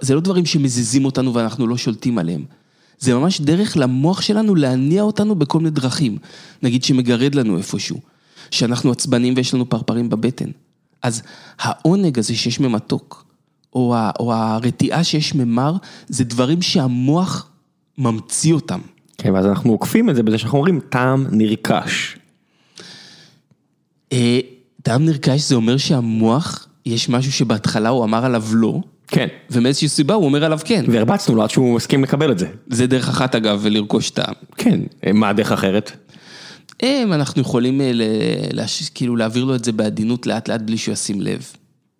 זה 0.00 0.14
לא 0.14 0.20
דברים 0.20 0.46
שמזיזים 0.46 1.04
אותנו 1.04 1.34
ואנחנו 1.34 1.66
לא 1.66 1.76
שולטים 1.76 2.18
עליהם. 2.18 2.44
זה 2.98 3.14
ממש 3.14 3.40
דרך 3.40 3.76
למוח 3.76 4.20
שלנו 4.20 4.54
להניע 4.54 5.02
אותנו 5.02 5.34
בכל 5.34 5.58
מיני 5.58 5.70
דרכים. 5.70 6.18
נגיד 6.62 6.84
שמגרד 6.84 7.34
לנו 7.34 7.58
איפשהו, 7.58 8.00
שאנחנו 8.50 8.92
עצבנים 8.92 9.34
ויש 9.36 9.54
לנו 9.54 9.68
פרפרים 9.68 10.08
בבטן. 10.08 10.50
אז 11.02 11.22
העונג 11.58 12.18
הזה 12.18 12.34
שיש 12.34 12.60
ממתוק, 12.60 13.25
או, 13.76 13.94
ה, 13.94 14.10
או 14.20 14.34
הרתיעה 14.34 15.04
שיש 15.04 15.34
ממר, 15.34 15.76
זה 16.08 16.24
דברים 16.24 16.62
שהמוח 16.62 17.48
ממציא 17.98 18.54
אותם. 18.54 18.80
כן, 19.18 19.34
ואז 19.34 19.46
אנחנו 19.46 19.72
עוקפים 19.72 20.10
את 20.10 20.16
זה 20.16 20.22
בזה 20.22 20.38
שאנחנו 20.38 20.58
אומרים 20.58 20.80
טעם 20.88 21.26
נרכש. 21.30 22.16
אה, 24.12 24.40
טעם 24.82 25.04
נרכש 25.04 25.40
זה 25.40 25.54
אומר 25.54 25.76
שהמוח, 25.76 26.66
יש 26.86 27.08
משהו 27.08 27.32
שבהתחלה 27.32 27.88
הוא 27.88 28.04
אמר 28.04 28.24
עליו 28.24 28.44
לא, 28.52 28.80
כן. 29.08 29.26
ומאיזושהי 29.50 29.88
סיבה 29.88 30.14
הוא 30.14 30.24
אומר 30.24 30.44
עליו 30.44 30.58
כן. 30.64 30.84
והרבצנו 30.88 31.34
לו 31.34 31.42
עד 31.42 31.50
שהוא 31.50 31.76
הסכים 31.76 32.02
לקבל 32.02 32.32
את 32.32 32.38
זה. 32.38 32.46
זה 32.66 32.86
דרך 32.86 33.08
אחת 33.08 33.34
אגב, 33.34 33.66
לרכוש 33.66 34.10
טעם. 34.10 34.34
כן, 34.56 34.80
אה, 35.06 35.12
מה 35.12 35.28
הדרך 35.28 35.52
אחרת? 35.52 35.92
הם, 36.82 37.12
אנחנו 37.12 37.42
יכולים 37.42 37.80
אה. 37.80 37.86
כאילו 38.94 39.16
להעביר 39.16 39.44
לו 39.44 39.54
את 39.54 39.64
זה 39.64 39.72
בעדינות 39.72 40.26
לאט 40.26 40.48
לאט 40.48 40.60
בלי 40.60 40.76
שהוא 40.76 40.92
ישים 40.92 41.20
לב. 41.20 41.46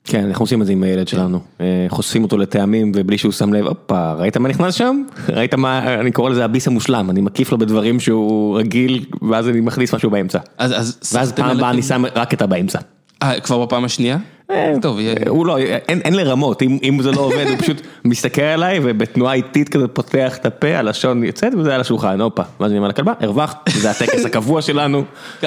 כן, 0.06 0.24
אנחנו 0.26 0.42
עושים 0.42 0.62
את 0.62 0.66
זה 0.66 0.72
עם 0.72 0.82
הילד 0.82 1.08
שלנו. 1.08 1.40
אה, 1.60 1.86
חושפים 1.88 2.22
אותו 2.22 2.38
לטעמים 2.38 2.92
ובלי 2.94 3.18
שהוא 3.18 3.32
שם 3.32 3.52
לב, 3.52 3.66
הופה, 3.66 4.12
ראית 4.12 4.36
מה 4.36 4.48
נכנס 4.48 4.74
שם? 4.74 5.02
ראית 5.36 5.54
מה, 5.54 5.94
אני 6.00 6.12
קורא 6.12 6.30
לזה 6.30 6.44
הביס 6.44 6.66
המושלם, 6.66 7.10
אני 7.10 7.20
מקיף 7.20 7.52
לו 7.52 7.58
בדברים 7.58 8.00
שהוא 8.00 8.58
רגיל, 8.58 9.04
ואז 9.30 9.48
אני 9.48 9.60
מכניס 9.60 9.94
משהו 9.94 10.10
באמצע. 10.10 10.38
אז, 10.58 10.72
אז 10.72 11.12
ואז 11.14 11.32
פעם 11.32 11.56
הבאה 11.56 11.70
אני 11.70 11.82
שם 11.82 12.04
רק 12.14 12.34
את 12.34 12.42
הבאמצע. 12.42 12.78
אה, 13.22 13.40
כבר 13.40 13.66
בפעם 13.66 13.84
השנייה? 13.84 14.18
טוב, 14.82 15.00
יהיה- 15.00 15.14
הוא 15.28 15.46
לא, 15.46 15.58
אין, 15.58 16.14
לרמות, 16.14 16.62
אם, 16.62 16.78
זה 17.02 17.10
לא 17.12 17.20
עובד 17.20 17.46
הוא 17.48 17.56
פשוט 17.58 17.80
מסתכל 18.04 18.42
עליי 18.42 18.78
ובתנועה 18.82 19.34
איטית 19.34 19.68
כזה 19.68 19.88
פותח 19.88 20.36
את 20.36 20.46
הפה, 20.46 20.68
הלשון 20.78 21.24
יוצאת 21.24 21.52
וזה 21.54 21.74
על 21.74 21.80
השולחן, 21.80 22.20
הופה, 22.20 22.42
ואז 22.60 22.70
אני 22.70 22.78
אומר 22.78 22.88
לכלבה, 22.88 23.12
הרווחת, 23.20 23.68
זה 23.80 23.90
הטקס 23.90 24.24
הקבוע 24.26 24.62
שלנו, 24.62 25.04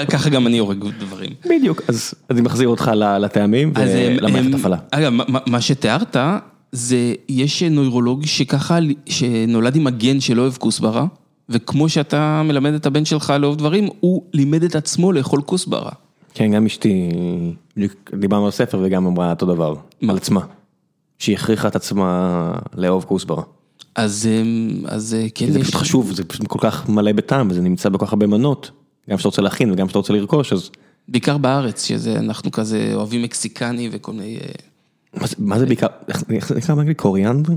ככה 0.10 0.30
גם 0.30 0.48
אני 0.48 0.58
הורג 0.58 0.84
דברים. 1.00 1.30
בדיוק, 1.50 1.82
אז, 1.88 1.96
אז 2.30 2.38
אני 2.38 2.42
מחזיר 2.42 2.68
אותך 2.68 2.92
לטעמים 3.20 3.72
אז 3.76 3.90
הם- 3.90 4.18
ולמערכת 4.18 4.46
הם- 4.54 4.56
הפעלה. 4.60 4.78
אגב, 4.92 5.10
מה- 5.10 5.24
מה- 5.28 5.40
מה 5.48 5.62
שתיארת, 5.62 6.18
זה, 6.72 6.98
יש 7.30 7.64
נוירולוג 7.64 8.26
שככה, 8.26 8.78
שנולד 9.06 9.76
עם 9.76 9.88
הגן 9.88 10.20
שלא 10.20 10.42
אוהב 10.42 10.54
כוסברה, 10.58 11.06
וכמו 11.50 11.90
שאתה 11.90 12.42
מלמד 12.46 12.74
את 12.74 12.86
הבן 12.86 13.06
שלך 13.06 13.34
לאהוב 13.40 13.56
דברים, 13.56 13.88
הוא 14.00 14.22
לימד 14.34 14.64
את 14.64 14.76
עצמו 14.76 15.12
לאכול 15.12 15.42
כוסברה. 15.42 15.92
כן, 16.34 16.52
גם 16.52 16.66
אשתי, 16.66 17.10
דיברנו 18.20 18.46
על 18.46 18.52
ספר 18.52 18.82
וגם 18.84 19.06
אמרה 19.08 19.30
אותו 19.32 19.46
דבר? 19.46 19.76
על 20.10 20.18
עצמה, 20.18 20.42
שהיא 21.20 21.36
הכריחה 21.36 21.68
את 21.68 21.76
עצמה 21.76 22.52
לאהוב 22.76 23.04
כוסברה. 23.04 23.44
אז, 23.96 24.28
אמ, 24.32 24.84
אז 24.88 25.14
אה, 25.14 25.28
כן, 25.36 25.52
זה 25.52 25.60
יש... 25.60 25.64
פשוט 25.68 25.76
חשוב, 25.76 26.12
זה 26.12 26.24
פשוט 26.24 26.48
כל 26.48 26.60
כך 26.62 26.90
מלא 26.90 27.12
בטעם, 27.12 27.48
וזה 27.52 27.62
נמצא 27.62 27.90
בכל 27.90 28.06
כך 28.06 28.14
הרבה 28.14 28.28
מנות, 28.28 28.72
גם 29.10 29.18
שאתה 29.18 29.28
רוצה 29.28 29.42
להכין 29.42 29.72
וגם 29.72 29.88
שאתה 29.88 30.00
רוצה 30.00 30.14
לרכוש, 30.14 30.54
אז 30.54 30.70
בעיקר 31.08 31.38
בארץ, 31.38 31.86
שזה, 31.86 32.16
אנחנו 32.20 32.52
כזה 32.52 32.92
אוהבים 32.94 33.22
מקסיקני 33.22 33.90
וכל 33.92 34.12
מיני... 34.14 34.38
אה, 34.38 34.50
מה 35.22 35.28
זה- 35.28 35.36
מה 35.40 35.60
זה 35.60 35.66
בעיקר, 35.66 35.88
איך 36.30 36.48
זה 36.50 36.56
נקרא 36.56 36.76
באנגלית? 36.76 36.98
קוריאנדר? 37.00 37.54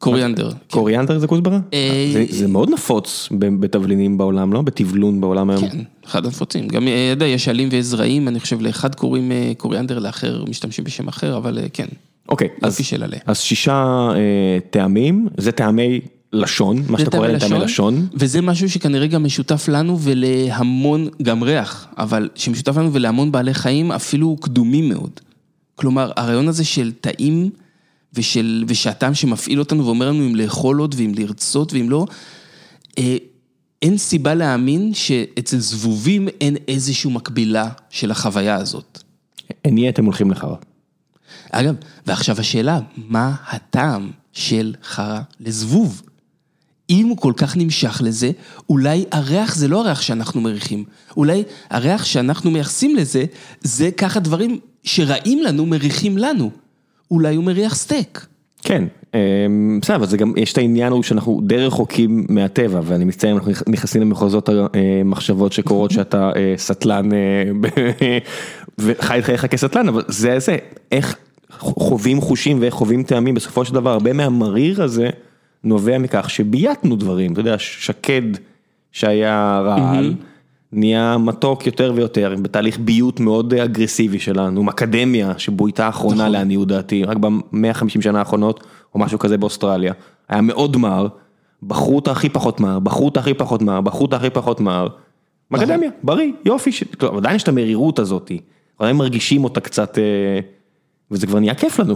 קוריאנדר. 0.00 0.50
כן. 0.50 0.56
קוריאנדר 0.70 1.18
זה 1.18 1.26
כוסברה? 1.26 1.58
אה, 1.72 2.24
זה- 2.30 2.48
מאוד 2.48 2.70
נפוץ 2.70 3.28
בתבלינים 3.38 4.18
בעולם, 4.18 4.52
לא? 4.52 4.62
בתבלון 4.62 5.20
בעולם 5.20 5.50
היום. 5.50 5.68
כן, 5.68 5.78
אחד 6.06 6.24
הנפוצים. 6.26 6.68
גם, 6.68 6.88
אה, 6.88 7.06
יודע, 7.10 7.26
יש 7.26 7.48
עלים 7.48 7.68
וזרעים, 7.72 8.28
אני 8.28 8.40
חושב 8.40 8.60
לאחד 8.60 8.94
קוראים 8.94 9.32
אה, 9.32 9.52
קוריאנדר, 9.56 9.98
לאחר 9.98 10.44
משתמשים 10.48 10.84
בשם 10.84 11.08
אחר, 11.08 11.36
אבל 11.36 11.58
כן. 11.72 11.86
אוקיי, 12.28 12.48
אז, 13.26 13.40
שישה 13.40 14.08
טעמים, 14.70 15.28
זה 15.36 15.52
טעמי 15.52 16.00
לשון, 16.32 16.82
מה 16.88 16.98
שאתה 16.98 17.10
קורא 17.10 17.26
להם 17.28 17.38
טעמי 17.38 17.58
לשון. 17.58 18.06
וזה 18.14 18.40
משהו 18.40 18.70
שכנראה 18.70 19.06
גם 19.06 19.24
משותף 19.24 19.68
לנו 19.68 19.98
ולהמון, 20.00 21.08
גם 21.22 21.42
ריח, 21.42 21.86
אבל 21.98 22.28
שמשותף 22.34 22.76
לנו 22.76 22.92
ולהמון 22.92 23.32
בעלי 23.32 23.54
חיים 23.54 23.92
אפילו 23.92 24.36
קדומים 24.40 24.88
מאוד. 24.88 25.10
כלומר, 25.74 26.10
הרעיון 26.16 26.48
הזה 26.48 26.64
של 26.64 26.92
טעים 27.00 27.50
ושל, 28.14 28.64
ושהטעם 28.68 29.14
שמפעיל 29.14 29.58
אותנו 29.58 29.86
ואומר 29.86 30.08
לנו 30.08 30.26
אם 30.26 30.36
לאכול 30.36 30.78
עוד 30.78 30.94
ואם 30.98 31.12
לרצות 31.16 31.72
ואם 31.72 31.90
לא, 31.90 32.06
אה, 32.98 33.16
אין 33.82 33.98
סיבה 33.98 34.34
להאמין 34.34 34.94
שאצל 34.94 35.58
זבובים 35.58 36.28
אין 36.28 36.56
איזושהי 36.68 37.10
מקבילה 37.10 37.68
של 37.90 38.10
החוויה 38.10 38.56
הזאת. 38.56 39.02
אין 39.64 39.78
יהיה 39.78 39.90
אתם 39.90 40.04
הולכים 40.04 40.30
לחרא. 40.30 40.56
אגב, 41.52 41.74
ועכשיו 42.06 42.40
השאלה, 42.40 42.80
מה 42.96 43.34
הטעם 43.48 44.10
של 44.32 44.74
חרא 44.84 45.20
לזבוב? 45.40 46.02
אם 46.90 47.06
הוא 47.06 47.16
כל 47.16 47.32
כך 47.36 47.56
נמשך 47.56 48.00
לזה, 48.04 48.30
אולי 48.68 49.04
הריח 49.12 49.54
זה 49.54 49.68
לא 49.68 49.80
הריח 49.80 50.02
שאנחנו 50.02 50.40
מריחים. 50.40 50.84
אולי 51.16 51.42
הריח 51.70 52.04
שאנחנו 52.04 52.50
מייחסים 52.50 52.96
לזה, 52.96 53.24
זה 53.60 53.90
ככה 53.90 54.20
דברים 54.20 54.58
שרעים 54.82 55.42
לנו 55.42 55.66
מריחים 55.66 56.18
לנו. 56.18 56.50
אולי 57.10 57.34
הוא 57.34 57.44
מריח 57.44 57.74
סטייק. 57.74 58.26
כן, 58.62 58.84
אה, 59.14 59.46
בסדר, 59.82 59.96
אבל 59.96 60.06
זה 60.06 60.16
גם, 60.16 60.32
יש 60.36 60.52
את 60.52 60.58
העניין 60.58 60.92
הוא 60.92 61.02
שאנחנו 61.02 61.40
די 61.44 61.56
רחוקים 61.56 62.26
מהטבע, 62.28 62.80
ואני 62.84 63.04
מצטער 63.04 63.30
אם 63.30 63.36
אנחנו 63.36 63.52
נכנסים 63.66 64.00
למחוזות 64.00 64.48
המחשבות 64.48 65.52
שקורות 65.52 65.90
שאתה 65.90 66.30
אה, 66.36 66.54
סטלן 66.56 67.12
אה, 67.12 67.18
וחי 68.78 69.18
את 69.18 69.24
חייך 69.24 69.46
כסטלן, 69.46 69.88
אבל 69.88 70.02
זה 70.08 70.38
זה, 70.38 70.56
איך 70.92 71.16
חווים 71.58 72.20
חושים 72.20 72.60
ואיך 72.60 72.74
חווים 72.74 73.02
טעמים, 73.02 73.34
בסופו 73.34 73.64
של 73.64 73.74
דבר 73.74 73.90
הרבה 73.90 74.12
מהמריר 74.12 74.82
הזה 74.82 75.08
נובע 75.64 75.98
מכך 75.98 76.30
שבייתנו 76.30 76.96
דברים, 76.96 77.32
אתה 77.32 77.40
יודע, 77.40 77.58
שקד 77.58 78.22
שהיה 78.92 79.62
רעל. 79.64 80.14
נהיה 80.72 81.18
מתוק 81.18 81.66
יותר 81.66 81.92
ויותר, 81.94 82.34
בתהליך 82.42 82.78
ביות 82.78 83.20
מאוד 83.20 83.54
אגרסיבי 83.54 84.18
שלנו, 84.18 84.62
מקדמיה 84.62 85.32
שבויתה 85.38 85.86
האחרונה 85.86 86.28
לעניות 86.28 86.68
דעתי, 86.68 87.04
רק 87.04 87.16
ב-150 87.16 88.00
שנה 88.00 88.18
האחרונות, 88.18 88.64
או 88.94 89.00
משהו 89.00 89.18
כזה 89.18 89.38
באוסטרליה, 89.38 89.92
היה 90.28 90.40
מאוד 90.40 90.76
מר, 90.76 91.06
בחרו 91.62 91.96
אותה 91.96 92.10
הכי 92.10 92.28
פחות 92.28 92.60
מר, 92.60 92.78
בחרו 92.78 93.04
אותה 93.04 93.20
הכי 93.20 93.34
פחות 93.34 93.62
מר, 93.62 93.80
בחרו 93.80 94.02
אותה 94.02 94.16
הכי 94.16 94.30
פחות 94.30 94.60
מר, 94.60 94.86
מקדמיה, 95.50 95.90
בריא, 96.02 96.32
יופי, 96.44 96.70
עדיין 97.16 97.36
יש 97.36 97.42
את 97.42 97.48
המרירות 97.48 97.98
הזאת, 97.98 98.32
עדיין 98.78 98.96
מרגישים 98.96 99.44
אותה 99.44 99.60
קצת, 99.60 99.98
אה, 99.98 100.40
וזה 101.10 101.26
כבר 101.26 101.38
נהיה 101.38 101.54
כיף 101.54 101.78
לנו. 101.78 101.94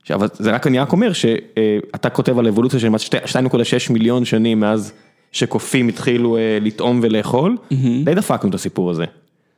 עכשיו, 0.00 0.18
אבל 0.18 0.28
זה 0.32 0.50
רק, 0.50 0.66
אני 0.66 0.78
רק 0.78 0.92
אומר 0.92 1.12
שאתה 1.12 2.10
כותב 2.10 2.38
על 2.38 2.48
אבולוציה 2.48 2.80
של 2.80 2.88
כמעט 2.88 3.00
שתי- 3.00 3.16
2.6 3.26 3.90
מיליון 3.90 4.24
שנים 4.24 4.60
מאז 4.60 4.92
שקופים 5.32 5.88
התחילו 5.88 6.36
אה, 6.36 6.58
לטעום 6.60 7.00
ולאכול, 7.02 7.56
די 8.04 8.14
דפקנו 8.14 8.50
את 8.50 8.54
הסיפור 8.54 8.90
הזה. 8.90 9.04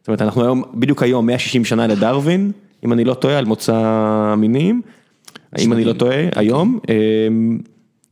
זאת 0.00 0.08
אומרת, 0.08 0.22
אנחנו 0.22 0.42
היום, 0.42 0.62
בדיוק 0.74 1.02
היום 1.02 1.26
160 1.26 1.64
שנה 1.64 1.86
לדרווין, 1.86 2.52
אם 2.84 2.92
אני 2.92 3.04
לא 3.04 3.14
טועה, 3.14 3.38
על 3.38 3.44
מוצא 3.44 3.74
המינים, 3.76 4.82
אם 5.58 5.72
אני 5.72 5.84
לא 5.84 5.92
טועה, 5.92 6.16
היום. 6.34 6.78
אה, 6.88 6.94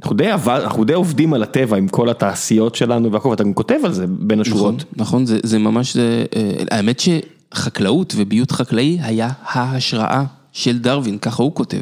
אנחנו 0.00 0.16
די, 0.16 0.30
עבד, 0.30 0.60
אנחנו 0.62 0.84
די 0.84 0.92
עובדים 0.92 1.34
על 1.34 1.42
הטבע 1.42 1.76
עם 1.76 1.88
כל 1.88 2.08
התעשיות 2.08 2.74
שלנו 2.74 3.12
והכל, 3.12 3.28
ואתה 3.28 3.44
גם 3.44 3.54
כותב 3.54 3.78
על 3.84 3.92
זה 3.92 4.06
בין 4.06 4.40
נכון, 4.40 4.52
השורות. 4.52 4.84
נכון, 4.96 5.26
זה, 5.26 5.38
זה 5.42 5.58
ממש, 5.58 5.94
זה, 5.94 6.24
אה, 6.36 6.52
האמת 6.70 7.00
שחקלאות 7.00 8.14
וביות 8.16 8.50
חקלאי 8.50 8.98
היה 9.02 9.28
ההשראה 9.42 10.24
של 10.52 10.78
דרווין, 10.78 11.18
ככה 11.18 11.42
הוא 11.42 11.54
כותב. 11.54 11.80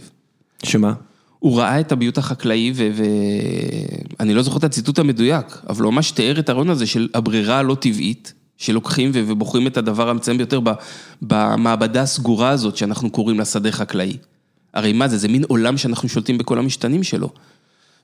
שמה? 0.62 0.92
הוא 1.40 1.58
ראה 1.58 1.80
את 1.80 1.92
הביות 1.92 2.18
החקלאי 2.18 2.72
ואני 2.74 4.34
לא 4.34 4.42
זוכר 4.42 4.58
את 4.58 4.64
הציטוט 4.64 4.98
המדויק, 4.98 5.46
אבל 5.68 5.84
הוא 5.84 5.92
ממש 5.92 6.10
תיאר 6.10 6.38
את 6.38 6.48
הרעיון 6.48 6.70
הזה 6.70 6.86
של 6.86 7.08
הברירה 7.14 7.58
הלא 7.58 7.74
טבעית, 7.74 8.32
שלוקחים 8.56 9.10
ו- 9.14 9.22
ובוחרים 9.26 9.66
את 9.66 9.76
הדבר 9.76 10.08
המצוין 10.08 10.36
ביותר 10.36 10.60
במעבדה 11.22 12.02
הסגורה 12.02 12.48
הזאת 12.48 12.76
שאנחנו 12.76 13.10
קוראים 13.10 13.38
לה 13.38 13.44
שדה 13.44 13.72
חקלאי. 13.72 14.16
הרי 14.74 14.92
מה 14.92 15.08
זה, 15.08 15.18
זה 15.18 15.28
מין 15.28 15.44
עולם 15.48 15.76
שאנחנו 15.76 16.08
שולטים 16.08 16.38
בכל 16.38 16.58
המשתנים 16.58 17.02
שלו. 17.02 17.30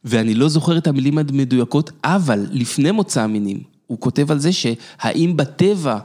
ואני 0.04 0.34
לא 0.34 0.48
זוכר 0.48 0.78
את 0.78 0.86
המילים 0.86 1.18
המדויקות, 1.18 1.90
אבל 2.04 2.46
לפני 2.50 2.90
מוצא 2.90 3.22
המינים, 3.22 3.60
הוא 3.86 4.00
כותב 4.00 4.30
על 4.30 4.38
זה 4.38 4.50
שהאם 4.52 5.36
בטבע... 5.36 5.98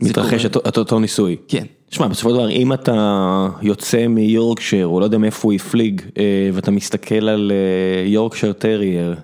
מתרחש? 0.00 0.46
את 0.46 0.78
אותו 0.78 1.00
ניסוי. 1.00 1.36
כן. 1.48 1.64
שמע, 1.90 2.08
בסופו 2.08 2.30
של 2.30 2.34
דבר, 2.34 2.50
אם 2.50 2.72
אתה 2.72 3.48
יוצא 3.62 4.06
מיורקשייר, 4.06 4.86
או 4.86 5.00
לא 5.00 5.04
יודע 5.04 5.18
מאיפה 5.18 5.48
הוא 5.48 5.52
הפליג, 5.52 6.02
אה, 6.18 6.50
ואתה 6.52 6.70
מסתכל 6.70 7.28
על 7.28 7.52
אה, 7.54 8.06
יורקשייר 8.06 8.52
טרייר, 8.52 9.14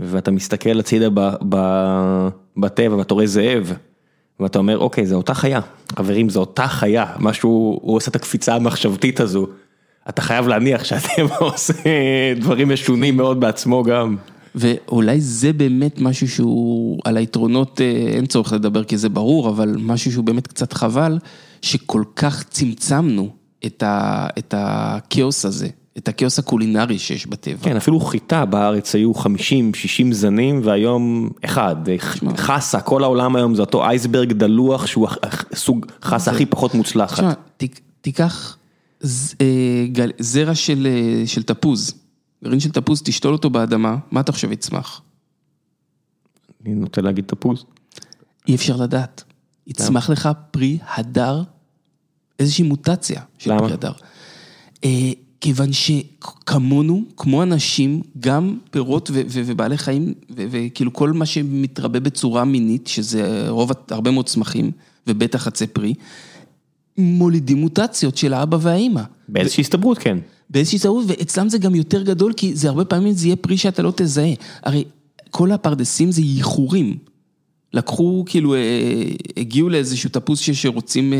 ואתה 0.00 0.30
מסתכל 0.30 0.80
הצידה 0.80 1.08
בטבע 2.56 2.96
ואתה 2.96 3.14
רואה 3.14 3.26
זאב, 3.26 3.72
ואתה 4.40 4.58
אומר, 4.58 4.78
אוקיי, 4.78 5.06
זו 5.06 5.16
אותה 5.16 5.34
חיה. 5.34 5.60
חברים, 5.96 6.28
זו 6.28 6.40
אותה 6.40 6.66
חיה. 6.66 7.06
משהו, 7.18 7.78
הוא 7.82 7.96
עושה 7.96 8.10
את 8.10 8.16
הקפיצה 8.16 8.54
המחשבתית 8.54 9.20
הזו. 9.20 9.46
אתה 10.08 10.22
חייב 10.22 10.48
להניח 10.48 10.84
שהטבע 10.84 11.36
עושה 11.52 11.72
דברים 12.40 12.68
משונים 12.68 13.16
מאוד 13.16 13.40
בעצמו 13.40 13.82
גם. 13.82 14.16
ואולי 14.56 15.20
זה 15.20 15.52
באמת 15.52 16.00
משהו 16.00 16.28
שהוא, 16.28 16.98
על 17.04 17.16
היתרונות 17.16 17.80
אה, 17.80 17.86
אין 18.16 18.26
צורך 18.26 18.52
לדבר 18.52 18.84
כי 18.84 18.96
זה 18.98 19.08
ברור, 19.08 19.48
אבל 19.48 19.76
משהו 19.78 20.12
שהוא 20.12 20.24
באמת 20.24 20.46
קצת 20.46 20.72
חבל, 20.72 21.18
שכל 21.62 22.02
כך 22.16 22.42
צמצמנו 22.42 23.28
את, 23.66 23.82
ה, 23.82 24.26
את 24.38 24.54
הכאוס 24.56 25.44
הזה, 25.44 25.68
את 25.98 26.08
הכאוס 26.08 26.38
הקולינרי 26.38 26.98
שיש 26.98 27.26
בטבע. 27.26 27.56
כן, 27.62 27.76
אפילו 27.76 28.00
חיטה 28.00 28.44
בארץ 28.44 28.94
היו 28.94 29.12
50-60 29.12 29.24
זנים 30.10 30.60
והיום 30.64 31.30
אחד, 31.44 31.76
חסה, 32.36 32.80
כל 32.80 33.04
העולם 33.04 33.36
היום 33.36 33.54
זה 33.54 33.60
אותו 33.60 33.84
אייסברג 33.84 34.32
דלוח 34.32 34.86
שהוא 34.86 35.08
הסוג 35.52 35.86
חסה 36.02 36.30
הכי 36.30 36.46
פחות 36.46 36.74
מוצלחת. 36.74 37.14
תשמע, 37.16 37.32
תיקח 38.00 38.56
ז- 39.00 39.34
אה, 39.40 40.06
זרע 40.18 40.54
של, 40.54 40.86
אה, 40.90 41.26
של 41.26 41.42
תפוז, 41.42 41.94
גרעין 42.44 42.60
של 42.60 42.70
תפוז, 42.70 43.02
תשתול 43.04 43.32
אותו 43.32 43.50
באדמה, 43.50 43.96
מה 44.10 44.20
אתה 44.20 44.32
חושב 44.32 44.52
יצמח? 44.52 45.02
אני 46.64 46.74
נוטה 46.74 47.00
להגיד 47.00 47.24
תפוז. 47.24 47.64
אי 48.48 48.54
אפשר 48.54 48.76
לדעת. 48.76 49.24
יצמח 49.66 50.10
לך 50.10 50.28
פרי 50.50 50.78
הדר, 50.96 51.42
איזושהי 52.38 52.64
מוטציה 52.64 53.22
של 53.38 53.50
למה? 53.50 53.60
פרי 53.60 53.72
הדר. 53.72 53.92
אה, 54.84 55.10
כיוון 55.40 55.68
שכמונו, 55.72 57.02
כמו 57.16 57.42
אנשים, 57.42 58.02
גם 58.20 58.58
פירות 58.70 59.10
ו- 59.10 59.14
ו- 59.14 59.42
ובעלי 59.46 59.78
חיים, 59.78 60.14
ו- 60.36 60.44
וכאילו 60.50 60.92
כל 60.92 61.12
מה 61.12 61.26
שמתרבה 61.26 62.00
בצורה 62.00 62.44
מינית, 62.44 62.86
שזה 62.86 63.48
רוב, 63.48 63.70
הרבה 63.90 64.10
מאוד 64.10 64.26
צמחים, 64.26 64.70
ובטח 65.06 65.46
עצי 65.46 65.66
פרי, 65.66 65.94
מולידים 66.98 67.56
מוטציות 67.56 68.16
של 68.16 68.34
האבא 68.34 68.58
והאימא. 68.60 69.02
באיזושהי 69.28 69.60
הסתברות 69.60 69.98
כן. 69.98 70.18
באיזושהי 70.50 70.78
טעות, 70.78 71.04
ואצלם 71.08 71.48
זה 71.48 71.58
גם 71.58 71.74
יותר 71.74 72.02
גדול, 72.02 72.32
כי 72.32 72.54
זה 72.54 72.68
הרבה 72.68 72.84
פעמים 72.84 73.12
זה 73.12 73.26
יהיה 73.26 73.36
פרי 73.36 73.56
שאתה 73.56 73.82
לא 73.82 73.92
תזהה. 73.96 74.32
הרי 74.62 74.84
כל 75.30 75.52
הפרדסים 75.52 76.12
זה 76.12 76.20
ייחורים. 76.20 76.96
לקחו, 77.72 78.24
כאילו, 78.26 78.54
אה, 78.54 78.60
הגיעו 79.36 79.68
לאיזשהו 79.68 80.10
תפוס 80.10 80.40
שרוצים, 80.40 81.12
אה, 81.12 81.18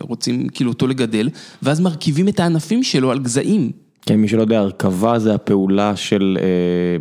רוצים 0.00 0.48
כאילו 0.48 0.70
אותו 0.70 0.86
לגדל, 0.86 1.28
ואז 1.62 1.80
מרכיבים 1.80 2.28
את 2.28 2.40
הענפים 2.40 2.82
שלו 2.82 3.10
על 3.10 3.18
גזעים. 3.18 3.70
כן, 4.06 4.16
מי 4.16 4.28
שלא 4.28 4.40
יודע, 4.40 4.58
הרכבה 4.60 5.18
זה 5.18 5.34
הפעולה 5.34 5.96
של 5.96 6.38
אה, 6.40 6.44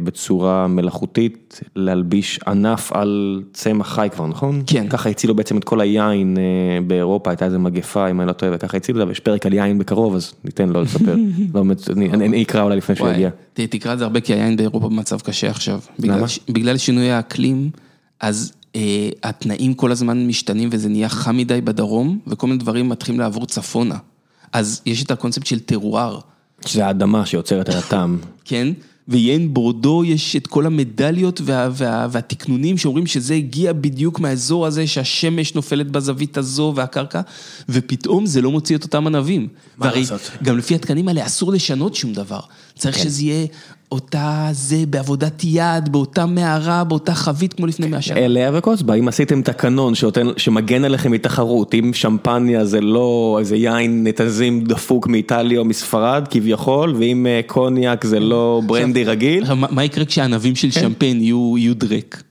בצורה 0.03 0.67
מלאכותית 0.67 1.61
להלביש 1.75 2.39
ענף 2.47 2.91
על 2.91 3.41
צמח 3.53 3.87
חי 3.95 4.07
כבר, 4.11 4.27
נכון? 4.27 4.63
כן. 4.67 4.87
ככה 4.89 5.09
הצילו 5.09 5.35
בעצם 5.35 5.57
את 5.57 5.63
כל 5.63 5.81
היין 5.81 6.37
אה, 6.37 6.43
באירופה, 6.87 7.29
הייתה 7.29 7.45
איזה 7.45 7.57
מגפה, 7.57 8.09
אם 8.09 8.19
אני 8.21 8.27
לא 8.27 8.33
טועה, 8.33 8.51
וככה 8.55 8.77
הצילו 8.77 8.99
אותה, 8.99 9.09
ויש 9.09 9.19
פרק 9.19 9.45
על 9.45 9.53
יין 9.53 9.77
בקרוב, 9.77 10.15
אז 10.15 10.33
ניתן 10.45 10.69
לו 10.69 10.81
לספר. 10.81 11.15
לא, 11.53 11.63
אני- 11.95 12.09
אני 12.09 12.25
אני 12.27 12.43
אקרא 12.43 12.63
אולי 12.63 12.75
לפני 12.77 12.95
שהוא 12.95 13.09
יגיע. 13.09 13.29
תקרא 13.53 13.93
את 13.93 13.97
זה 13.97 14.03
הרבה, 14.03 14.19
כי 14.19 14.33
היין 14.33 14.55
באירופה 14.57 14.89
במצב 14.89 15.19
קשה 15.21 15.49
עכשיו. 15.49 15.79
בגלל 15.99 16.17
למה? 16.17 16.27
ש- 16.27 16.39
בגלל 16.49 16.77
שינוי 16.77 17.11
האקלים, 17.11 17.69
אז 18.19 18.53
אה, 18.75 19.09
התנאים 19.23 19.73
כל 19.73 19.91
הזמן 19.91 20.27
משתנים 20.27 20.69
וזה 20.71 20.89
נהיה 20.89 21.09
חם 21.09 21.37
מדי 21.37 21.61
בדרום, 21.61 22.19
וכל 22.27 22.47
מיני 22.47 22.59
דברים 22.59 22.89
מתחילים 22.89 23.19
לעבור 23.19 23.45
צפונה. 23.45 23.95
אז 24.53 24.81
יש 24.85 25.03
את 25.03 25.11
הקונספט 25.11 25.45
של 25.45 25.59
טרואר. 25.59 26.19
שזה 26.65 26.85
האדמה 26.85 27.25
שיוצרת 27.25 27.69
את 27.69 27.75
הטעם. 27.75 28.17
כן? 28.45 28.67
ויין 29.07 29.53
בורדו 29.53 30.03
יש 30.05 30.35
את 30.35 30.47
כל 30.47 30.65
המדליות 30.65 31.41
וה, 31.43 31.69
וה, 31.71 32.07
והתקנונים 32.11 32.77
שאומרים 32.77 33.07
שזה 33.07 33.33
הגיע 33.33 33.73
בדיוק 33.73 34.19
מהאזור 34.19 34.65
הזה 34.65 34.87
שהשמש 34.87 35.55
נופלת 35.55 35.91
בזווית 35.91 36.37
הזו 36.37 36.73
והקרקע, 36.75 37.21
ופתאום 37.69 38.25
זה 38.25 38.41
לא 38.41 38.51
מוציא 38.51 38.75
את 38.75 38.83
אותם 38.83 39.07
ענבים. 39.07 39.47
מה 39.77 39.95
לעשות? 39.95 40.21
גם 40.43 40.57
לפי 40.57 40.75
התקנים 40.75 41.07
האלה 41.07 41.25
אסור 41.25 41.51
לשנות 41.51 41.95
שום 41.95 42.13
דבר. 42.13 42.39
צריך 42.77 42.97
כן. 42.97 43.03
שזה 43.03 43.23
יהיה 43.23 43.47
אותה 43.93 44.49
זה, 44.51 44.83
בעבודת 44.89 45.41
יד, 45.43 45.89
באותה 45.91 46.25
מערה, 46.25 46.83
באותה 46.83 47.13
חבית 47.13 47.53
כמו 47.53 47.67
לפני 47.67 47.87
מאה 47.87 48.01
שנה. 48.01 48.17
אליה 48.17 48.51
וכוסבה, 48.53 48.93
אם 48.93 49.07
עשיתם 49.07 49.41
תקנון 49.41 49.95
שנותן, 49.95 50.27
שמגן 50.37 50.83
עליכם 50.85 51.11
מתחרות, 51.11 51.73
אם 51.73 51.91
שמפניה 51.93 52.65
זה 52.65 52.81
לא 52.81 53.37
איזה 53.39 53.55
יין 53.55 54.07
נתזים 54.07 54.63
דפוק 54.63 55.07
מאיטליה 55.07 55.59
או 55.59 55.65
מספרד 55.65 56.27
כביכול, 56.29 56.95
ואם 56.97 57.27
אה, 57.27 57.41
קוניאק 57.47 58.05
זה 58.05 58.19
לא 58.19 58.61
ברנדי 58.65 59.03
רגיל, 59.03 59.41
עכשיו, 59.41 59.55
מה 59.55 59.67
מה 59.71 59.83
יקרה 59.83 60.05
כשהענבים 60.05 60.55
של 60.55 60.71
שמפיין 60.71 61.21
יהיו 61.21 61.57
יהיו 61.57 61.75
דרק? 61.75 62.23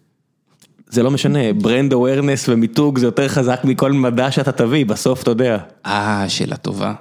זה 0.89 1.03
לא 1.03 1.11
משנה, 1.11 1.53
brand 1.53 1.93
awareness 1.93 2.49
ומיתוג 2.49 2.99
זה 2.99 3.07
יותר 3.07 3.29
חזק 3.29 3.61
מכל 3.65 3.93
מדע 3.93 4.31
שאתה 4.31 4.53
תביא, 4.53 4.87
בסוף 4.87 5.23
אתה 5.23 5.31
יודע. 5.31 5.59
אה, 5.87 6.25
שאלה 6.29 6.57
טובה. 6.57 6.95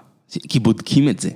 כי 0.50 0.60
בודקים 0.60 1.10
את 1.10 1.20
זה, 1.20 1.30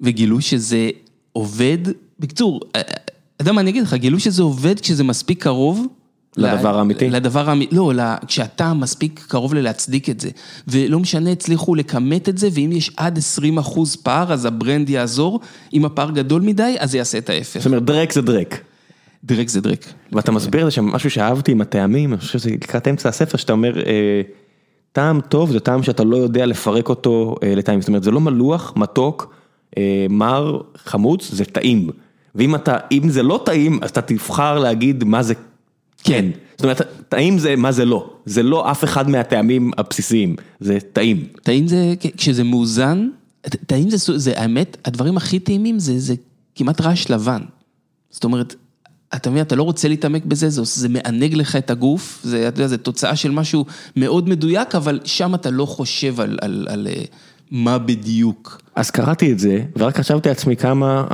וגילו 0.00 0.40
שזה 0.40 0.90
עובד, 1.32 1.78
בקיצור, 2.18 2.60
אה, 2.76 2.80
אתה 2.80 3.42
יודע 3.42 3.52
מה 3.52 3.60
אני 3.60 3.70
אגיד 3.70 3.82
לך, 3.82 3.94
גילו 3.94 4.20
שזה 4.20 4.42
עובד 4.42 4.80
כשזה 4.80 5.04
מספיק 5.04 5.42
קרוב. 5.42 5.86
לדבר 6.36 6.78
האמיתי? 6.78 7.10
לדבר 7.10 7.50
האמיתי, 7.50 7.74
לא, 7.74 7.92
כשאתה 8.26 8.74
מספיק 8.74 9.24
קרוב 9.28 9.54
ללהצדיק 9.54 10.10
את 10.10 10.20
זה. 10.20 10.30
ולא 10.68 11.00
משנה, 11.00 11.30
הצליחו 11.30 11.74
לכמת 11.74 12.28
את 12.28 12.38
זה, 12.38 12.48
ואם 12.52 12.70
יש 12.72 12.90
עד 12.96 13.18
20 13.18 13.58
אחוז 13.58 13.96
פער, 13.96 14.32
אז 14.32 14.44
ה 14.44 14.52
brand 14.52 14.90
יעזור. 14.90 15.40
אם 15.72 15.84
הפער 15.84 16.10
גדול 16.10 16.42
מדי, 16.42 16.76
אז 16.78 16.90
זה 16.90 16.98
יעשה 16.98 17.18
את 17.18 17.30
ההפך. 17.30 17.60
זאת 17.60 17.66
אומרת, 17.66 17.84
דרק 17.84 18.12
זה 18.12 18.22
דרק. 18.22 18.60
דרק 19.24 19.48
זה 19.48 19.60
דרק. 19.60 19.84
ואתה 20.12 20.32
מסביר 20.32 20.60
את 20.60 20.66
זה 20.66 20.70
שם 20.70 20.84
משהו 20.84 21.10
שאהבתי 21.10 21.52
עם 21.52 21.60
הטעמים, 21.60 22.12
אני 22.12 22.20
חושב 22.20 22.38
שזה 22.38 22.50
לקראת 22.50 22.88
אמצע 22.88 23.08
הספר, 23.08 23.38
שאתה 23.38 23.52
אומר, 23.52 23.78
אה, 23.86 24.22
טעם 24.92 25.20
טוב 25.20 25.52
זה 25.52 25.60
טעם 25.60 25.82
שאתה 25.82 26.04
לא 26.04 26.16
יודע 26.16 26.46
לפרק 26.46 26.88
אותו 26.88 27.34
אה, 27.42 27.54
לטעמים, 27.54 27.80
זאת 27.80 27.88
אומרת 27.88 28.02
זה 28.02 28.10
לא 28.10 28.20
מלוח, 28.20 28.72
מתוק, 28.76 29.34
אה, 29.78 30.06
מר, 30.10 30.60
חמוץ, 30.76 31.30
זה 31.30 31.44
טעים. 31.44 31.90
ואם 32.34 32.54
אתה, 32.54 32.76
אם 32.92 33.08
זה 33.08 33.22
לא 33.22 33.42
טעים, 33.46 33.78
אז 33.82 33.90
אתה 33.90 34.02
תבחר 34.02 34.58
להגיד 34.58 35.04
מה 35.04 35.22
זה 35.22 35.34
כן. 36.04 36.24
זאת 36.56 36.64
אומרת, 36.64 36.80
טעים 37.08 37.38
זה 37.38 37.56
מה 37.56 37.72
זה 37.72 37.84
לא, 37.84 38.10
זה 38.26 38.42
לא 38.42 38.70
אף 38.70 38.84
אחד 38.84 39.10
מהטעמים 39.10 39.70
הבסיסיים, 39.78 40.36
זה 40.60 40.78
טעים. 40.92 41.26
טעים 41.42 41.68
זה, 41.68 41.94
כשזה 42.16 42.44
מאוזן, 42.44 43.08
טעים 43.66 43.90
זה, 43.90 44.18
זה, 44.18 44.32
האמת, 44.36 44.76
הדברים 44.84 45.16
הכי 45.16 45.38
טעימים 45.38 45.78
זה, 45.78 45.98
זה 45.98 46.14
כמעט 46.54 46.80
רעש 46.80 47.10
לבן. 47.10 47.42
זאת 48.10 48.24
אומרת, 48.24 48.54
אתה 49.14 49.30
מבין, 49.30 49.42
אתה 49.42 49.56
לא 49.56 49.62
רוצה 49.62 49.88
להתעמק 49.88 50.24
בזה, 50.24 50.50
זה, 50.50 50.62
זה 50.64 50.88
מענג 50.88 51.34
לך 51.34 51.56
את 51.56 51.70
הגוף, 51.70 52.20
זה, 52.22 52.48
אתה 52.48 52.58
יודע, 52.58 52.68
זה 52.68 52.78
תוצאה 52.78 53.16
של 53.16 53.30
משהו 53.30 53.64
מאוד 53.96 54.28
מדויק, 54.28 54.74
אבל 54.74 55.00
שם 55.04 55.34
אתה 55.34 55.50
לא 55.50 55.66
חושב 55.66 56.20
על, 56.20 56.38
על, 56.42 56.66
על, 56.70 56.86
אה, 56.86 57.04
מה 57.50 57.78
בדיוק. 57.78 58.60
אז 58.74 58.90
קראתי 58.90 59.32
את 59.32 59.38
זה, 59.38 59.60
ורק 59.76 59.96
חשבתי 59.96 60.28
לעצמי 60.28 60.56
כמה 60.56 61.06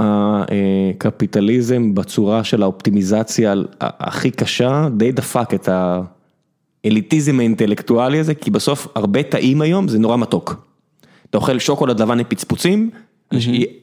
הקפיטליזם 0.97 1.95
בצורה 1.95 2.45
של 2.45 2.63
האופטימיזציה 2.63 3.55
הכי 3.81 4.31
קשה, 4.31 4.89
די 4.97 5.13
דפק 5.13 5.55
את 5.55 5.69
האליטיזם 6.85 7.41
האינטלקטואלי 7.41 8.19
הזה, 8.19 8.35
כי 8.35 8.51
בסוף 8.51 8.89
הרבה 8.95 9.23
טעים 9.23 9.61
היום 9.61 9.89
זה 9.89 9.99
נורא 9.99 10.17
מתוק. 10.17 10.67
אתה 11.31 11.39
אוכל 11.39 11.59
שוקולד 11.59 12.01
לבן 12.01 12.19
עם 12.19 12.25
פצפוצים, 12.29 12.91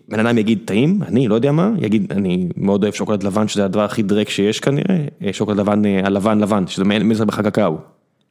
בן 0.10 0.20
אדם 0.20 0.38
יגיד 0.38 0.60
טעים, 0.66 1.00
אני 1.08 1.28
לא 1.28 1.36
יודע 1.36 1.52
מה, 1.52 1.72
יגיד 1.80 2.12
אני 2.12 2.48
מאוד 2.58 2.84
אוהב 2.84 2.94
שוקולד 2.94 3.24
לבן 3.24 3.48
שזה 3.48 3.66
הדבר 3.66 3.84
הכי 3.84 4.04
דרק 4.04 4.30
שיש 4.30 4.60
כנראה, 4.60 5.06
אה, 5.24 5.34
שוקולד 5.34 5.58
לבן 5.58 5.86
אה, 5.86 6.02
הלבן 6.04 6.40
לבן, 6.40 6.68
שזה 6.68 6.84
מעין 6.84 7.04
מזר 7.04 7.26
בחקקאו. 7.26 7.78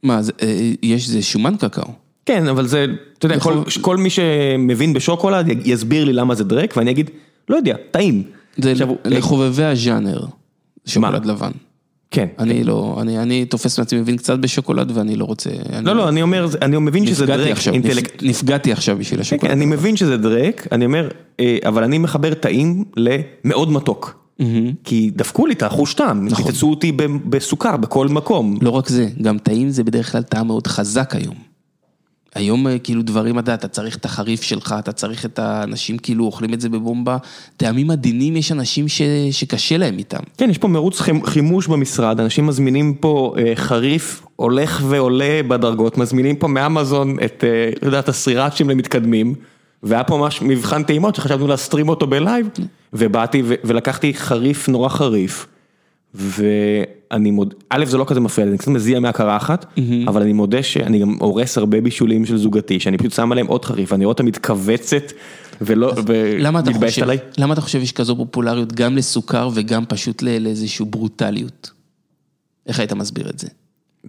מה, 0.02 0.20
אה, 0.42 0.72
יש, 0.82 1.08
זה 1.08 1.22
שומן 1.22 1.56
קקאו. 1.56 2.05
כן, 2.26 2.48
אבל 2.48 2.66
זה, 2.66 2.86
אתה 3.18 3.26
יודע, 3.26 3.40
כל, 3.40 3.50
יכול- 3.50 3.82
כל 3.82 3.96
מי 3.96 4.10
שמבין 4.10 4.92
בשוקולד 4.92 5.46
יסביר 5.66 6.04
לי 6.04 6.12
למה 6.12 6.34
זה 6.34 6.44
דרק, 6.44 6.74
ואני 6.76 6.90
אגיד, 6.90 7.10
לא 7.48 7.56
יודע, 7.56 7.76
טעים. 7.90 8.22
זה 8.56 8.72
עכשיו, 8.72 8.88
אה, 8.90 8.94
לחובבי 9.04 9.64
הז'אנר, 9.64 10.20
שוקולד 10.86 11.26
לבן. 11.26 11.50
כן. 12.10 12.26
אני 12.38 12.64
לא, 12.64 12.98
אני, 13.00 13.18
אני 13.18 13.44
תופס 13.44 13.78
מעצמי 13.78 14.00
מבין 14.00 14.16
קצת 14.16 14.38
בשוקולד 14.38 14.90
ואני 14.94 15.16
לא 15.16 15.24
רוצה... 15.24 15.50
אני- 15.72 15.86
לא, 15.86 15.96
לא, 15.96 16.08
אני 16.08 16.22
אומר, 16.22 16.46
אני 16.62 16.78
מבין 16.78 17.06
שזה 17.06 17.26
דרק 17.26 17.50
עכשיו, 17.50 17.74
אינטלקט. 17.74 18.22
נפ- 18.22 18.26
נפגעתי 18.26 18.72
עכשיו 18.72 18.96
בשביל 18.98 19.16
כן, 19.16 19.20
השוקולד. 19.20 19.50
כן, 19.52 19.56
אני 19.56 19.66
מבין 19.66 19.96
שזה 19.96 20.16
דרק, 20.16 20.66
אני 20.72 20.84
אומר, 20.84 21.08
אה, 21.40 21.58
אבל 21.66 21.84
אני 21.84 21.98
מחבר 21.98 22.34
טעים 22.34 22.84
למאוד 22.96 23.72
מתוק. 23.72 24.22
כי 24.84 25.10
דפקו 25.16 25.46
לי 25.46 25.54
את 25.54 25.62
החוש 25.62 25.94
טעם, 25.94 26.26
נכון. 26.28 26.44
פיצצו 26.46 26.70
אותי 26.70 26.92
בסוכר 27.28 27.76
בכל 27.76 28.08
מקום. 28.08 28.58
לא 28.62 28.70
רק 28.70 28.88
זה, 28.88 29.08
גם 29.22 29.38
טעים 29.38 29.70
זה 29.70 29.84
בדרך 29.84 30.12
כלל 30.12 30.22
טעם 30.22 30.46
מאוד 30.46 30.66
חזק 30.66 31.14
היום. 31.14 31.34
היום 32.36 32.66
אה, 32.66 32.78
כאילו 32.78 33.02
דברים, 33.02 33.38
אתה 33.38 33.50
יודע, 33.50 33.54
אתה 33.54 33.68
צריך 33.68 33.96
את 33.96 34.04
החריף 34.04 34.42
שלך, 34.42 34.74
אתה 34.78 34.92
צריך 34.92 35.24
את 35.24 35.38
האנשים 35.38 35.98
כאילו 35.98 36.24
אוכלים 36.24 36.54
את 36.54 36.60
זה 36.60 36.68
בבומבה. 36.68 37.16
טעמים 37.56 37.90
עדינים, 37.90 38.36
יש 38.36 38.52
אנשים 38.52 38.88
ש... 38.88 39.02
שקשה 39.30 39.76
להם 39.76 39.98
איתם. 39.98 40.18
כן, 40.38 40.50
יש 40.50 40.58
פה 40.58 40.68
מרוץ 40.68 41.00
חימ- 41.00 41.26
חימוש 41.26 41.66
במשרד, 41.66 42.20
אנשים 42.20 42.46
מזמינים 42.46 42.94
פה 42.94 43.34
אה, 43.38 43.52
חריף 43.54 44.22
הולך 44.36 44.82
ועולה 44.88 45.40
בדרגות, 45.48 45.98
מזמינים 45.98 46.36
פה 46.36 46.48
מאמזון 46.48 47.16
את, 47.24 47.44
אה, 47.46 47.70
אתה 47.78 47.86
יודע, 47.88 47.98
את 47.98 48.08
הסריראצ'ים 48.08 48.70
למתקדמים, 48.70 49.34
והיה 49.82 50.04
פה 50.04 50.16
ממש 50.16 50.42
מבחן 50.42 50.82
טעימות 50.82 51.14
שחשבנו 51.14 51.46
להסטרים 51.46 51.88
אותו 51.88 52.06
בלייב, 52.06 52.48
ובאתי 52.92 53.42
ו- 53.44 53.54
ולקחתי 53.64 54.14
חריף 54.14 54.68
נורא 54.68 54.88
חריף, 54.88 55.46
ואני 56.18 57.30
מודה, 57.30 57.54
א' 57.70 57.84
זה 57.84 57.98
לא 57.98 58.04
כזה 58.08 58.20
מפריע 58.20 58.48
אני 58.48 58.58
קצת 58.58 58.68
מזיע 58.68 59.00
מהקרחת, 59.00 59.66
אבל 60.08 60.22
אני 60.22 60.32
מודה 60.32 60.62
שאני 60.62 60.98
גם 60.98 61.16
הורס 61.20 61.58
הרבה 61.58 61.80
בישולים 61.80 62.26
של 62.26 62.36
זוגתי, 62.36 62.80
שאני 62.80 62.98
פשוט 62.98 63.12
שם 63.12 63.32
עליהם 63.32 63.46
עוד 63.46 63.64
חריף, 63.64 63.92
ואני 63.92 64.04
רואה 64.04 64.12
אותה 64.12 64.22
מתכווצת, 64.22 65.12
ולא, 65.60 65.92
למה 66.38 66.60
אתה 66.60 66.68
ומתביישת 66.70 66.94
חושב, 66.94 67.02
עליי. 67.02 67.18
למה 67.38 67.52
אתה 67.52 67.60
חושב 67.60 67.82
יש 67.82 67.92
כזו 67.92 68.16
פופולריות 68.16 68.72
גם 68.72 68.96
לסוכר 68.96 69.50
וגם 69.54 69.84
פשוט 69.88 70.22
לאיזושהי 70.22 70.84
ברוטליות? 70.84 71.70
איך 72.66 72.78
היית 72.78 72.92
מסביר 72.92 73.30
את 73.30 73.38
זה? 73.38 73.48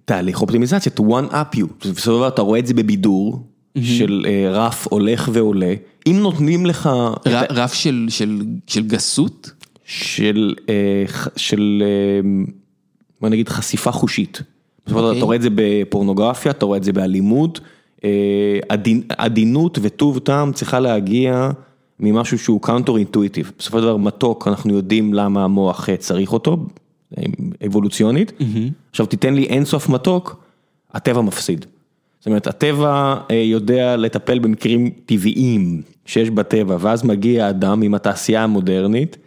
תהליך 0.05 0.41
אופטימיזציה, 0.41 0.91
to 0.97 1.01
one 1.01 1.31
up 1.31 1.57
you, 1.57 1.65
בסופו 1.81 2.01
של 2.01 2.11
דבר 2.11 2.27
אתה 2.27 2.41
רואה 2.41 2.59
את 2.59 2.67
זה 2.67 2.73
בבידור, 2.73 3.43
של 3.81 4.25
אה, 4.27 4.51
רף 4.51 4.87
הולך 4.89 5.29
ועולה, 5.33 5.73
אם 6.07 6.19
נותנים 6.19 6.65
לך, 6.65 6.89
את 7.21 7.27
ר- 7.27 7.43
רף 7.49 7.73
של, 7.73 8.05
של, 8.09 8.41
של 8.67 8.83
גסות? 8.87 9.51
של, 9.87 10.53
אה, 10.69 11.03
של, 11.35 11.83
אה, 11.85 12.29
בוא 13.21 13.29
נגיד 13.29 13.49
חשיפה 13.49 13.91
חושית. 13.91 14.41
בסופו 14.85 14.99
של 14.99 15.03
דבר 15.03 15.07
אוקיי. 15.07 15.17
אתה 15.17 15.25
רואה 15.25 15.35
את 15.35 15.41
זה 15.41 15.49
בפורנוגרפיה, 15.55 16.51
אתה 16.51 16.65
רואה 16.65 16.77
את 16.77 16.83
זה 16.83 16.93
באלימות, 16.93 17.59
אה, 18.03 18.09
עדין- 18.69 19.01
עדינות 19.17 19.79
וטוב 19.81 20.19
טעם 20.19 20.53
צריכה 20.53 20.79
להגיע 20.79 21.49
ממשהו 21.99 22.39
שהוא 22.39 22.61
counter 22.61 22.97
intuitive. 22.97 23.51
בסופו 23.59 23.77
של 23.77 23.83
דבר 23.83 23.97
מתוק, 23.97 24.47
אנחנו 24.47 24.73
יודעים 24.73 25.13
למה 25.13 25.43
המוח 25.43 25.89
אה, 25.89 25.97
צריך 25.97 26.33
אותו, 26.33 26.57
אה, 27.17 27.23
אבולוציונית. 27.65 28.31
עכשיו 28.91 29.05
תיתן 29.05 29.33
לי 29.33 29.43
אינסוף 29.43 29.89
מתוק, 29.89 30.43
הטבע 30.93 31.21
מפסיד. 31.21 31.65
זאת 32.19 32.27
אומרת, 32.27 32.47
הטבע 32.47 33.15
אה, 33.31 33.35
יודע 33.35 33.95
לטפל 33.95 34.39
במקרים 34.39 34.89
טבעיים 35.05 35.81
שיש 36.05 36.29
בטבע, 36.29 36.77
ואז 36.79 37.03
מגיע 37.05 37.45
האדם 37.45 37.81
עם 37.81 37.93
התעשייה 37.93 38.43
המודרנית, 38.43 39.17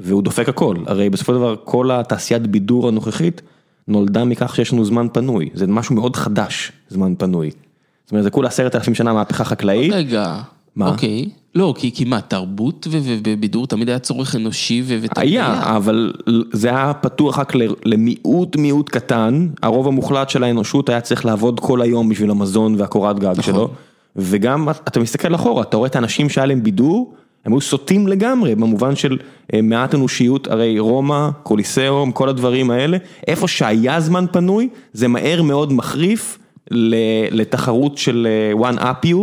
והוא 0.00 0.22
דופק 0.22 0.48
הכל. 0.48 0.76
הרי 0.86 1.10
בסופו 1.10 1.32
של 1.32 1.38
דבר 1.38 1.56
כל 1.64 1.90
התעשיית 1.90 2.46
בידור 2.46 2.88
הנוכחית 2.88 3.42
נולדה 3.88 4.24
מכך 4.24 4.54
שיש 4.56 4.72
לנו 4.72 4.84
זמן 4.84 5.06
פנוי. 5.12 5.48
זה 5.54 5.66
משהו 5.66 5.94
מאוד 5.94 6.16
חדש, 6.16 6.72
זמן 6.88 7.14
פנוי. 7.18 7.50
זאת 8.04 8.12
אומרת, 8.12 8.24
זה 8.24 8.30
כולה 8.30 8.48
עשרת 8.48 8.74
אלפים 8.74 8.94
שנה 8.94 9.12
מהפכה 9.12 9.44
חקלאית. 9.44 9.92
רגע. 9.92 10.40
מה? 10.76 10.88
אוקיי. 10.88 11.28
לא, 11.54 11.74
כי, 11.76 11.92
כי 11.94 12.04
מה, 12.04 12.20
תרבות 12.20 12.86
ובידור 12.90 13.66
תמיד 13.66 13.88
היה 13.88 13.98
צורך 13.98 14.36
אנושי 14.36 14.82
ו- 14.86 14.98
ותמיד 15.02 15.28
היה, 15.28 15.76
אבל 15.76 16.12
זה 16.52 16.68
היה 16.68 16.94
פתוח 16.94 17.38
רק 17.38 17.52
למיעוט 17.84 18.56
מיעוט 18.56 18.90
קטן, 18.90 19.48
הרוב 19.62 19.88
המוחלט 19.88 20.30
של 20.30 20.44
האנושות 20.44 20.88
היה 20.88 21.00
צריך 21.00 21.24
לעבוד 21.24 21.60
כל 21.60 21.82
היום 21.82 22.08
בשביל 22.08 22.30
המזון 22.30 22.74
והקורת 22.78 23.18
גג 23.18 23.40
שלו, 23.40 23.70
וגם 24.16 24.68
אתה 24.68 25.00
מסתכל 25.00 25.34
אחורה, 25.34 25.62
אתה 25.62 25.76
רואה 25.76 25.88
את 25.88 25.96
האנשים 25.96 26.28
שהיה 26.28 26.46
להם 26.46 26.62
בידור, 26.62 27.14
הם 27.46 27.52
היו 27.52 27.60
סוטים 27.60 28.06
לגמרי, 28.06 28.54
במובן 28.54 28.96
של 28.96 29.18
אה, 29.54 29.62
מעט 29.62 29.94
אנושיות, 29.94 30.48
הרי 30.48 30.78
רומא, 30.78 31.28
קוליסאום, 31.42 32.12
כל 32.12 32.28
הדברים 32.28 32.70
האלה, 32.70 32.96
איפה 33.26 33.48
שהיה 33.48 34.00
זמן 34.00 34.24
פנוי, 34.32 34.68
זה 34.92 35.08
מהר 35.08 35.42
מאוד 35.42 35.72
מחריף 35.72 36.38
לתחרות 37.30 37.98
של 37.98 38.28
אה, 38.30 38.70
one 38.70 38.78
up 38.78 39.06
you, 39.06 39.18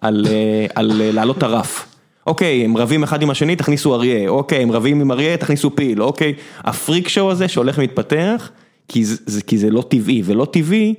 על, 0.00 0.26
אה, 0.30 0.66
על 0.74 1.00
אה, 1.00 1.12
לעלות 1.12 1.42
הרף. 1.42 1.86
אוקיי, 2.26 2.64
הם 2.64 2.76
רבים 2.76 3.02
אחד 3.02 3.22
עם 3.22 3.30
השני, 3.30 3.56
תכניסו 3.56 3.94
אריה, 3.94 4.28
אוקיי, 4.28 4.62
הם 4.62 4.72
רבים 4.72 5.00
עם 5.00 5.12
אריה, 5.12 5.36
תכניסו 5.36 5.76
פיל, 5.76 6.02
אוקיי, 6.02 6.34
הפריק 6.58 7.08
שואו 7.08 7.30
הזה 7.30 7.48
שהולך 7.48 7.78
ומתפתח, 7.78 8.50
כי 8.88 9.04
כי 9.46 9.58
זה 9.58 9.70
לא 9.70 9.84
טבעי, 9.88 10.22
ולא 10.24 10.44
טבעי, 10.44 10.94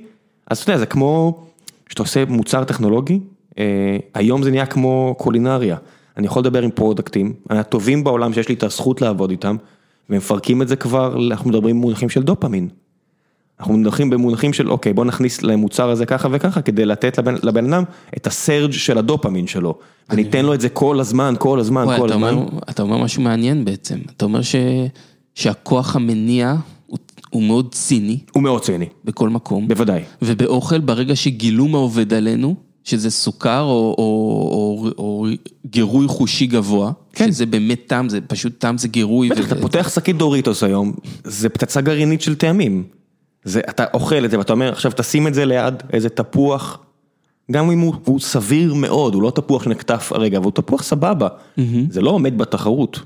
אז 0.50 0.58
אתה 0.58 0.70
יודע, 0.70 0.78
זה 0.78 0.86
כמו 0.86 1.42
שאתה 1.88 2.02
עושה 2.02 2.24
מוצר 2.28 2.64
טכנולוגי, 2.64 3.20
אה, 3.58 3.96
היום 4.14 4.42
זה 4.42 4.50
נהיה 4.50 4.66
כמו 4.66 5.14
קולינריה, 5.18 5.76
אני 6.20 6.26
יכול 6.26 6.40
לדבר 6.40 6.62
עם 6.62 6.70
פרודקטים, 6.70 7.32
הטובים 7.50 8.04
בעולם 8.04 8.32
שיש 8.32 8.48
לי 8.48 8.54
את 8.54 8.62
הזכות 8.62 9.02
לעבוד 9.02 9.30
איתם, 9.30 9.56
ומפרקים 10.10 10.62
את 10.62 10.68
זה 10.68 10.76
כבר, 10.76 11.16
אנחנו 11.30 11.50
מדברים 11.50 11.76
במונחים 11.76 12.08
של 12.08 12.22
דופמין. 12.22 12.68
אנחנו 13.60 13.76
מדברים 13.76 14.10
במונחים 14.10 14.52
של 14.52 14.70
אוקיי 14.70 14.92
בוא 14.92 15.04
נכניס 15.04 15.42
למוצר 15.42 15.90
הזה 15.90 16.06
ככה 16.06 16.28
וככה 16.32 16.62
כדי 16.62 16.86
לתת 16.86 17.18
לבן, 17.18 17.34
לבן 17.42 17.72
אדם 17.72 17.84
את 18.16 18.26
הסרג' 18.26 18.72
של 18.72 18.98
הדופמין 18.98 19.46
שלו. 19.46 19.78
וניתן 20.10 20.44
לו 20.44 20.54
את 20.54 20.60
זה 20.60 20.68
כל 20.68 21.00
הזמן, 21.00 21.34
כל 21.38 21.60
הזמן, 21.60 21.84
וואי, 21.84 21.98
כל 21.98 22.06
אתה 22.06 22.14
הזמן. 22.14 22.34
אומר, 22.34 22.48
אתה 22.70 22.82
אומר 22.82 22.98
משהו 22.98 23.22
מעניין 23.22 23.64
בעצם, 23.64 23.98
אתה 24.16 24.24
אומר 24.24 24.42
ש, 24.42 24.54
שהכוח 25.34 25.96
המניע 25.96 26.54
הוא, 26.86 26.98
הוא 27.30 27.42
מאוד 27.42 27.74
ציני 27.74 28.18
הוא 28.32 28.42
מאוד 28.42 28.62
ציני, 28.62 28.86
בכל 29.04 29.28
מקום, 29.28 29.68
בוודאי. 29.68 30.02
ובאוכל 30.22 30.80
ברגע 30.80 31.16
שגילו 31.16 31.68
מה 31.68 31.78
עובד 31.78 32.14
עלינו, 32.14 32.54
שזה 32.84 33.10
סוכר 33.10 33.60
או, 33.60 33.94
או, 33.98 34.04
או, 34.50 34.90
או 34.98 35.26
גירוי 35.66 36.08
חושי 36.08 36.46
גבוה, 36.46 36.92
כן. 37.12 37.32
שזה 37.32 37.46
באמת 37.46 37.80
טעם, 37.86 38.08
זה 38.08 38.20
פשוט 38.20 38.58
טעם 38.58 38.78
זה 38.78 38.88
גירוי. 38.88 39.28
בטח, 39.28 39.40
ו- 39.40 39.44
אתה 39.44 39.60
פותח 39.60 39.90
שקית 39.94 40.16
דוריטוס 40.16 40.62
היום, 40.62 40.92
זה 41.24 41.48
פצצה 41.48 41.80
גרעינית 41.80 42.20
של 42.20 42.34
טעמים. 42.34 42.84
זה, 43.44 43.60
אתה 43.68 43.84
אוכל 43.94 44.24
את 44.24 44.30
זה 44.30 44.38
ואתה 44.38 44.52
אומר, 44.52 44.72
עכשיו 44.72 44.92
תשים 44.96 45.26
את 45.26 45.34
זה 45.34 45.44
ליד 45.44 45.74
איזה 45.92 46.08
תפוח, 46.08 46.78
גם 47.50 47.70
אם 47.70 47.80
הוא, 47.80 47.94
הוא 48.04 48.20
סביר 48.20 48.74
מאוד, 48.74 49.14
הוא 49.14 49.22
לא 49.22 49.30
תפוח 49.30 49.62
שנקטף 49.62 50.12
הרגע, 50.14 50.38
אבל 50.38 50.44
הוא 50.44 50.52
תפוח 50.52 50.82
סבבה. 50.82 51.28
זה 51.90 52.00
לא 52.00 52.10
עומד 52.10 52.38
בתחרות. 52.38 53.00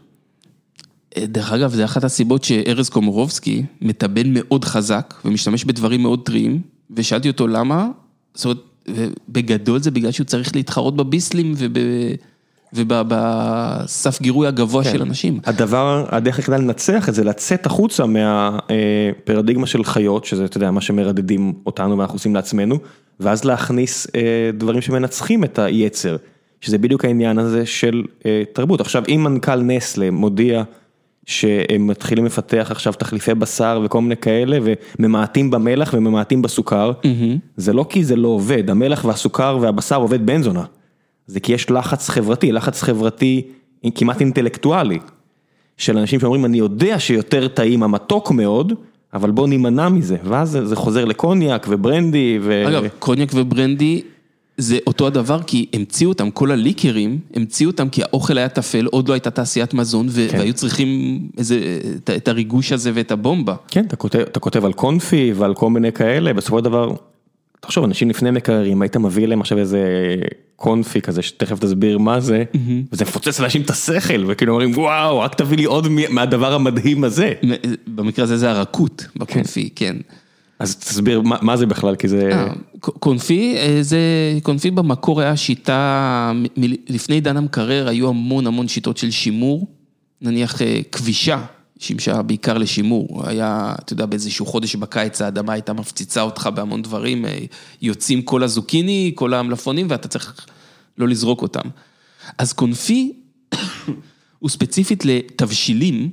דרך 1.19 1.53
אגב, 1.53 1.75
זה 1.75 1.85
אחת 1.85 2.05
הסיבות 2.05 2.45
שארז 2.45 2.89
קומורובסקי 2.89 3.63
מטבן 3.81 4.27
מאוד 4.27 4.65
חזק 4.65 5.15
ומשתמש 5.25 5.65
בדברים 5.65 6.03
מאוד 6.03 6.21
טריים, 6.25 6.61
ושאלתי 6.91 7.29
אותו 7.29 7.47
למה, 7.47 7.89
זאת 8.35 8.45
אומרת, 8.45 8.59
בגדול 9.29 9.81
זה 9.81 9.91
בגלל 9.91 10.11
שהוא 10.11 10.25
צריך 10.25 10.57
להתחרות 10.57 10.97
בביסלים 10.97 11.55
וב... 11.57 11.79
ובסף 12.75 14.23
גירוי 14.23 14.47
הגבוה 14.47 14.85
של 14.85 15.03
אנשים. 15.03 15.41
הדבר, 15.45 16.05
הדרך 16.09 16.37
היחידה 16.37 16.57
לנצח 16.57 17.09
את 17.09 17.15
זה, 17.15 17.25
לצאת 17.25 17.67
החוצה 17.67 18.05
מהפרדיגמה 18.07 19.67
של 19.67 19.85
חיות, 19.85 20.25
שזה, 20.25 20.45
אתה 20.45 20.57
יודע, 20.57 20.71
מה 20.71 20.81
שמרדדים 20.81 21.53
אותנו 21.67 21.99
ואנחנו 21.99 22.15
עושים 22.15 22.35
לעצמנו, 22.35 22.79
ואז 23.21 23.45
להכניס 23.45 24.07
אה, 24.15 24.51
דברים 24.55 24.81
שמנצחים 24.81 25.45
את 25.45 25.59
היצר, 25.59 26.17
שזה 26.61 26.79
בדיוק 26.79 27.05
העניין 27.05 27.39
הזה 27.39 27.67
של 27.67 28.03
אה, 28.27 28.43
תרבות. 28.53 28.81
עכשיו, 28.81 29.03
אם 29.09 29.21
מנכ"ל 29.25 29.57
נסלה 29.57 30.11
מודיע 30.11 30.63
שהם 31.27 31.87
מתחילים 31.87 32.25
לפתח 32.25 32.69
עכשיו 32.71 32.93
תחליפי 32.93 33.35
בשר 33.35 33.81
וכל 33.85 34.01
מיני 34.01 34.17
כאלה, 34.17 34.59
וממעטים 34.99 35.51
במלח 35.51 35.95
וממעטים 35.97 36.43
בסוכר, 36.43 36.93
זה 37.57 37.73
לא 37.73 37.87
כי 37.89 38.05
זה 38.05 38.17
לא 38.17 38.29
עובד, 38.29 38.71
המלח 38.71 39.05
והסוכר 39.05 39.59
והבשר 39.61 39.97
עובד 39.97 40.27
בן 40.27 40.43
זונה. 40.43 40.65
זה 41.27 41.41
כי 41.41 41.53
יש 41.53 41.71
לחץ 41.71 42.09
חברתי, 42.09 42.53
לחץ 42.53 42.83
חברתי 42.83 43.43
כמעט 43.95 44.21
אינטלקטואלי, 44.21 44.99
של 45.77 45.99
אנשים 45.99 46.21
שאומרים, 46.21 46.45
אני 46.45 46.59
יודע 46.59 46.99
שיותר 46.99 47.49
טעים 47.49 47.83
המתוק 47.83 48.31
מאוד, 48.31 48.73
אבל 49.15 49.31
בוא 49.31 49.49
נימנע 49.49 49.89
מזה, 49.89 50.17
ואז 50.25 50.51
זה, 50.51 50.67
זה 50.67 50.77
חוזר 50.77 51.05
לקוניאק 51.05 51.67
וברנדי 51.69 52.39
ו... 52.43 52.69
אגב, 52.69 52.85
קוניאק 52.99 53.31
וברנדי 53.35 54.03
זה 54.59 54.79
אותו 54.87 55.07
הדבר, 55.07 55.43
כי 55.43 55.67
המציאו 55.73 56.09
אותם, 56.09 56.31
כל 56.31 56.51
הליקרים, 56.51 57.19
המציאו 57.35 57.71
אותם 57.71 57.89
כי 57.89 58.03
האוכל 58.03 58.39
היה 58.39 58.49
טפל, 58.49 58.87
עוד 58.87 59.09
לא 59.09 59.13
הייתה 59.15 59.31
תעשיית 59.31 59.75
מזון, 59.75 60.07
ו- 60.11 60.27
כן. 60.31 60.39
והיו 60.39 60.55
צריכים 60.55 61.21
איזה, 61.39 61.79
את, 61.97 62.11
את 62.11 62.29
הריגוש 62.29 62.73
הזה 62.73 62.91
ואת 62.95 63.11
הבומבה. 63.11 63.55
כן, 63.69 63.85
אתה 63.85 63.97
כותב, 63.97 64.19
אתה 64.19 64.41
כותב 64.41 64.65
על 64.65 64.73
קונפי 64.73 65.33
ועל 65.37 65.55
כל 65.55 65.71
מיני 65.71 65.93
כאלה, 65.93 66.33
בסופו 66.33 66.59
של 66.59 66.65
דבר, 66.65 66.95
תחשוב, 67.61 67.85
אנשים 67.85 68.11
לפני 68.11 68.31
מקררים, 68.31 68.83
היית 68.83 68.97
מביא 68.97 69.27
להם 69.27 69.41
עכשיו 69.41 69.59
איזה 69.59 69.81
קונפי 70.57 71.01
כזה, 71.01 71.23
שתכף 71.23 71.59
תסביר 71.59 71.99
מה 71.99 72.21
זה, 72.21 72.45
וזה 72.93 73.05
מפוצץ 73.05 73.41
לאנשים 73.41 73.63
את 73.63 73.71
השכל, 73.71 74.25
וכאילו 74.27 74.53
אומרים, 74.53 74.79
וואו, 74.79 75.21
רק 75.21 75.35
תביא 75.35 75.57
לי 75.57 75.65
עוד 75.65 75.89
מהדבר 75.89 76.55
המדהים 76.55 77.05
הזה. 77.05 77.33
במקרה 77.87 78.23
הזה 78.23 78.37
זה 78.37 78.51
הרכות 78.51 79.07
בקונפי, 79.17 79.69
כן. 79.77 79.97
אז 80.59 80.77
תסביר 80.77 81.21
מה, 81.21 81.37
מה 81.43 81.57
זה 81.57 81.67
בכלל, 81.67 81.97
כי 81.97 82.09
זה... 82.09 82.31
אה, 82.33 82.53
קונפי, 82.81 83.57
אה, 83.57 83.79
זה, 83.81 83.99
קונפי 84.43 84.71
במקור 84.71 85.21
היה 85.21 85.37
שיטה, 85.37 86.33
לפני 86.89 87.15
עידן 87.15 87.37
המקרר 87.37 87.89
היו 87.89 88.09
המון 88.09 88.47
המון 88.47 88.69
שיטות 88.69 88.97
של 88.97 89.11
שימור, 89.11 89.67
נניח 90.21 90.63
אה, 90.63 90.81
כבישה, 90.93 91.45
שימשה 91.79 92.23
בעיקר 92.23 92.59
לשימור, 92.59 93.23
היה, 93.27 93.75
אתה 93.81 93.93
יודע, 93.93 94.07
באיזשהו 94.07 94.47
חודש 94.47 94.77
בקיץ 94.77 95.23
האדמה 95.23 95.53
הייתה 95.53 95.73
מפציצה 95.73 96.23
אותך 96.23 96.49
בהמון 96.55 96.83
דברים, 96.83 97.25
יוצאים 97.83 98.23
כל 98.23 98.43
הזוקיני, 98.43 99.13
כל 99.15 99.35
המלפונים, 99.35 99.87
ואתה 99.91 100.09
צריך 100.09 100.47
לא 100.99 101.09
לזרוק 101.09 101.43
אותם. 101.43 101.69
אז 102.39 102.53
קונפי 102.53 103.13
הוא 104.39 104.51
ספציפית 104.51 105.05
לתבשילים, 105.05 106.11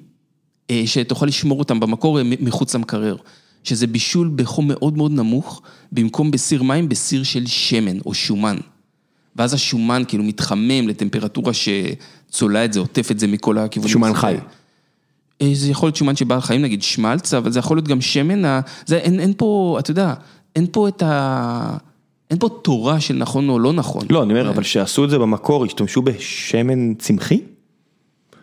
שתוכל 0.86 1.26
לשמור 1.26 1.60
אותם 1.60 1.80
במקור 1.80 2.20
מחוץ 2.24 2.76
למקרר, 2.76 3.16
שזה 3.64 3.88
בישול 3.88 4.32
בחום 4.36 4.68
מאוד 4.68 4.98
מאוד 4.98 5.12
נמוך, 5.12 5.62
במקום 5.92 6.32
בסיר 6.32 6.64
מים, 6.64 6.90
בסיר 6.90 7.24
של 7.24 7.46
שמן 7.46 8.00
או 8.06 8.14
שומן. 8.14 8.58
ואז 9.36 9.54
השומן 9.54 10.04
כאילו 10.08 10.24
מתחמם 10.24 10.88
לטמפרטורה 10.88 11.52
שצולע 11.54 12.66
את 12.66 12.74
זה, 12.74 12.80
עוטף 12.80 13.12
את 13.12 13.20
זה 13.20 13.28
מכל 13.28 13.58
הכיוונים. 13.58 13.94
שומן 13.94 14.14
חי. 14.14 14.36
אה, 15.42 15.50
זה 15.54 15.70
יכול 15.70 15.88
להיות 15.88 15.96
שומן 15.96 16.16
של 16.16 16.26
בעל 16.26 16.42
חיים, 16.42 16.62
נגיד 16.62 16.82
שמלץ, 16.82 17.34
אבל 17.34 17.52
זה 17.52 17.60
יכול 17.60 17.78
להיות 17.78 17.88
גם 17.88 18.02
שמן, 18.02 18.60
זה, 18.86 18.98
אין, 18.98 19.20
אין 19.20 19.34
פה, 19.38 19.78
אתה 19.80 19.92
יודע, 19.92 20.14
אין 20.56 20.68
פה 20.72 20.88
את 20.88 21.04
ה... 21.04 21.78
אין 22.32 22.40
פה 22.40 22.50
תורה 22.62 23.00
של 23.00 23.14
נכון 23.14 23.50
או 23.50 23.60
לא 23.60 23.74
נכון. 23.74 24.06
לא, 24.10 24.24
אני 24.24 24.34
אומר, 24.34 24.50
אבל 24.50 24.64
שעשו 24.64 25.06
את 25.06 25.10
זה 25.10 25.20
במקור, 25.20 25.66
השתמשו 25.66 26.02
בשמן 26.02 26.94
צמחי? 26.94 27.42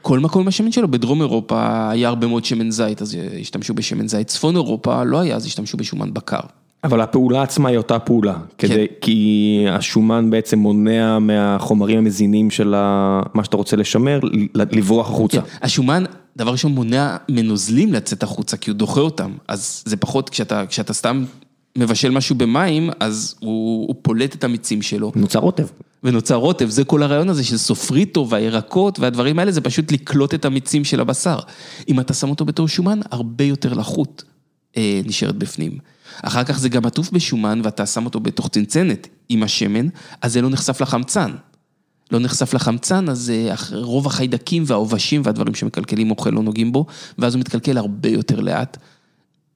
כל 0.08 0.18
מקום 0.18 0.42
עם 0.42 0.48
השמן 0.48 0.72
שלו, 0.72 0.88
בדרום 0.88 1.20
אירופה 1.20 1.90
היה 1.90 2.08
הרבה 2.08 2.26
מאוד 2.26 2.44
שמן 2.44 2.70
זית, 2.70 3.02
אז 3.02 3.16
השתמשו 3.40 3.74
בשמן 3.74 4.08
זית. 4.08 4.26
צפון 4.26 4.56
אירופה 4.56 5.04
לא 5.04 5.18
היה, 5.20 5.36
אז 5.36 5.46
השתמשו 5.46 5.76
בשומן 5.76 6.14
בקר. 6.14 6.40
אבל 6.84 7.00
הפעולה 7.00 7.42
עצמה 7.42 7.68
היא 7.68 7.78
אותה 7.78 7.98
פעולה, 7.98 8.34
כן. 8.58 8.68
כדי, 8.68 8.86
כי 9.00 9.64
השומן 9.70 10.30
בעצם 10.30 10.58
מונע 10.58 11.18
מהחומרים 11.18 11.98
המזינים 11.98 12.50
של 12.50 12.74
ה- 12.74 13.22
מה 13.34 13.44
שאתה 13.44 13.56
רוצה 13.56 13.76
לשמר, 13.76 14.20
לברוח 14.54 15.10
החוצה. 15.10 15.40
השומן, 15.62 16.04
דבר 16.36 16.52
ראשון, 16.52 16.72
מונע 16.72 17.16
מנוזלים 17.28 17.92
לצאת 17.92 18.22
החוצה, 18.22 18.56
כי 18.56 18.70
הוא 18.70 18.76
דוחה 18.76 19.00
אותם. 19.00 19.30
אז 19.48 19.82
זה 19.86 19.96
פחות, 19.96 20.30
כשאתה, 20.30 20.66
כשאתה 20.66 20.92
סתם 20.92 21.24
מבשל 21.78 22.10
משהו 22.10 22.36
במים, 22.36 22.90
אז 23.00 23.34
הוא, 23.40 23.86
הוא 23.88 23.96
פולט 24.02 24.34
את 24.34 24.44
המיצים 24.44 24.82
שלו. 24.82 25.12
נוצר 25.14 25.38
רוטב. 25.38 25.66
ונוצר 26.04 26.34
רוטב, 26.34 26.68
זה 26.68 26.84
כל 26.84 27.02
הרעיון 27.02 27.28
הזה 27.28 27.44
של 27.44 27.56
סופריטו 27.56 28.28
והירקות 28.28 28.98
והדברים 28.98 29.38
האלה, 29.38 29.52
זה 29.52 29.60
פשוט 29.60 29.92
לקלוט 29.92 30.34
את 30.34 30.44
המיצים 30.44 30.84
של 30.84 31.00
הבשר. 31.00 31.38
אם 31.88 32.00
אתה 32.00 32.14
שם 32.14 32.30
אותו 32.30 32.44
בתור 32.44 32.68
שומן, 32.68 33.00
הרבה 33.10 33.44
יותר 33.44 33.74
לחות 33.74 34.24
אה, 34.76 35.00
נשארת 35.04 35.36
בפנים. 35.36 35.78
אחר 36.22 36.44
כך 36.44 36.58
זה 36.58 36.68
גם 36.68 36.86
עטוף 36.86 37.10
בשומן 37.10 37.60
ואתה 37.64 37.86
שם 37.86 38.04
אותו 38.04 38.20
בתוך 38.20 38.48
צנצנת 38.48 39.08
עם 39.28 39.42
השמן, 39.42 39.86
אז 40.22 40.32
זה 40.32 40.42
לא 40.42 40.50
נחשף 40.50 40.80
לחמצן. 40.80 41.30
לא 42.12 42.18
נחשף 42.18 42.54
לחמצן, 42.54 43.08
אז 43.08 43.32
אה, 43.34 43.54
רוב 43.72 44.06
החיידקים 44.06 44.62
והעובשים 44.66 45.22
והדברים 45.24 45.54
שמקלקלים 45.54 46.10
אוכל 46.10 46.30
לא 46.30 46.42
נוגעים 46.42 46.72
בו, 46.72 46.86
ואז 47.18 47.34
הוא 47.34 47.40
מתקלקל 47.40 47.78
הרבה 47.78 48.08
יותר 48.08 48.40
לאט, 48.40 48.76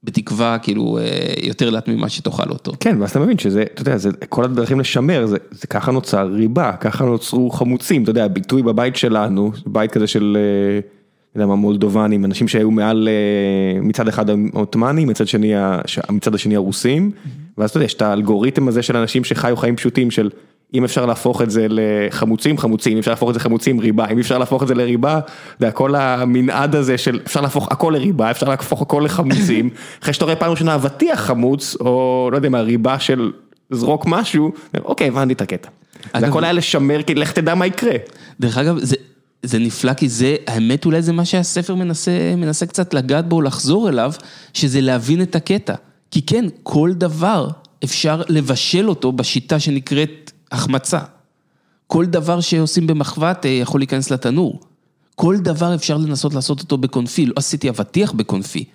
בתקווה 0.03 0.57
כאילו 0.59 0.97
אה, 0.97 1.33
יותר 1.43 1.69
לאט 1.69 1.87
ממה 1.87 2.09
שתאכל 2.09 2.49
אותו. 2.49 2.71
כן, 2.79 3.01
ואז 3.01 3.09
אתה 3.09 3.19
מבין 3.19 3.37
שזה, 3.37 3.61
אתה 3.61 3.81
יודע, 3.81 3.97
זה 3.97 4.09
כל 4.29 4.43
הדרכים 4.43 4.79
לשמר, 4.79 5.25
זה, 5.25 5.37
זה 5.51 5.67
ככה 5.67 5.91
נוצר 5.91 6.27
ריבה, 6.27 6.71
ככה 6.79 7.05
נוצרו 7.05 7.49
חמוצים, 7.49 8.03
אתה 8.03 8.11
יודע, 8.11 8.25
הביטוי 8.25 8.63
בבית 8.63 8.95
שלנו, 8.95 9.51
בית 9.65 9.91
כזה 9.91 10.07
של, 10.07 10.37
אה, 10.39 10.79
לא 11.35 11.41
יודע 11.41 11.47
מה, 11.47 11.55
מולדובנים, 11.55 12.25
אנשים 12.25 12.47
שהיו 12.47 12.71
מעל, 12.71 13.07
אה, 13.07 13.81
מצד 13.81 14.07
אחד 14.07 14.29
העות'מאנים, 14.29 15.07
מצד 15.07 15.27
שני, 15.27 15.53
מצד 16.09 16.35
השני 16.35 16.55
הרוסים, 16.55 17.11
ואז 17.57 17.69
אתה 17.69 17.77
יודע, 17.77 17.85
יש 17.85 17.93
את 17.93 18.01
האלגוריתם 18.01 18.67
הזה 18.67 18.81
של 18.81 18.97
אנשים 18.97 19.23
שחיו 19.23 19.57
חיים 19.57 19.75
פשוטים 19.75 20.11
של... 20.11 20.29
אם 20.73 20.83
אפשר 20.83 21.05
להפוך 21.05 21.41
את 21.41 21.49
זה 21.49 21.67
לחמוצים, 21.69 22.57
חמוצים, 22.57 22.93
אם 22.93 22.99
אפשר 22.99 23.11
להפוך 23.11 23.29
את 23.29 23.33
זה 23.33 23.39
לחמוצים, 23.39 23.79
ריבה, 23.79 24.07
אם 24.07 24.19
אפשר 24.19 24.37
להפוך 24.37 24.63
את 24.63 24.67
זה 24.67 24.75
לריבה, 24.75 25.19
אתה 25.19 25.65
יודע, 25.65 25.71
כל 25.71 25.95
המנעד 25.95 26.75
הזה 26.75 26.97
של 26.97 27.19
אפשר 27.25 27.41
להפוך 27.41 27.67
הכל 27.71 27.93
לריבה, 27.95 28.31
אפשר 28.31 28.49
להפוך 28.49 28.81
הכל 28.81 29.01
לחמוצים, 29.05 29.69
אחרי 30.03 30.13
שאתה 30.13 30.25
רואה 30.25 30.35
פעם 30.35 30.51
ראשונה 30.51 30.75
אבטיח 30.75 31.19
חמוץ, 31.19 31.75
או 31.79 32.29
לא 32.31 32.37
יודע 32.37 32.49
מה, 32.49 32.61
ריבה 32.61 32.99
של 32.99 33.31
זרוק 33.69 34.05
משהו, 34.07 34.51
אוקיי, 34.83 35.07
הבנתי 35.07 35.33
את 35.33 35.41
הקטע. 35.41 35.69
זה 36.19 36.27
הכל 36.27 36.43
היה 36.43 36.53
לשמר, 36.53 37.01
כי 37.01 37.15
לך 37.15 37.31
תדע 37.31 37.55
מה 37.55 37.65
יקרה. 37.65 37.95
דרך 38.39 38.57
אגב, 38.57 38.79
זה, 38.79 38.95
זה 39.43 39.59
נפלא 39.59 39.93
כי 39.93 40.09
זה, 40.09 40.35
האמת 40.47 40.85
אולי 40.85 41.01
זה 41.01 41.13
מה 41.13 41.25
שהספר 41.25 41.75
מנסה, 41.75 42.11
מנסה 42.37 42.65
קצת 42.65 42.93
לגעת 42.93 43.27
בו, 43.27 43.41
לחזור 43.41 43.89
אליו, 43.89 44.13
שזה 44.53 44.81
להבין 44.81 45.21
את 45.21 45.35
הקטע. 45.35 45.73
כי 46.11 46.21
כן, 46.21 46.45
כל 46.63 46.91
דבר 46.93 47.47
אפשר 47.83 48.21
לבשל 48.29 48.89
אותו 48.89 49.11
בשיטה 49.11 49.59
שנקראת 49.59 50.22
החמצה. 50.53 50.99
כל 51.87 52.05
דבר 52.05 52.41
שעושים 52.41 52.87
במחבת 52.87 53.45
אה, 53.45 53.49
יכול 53.51 53.79
להיכנס 53.81 54.11
לתנור. 54.11 54.59
כל 55.15 55.37
דבר 55.37 55.75
אפשר 55.75 55.97
לנסות 55.97 56.33
לעשות 56.33 56.59
אותו 56.59 56.77
בקונפי, 56.77 57.25
לא 57.25 57.33
עשיתי 57.35 57.69
אבטיח 57.69 58.11
בקונפי, 58.11 58.65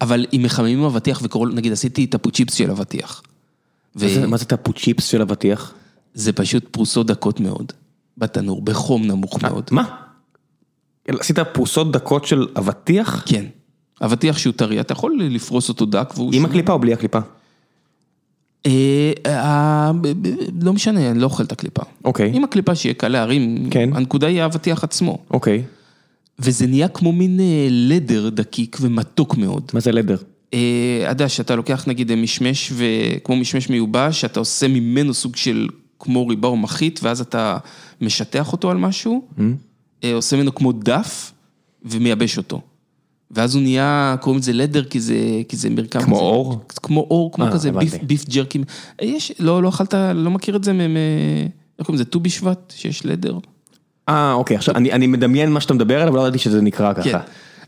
אבל 0.00 0.26
אם 0.32 0.40
מחממים 0.44 0.82
אבטיח 0.84 1.20
וקוראים, 1.22 1.54
נגיד 1.54 1.72
עשיתי 1.72 2.04
את 2.04 2.14
הפוצ'יפס 2.14 2.54
של 2.54 2.70
אבטיח. 2.70 3.22
זה- 3.94 4.26
מה 4.26 4.36
זה 4.36 4.44
טפו 4.44 4.72
צ'יפס 4.72 5.04
של 5.06 5.22
אבטיח? 5.22 5.72
וזה 6.14 6.32
פשוט 6.32 6.64
פרוסות 6.70 7.06
דקות 7.06 7.40
מאוד, 7.40 7.72
בתנור, 8.18 8.62
בחום 8.62 9.04
נמוך 9.06 9.42
מאוד. 9.42 9.64
מה? 9.70 9.96
עשית 11.08 11.38
פרוסות 11.38 11.92
דקות 11.92 12.24
של 12.24 12.46
אבטיח? 12.58 13.22
כן. 13.26 13.44
אבטיח 14.02 14.38
שהוא 14.38 14.52
טרי, 14.56 14.80
אתה 14.80 14.92
יכול 14.92 15.18
לפרוס 15.22 15.68
אותו 15.68 15.86
דק 15.86 16.12
והוא... 16.16 16.30
עם 16.34 16.44
הקליפה 16.44 16.72
או 16.72 16.78
בלי 16.78 16.92
הקליפה? 16.92 17.18
אה, 18.66 19.12
אה, 19.26 19.92
ב- 20.00 20.12
לא 20.62 20.72
משנה, 20.72 21.10
אני 21.10 21.18
לא 21.18 21.24
אוכל 21.24 21.42
את 21.44 21.52
הקליפה. 21.52 21.82
אוקיי. 22.04 22.30
עם 22.34 22.44
הקליפה 22.44 22.74
שיהיה 22.74 22.94
קל 22.94 23.08
להרים, 23.08 23.68
כן. 23.70 23.90
הנקודה 23.92 24.26
היא 24.26 24.42
האבטיח 24.42 24.84
עצמו. 24.84 25.18
אוקיי. 25.30 25.62
וזה 26.38 26.66
נהיה 26.66 26.88
כמו 26.88 27.12
מין 27.12 27.40
אה, 27.40 27.66
לדר 27.70 28.28
דקיק 28.28 28.76
ומתוק 28.80 29.36
מאוד. 29.36 29.70
מה 29.74 29.80
זה 29.80 29.92
לדר? 29.92 30.16
אה, 30.54 30.58
אתה 31.02 31.10
יודע, 31.10 31.28
שאתה 31.28 31.56
לוקח 31.56 31.84
נגיד 31.88 32.10
אה, 32.10 32.16
משמש, 32.16 32.72
וכמו 32.76 33.36
משמש 33.36 33.70
מיובש, 33.70 34.20
שאתה 34.20 34.40
עושה 34.40 34.68
ממנו 34.68 35.14
סוג 35.14 35.36
של 35.36 35.68
כמו 35.98 36.26
ריבה 36.28 36.48
או 36.48 36.56
מחית, 36.56 37.00
ואז 37.02 37.20
אתה 37.20 37.56
משטח 38.00 38.52
אותו 38.52 38.70
על 38.70 38.76
משהו, 38.76 39.28
אה, 40.04 40.14
עושה 40.14 40.36
ממנו 40.36 40.54
כמו 40.54 40.72
דף, 40.72 41.32
ומייבש 41.84 42.38
אותו. 42.38 42.60
ואז 43.30 43.54
הוא 43.54 43.62
נהיה, 43.62 44.16
קוראים 44.20 44.40
לזה 44.40 44.52
לדר, 44.52 44.84
כי 44.84 45.00
זה, 45.00 45.14
כי 45.48 45.56
זה 45.56 45.70
מרקם 45.70 46.00
כמו 46.02 46.14
כזה- 46.16 46.24
אור? 46.24 46.60
כמו 46.82 47.00
אור, 47.10 47.32
כמו 47.32 47.44
אה, 47.44 47.52
כזה 47.52 47.72
ביף. 47.72 47.94
ביף 48.02 48.24
ג'רקי. 48.28 48.58
אה, 49.02 49.06
יש, 49.06 49.32
לא, 49.38 49.62
לא 49.62 49.68
אכלת, 49.68 49.94
לא 50.14 50.30
מכיר 50.30 50.56
את 50.56 50.64
זה, 50.64 50.72
מ- 50.72 50.94
מ- 50.94 50.96
איך 51.78 51.86
קוראים 51.86 51.94
לזה, 51.94 52.04
ט"ו 52.04 52.20
בשבט, 52.20 52.72
שיש 52.76 53.06
לדר? 53.06 53.38
אה, 54.08 54.32
אוקיי, 54.32 54.56
עכשיו 54.56 54.76
אני 54.76 54.92
אני 54.92 55.06
מדמיין 55.06 55.52
מה 55.52 55.60
שאתה 55.60 55.74
מדבר 55.74 56.02
עליו, 56.02 56.16
לא 56.16 56.20
ידעתי 56.20 56.38
שזה 56.38 56.62
נקרא 56.62 56.92
כן. 56.94 57.02
ככה. 57.02 57.20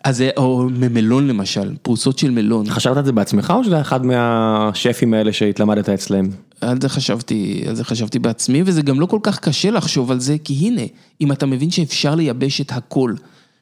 אז 0.05 0.17
זה, 0.17 0.31
או 0.37 0.67
ממלון 0.79 1.29
למשל, 1.29 1.75
פרוסות 1.83 2.19
של 2.19 2.31
מלון. 2.31 2.71
חשבת 2.71 2.97
על 2.97 3.05
זה 3.05 3.13
בעצמך 3.13 3.53
או 3.57 3.65
שזה 3.65 3.81
אחד 3.81 4.07
מהשפים 4.07 5.15
האלה 5.15 5.33
שהתלמדת 5.33 5.89
אצלם? 5.89 6.25
על 6.61 6.81
זה 6.81 6.89
חשבתי, 6.89 7.65
על 7.69 7.75
זה 7.75 7.85
חשבתי 7.85 8.19
בעצמי, 8.19 8.63
וזה 8.67 8.83
גם 8.83 9.01
לא 9.01 9.07
כל 9.07 9.19
כך 9.23 9.39
קשה 9.39 9.71
לחשוב 9.71 10.11
על 10.11 10.21
זה, 10.21 10.37
כי 10.45 10.55
הנה, 10.55 10.83
אם 11.21 11.33
אתה 11.33 11.47
מבין 11.47 11.71
שאפשר 11.71 12.15
לייבש 12.15 12.61
את 12.61 12.73
הכל, 12.73 13.15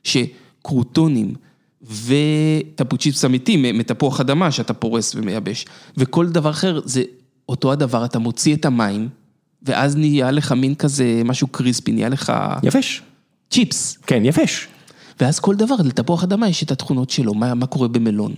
שקרוטונים 0.05 1.35
וטפוצ'יפס 1.83 3.25
אמיתי 3.25 3.73
מתפוח 3.73 4.21
אדמה 4.21 4.51
שאתה 4.51 4.75
פורס 4.75 5.15
ומייבש, 5.15 5.67
וכל 5.97 6.29
דבר 6.29 6.51
אחר 6.51 6.81
זה 6.85 7.03
אותו 7.49 7.73
הדבר, 7.73 8.05
אתה 8.05 8.19
מוציא 8.19 8.55
את 8.57 8.65
המים, 8.65 9.09
ואז 9.63 9.97
נהיה 9.97 10.31
לך 10.31 10.53
מין 10.53 10.75
כזה, 10.75 11.23
משהו 11.25 11.47
קריספי, 11.49 11.93
נהיה 11.93 12.09
לך 12.09 12.33
יבש. 12.63 13.03
צ'יפס. 13.51 13.99
כן, 14.07 14.25
יבש. 14.25 14.69
ואז 15.21 15.39
כל 15.41 15.57
דבר, 15.57 15.75
לתפוח 15.85 16.25
אדמה 16.25 16.49
יש 16.49 16.63
את 16.63 16.71
התכונות 16.71 17.11
שלו, 17.11 17.35
מה, 17.35 17.55
מה 17.55 17.67
קורה 17.67 17.89
במלון. 17.89 18.35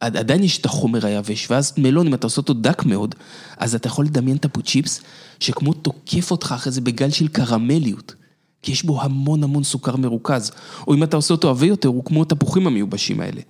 עד- 0.00 0.16
עדיין 0.16 0.42
יש 0.44 0.58
את 0.58 0.64
החומר 0.64 1.06
היבש, 1.06 1.50
ואז 1.50 1.72
מלון, 1.78 2.06
אם 2.06 2.14
אתה 2.14 2.26
עושה 2.26 2.40
אותו 2.40 2.54
דק 2.54 2.84
מאוד, 2.84 3.14
אז 3.58 3.74
אתה 3.74 3.86
יכול 3.86 4.04
לדמיין 4.04 4.36
את 4.36 4.44
הפוצ'יפס, 4.44 5.00
שכמו 5.40 5.72
תוקף 5.72 6.30
אותך 6.30 6.52
אחרי 6.56 6.72
זה 6.72 6.80
בגל 6.80 7.10
של 7.10 7.28
קרמליות, 7.28 8.14
כי 8.62 8.72
יש 8.72 8.82
בו 8.82 9.02
המון 9.02 9.44
המון 9.44 9.64
סוכר 9.64 9.96
מרוכז. 9.96 10.50
או 10.86 10.94
אם 10.94 11.02
אתה 11.02 11.16
עושה 11.16 11.34
אותו 11.34 11.50
עבה 11.50 11.66
יותר, 11.66 11.88
הוא 11.88 12.04
כמו 12.04 12.22
התפוחים 12.22 12.66
המיובשים 12.66 13.20
האלה. 13.20 13.40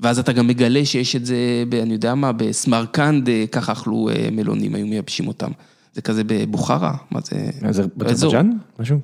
ואז 0.00 0.18
אתה 0.18 0.32
גם 0.32 0.46
מגלה 0.46 0.84
שיש 0.84 1.16
את 1.16 1.26
זה, 1.26 1.64
ב, 1.68 1.74
אני 1.74 1.92
יודע 1.92 2.14
מה, 2.14 2.32
בסמרקנד, 2.32 3.28
אה, 3.28 3.44
ככה 3.52 3.72
אכלו 3.72 4.08
אה, 4.08 4.28
מלונים, 4.32 4.74
היו 4.74 4.86
מייבשים 4.86 5.28
אותם. 5.28 5.50
זה 5.94 6.02
כזה 6.02 6.22
בבוכרה, 6.26 6.94
מה 7.10 7.20
זה? 7.20 7.50
זה 7.52 7.62
באזור. 7.62 7.86
באזרבייג'אן? 7.96 8.50
משהו? 8.78 8.98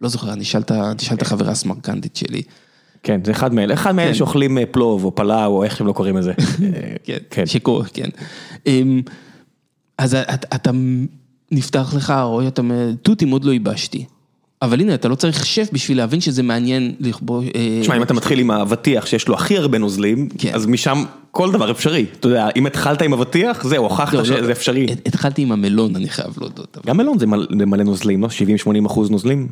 לא 0.00 0.08
זוכר, 0.08 0.32
אני 0.32 0.42
אשאל 0.42 0.60
את 0.60 0.72
תשאל 0.96 1.16
את 1.16 1.22
החברה 1.22 1.50
הסמרקנדית 1.50 2.16
שלי. 2.16 2.42
כן, 3.02 3.20
זה 3.24 3.30
אחד 3.30 3.54
מאלה, 3.54 3.74
אחד 3.74 3.94
מאלה 3.94 4.08
כן. 4.08 4.14
שאוכלים 4.14 4.58
אה, 4.58 4.66
פלוב 4.66 5.04
או 5.04 5.14
פלאו 5.14 5.46
או 5.46 5.64
איך 5.64 5.76
שהם 5.76 5.86
לא 5.86 5.92
קוראים 5.92 6.16
לזה. 6.16 6.32
אה, 6.38 6.94
כן, 7.04 7.18
כן. 7.30 7.46
שקורה, 7.46 7.84
כן. 7.84 8.08
אמ, 8.66 9.02
אז 9.98 10.14
אתה, 10.14 10.56
אתה 10.56 10.70
נפתח 11.52 11.94
לך, 11.96 12.14
רואה, 12.24 12.48
אתה 12.48 12.62
אומר, 12.62 12.90
תותים 13.02 13.30
עוד 13.30 13.44
לא 13.44 13.52
ייבשתי. 13.52 14.04
אבל 14.62 14.80
הנה, 14.80 14.94
אתה 14.94 15.08
לא 15.08 15.14
צריך 15.14 15.46
שף 15.46 15.68
בשביל 15.72 15.96
להבין 15.98 16.20
שזה 16.20 16.42
מעניין 16.42 16.94
לכבוש... 17.00 17.44
אה, 17.54 17.78
תשמע, 17.82 17.96
אם 17.96 18.02
אתה 18.02 18.14
מתחיל 18.14 18.38
עם 18.38 18.50
האבטיח 18.50 19.06
שיש 19.06 19.28
לו 19.28 19.34
הכי 19.34 19.58
הרבה 19.58 19.78
נוזלים, 19.78 20.28
כן. 20.38 20.50
אז 20.54 20.66
משם 20.66 21.04
כל 21.30 21.52
דבר 21.52 21.70
אפשרי. 21.70 22.06
אתה 22.20 22.28
יודע, 22.28 22.48
אם 22.56 22.66
התחלת 22.66 23.02
עם 23.02 23.12
אבטיח, 23.12 23.64
זהו, 23.64 23.84
הוכחת 23.84 24.12
לא, 24.12 24.18
לא, 24.18 24.24
שזה 24.24 24.52
אפשרי. 24.52 24.86
הת- 24.92 25.06
התחלתי 25.08 25.42
עם 25.42 25.52
המלון, 25.52 25.96
אני 25.96 26.08
חייב 26.08 26.34
להודות. 26.40 26.78
גם 26.86 26.96
מלון 26.96 27.18
זה 27.18 27.26
מלא 27.26 27.46
זה 27.58 27.66
מלא 27.66 27.82
נוזלים, 27.84 28.22
לא? 28.22 28.28
70-80 28.82 28.86
אחוז 28.86 29.10
נוזלים? 29.10 29.48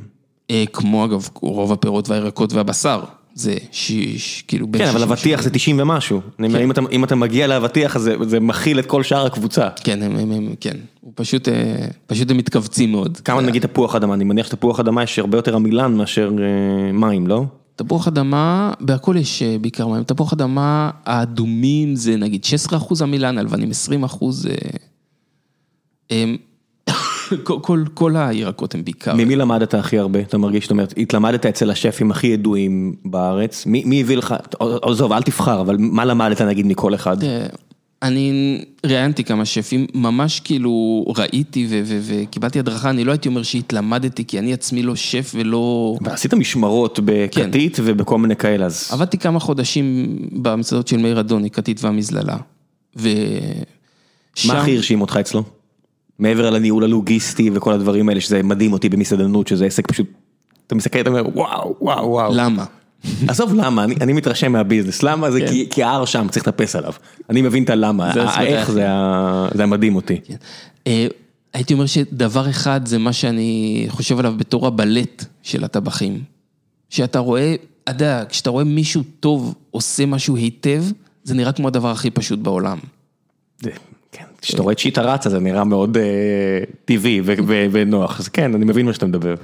אה, 0.50 0.64
כמו 0.72 1.04
אגב, 1.04 1.28
רוב 1.42 1.72
הפירות 1.72 2.08
והירקות 2.08 2.52
והבשר. 2.52 3.00
זה 3.34 3.54
שיש, 3.72 4.44
כאילו... 4.48 4.66
בין 4.66 4.82
כן, 4.82 4.88
אבל 4.88 4.98
60 4.98 5.10
אבטיח 5.12 5.42
זה 5.42 5.50
90 5.50 5.76
ומשהו. 5.80 6.20
אומר, 6.40 6.62
אם 6.92 7.04
אתה- 7.04 7.14
מגיע 7.14 7.46
לאבטיח, 7.46 7.98
זה- 7.98 8.40
מכיל 8.40 8.78
את 8.78 8.86
כל 8.86 9.02
שאר 9.02 9.26
הקבוצה. 9.26 9.68
כן, 9.84 10.02
הם, 10.02 10.54
כן. 10.60 10.76
הוא 11.00 11.12
פשוט, 11.16 11.48
אה, 11.48 11.74
פשוט 12.06 12.30
הם 12.30 12.36
מתכווצים 12.36 12.92
מאוד. 12.92 13.16
כמה 13.24 13.40
נגיד 13.40 13.62
תפוח 13.66 13.94
אדמה, 13.94 14.14
אני 14.14 14.24
מניח 14.24 14.46
שתפוח 14.46 14.80
אדמה 14.80 15.02
יש 15.02 15.18
הרבה 15.18 15.38
יותר 15.38 15.56
עמילן 15.56 15.94
מאשר 15.94 16.30
אה, 16.38 16.92
מים, 16.92 17.26
לא? 17.26 17.44
תפוח 17.76 18.08
אדמה, 18.08 18.72
בהכל 18.80 19.16
יש 19.18 19.42
אה, 19.42 19.56
בעיקר 19.60 19.86
מים. 19.88 20.02
תפוח 20.04 20.32
אדמה, 20.32 20.90
האדומים 21.04 21.96
זה 21.96 22.16
נגיד 22.16 22.44
16 22.44 22.78
אחוז 22.78 23.02
המילן, 23.02 23.38
הלבנים 23.38 23.70
20 23.70 24.04
אחוז. 24.04 24.46
אה, 24.46 24.52
אה, 26.10 26.34
כל, 27.36 27.60
כל, 27.60 27.84
כל 27.94 28.16
הירקות 28.16 28.74
הם 28.74 28.84
בעיקר. 28.84 29.14
ממי 29.14 29.36
למדת 29.36 29.74
הכי 29.74 29.98
הרבה? 29.98 30.20
אתה 30.20 30.38
מרגיש, 30.38 30.64
זאת 30.64 30.70
אומרת, 30.70 30.94
התלמדת 30.96 31.46
אצל 31.46 31.70
השפים 31.70 32.10
הכי 32.10 32.26
ידועים 32.26 32.94
בארץ, 33.04 33.66
מי 33.66 33.82
מי 33.84 34.00
הביא 34.00 34.16
לך, 34.16 34.34
עזוב, 34.82 35.12
אל 35.12 35.22
תבחר, 35.22 35.60
אבל 35.60 35.76
מה 35.78 36.04
למדת 36.04 36.40
נגיד 36.40 36.66
מכל 36.66 36.94
אחד? 36.94 37.16
אני 38.02 38.58
ראיינתי 38.86 39.24
כמה 39.24 39.44
שפים, 39.44 39.86
ממש 39.94 40.40
כאילו 40.40 41.04
ראיתי 41.16 41.66
וקיבלתי 42.06 42.58
הדרכה, 42.58 42.90
אני 42.90 43.04
לא 43.04 43.12
הייתי 43.12 43.28
אומר 43.28 43.42
שהתלמדתי, 43.42 44.24
כי 44.24 44.38
אני 44.38 44.52
עצמי 44.52 44.82
לא 44.82 44.96
שף 44.96 45.32
ולא... 45.34 45.96
ועשית 46.00 46.34
משמרות 46.34 47.00
בכתית 47.04 47.78
ובכל 47.84 48.18
מיני 48.18 48.36
כאלה, 48.36 48.66
אז... 48.66 48.88
עבדתי 48.92 49.18
כמה 49.18 49.40
חודשים 49.40 50.16
במסעדות 50.32 50.88
של 50.88 50.96
מאיר 50.96 51.20
אדוני, 51.20 51.50
כתית 51.50 51.84
והמזללה. 51.84 52.36
ושם... 52.96 53.08
מה 54.46 54.60
הכי 54.60 54.76
הרשים 54.76 55.00
אותך 55.00 55.16
אצלו? 55.20 55.59
מעבר 56.20 56.50
לניהול 56.50 56.84
הלוגיסטי 56.84 57.50
וכל 57.54 57.72
הדברים 57.72 58.08
האלה, 58.08 58.20
שזה 58.20 58.42
מדהים 58.42 58.72
אותי 58.72 58.88
במסעדנות, 58.88 59.48
שזה 59.48 59.64
עסק 59.64 59.86
פשוט, 59.86 60.06
אתה 60.66 60.74
מסתכל, 60.74 61.00
אתה 61.00 61.10
אומר, 61.10 61.22
וואו, 61.34 61.76
וואו, 61.80 62.08
וואו. 62.08 62.32
למה? 62.34 62.64
עזוב 63.28 63.54
למה, 63.54 63.84
אני, 63.84 63.94
אני 64.00 64.12
מתרשם 64.12 64.52
מהביזנס, 64.52 65.02
למה 65.02 65.30
זה 65.30 65.40
כן. 65.40 65.46
כי, 65.46 65.66
כי 65.70 65.82
ההר 65.82 66.04
שם, 66.04 66.26
צריך 66.30 66.48
לטפס 66.48 66.76
עליו. 66.76 66.92
אני 67.30 67.42
מבין 67.42 67.64
את 67.64 67.70
הלמה. 67.70 68.12
האיך 68.14 68.70
זה, 68.70 68.86
זה 69.54 69.62
המדהים 69.62 69.96
אותי. 69.96 70.20
כן. 70.24 70.34
אה, 70.86 71.06
הייתי 71.54 71.74
אומר 71.74 71.86
שדבר 71.86 72.50
אחד 72.50 72.86
זה 72.86 72.98
מה 72.98 73.12
שאני 73.12 73.86
חושב 73.88 74.18
עליו 74.18 74.34
בתור 74.36 74.66
הבלט 74.66 75.24
של 75.42 75.64
הטבחים. 75.64 76.22
שאתה 76.90 77.18
רואה, 77.18 77.54
אתה 77.84 77.92
יודע, 77.92 78.24
כשאתה 78.28 78.50
רואה 78.50 78.64
מישהו 78.64 79.02
טוב 79.20 79.54
עושה 79.70 80.06
משהו 80.06 80.36
היטב, 80.36 80.84
זה 81.24 81.34
נראה 81.34 81.52
כמו 81.52 81.68
הדבר 81.68 81.90
הכי 81.90 82.10
פשוט 82.10 82.38
בעולם. 82.38 82.78
כן, 84.12 84.24
כשאתה 84.42 84.62
רואה 84.62 84.72
את 84.72 84.78
שיטה 84.78 85.02
רצה 85.02 85.30
זה 85.30 85.40
נראה 85.40 85.64
מאוד 85.64 85.96
אה, 85.96 86.02
טבעי 86.84 87.20
ונוח, 87.72 88.20
אז 88.20 88.28
כן, 88.28 88.54
אני 88.54 88.64
מבין 88.64 88.86
מה 88.86 88.92
שאתה 88.92 89.06
מדבר. 89.06 89.34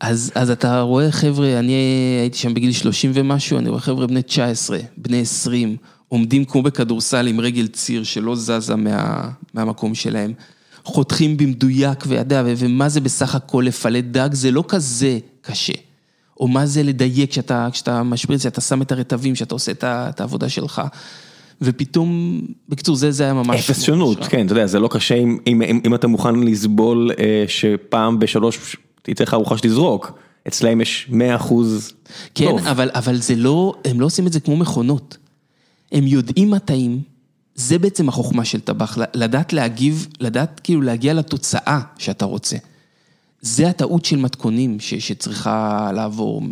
אז, 0.00 0.32
אז 0.34 0.50
אתה 0.50 0.80
רואה 0.80 1.12
חבר'ה, 1.12 1.58
אני 1.58 1.72
הייתי 2.20 2.38
שם 2.38 2.54
בגיל 2.54 2.72
30 2.72 3.10
ומשהו, 3.14 3.58
אני 3.58 3.68
רואה 3.68 3.80
חבר'ה 3.80 4.06
בני 4.06 4.22
19, 4.22 4.78
בני 4.96 5.20
20, 5.20 5.76
עומדים 6.08 6.44
כמו 6.44 6.62
בכדורסל 6.62 7.26
עם 7.26 7.40
רגל 7.40 7.66
ציר 7.66 8.04
שלא 8.04 8.36
זזה 8.36 8.76
מה, 8.76 9.28
מהמקום 9.54 9.94
שלהם, 9.94 10.32
חותכים 10.84 11.36
במדויק, 11.36 12.04
וידע, 12.06 12.42
ומה 12.46 12.88
זה 12.88 13.00
בסך 13.00 13.34
הכל 13.34 13.64
לפלט 13.66 14.04
דג, 14.04 14.28
זה 14.32 14.50
לא 14.50 14.64
כזה 14.68 15.18
קשה. 15.40 15.72
או 16.40 16.48
מה 16.48 16.66
זה 16.66 16.82
לדייק 16.82 17.30
כשאתה, 17.30 17.68
כשאתה 17.72 18.02
משפריץ, 18.02 18.46
אתה 18.46 18.60
שם 18.60 18.82
את 18.82 18.92
הרטבים, 18.92 19.34
כשאתה 19.34 19.54
עושה 19.54 19.72
את, 19.72 19.84
את 19.84 20.20
העבודה 20.20 20.48
שלך. 20.48 20.82
ופתאום, 21.62 22.40
בקיצור, 22.68 22.96
זה, 22.96 23.10
זה 23.10 23.24
היה 23.24 23.32
ממש... 23.32 23.70
אפס 23.70 23.82
שונות. 23.82 24.24
כן, 24.24 24.46
אתה 24.46 24.52
יודע, 24.52 24.66
זה 24.66 24.78
לא 24.78 24.88
קשה 24.88 25.14
אם, 25.14 25.38
אם, 25.46 25.62
אם, 25.62 25.80
אם 25.86 25.94
אתה 25.94 26.06
מוכן 26.06 26.34
לסבול 26.34 27.10
אה, 27.18 27.44
שפעם 27.48 28.18
בשלוש 28.18 28.76
תצא 29.02 29.24
לך 29.24 29.34
ארוחה 29.34 29.58
שתזרוק, 29.58 30.18
אצלהם 30.48 30.80
יש 30.80 31.06
100 31.10 31.36
אחוז 31.36 31.92
כן, 32.34 32.44
טוב. 32.50 32.66
אבל, 32.66 32.90
אבל 32.94 33.16
זה 33.16 33.36
לא, 33.36 33.74
הם 33.84 34.00
לא 34.00 34.06
עושים 34.06 34.26
את 34.26 34.32
זה 34.32 34.40
כמו 34.40 34.56
מכונות. 34.56 35.16
הם 35.92 36.06
יודעים 36.06 36.50
מה 36.50 36.58
טעים, 36.58 37.00
זה 37.54 37.78
בעצם 37.78 38.08
החוכמה 38.08 38.44
של 38.44 38.60
טבח, 38.60 38.98
לדעת 39.14 39.52
להגיב, 39.52 40.06
לדעת 40.20 40.60
כאילו 40.64 40.82
להגיע 40.82 41.14
לתוצאה 41.14 41.80
שאתה 41.98 42.24
רוצה. 42.24 42.56
זה 43.40 43.68
הטעות 43.68 44.04
של 44.04 44.16
מתכונים 44.16 44.80
ש, 44.80 44.94
שצריכה 44.94 45.90
לעבור, 45.94 46.42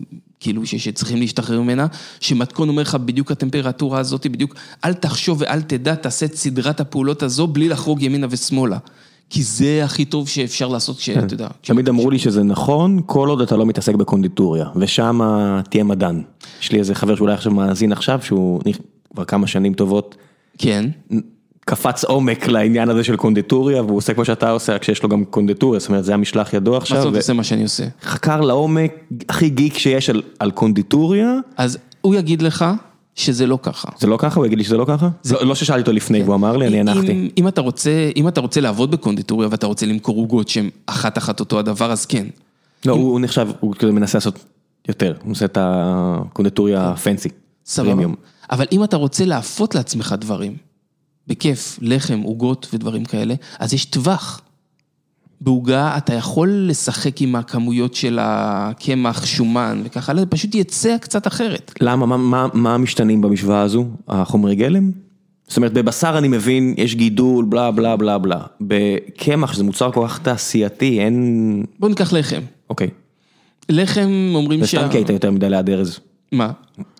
כאילו 0.44 0.66
שצריכים 0.66 1.18
להשתחרר 1.18 1.60
ממנה, 1.60 1.86
שמתכון 2.20 2.68
אומר 2.68 2.82
לך 2.82 2.94
בדיוק 2.94 3.30
הטמפרטורה 3.30 3.98
הזאת, 3.98 4.26
בדיוק, 4.26 4.54
אל 4.84 4.92
תחשוב 4.92 5.40
ואל 5.40 5.62
תדע, 5.62 5.94
תעשה 5.94 6.26
את 6.26 6.34
סדרת 6.34 6.80
הפעולות 6.80 7.22
הזו 7.22 7.46
בלי 7.46 7.68
לחרוג 7.68 8.02
ימינה 8.02 8.26
ושמאלה. 8.30 8.78
כי 9.30 9.42
זה 9.42 9.84
הכי 9.84 10.04
טוב 10.04 10.28
שאפשר 10.28 10.68
לעשות 10.68 10.98
כשאתה 10.98 11.34
יודע. 11.34 11.48
תמיד 11.60 11.88
אמרו 11.88 12.10
לי 12.10 12.18
שזה 12.18 12.42
נכון, 12.42 13.00
כל 13.06 13.28
עוד 13.28 13.40
אתה 13.40 13.56
לא 13.56 13.66
מתעסק 13.66 13.94
בקונדיטוריה, 13.94 14.66
ושם 14.76 15.20
תהיה 15.70 15.84
מדען. 15.84 16.22
יש 16.60 16.72
לי 16.72 16.78
איזה 16.78 16.94
חבר 16.94 17.16
שאולי 17.16 17.34
עכשיו 17.34 17.52
מאזין 17.52 17.92
עכשיו, 17.92 18.22
שהוא 18.22 18.60
כבר 19.14 19.24
כמה 19.24 19.46
שנים 19.46 19.74
טובות, 19.74 20.16
כן. 20.58 20.84
קפץ 21.64 22.04
עומק 22.04 22.46
לעניין 22.46 22.88
הזה 22.88 23.04
של 23.04 23.16
קונדיטוריה, 23.16 23.82
והוא 23.82 23.96
עושה 23.96 24.14
כמו 24.14 24.24
שאתה 24.24 24.50
עושה, 24.50 24.74
רק 24.74 24.84
שיש 24.84 25.02
לו 25.02 25.08
גם 25.08 25.24
קונדיטוריה, 25.24 25.80
זאת 25.80 25.88
אומרת, 25.88 26.04
זה 26.04 26.14
המשלח 26.14 26.54
ידו 26.54 26.70
מה 26.70 26.76
עכשיו. 26.76 26.96
זאת 26.96 27.06
אומרת 27.06 27.20
עושה 27.20 27.32
מה 27.32 27.44
שאני 27.44 27.62
עושה? 27.62 27.84
חקר 28.02 28.40
לעומק 28.40 28.92
הכי 29.28 29.48
גיק 29.48 29.78
שיש 29.78 30.10
על, 30.10 30.22
על 30.38 30.50
קונדיטוריה, 30.50 31.34
אז 31.56 31.78
הוא 32.00 32.14
יגיד 32.14 32.42
לך 32.42 32.64
שזה 33.14 33.46
לא 33.46 33.58
ככה. 33.62 33.88
זה 33.98 34.06
לא 34.06 34.16
ככה? 34.16 34.40
הוא 34.40 34.46
יגיד 34.46 34.58
לי 34.58 34.64
שזה 34.64 34.76
לא 34.76 34.84
ככה? 34.88 35.08
לא 35.30 35.46
לא 35.46 35.54
ששאלתי 35.54 35.80
אותו 35.80 35.92
לפני 35.92 36.22
והוא 36.22 36.34
אמר 36.34 36.56
לי, 36.56 36.66
אני 36.66 36.80
הנחתי. 36.80 37.12
אם, 37.12 37.28
אם 37.38 37.48
אתה 37.48 37.60
רוצה, 37.60 38.10
אם 38.16 38.28
אתה 38.28 38.40
רוצה 38.40 38.60
לעבוד 38.60 38.90
בקונדיטוריה 38.90 39.48
ואתה 39.50 39.66
רוצה 39.66 39.86
למכור 39.86 40.16
עוגות 40.16 40.48
שהן 40.48 40.70
אחת 40.86 41.18
אחת 41.18 41.40
אותו 41.40 41.58
הדבר, 41.58 41.92
אז 41.92 42.06
כן. 42.06 42.26
לא, 42.86 42.92
הוא 42.92 43.20
נחשב, 43.20 43.48
הוא 43.60 43.74
כזה 43.74 43.92
מנסה 43.92 44.18
לעשות 44.18 44.38
יותר, 44.88 45.14
הוא 45.22 45.32
עושה 45.32 45.44
את 45.44 45.58
הקונדטוריה 45.60 46.94
פנסי. 46.96 47.28
סבבה. 47.66 47.88
פרימיום. 47.88 48.14
אבל 48.50 48.66
אם 48.72 48.84
אתה 48.84 48.96
רוצה 48.96 49.24
לאפות 49.24 49.74
לעצמך 49.74 50.14
דברים, 50.20 50.56
בכיף, 51.26 51.78
לחם, 51.82 52.20
עוגות 52.20 52.66
ודברים 52.72 53.04
כאלה, 53.04 53.34
אז 53.58 53.74
יש 53.74 53.84
טווח. 53.84 54.40
בעוגה 55.40 55.96
אתה 55.96 56.14
יכול 56.14 56.48
לשחק 56.68 57.20
עם 57.22 57.36
הכמויות 57.36 57.94
של 57.94 58.18
הקמח, 58.22 59.26
שומן 59.26 59.82
וככה, 59.84 60.12
הלאה, 60.12 60.26
פשוט 60.26 60.54
יצא 60.54 60.96
קצת 60.98 61.26
אחרת. 61.26 61.72
למה? 61.80 62.06
מה- 62.06 62.16
מה- 62.16 62.46
מה 62.54 62.74
המשתנים 62.74 63.20
במשוואה 63.20 63.60
הזו? 63.60 63.86
החומרי 64.08 64.54
גלם? 64.54 64.90
זאת 65.48 65.56
אומרת, 65.56 65.72
בבשר 65.72 66.18
אני 66.18 66.28
מבין, 66.28 66.74
יש 66.78 66.94
גידול, 66.94 67.44
בלה 67.44 67.70
בלה 67.70 67.96
בלה 67.96 68.18
בלה. 68.18 68.40
בקמח, 68.60 69.52
שזה 69.52 69.64
מוצר 69.64 69.92
כל 69.92 70.04
כך 70.08 70.18
תעשייתי, 70.18 71.00
אין... 71.00 71.64
בוא 71.78 71.88
ניקח 71.88 72.12
לחם. 72.12 72.40
אוקיי. 72.70 72.88
לחם 73.68 74.32
אומרים 74.34 74.60
זה 74.60 74.66
סתם 74.66 74.88
כי 74.90 74.96
היית 74.98 75.08
יותר 75.10 75.30
מדי 75.30 75.50
ליד 75.50 75.70
ארז. 75.70 76.00
מה? 76.34 76.50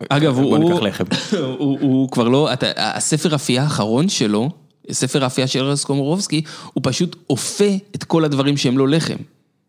אגב, 0.09 0.39
הוא... 0.39 0.59
בוא 0.59 0.59
ניקח 0.59 0.83
לחם. 0.83 1.05
הוא 1.59 2.11
כבר 2.11 2.29
לא, 2.29 2.49
הספר 2.77 3.35
אפייה 3.35 3.63
האחרון 3.63 4.09
שלו, 4.09 4.51
ספר 4.93 5.25
האפייה 5.25 5.47
של 5.47 5.65
ארז 5.65 5.85
קומורובסקי, 5.85 6.43
הוא 6.73 6.81
פשוט 6.85 7.17
אופה 7.31 7.71
את 7.95 8.05
כל 8.05 8.25
הדברים 8.25 8.57
שהם 8.57 8.79
לא 8.79 8.89
לחם. 8.89 9.17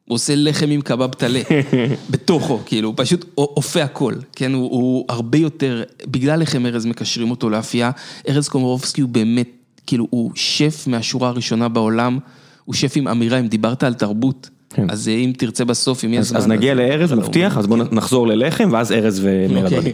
הוא 0.06 0.16
עושה 0.16 0.34
לחם 0.36 0.70
עם 0.70 0.82
קבב 0.82 1.14
טלה, 1.14 1.42
בתוכו, 2.12 2.60
כאילו, 2.66 2.90
הוא 2.90 2.96
פשוט 2.98 3.26
אופה 3.38 3.84
הכל, 3.84 4.14
כן? 4.36 4.54
הוא, 4.54 4.72
הוא 4.72 5.06
הרבה 5.10 5.38
יותר, 5.38 5.84
בגלל 6.08 6.42
לחם 6.42 6.66
ארז 6.66 6.86
מקשרים 6.86 7.32
אותו 7.32 7.50
לאפייה, 7.50 7.92
ארז 8.30 8.48
קומורובסקי 8.48 9.02
הוא 9.02 9.10
באמת, 9.10 9.50
כאילו, 9.88 10.08
הוא 10.10 10.32
שף 10.36 10.84
מהשורה 10.88 11.30
הראשונה 11.30 11.68
בעולם, 11.68 12.20
הוא 12.66 12.76
שף 12.76 12.94
עם 12.96 13.08
אמירה, 13.08 13.40
אם 13.40 13.48
דיברת 13.48 13.84
על 13.84 13.94
תרבות, 13.94 14.50
כן. 14.70 14.90
אז 14.90 15.08
אה, 15.08 15.14
אם 15.14 15.32
תרצה 15.38 15.66
בסוף, 15.66 16.06
אם 16.06 16.14
יהיה 16.14 16.24
זמן... 16.24 16.38
אז 16.38 16.48
נגיע 16.48 16.74
לארז, 16.74 17.14
מבטיח, 17.14 17.58
אז 17.58 17.68
בואו 17.68 17.84
נחזור 17.92 18.28
ללחם, 18.28 18.70
ואז 18.72 18.92
ארז 18.92 19.20
ומאיר 19.24 19.64
אוקיי. 19.64 19.78
אדוני. 19.78 19.94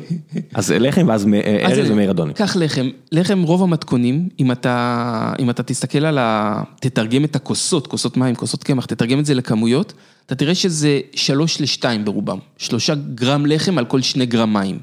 אז 0.53 0.71
לחם, 0.71 1.05
ואז 1.07 1.27
אז 1.63 1.79
ארז 1.79 1.89
ומאיר 1.91 2.11
אדוני. 2.11 2.33
קח 2.33 2.55
לחם, 2.55 2.89
לחם 3.11 3.41
רוב 3.41 3.63
המתכונים, 3.63 4.29
אם 4.39 4.51
אתה, 4.51 5.33
אם 5.39 5.49
אתה 5.49 5.63
תסתכל 5.63 6.05
על 6.05 6.17
ה... 6.17 6.61
תתרגם 6.79 7.23
את 7.23 7.35
הכוסות, 7.35 7.87
כוסות 7.87 8.17
מים, 8.17 8.35
כוסות 8.35 8.63
קמח, 8.63 8.85
תתרגם 8.85 9.19
את 9.19 9.25
זה 9.25 9.33
לכמויות, 9.33 9.93
אתה 10.25 10.35
תראה 10.35 10.55
שזה 10.55 10.99
שלוש 11.15 11.61
לשתיים 11.61 12.05
ברובם. 12.05 12.37
שלושה 12.57 12.95
גרם 12.95 13.45
לחם 13.45 13.77
על 13.77 13.85
כל 13.85 14.01
שני 14.01 14.25
גרם 14.25 14.53
מים. 14.53 14.79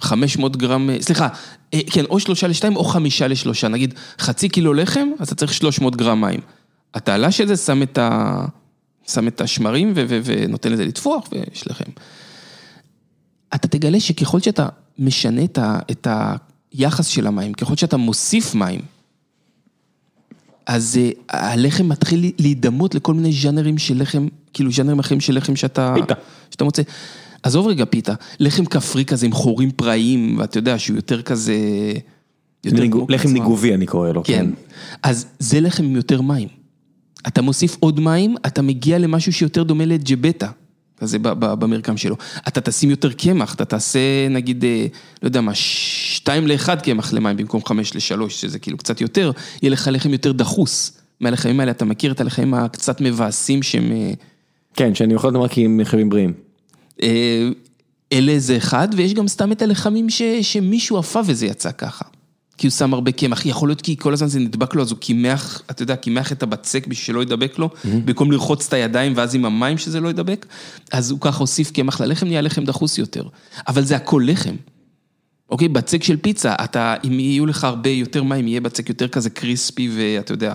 500 0.00 0.56
גרם, 0.56 0.90
סליחה, 1.00 1.28
אה, 1.74 1.80
כן, 1.90 2.04
או 2.04 2.20
שלושה 2.20 2.46
לשתיים 2.48 2.76
או 2.76 2.84
חמישה 2.84 3.28
לשלושה, 3.28 3.68
נגיד 3.68 3.94
חצי 4.18 4.48
קילו 4.48 4.74
לחם, 4.74 5.08
אז 5.18 5.26
אתה 5.26 5.34
צריך 5.34 5.52
300 5.52 5.96
גרם 5.96 6.20
מים. 6.20 6.40
התעלה 6.94 7.30
של 7.30 7.46
זה 7.46 7.56
שם 7.56 7.82
את 7.82 7.98
ה... 7.98 8.44
שם 9.08 9.28
את 9.28 9.40
השמרים 9.40 9.92
ו- 9.96 10.04
ו- 10.08 10.20
ונותן 10.24 10.72
לזה 10.72 10.84
לטפוח 10.84 11.28
ויש 11.32 11.66
לחם. 11.66 11.90
אתה 13.54 13.68
תגלה 13.68 14.00
שככל 14.00 14.40
שאתה 14.40 14.68
משנה 14.98 15.44
את, 15.44 15.58
ה, 15.58 15.78
את 15.90 16.06
היחס 16.72 17.06
של 17.06 17.26
המים, 17.26 17.52
ככל 17.52 17.76
שאתה 17.76 17.96
מוסיף 17.96 18.54
מים, 18.54 18.80
אז 20.66 21.00
אה, 21.00 21.52
הלחם 21.52 21.88
מתחיל 21.88 22.32
להידמות 22.38 22.94
לכל 22.94 23.14
מיני 23.14 23.32
ז'אנרים 23.32 23.78
של 23.78 24.02
לחם, 24.02 24.28
כאילו 24.52 24.72
ז'אנרים 24.72 24.98
אחרים 24.98 25.20
של 25.20 25.36
לחם 25.36 25.56
שאתה... 25.56 25.94
פיתה. 25.94 26.14
שאתה 26.50 26.64
מוצא. 26.64 26.82
עזוב 27.42 27.66
רגע 27.66 27.84
פיתה, 27.84 28.14
לחם 28.40 28.64
כפרי 28.64 29.04
כזה 29.04 29.26
עם 29.26 29.32
חורים 29.32 29.70
פראיים, 29.70 30.38
ואתה 30.38 30.58
יודע 30.58 30.78
שהוא 30.78 30.96
יותר 30.96 31.22
כזה... 31.22 31.54
יותר 32.64 32.90
כמו 32.90 33.06
לחם. 33.08 33.28
ניגובי 33.28 33.74
אני 33.74 33.86
קורא 33.86 34.10
לו. 34.10 34.22
כן. 34.24 34.50
אז 35.02 35.26
זה 35.38 35.60
לחם 35.60 35.84
עם 35.84 35.96
יותר 35.96 36.20
מים. 36.20 36.48
אתה 37.26 37.42
מוסיף 37.42 37.76
עוד 37.80 38.00
מים, 38.00 38.36
אתה 38.46 38.62
מגיע 38.62 38.98
למשהו 38.98 39.32
שיותר 39.32 39.62
דומה 39.62 39.84
לג'בטה, 39.84 40.50
כזה 40.96 41.18
במרקם 41.38 41.96
שלו. 41.96 42.16
אתה 42.48 42.60
תשים 42.60 42.90
יותר 42.90 43.12
קמח, 43.12 43.54
אתה 43.54 43.64
תעשה 43.64 44.28
נגיד, 44.30 44.64
אה, 44.64 44.86
לא 45.22 45.28
יודע 45.28 45.40
מה, 45.40 45.54
שתיים 45.54 46.46
לאחד 46.46 46.82
קמח 46.82 47.12
למים 47.12 47.36
במקום 47.36 47.64
חמש 47.64 47.96
לשלוש, 47.96 48.40
שזה 48.40 48.58
כאילו 48.58 48.78
קצת 48.78 49.00
יותר, 49.00 49.30
יהיה 49.62 49.70
לך 49.70 49.88
לחם 49.92 50.12
יותר 50.12 50.32
דחוס. 50.32 50.92
מהלחמים 51.20 51.60
האלה, 51.60 51.70
אתה 51.70 51.84
מכיר 51.84 52.12
את 52.12 52.20
הלחמים 52.20 52.54
הקצת 52.54 53.00
מבאסים 53.00 53.62
שהם... 53.62 53.92
אה, 53.92 54.12
כן, 54.74 54.94
שאני 54.94 55.14
אוכל 55.14 55.28
אותם 55.28 55.40
רק 55.40 55.58
עם 55.58 55.80
חלבים 55.84 56.08
בריאים. 56.08 56.32
אה, 57.02 57.48
אלה 58.12 58.38
זה 58.38 58.56
אחד, 58.56 58.88
ויש 58.96 59.14
גם 59.14 59.28
סתם 59.28 59.52
את 59.52 59.62
הלחמים 59.62 60.10
ש, 60.10 60.22
שמישהו 60.42 60.98
עפה 60.98 61.20
וזה 61.26 61.46
יצא 61.46 61.70
ככה. 61.72 62.04
כי 62.58 62.66
הוא 62.66 62.72
שם 62.72 62.94
הרבה 62.94 63.12
קמח, 63.12 63.46
יכול 63.46 63.68
להיות 63.68 63.80
כי 63.80 63.96
כל 63.96 64.12
הזמן 64.12 64.28
זה 64.28 64.40
נדבק 64.40 64.74
לו, 64.74 64.82
אז 64.82 64.90
הוא 64.90 64.98
קימח, 64.98 65.62
אתה 65.70 65.82
יודע, 65.82 65.96
קימח 65.96 66.32
את 66.32 66.42
הבצק 66.42 66.86
בשביל 66.86 67.06
שלא 67.06 67.22
ידבק 67.22 67.58
לו, 67.58 67.70
במקום 67.84 68.32
לרחוץ 68.32 68.66
את 68.66 68.72
הידיים 68.72 69.12
ואז 69.16 69.34
עם 69.34 69.44
המים 69.44 69.78
שזה 69.78 70.00
לא 70.00 70.08
ידבק, 70.08 70.46
אז 70.92 71.10
הוא 71.10 71.20
ככה 71.20 71.38
הוסיף 71.38 71.70
קמח 71.70 72.00
ללחם, 72.00 72.26
נהיה 72.26 72.40
לחם 72.40 72.64
דחוס 72.64 72.98
יותר. 72.98 73.22
אבל 73.68 73.84
זה 73.84 73.96
הכל 73.96 74.22
לחם. 74.26 74.54
אוקיי, 75.50 75.68
בצק 75.68 76.02
של 76.02 76.16
פיצה, 76.16 76.54
אתה, 76.64 76.94
אם 77.04 77.20
יהיו 77.20 77.46
לך 77.46 77.64
הרבה 77.64 77.90
יותר 77.90 78.22
מים, 78.22 78.48
יהיה 78.48 78.60
בצק 78.60 78.88
יותר 78.88 79.08
כזה 79.08 79.30
קריספי 79.30 79.90
ואתה 79.96 80.32
יודע, 80.32 80.54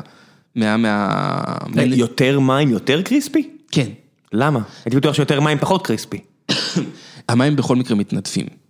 מה... 0.56 0.78
מה... 0.78 1.84
יותר 1.84 2.39
מים, 2.39 2.70
יותר 2.70 3.01
קריספי? 3.01 3.49
כן. 3.72 3.89
למה? 4.34 4.60
הייתי 4.86 4.97
בטוח 4.97 5.16
שיותר 5.16 5.39
מים 5.41 5.58
פחות 5.58 5.88
קריספי. 5.88 6.20
המים 7.30 7.56
בכל 7.56 7.76
מקרה 7.76 7.97
מתנדפים. 7.97 8.62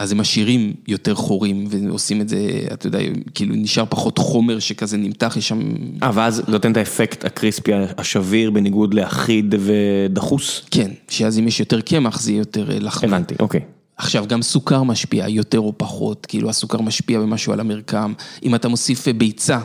אז 0.00 0.12
הם 0.12 0.18
משאירים 0.18 0.72
יותר 0.88 1.14
חורים 1.14 1.66
ועושים 1.68 2.20
את 2.20 2.28
זה, 2.28 2.38
אתה 2.72 2.86
יודע, 2.86 2.98
כאילו 3.34 3.54
נשאר 3.56 3.84
פחות 3.88 4.18
חומר 4.18 4.58
שכזה 4.58 4.96
נמתח, 4.96 5.34
יש 5.36 5.48
שם... 5.48 5.60
אה, 6.02 6.10
ואז 6.14 6.42
נותן 6.48 6.72
את 6.72 6.76
האפקט 6.76 7.24
הקריספי 7.24 7.72
השביר 7.98 8.50
בניגוד 8.50 8.94
לאחיד 8.94 9.54
ודחוס? 9.58 10.62
כן, 10.70 10.90
שאז 11.08 11.38
אם 11.38 11.48
יש 11.48 11.60
יותר 11.60 11.80
קמח 11.80 12.20
זה 12.20 12.30
יהיה 12.30 12.38
יותר 12.38 12.70
אה, 12.70 12.78
לחמן. 12.78 13.08
הבנתי, 13.08 13.34
אוקיי. 13.40 13.60
עכשיו, 13.96 14.24
גם 14.28 14.42
סוכר 14.42 14.82
משפיע, 14.82 15.28
יותר 15.28 15.58
או 15.58 15.72
פחות, 15.76 16.26
כאילו 16.26 16.50
הסוכר 16.50 16.80
משפיע 16.80 17.20
במשהו 17.20 17.52
על 17.52 17.60
המרקם. 17.60 18.12
אם 18.42 18.54
אתה 18.54 18.68
מוסיף 18.68 19.08
אה, 19.08 19.12
ביצה, 19.12 19.58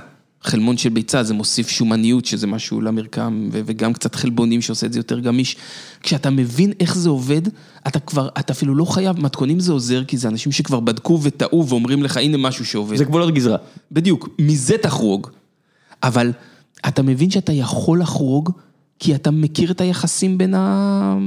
חלמון 0.45 0.77
של 0.77 0.89
ביצה, 0.89 1.23
זה 1.23 1.33
מוסיף 1.33 1.69
שומניות, 1.69 2.25
שזה 2.25 2.47
משהו 2.47 2.81
למרקם, 2.81 3.49
וגם 3.51 3.93
קצת 3.93 4.15
חלבונים 4.15 4.61
שעושה 4.61 4.87
את 4.87 4.93
זה 4.93 4.99
יותר 4.99 5.19
גמיש. 5.19 5.55
כשאתה 6.01 6.29
מבין 6.29 6.73
איך 6.79 6.97
זה 6.97 7.09
עובד, 7.09 7.41
אתה 7.87 7.99
כבר, 7.99 8.29
אתה 8.39 8.53
אפילו 8.53 8.75
לא 8.75 8.85
חייב, 8.85 9.19
מתכונים 9.19 9.59
זה 9.59 9.71
עוזר, 9.71 10.03
כי 10.03 10.17
זה 10.17 10.27
אנשים 10.27 10.51
שכבר 10.51 10.79
בדקו 10.79 11.19
וטעו 11.21 11.67
ואומרים 11.67 12.03
לך, 12.03 12.17
הנה 12.17 12.37
משהו 12.37 12.65
שעובד. 12.65 12.97
זה 12.97 13.05
גבולות 13.05 13.33
גזרה. 13.33 13.57
בדיוק, 13.91 14.29
מזה 14.39 14.77
תחרוג. 14.77 15.27
אבל 16.03 16.31
אתה 16.87 17.01
מבין 17.01 17.31
שאתה 17.31 17.53
יכול 17.53 18.01
לחרוג, 18.01 18.51
כי 18.99 19.15
אתה 19.15 19.31
מכיר 19.31 19.71
את 19.71 19.81
היחסים 19.81 20.37
בין, 20.37 20.53
ה... 20.53 21.17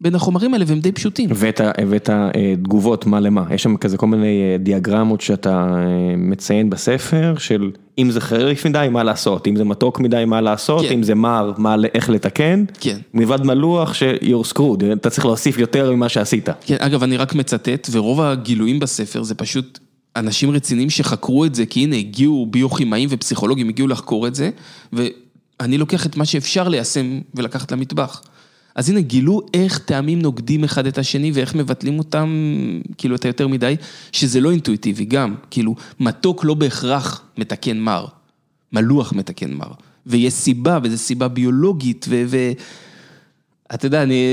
בין 0.00 0.14
החומרים 0.14 0.54
האלה, 0.54 0.64
והם 0.68 0.80
די 0.80 0.92
פשוטים. 0.92 1.30
ואת 1.34 1.60
ה- 1.60 1.70
ואת 1.88 2.10
התגובות 2.12 3.06
מה 3.06 3.20
למה, 3.20 3.44
יש 3.54 3.62
שם 3.62 3.76
כזה 3.76 3.96
כל 3.96 4.06
מיני 4.06 4.26
אה, 4.52 4.58
דיאגרמות 4.58 5.20
שאתה 5.20 5.50
אה, 5.50 5.86
מציין 6.16 6.70
בספר 6.70 7.34
של 7.38 7.70
אם 7.98 8.10
זה 8.10 8.20
חריף 8.20 8.66
מדי 8.66 8.86
מה 8.90 9.02
לעשות, 9.02 9.48
אם 9.48 9.56
זה 9.56 9.64
מתוק 9.64 10.00
מדי 10.00 10.24
מה 10.26 10.40
לעשות, 10.40 10.82
כן. 10.86 10.92
אם 10.92 11.02
זה 11.02 11.14
מר 11.14 11.52
מה 11.58 11.76
איך 11.94 12.10
לתקן, 12.10 12.64
כן. 12.80 12.98
מלבד 13.14 13.46
מלוח 13.46 13.94
ש-you're 13.94 14.54
screwed, 14.54 14.84
אתה 14.92 15.10
צריך 15.10 15.26
להוסיף 15.26 15.58
יותר 15.58 15.92
ממה 15.92 16.08
שעשית. 16.08 16.48
כן, 16.60 16.76
אגב, 16.78 17.02
אני 17.02 17.16
רק 17.16 17.34
מצטט, 17.34 17.88
ורוב 17.90 18.20
הגילויים 18.20 18.78
בספר 18.80 19.22
זה 19.22 19.34
פשוט 19.34 19.78
אנשים 20.16 20.50
רציניים 20.50 20.90
שחקרו 20.90 21.44
את 21.44 21.54
זה, 21.54 21.66
כי 21.66 21.80
הנה, 21.80 21.96
הגיעו 21.96 22.46
ביוכימאים 22.50 23.08
ופסיכולוגים, 23.12 23.68
הגיעו 23.68 23.88
לחקור 23.88 24.26
את 24.26 24.34
זה, 24.34 24.50
ואני 24.92 25.78
לוקח 25.78 26.06
את 26.06 26.16
מה 26.16 26.24
שאפשר 26.24 26.68
ליישם 26.68 27.20
ולקחת 27.34 27.72
למטבח. 27.72 28.22
אז 28.78 28.90
הנה, 28.90 29.00
גילו 29.00 29.40
איך 29.54 29.78
טעמים 29.78 30.22
נוגדים 30.22 30.64
אחד 30.64 30.86
את 30.86 30.98
השני 30.98 31.30
ואיך 31.34 31.54
מבטלים 31.54 31.98
אותם, 31.98 32.28
כאילו, 32.98 33.16
את 33.16 33.24
היותר 33.24 33.48
מדי, 33.48 33.76
שזה 34.12 34.40
לא 34.40 34.50
אינטואיטיבי 34.50 35.04
גם, 35.04 35.34
כאילו, 35.50 35.74
מתוק 36.00 36.44
לא 36.44 36.54
בהכרח 36.54 37.22
מתקן 37.38 37.78
מר, 37.78 38.06
מלוח 38.72 39.12
מתקן 39.12 39.54
מר, 39.54 39.70
ויש 40.06 40.34
סיבה, 40.34 40.78
וזו 40.82 40.98
סיבה 40.98 41.28
ביולוגית, 41.28 42.06
ו... 42.08 42.24
ו... 42.26 42.36
אתה 43.74 43.86
יודע, 43.86 44.02
אני... 44.02 44.24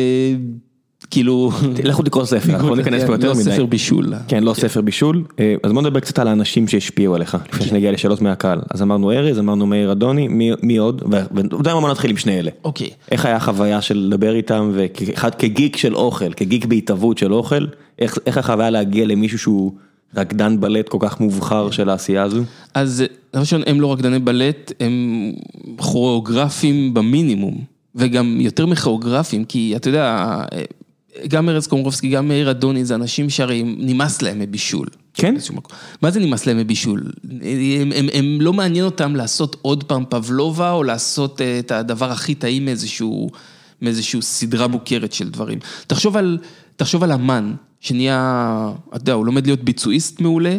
כאילו... 1.15 1.51
לכו 1.83 2.03
תקראו 2.03 2.25
ספר, 2.25 2.53
אנחנו 2.53 2.69
לא 2.69 2.75
ניכנס 2.75 3.03
פה 3.03 3.11
יותר 3.13 3.27
לא 3.27 3.33
מדי. 3.33 3.43
ספר 3.43 3.65
בישול. 3.65 4.13
כן, 4.27 4.43
לא 4.43 4.53
ספר 4.53 4.81
בישול. 4.81 5.23
אה, 5.39 5.55
אז 5.63 5.71
בוא 5.71 5.81
נדבר 5.81 5.99
קצת 5.99 6.19
על 6.19 6.27
האנשים 6.27 6.67
שהשפיעו 6.67 7.15
עליך, 7.15 7.37
לפני 7.53 7.65
שנגיע 7.65 7.91
לשאלות 7.91 8.21
מהקהל. 8.21 8.61
אז 8.69 8.81
אמרנו 8.81 9.11
ארז, 9.11 9.39
אמרנו 9.39 9.65
מאיר 9.65 9.91
אדוני, 9.91 10.27
מי- 10.61 10.77
עוד? 10.77 11.03
ואתה 11.11 11.55
יודע 11.55 11.73
מה, 11.73 11.81
בוא 11.81 11.89
נתחיל 11.89 12.11
עם 12.11 12.17
שני 12.17 12.39
אלה. 12.39 12.51
אוקיי. 12.63 12.89
איך 13.11 13.25
היה 13.25 13.35
החוויה 13.35 13.81
של 13.81 13.97
לדבר 13.97 14.35
איתם, 14.35 14.71
כגיק 15.39 15.77
של 15.77 15.95
אוכל, 15.95 16.33
כגיק 16.33 16.65
בהתהוות 16.65 17.17
של 17.17 17.33
אוכל, 17.33 17.65
איך 17.99 18.37
החוויה 18.37 18.69
להגיע 18.69 19.05
למישהו 19.05 19.39
שהוא 19.39 19.71
רקדן 20.15 20.59
בלט 20.59 20.89
כל 20.89 20.97
כך 21.01 21.19
מובחר 21.19 21.71
של 21.71 21.89
העשייה 21.89 22.23
הזו? 22.23 22.41
אז 22.73 23.03
דבר 23.33 23.41
ראשון, 23.41 23.61
הם 23.65 23.81
לא 23.81 23.93
רקדני 23.93 24.19
בלט, 24.19 24.71
הם 24.79 24.93
כוריאוגרפים 25.77 26.93
במינימום, 26.93 27.57
וגם 27.95 28.37
יותר 28.41 28.65
מכוריאוגרפים, 28.65 29.45
כי 29.45 29.73
אתה 29.75 29.89
יודע, 29.89 30.37
גם 31.27 31.49
ארז 31.49 31.67
קומרובסקי, 31.67 32.09
גם 32.09 32.27
מאיר 32.27 32.51
אדוני, 32.51 32.85
זה 32.85 32.95
אנשים 32.95 33.29
שהרי 33.29 33.63
נמאס 33.77 34.21
להם 34.21 34.39
מבישול. 34.39 34.87
כן? 35.13 35.35
מה 36.01 36.11
זה 36.11 36.19
נמאס 36.19 36.45
להם 36.45 36.57
מבישול? 36.57 37.03
הם, 37.81 37.91
הם, 37.95 38.07
הם 38.13 38.37
לא 38.41 38.53
מעניין 38.53 38.85
אותם 38.85 39.15
לעשות 39.15 39.55
עוד 39.61 39.83
פעם 39.83 40.03
פבלובה, 40.09 40.71
או 40.71 40.83
לעשות 40.83 41.41
אה, 41.41 41.59
את 41.59 41.71
הדבר 41.71 42.11
הכי 42.11 42.35
טעים 42.35 42.65
מאיזשהו, 42.65 43.29
מאיזשהו 43.81 44.21
סדרה 44.21 44.67
מוכרת 44.67 45.13
של 45.13 45.29
דברים. 45.29 45.59
תחשוב 45.87 46.17
על, 46.17 46.37
תחשוב 46.75 47.03
על 47.03 47.11
אמן, 47.11 47.53
שנהיה, 47.79 48.71
אתה 48.89 48.97
יודע, 48.97 49.13
הוא 49.13 49.25
לומד 49.25 49.45
להיות 49.45 49.63
ביצועיסט 49.63 50.21
מעולה, 50.21 50.57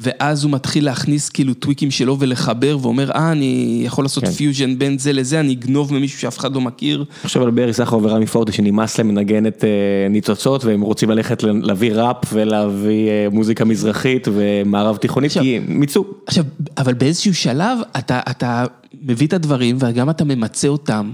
ואז 0.00 0.44
הוא 0.44 0.52
מתחיל 0.52 0.84
להכניס 0.84 1.28
כאילו 1.28 1.54
טוויקים 1.54 1.90
שלו 1.90 2.16
ולחבר, 2.18 2.78
ואומר, 2.82 3.10
אה, 3.10 3.32
אני 3.32 3.82
יכול 3.86 4.04
לעשות 4.04 4.24
כן. 4.24 4.30
פיוז'ן 4.30 4.78
בין 4.78 4.98
זה 4.98 5.12
לזה, 5.12 5.40
אני 5.40 5.52
אגנוב 5.52 5.94
ממישהו 5.94 6.20
שאף 6.20 6.38
אחד 6.38 6.54
לא 6.54 6.60
מכיר. 6.60 7.04
עכשיו 7.24 7.42
על 7.42 7.50
ברי 7.50 7.72
סחרוף 7.72 8.02
ורמי 8.04 8.26
פורטיס 8.26 8.52
שנמאס 8.52 8.98
להם 8.98 9.10
לנגן 9.10 9.46
את 9.46 9.64
אה, 9.64 10.08
ניצוצות 10.10 10.64
והם 10.64 10.80
רוצים 10.80 11.10
ללכת 11.10 11.42
להביא 11.42 11.92
ראפ 11.92 12.16
ולהביא 12.32 13.08
אה, 13.08 13.26
מוזיקה 13.32 13.64
מזרחית 13.64 14.28
ומערב 14.32 14.96
תיכונית 14.96 15.30
עכשיו- 15.30 15.42
כי 15.42 15.56
הם 15.56 15.64
מיצו. 15.68 16.04
עכשיו, 16.26 16.44
אבל 16.78 16.94
באיזשהו 16.94 17.34
שלב 17.34 17.78
אתה, 17.98 18.20
אתה 18.30 18.64
מביא 19.02 19.26
את 19.26 19.32
הדברים 19.32 19.76
וגם 19.80 20.10
אתה 20.10 20.24
ממצה 20.24 20.68
אותם, 20.68 21.12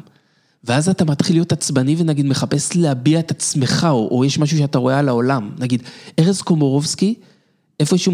ואז 0.64 0.88
אתה 0.88 1.04
מתחיל 1.04 1.36
להיות 1.36 1.52
עצבני 1.52 1.96
ונגיד 1.98 2.26
מחפש 2.26 2.76
להביע 2.76 3.18
את 3.18 3.30
עצמך, 3.30 3.86
או, 3.90 4.08
או 4.10 4.24
יש 4.24 4.38
משהו 4.38 4.58
שאתה 4.58 4.78
רואה 4.78 4.98
על 4.98 5.08
העולם. 5.08 5.50
נגיד, 5.58 5.82
ארז 6.18 6.40
קומורובסקי, 6.40 7.14
איפשהו, 7.80 8.12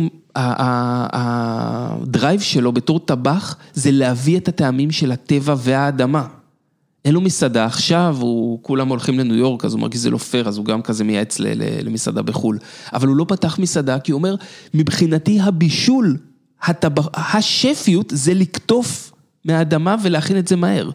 ה 1.12 1.34
drive 1.34 2.40
שלו 2.40 2.72
בתור 2.72 3.00
טבח, 3.00 3.56
זה 3.74 3.90
להביא 3.90 4.38
את 4.38 4.48
הטעמים 4.48 4.90
של 4.90 5.12
הטבע 5.12 5.54
והאדמה. 5.58 6.26
אין 7.04 7.14
לו 7.14 7.20
מסעדה 7.20 7.64
עכשיו, 7.64 8.16
הוא, 8.20 8.58
כולם 8.62 8.88
הולכים 8.88 9.18
לניו 9.18 9.36
יורק, 9.36 9.64
אז 9.64 9.72
הוא 9.72 9.80
מרגיש 9.80 10.00
שזה 10.00 10.10
לא 10.10 10.18
פייר, 10.18 10.48
אז 10.48 10.56
הוא 10.58 10.64
גם 10.64 10.82
כזה 10.82 11.04
מייעץ 11.04 11.38
ל- 11.38 11.46
ל- 11.54 11.86
למסעדה 11.86 12.22
בחו"ל. 12.22 12.58
אבל 12.92 13.08
הוא 13.08 13.16
לא 13.16 13.24
פתח 13.28 13.58
מסעדה, 13.58 13.98
כי 13.98 14.12
הוא 14.12 14.18
אומר, 14.18 14.34
מבחינתי 14.74 15.40
הבישול, 15.40 16.16
הטבח, 16.62 17.08
השפיות 17.14 18.12
זה 18.16 18.34
לקטוף 18.34 19.12
מהאדמה 19.44 19.96
ולהכין 20.02 20.38
את 20.38 20.48
זה 20.48 20.56
מהר. 20.56 20.90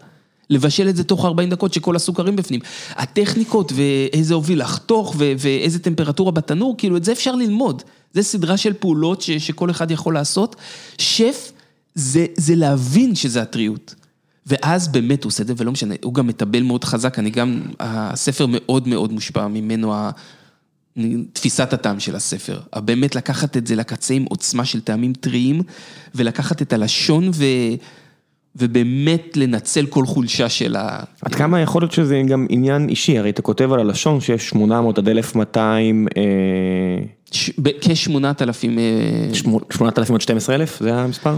לבשל 0.49 0.89
את 0.89 0.95
זה 0.95 1.03
תוך 1.03 1.25
40 1.25 1.49
דקות 1.49 1.73
שכל 1.73 1.95
הסוכרים 1.95 2.35
בפנים. 2.35 2.59
הטכניקות 2.89 3.71
ואיזה 3.75 4.33
הוביל 4.33 4.61
לחתוך 4.61 5.15
ו- 5.17 5.33
ואיזה 5.37 5.79
טמפרטורה 5.79 6.31
בתנור, 6.31 6.75
כאילו 6.77 6.97
את 6.97 7.03
זה 7.03 7.11
אפשר 7.11 7.35
ללמוד. 7.35 7.83
זה 8.13 8.23
סדרה 8.23 8.57
של 8.57 8.73
פעולות 8.73 9.21
ש- 9.21 9.31
שכל 9.31 9.71
אחד 9.71 9.91
יכול 9.91 10.13
לעשות. 10.13 10.55
שף 10.97 11.51
זה, 11.95 12.25
זה 12.37 12.55
להבין 12.55 13.15
שזה 13.15 13.41
הטריות. 13.41 13.95
ואז 14.47 14.87
באמת 14.87 15.23
הוא 15.23 15.29
עושה 15.29 15.43
את 15.43 15.47
זה, 15.47 15.53
ולא 15.57 15.71
משנה, 15.71 15.95
הוא 16.03 16.13
גם 16.13 16.27
מטבל 16.27 16.63
מאוד 16.63 16.83
חזק, 16.83 17.19
אני 17.19 17.29
גם, 17.29 17.61
הספר 17.79 18.45
מאוד 18.49 18.87
מאוד 18.87 19.11
מושפע 19.11 19.47
ממנו, 19.47 19.93
תפיסת 21.33 21.73
הטעם 21.73 21.99
של 21.99 22.15
הספר. 22.15 22.59
באמת 22.75 23.15
לקחת 23.15 23.57
את 23.57 23.67
זה 23.67 23.75
לקצה 23.75 24.13
עם 24.13 24.25
עוצמה 24.29 24.65
של 24.65 24.81
טעמים 24.81 25.13
טריים, 25.13 25.61
ולקחת 26.15 26.61
את 26.61 26.73
הלשון 26.73 27.29
ו... 27.33 27.45
ובאמת 28.59 29.37
לנצל 29.37 29.85
כל 29.85 30.05
חולשה 30.05 30.49
של 30.49 30.75
ה... 30.75 30.99
עד 31.21 31.35
כמה 31.35 31.59
יכול 31.61 31.81
להיות 31.81 31.91
שזה 31.91 32.21
גם 32.27 32.45
עניין 32.49 32.89
אישי, 32.89 33.17
הרי 33.17 33.29
אתה 33.29 33.41
כותב 33.41 33.73
על 33.73 33.79
הלשון 33.79 34.21
שיש 34.21 34.49
800 34.49 34.97
עד 34.97 35.09
1200, 35.09 36.07
אה, 36.17 36.23
ש- 37.31 37.51
ב- 37.59 37.79
כשמונת 37.81 38.41
אלפים... 38.41 38.79
אה, 38.79 39.33
8,000 39.69 40.15
עד 40.15 40.21
12,000 40.21 40.77
זה 40.81 40.95
המספר? 40.95 41.37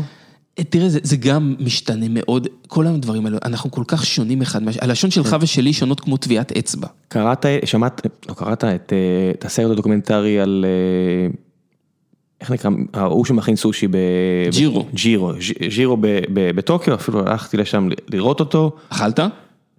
תראה, 0.69 0.89
זה, 0.89 0.99
זה 1.03 1.17
גם 1.17 1.55
משתנה 1.59 2.05
מאוד, 2.09 2.47
כל 2.67 2.87
הדברים 2.87 3.25
האלו, 3.25 3.37
אנחנו 3.45 3.71
כל 3.71 3.83
כך 3.87 4.05
שונים 4.05 4.41
אחד 4.41 4.63
מהשני, 4.63 4.81
הלשון 4.83 5.11
שלך 5.11 5.37
ושלי 5.41 5.73
שונות 5.73 5.99
כמו 5.99 6.17
טביעת 6.17 6.51
אצבע. 6.57 6.87
קראת, 7.07 7.45
שמעת, 7.65 8.01
לא 8.29 8.33
קראת 8.33 8.63
את, 8.63 8.93
אה, 8.93 9.31
את 9.31 9.45
הסרט 9.45 9.71
הדוקומנטרי 9.71 10.39
על, 10.39 10.65
אה, 10.67 11.31
איך 12.41 12.51
נקרא, 12.51 12.71
ההוא 12.93 13.25
שמכין 13.25 13.55
סושי 13.55 13.87
ב... 13.87 13.97
ג'ירו. 14.51 14.85
ג'ירו, 14.93 15.31
ג'ירו 15.69 15.97
בטוקיו, 16.33 16.93
אפילו 16.93 17.19
הלכתי 17.19 17.57
לשם 17.57 17.89
לראות 18.09 18.39
אותו. 18.39 18.71
אכלת? 18.89 19.19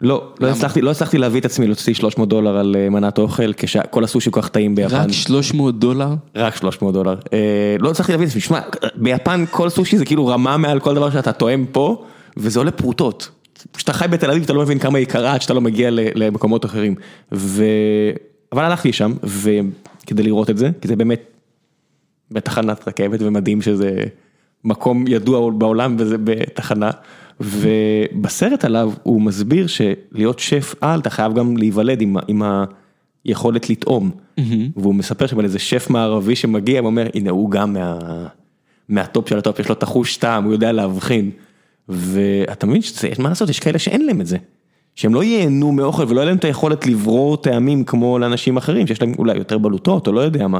לא, 0.01 0.33
לא? 0.41 0.49
הצלחתי, 0.49 0.81
לא 0.81 0.91
הצלחתי 0.91 1.19
להביא 1.19 1.41
את 1.41 1.45
עצמי 1.45 1.67
להוציא 1.67 1.95
300 1.95 2.29
דולר 2.29 2.57
על 2.57 2.77
אה, 2.79 2.89
מנת 2.89 3.19
אוכל, 3.19 3.53
כשכל 3.53 4.05
הסושי 4.05 4.31
כל 4.31 4.43
כך 4.43 4.49
טעים 4.49 4.75
ביפן. 4.75 4.95
רק 4.95 5.13
300 5.13 5.79
דולר? 5.79 6.15
רק 6.37 6.57
300 6.57 6.95
דולר. 6.95 7.15
אה, 7.33 7.77
לא 7.79 7.91
הצלחתי 7.91 8.13
להבין 8.13 8.29
את 8.29 8.33
זה, 8.33 8.41
שמע, 8.41 8.61
ביפן 8.95 9.45
כל 9.51 9.69
סושי 9.69 9.99
זה 9.99 10.05
כאילו 10.05 10.27
רמה 10.27 10.57
מעל 10.57 10.81
כל 10.81 10.95
דבר 10.95 11.11
שאתה 11.11 11.33
טועם 11.33 11.67
פה, 11.73 12.05
וזה 12.37 12.59
עולה 12.59 12.71
פרוטות. 12.71 13.31
כשאתה 13.75 13.93
חי 13.93 14.09
בתל 14.09 14.31
אביב 14.31 14.43
אתה 14.43 14.53
לא 14.53 14.63
מבין 14.63 14.79
כמה 14.79 14.99
היא 14.99 15.03
יקרה 15.03 15.35
עד 15.35 15.43
שאתה 15.43 15.55
לא 15.55 15.61
מגיע 15.61 15.89
למקומות 15.93 16.65
אחרים. 16.65 16.95
ו... 17.33 17.65
אבל 18.53 18.65
הלכתי 18.65 18.89
לשם, 18.89 19.13
וכדי 19.23 20.23
לראות 20.23 20.51
את 20.51 20.59
זה, 20.59 20.71
כי 20.81 20.89
זה 20.89 20.97
באמת 20.97 21.39
בתחנת 22.31 22.89
רכבת 22.89 23.22
ומדהים 23.22 23.62
שזה 23.62 24.05
מקום 24.64 25.05
ידוע 25.09 25.51
בעולם 25.51 25.97
וזה 25.99 26.16
בתחנה. 26.24 26.91
ובסרט 27.41 28.64
עליו 28.64 28.93
הוא 29.03 29.22
מסביר 29.22 29.66
שלהיות 29.66 30.39
שף 30.39 30.74
על 30.81 31.01
אתה 31.01 31.11
חייב 31.11 31.35
גם 31.35 31.57
להיוולד 31.57 32.01
עם, 32.01 32.16
עם 32.28 32.43
היכולת 33.24 33.70
לטעום. 33.70 34.11
והוא 34.76 34.95
מספר 34.95 35.26
שם 35.26 35.39
על 35.39 35.45
איזה 35.45 35.59
שף 35.59 35.91
מערבי 35.91 36.37
שמגיע 36.37 36.83
ואומר 36.83 37.07
הנה 37.14 37.31
הוא 37.31 37.51
גם 37.51 37.72
מה, 37.72 37.99
מה 38.89 39.05
top 39.05 39.29
של 39.28 39.39
ה 39.39 39.43
top 39.43 39.59
יש 39.59 39.68
לו 39.68 39.74
את 39.74 39.83
החוש 39.83 40.16
טעם 40.16 40.45
הוא 40.45 40.53
יודע 40.53 40.72
להבחין. 40.72 41.31
ואתה 41.89 42.66
מבין 42.66 42.83
שיש 42.83 43.18
מה 43.18 43.28
לעשות 43.28 43.49
יש 43.49 43.61
כאלה 43.61 43.78
שאין 43.78 44.07
להם 44.07 44.20
את 44.20 44.26
זה. 44.26 44.37
שהם 44.95 45.14
לא 45.14 45.24
ייהנו 45.24 45.72
מאוכל 45.72 46.05
ולא 46.09 46.20
יהיה 46.20 46.26
להם 46.26 46.37
את 46.37 46.45
היכולת 46.45 46.87
לברור 46.87 47.37
טעמים 47.37 47.85
כמו 47.85 48.18
לאנשים 48.18 48.57
אחרים 48.57 48.87
שיש 48.87 49.03
להם 49.03 49.12
אולי 49.18 49.37
יותר 49.37 49.59
בלוטות 49.59 50.07
או 50.07 50.12
לא 50.12 50.20
יודע 50.20 50.49
מה. 50.49 50.59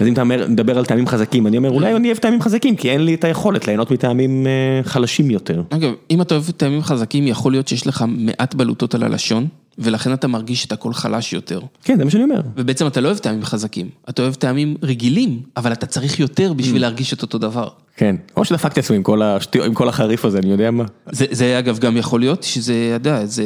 אז 0.00 0.06
אם 0.06 0.12
אתה 0.12 0.24
מדבר 0.24 0.78
על 0.78 0.84
טעמים 0.84 1.06
חזקים 1.06 1.46
אני 1.46 1.56
אומר 1.56 1.70
אולי 1.70 1.96
אני 1.96 2.08
אוהב 2.08 2.18
טעמים 2.18 2.42
חזקים 2.42 2.76
כי 2.76 2.90
אין 2.90 3.04
לי 3.04 3.14
את 3.14 3.24
היכולת 3.24 3.66
ליהנות 3.66 3.90
מטעמים 3.90 4.46
אה, 4.46 4.82
חלשים 4.84 5.30
יותר. 5.30 5.62
אגב, 5.70 5.92
אם 6.10 6.22
אתה 6.22 6.34
אוהב 6.34 6.50
טעמים 6.50 6.82
חזקים, 6.82 7.26
יכול 7.26 7.52
להיות 7.52 7.68
שיש 7.68 7.86
לך 7.86 8.04
מעט 8.08 8.54
בלוטות 8.54 8.94
על 8.94 9.02
הלשון, 9.02 9.46
ולכן 9.78 10.12
אתה 10.12 10.28
מרגיש 10.28 10.66
את 10.66 10.72
הכל 10.72 10.92
חלש 10.92 11.32
יותר. 11.32 11.60
כן 11.84 11.98
זה 11.98 12.04
מה 12.04 12.10
שאני 12.10 12.22
אומר. 12.22 12.40
ובעצם 12.56 12.86
אתה 12.86 13.00
לא 13.00 13.08
אוהב 13.08 13.18
טעמים 13.18 13.44
חזקים, 13.44 13.88
אתה 14.08 14.22
אוהב 14.22 14.34
טעמים 14.34 14.76
רגילים, 14.82 15.40
אבל 15.56 15.72
אתה 15.72 15.86
צריך 15.86 16.20
יותר 16.20 16.52
בשביל 16.52 16.82
להרגיש 16.82 17.12
את 17.12 17.22
אותו 17.22 17.38
דבר. 17.38 17.68
כן. 17.96 18.16
או 18.36 18.44
שדפקתי 18.44 18.80
עצמי 18.80 18.96
עם 18.96 19.02
כל 19.02 19.22
השטויות 19.22 19.66
עם 19.66 19.74
כל 19.74 19.88
החריף 19.88 20.24
הזה 20.24 20.38
אני 20.38 20.50
יודע 20.50 20.70
מה. 20.70 20.84
זה, 21.12 21.26
זה 21.30 21.58
אגב 21.58 21.78
גם 21.78 21.96
יכול 21.96 22.20
להיות 22.20 22.42
שזה, 22.42 22.92
אתה 22.96 23.08
יודע, 23.08 23.26
זה... 23.26 23.44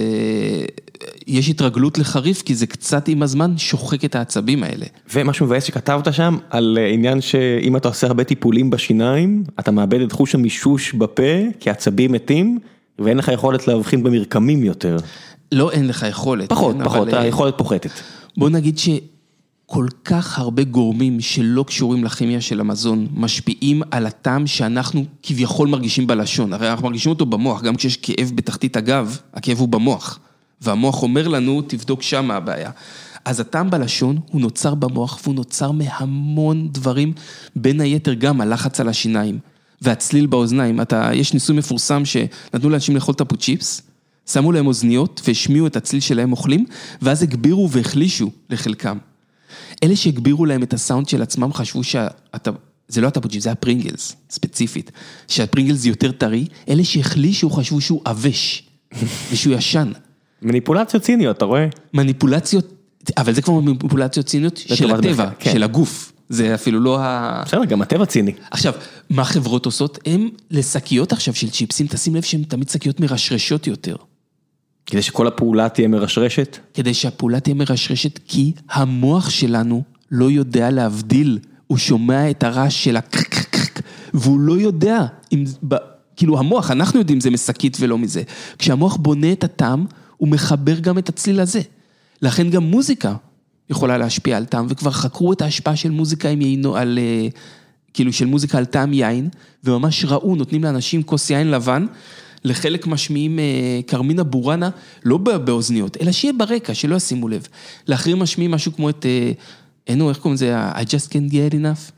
יש 1.26 1.48
התרגלות 1.48 1.98
לחריף, 1.98 2.42
כי 2.42 2.54
זה 2.54 2.66
קצת 2.66 3.08
עם 3.08 3.22
הזמן 3.22 3.58
שוחק 3.58 4.04
את 4.04 4.14
העצבים 4.14 4.62
האלה. 4.62 4.86
ומשהו 5.14 5.46
מבאס 5.46 5.64
שכתבת 5.64 6.14
שם 6.14 6.36
על 6.50 6.78
אה, 6.80 6.88
עניין 6.88 7.20
שאם 7.20 7.76
אתה 7.76 7.88
עושה 7.88 8.06
הרבה 8.06 8.24
טיפולים 8.24 8.70
בשיניים 8.70 9.44
אתה 9.60 9.70
מאבד 9.70 10.00
את 10.00 10.12
חוש 10.12 10.34
המישוש 10.34 10.92
בפה 10.92 11.22
כי 11.60 11.70
העצבים 11.70 12.12
מתים 12.12 12.58
ואין 12.98 13.16
לך 13.16 13.28
יכולת 13.28 13.68
להבחין 13.68 14.02
במרקמים 14.02 14.64
יותר. 14.64 14.96
לא, 15.52 15.70
אין 15.70 15.88
לך 15.88 16.06
יכולת. 16.08 16.48
פחות 16.48 16.76
כן, 16.76 16.84
פחות 16.84 17.08
אבל, 17.08 17.16
אה, 17.16 17.22
היכולת 17.22 17.58
פוחתת. 17.58 17.90
בוא 18.36 18.50
נגיד 18.50 18.78
שכל 18.78 19.86
כך 20.04 20.38
הרבה 20.38 20.64
גורמים 20.64 21.20
שלא 21.20 21.62
קשורים 21.62 22.04
לכימיה 22.04 22.40
של 22.40 22.60
המזון, 22.60 23.06
משפיעים 23.14 23.82
על 23.90 24.06
הטעם 24.06 24.46
שאנחנו 24.46 25.04
כביכול 25.22 25.68
מרגישים 25.68 26.06
בלשון. 26.06 26.52
הרי 26.52 26.70
אנחנו 26.70 26.84
מרגישים 26.84 27.12
אותו 27.12 27.26
במוח, 27.26 27.62
גם 27.62 27.76
כשיש 27.76 27.96
כאב 27.96 28.32
בתחתית 28.34 28.76
הגב, 28.76 29.18
הכאב 29.34 29.58
הוא 29.58 29.68
במוח. 29.68 30.18
והמוח 30.64 31.02
אומר 31.02 31.28
לנו, 31.28 31.62
תבדוק 31.62 32.02
שם 32.02 32.24
מה 32.24 32.36
הבעיה. 32.36 32.70
אז 33.24 33.40
הטעם 33.40 33.70
בלשון 33.70 34.18
הוא 34.30 34.40
נוצר 34.40 34.74
במוח 34.74 35.20
והוא 35.22 35.34
נוצר 35.34 35.70
מהמון 35.70 36.68
דברים, 36.72 37.12
בין 37.56 37.80
היתר 37.80 38.14
גם 38.14 38.40
הלחץ 38.40 38.80
על 38.80 38.88
השיניים 38.88 39.38
והצליל 39.82 40.26
באוזניים. 40.26 40.80
אתה, 40.80 41.10
יש 41.14 41.34
ניסוי 41.34 41.56
מפורסם 41.56 42.04
שנתנו 42.04 42.70
לאנשים 42.70 42.94
לאכול 42.94 43.14
תפוצ'יפס, 43.14 43.82
שמו 44.32 44.52
להם 44.52 44.66
אוזניות 44.66 45.20
והשמיעו 45.26 45.66
את 45.66 45.76
הצליל 45.76 46.00
שלהם 46.00 46.32
אוכלים, 46.32 46.66
ואז 47.02 47.22
הגבירו 47.22 47.70
והחלישו 47.70 48.30
לחלקם. 48.50 48.98
אלה 49.82 49.96
שהגבירו 49.96 50.46
להם 50.46 50.62
את 50.62 50.74
הסאונד 50.74 51.08
של 51.08 51.22
עצמם 51.22 51.52
חשבו 51.52 51.84
שאתה, 51.84 52.50
זה 52.88 53.00
לא 53.00 53.06
התפוצ'יפס, 53.06 53.44
זה 53.44 53.50
הפרינגלס, 53.50 54.16
ספציפית. 54.30 54.90
שהפרינגלס 55.28 55.84
יותר 55.84 56.12
טרי, 56.12 56.46
אלה 56.68 56.84
שהחלישו 56.84 57.50
חשבו 57.50 57.80
שהוא 57.80 58.00
עבש, 58.04 58.62
ושהוא 59.32 59.54
ישן. 59.54 59.92
מניפולציות 60.42 61.02
ציניות 61.02 61.36
אתה 61.36 61.44
רואה? 61.44 61.66
מניפולציות, 61.94 62.72
אבל 63.16 63.32
זה 63.32 63.42
כבר 63.42 63.60
מניפולציות 63.60 64.26
ציניות 64.26 64.56
של 64.56 64.90
הטבע, 64.90 65.30
כן. 65.38 65.52
של 65.52 65.62
הגוף. 65.62 66.12
זה 66.28 66.54
אפילו 66.54 66.80
לא 66.80 66.98
ה... 67.00 67.42
בסדר 67.46 67.64
גם 67.64 67.82
הטבע 67.82 68.06
ציני. 68.06 68.32
עכשיו, 68.50 68.72
מה 69.10 69.24
חברות 69.24 69.66
עושות? 69.66 69.98
הם 70.06 70.28
לשקיות 70.50 71.12
עכשיו 71.12 71.34
של 71.34 71.50
צ'יפסים, 71.50 71.86
תשים 71.86 72.14
לב 72.14 72.22
שהן 72.22 72.42
תמיד 72.42 72.68
שקיות 72.68 73.00
מרשרשות 73.00 73.66
יותר. 73.66 73.96
כדי 74.86 75.02
שכל 75.02 75.26
הפעולה 75.26 75.68
תהיה 75.68 75.88
מרשרשת. 75.88 76.58
כדי 76.74 76.94
שהפעולה 76.94 77.40
תהיה 77.40 77.54
מרשרשת, 77.54 78.20
כי 78.28 78.52
המוח 78.70 79.30
שלנו 79.30 79.82
לא 80.10 80.30
יודע 80.30 80.70
להבדיל, 80.70 81.38
הוא 81.66 81.78
שומע 81.78 82.30
את 82.30 82.42
הרעש 82.42 82.84
של 82.84 82.96
הקרקרקרק, 82.96 83.80
והוא 84.14 84.40
לא 84.40 84.52
יודע 84.52 85.06
אם, 85.32 85.44
כאילו 86.16 86.38
המוח, 86.38 86.70
אנחנו 86.70 86.98
יודעים 86.98 87.20
זה 87.20 87.30
משקית 87.30 87.76
ולא 87.80 87.98
מזה. 87.98 88.22
כשהמוח 88.58 88.96
בונה 88.96 89.32
את 89.32 89.44
הטעם, 89.44 89.86
הוא 90.16 90.28
מחבר 90.28 90.78
גם 90.78 90.98
את 90.98 91.08
הצליל 91.08 91.40
הזה. 91.40 91.60
לכן 92.22 92.50
גם 92.50 92.62
מוזיקה 92.62 93.14
יכולה 93.70 93.98
להשפיע 93.98 94.36
על 94.36 94.44
טעם, 94.44 94.66
וכבר 94.68 94.90
חקרו 94.90 95.32
את 95.32 95.42
ההשפעה 95.42 95.76
של 95.76 95.90
מוזיקה 95.90 96.28
עם 96.28 96.40
יינו, 96.40 96.76
על, 96.76 96.98
אה, 96.98 97.28
כאילו 97.94 98.12
של 98.12 98.26
מוזיקה 98.26 98.58
על 98.58 98.64
טעם 98.64 98.92
יין, 98.92 99.28
וממש 99.64 100.04
ראו, 100.04 100.36
נותנים 100.36 100.64
לאנשים 100.64 101.02
כוס 101.02 101.30
יין 101.30 101.50
לבן, 101.50 101.86
לחלק 102.44 102.86
משמיעים 102.86 103.38
אה, 103.38 103.80
קרמינה 103.86 104.24
בורנה, 104.24 104.70
לא 105.04 105.16
באוזניות, 105.16 105.96
אלא 106.00 106.12
שיהיה 106.12 106.32
ברקע, 106.32 106.74
שלא 106.74 106.96
ישימו 106.96 107.28
לב. 107.28 107.46
לאחרים 107.88 108.18
משמיעים 108.18 108.50
משהו 108.50 108.72
כמו 108.72 108.90
את, 108.90 109.06
אינו, 109.86 110.08
איך 110.08 110.18
קוראים 110.18 110.34
לזה, 110.34 110.70
I 110.72 110.82
just 110.82 111.08
can't 111.08 111.32
get 111.32 111.54
enough. 111.54 111.92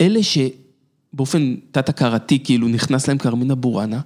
אלה 0.00 0.20
שבאופן 0.22 1.56
תת-הכרתי, 1.70 2.38
כאילו 2.44 2.68
נכנס 2.68 3.08
להם 3.08 3.18
קרמינה 3.18 3.54
בורנה, 3.54 4.00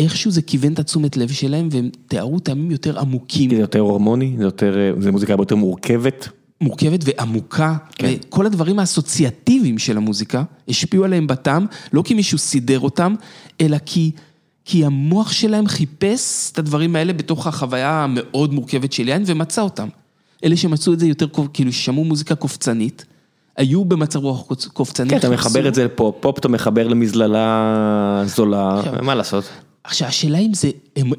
איכשהו 0.00 0.30
זה 0.30 0.42
כיוון 0.42 0.72
את 0.72 0.78
התשומת 0.78 1.16
לב 1.16 1.28
שלהם, 1.28 1.68
והם 1.72 1.90
תיארו 2.06 2.38
טעמים 2.38 2.70
יותר 2.70 2.98
עמוקים. 2.98 3.50
זה 3.50 3.56
יותר 3.56 3.78
הורמוני, 3.78 4.34
זה 4.38 4.44
יותר, 4.44 4.94
זה 4.98 5.12
מוזיקה 5.12 5.32
הרבה 5.32 5.42
יותר 5.42 5.56
מורכבת. 5.56 6.28
מורכבת 6.60 7.00
ועמוקה, 7.04 7.76
כן. 7.94 8.14
וכל 8.28 8.46
הדברים 8.46 8.78
האסוציאטיביים 8.78 9.78
של 9.78 9.96
המוזיקה 9.96 10.42
השפיעו 10.68 11.04
עליהם 11.04 11.26
בטעם, 11.26 11.66
לא 11.92 12.02
כי 12.02 12.14
מישהו 12.14 12.38
סידר 12.38 12.80
אותם, 12.80 13.14
אלא 13.60 13.76
כי, 13.86 14.10
כי 14.64 14.84
המוח 14.84 15.32
שלהם 15.32 15.66
חיפש 15.66 16.50
את 16.52 16.58
הדברים 16.58 16.96
האלה 16.96 17.12
בתוך 17.12 17.46
החוויה 17.46 18.04
המאוד 18.04 18.54
מורכבת 18.54 18.92
של 18.92 19.08
יין 19.08 19.22
ומצא 19.26 19.62
אותם. 19.62 19.88
אלה 20.44 20.56
שמצאו 20.56 20.92
את 20.92 21.00
זה 21.00 21.06
יותר, 21.06 21.26
כאילו 21.52 21.72
ששמעו 21.72 22.04
מוזיקה 22.04 22.34
קופצנית, 22.34 23.04
היו 23.56 23.84
במצב 23.84 24.18
רוח 24.18 24.46
קופצני. 24.72 25.10
כן, 25.10 25.16
אתה 25.16 25.30
מחבר 25.30 25.68
את 25.68 25.74
זה 25.74 25.84
לפופ, 25.84 26.16
פופ 26.20 26.38
אתה 26.38 26.48
מחבר 26.48 26.88
למזללה 26.88 28.22
זולה, 28.26 28.82
מה 29.02 29.14
לעשות? 29.14 29.44
עכשיו, 29.84 30.08
השאלה 30.08 30.38
אם 30.38 30.54
זה, 30.54 30.70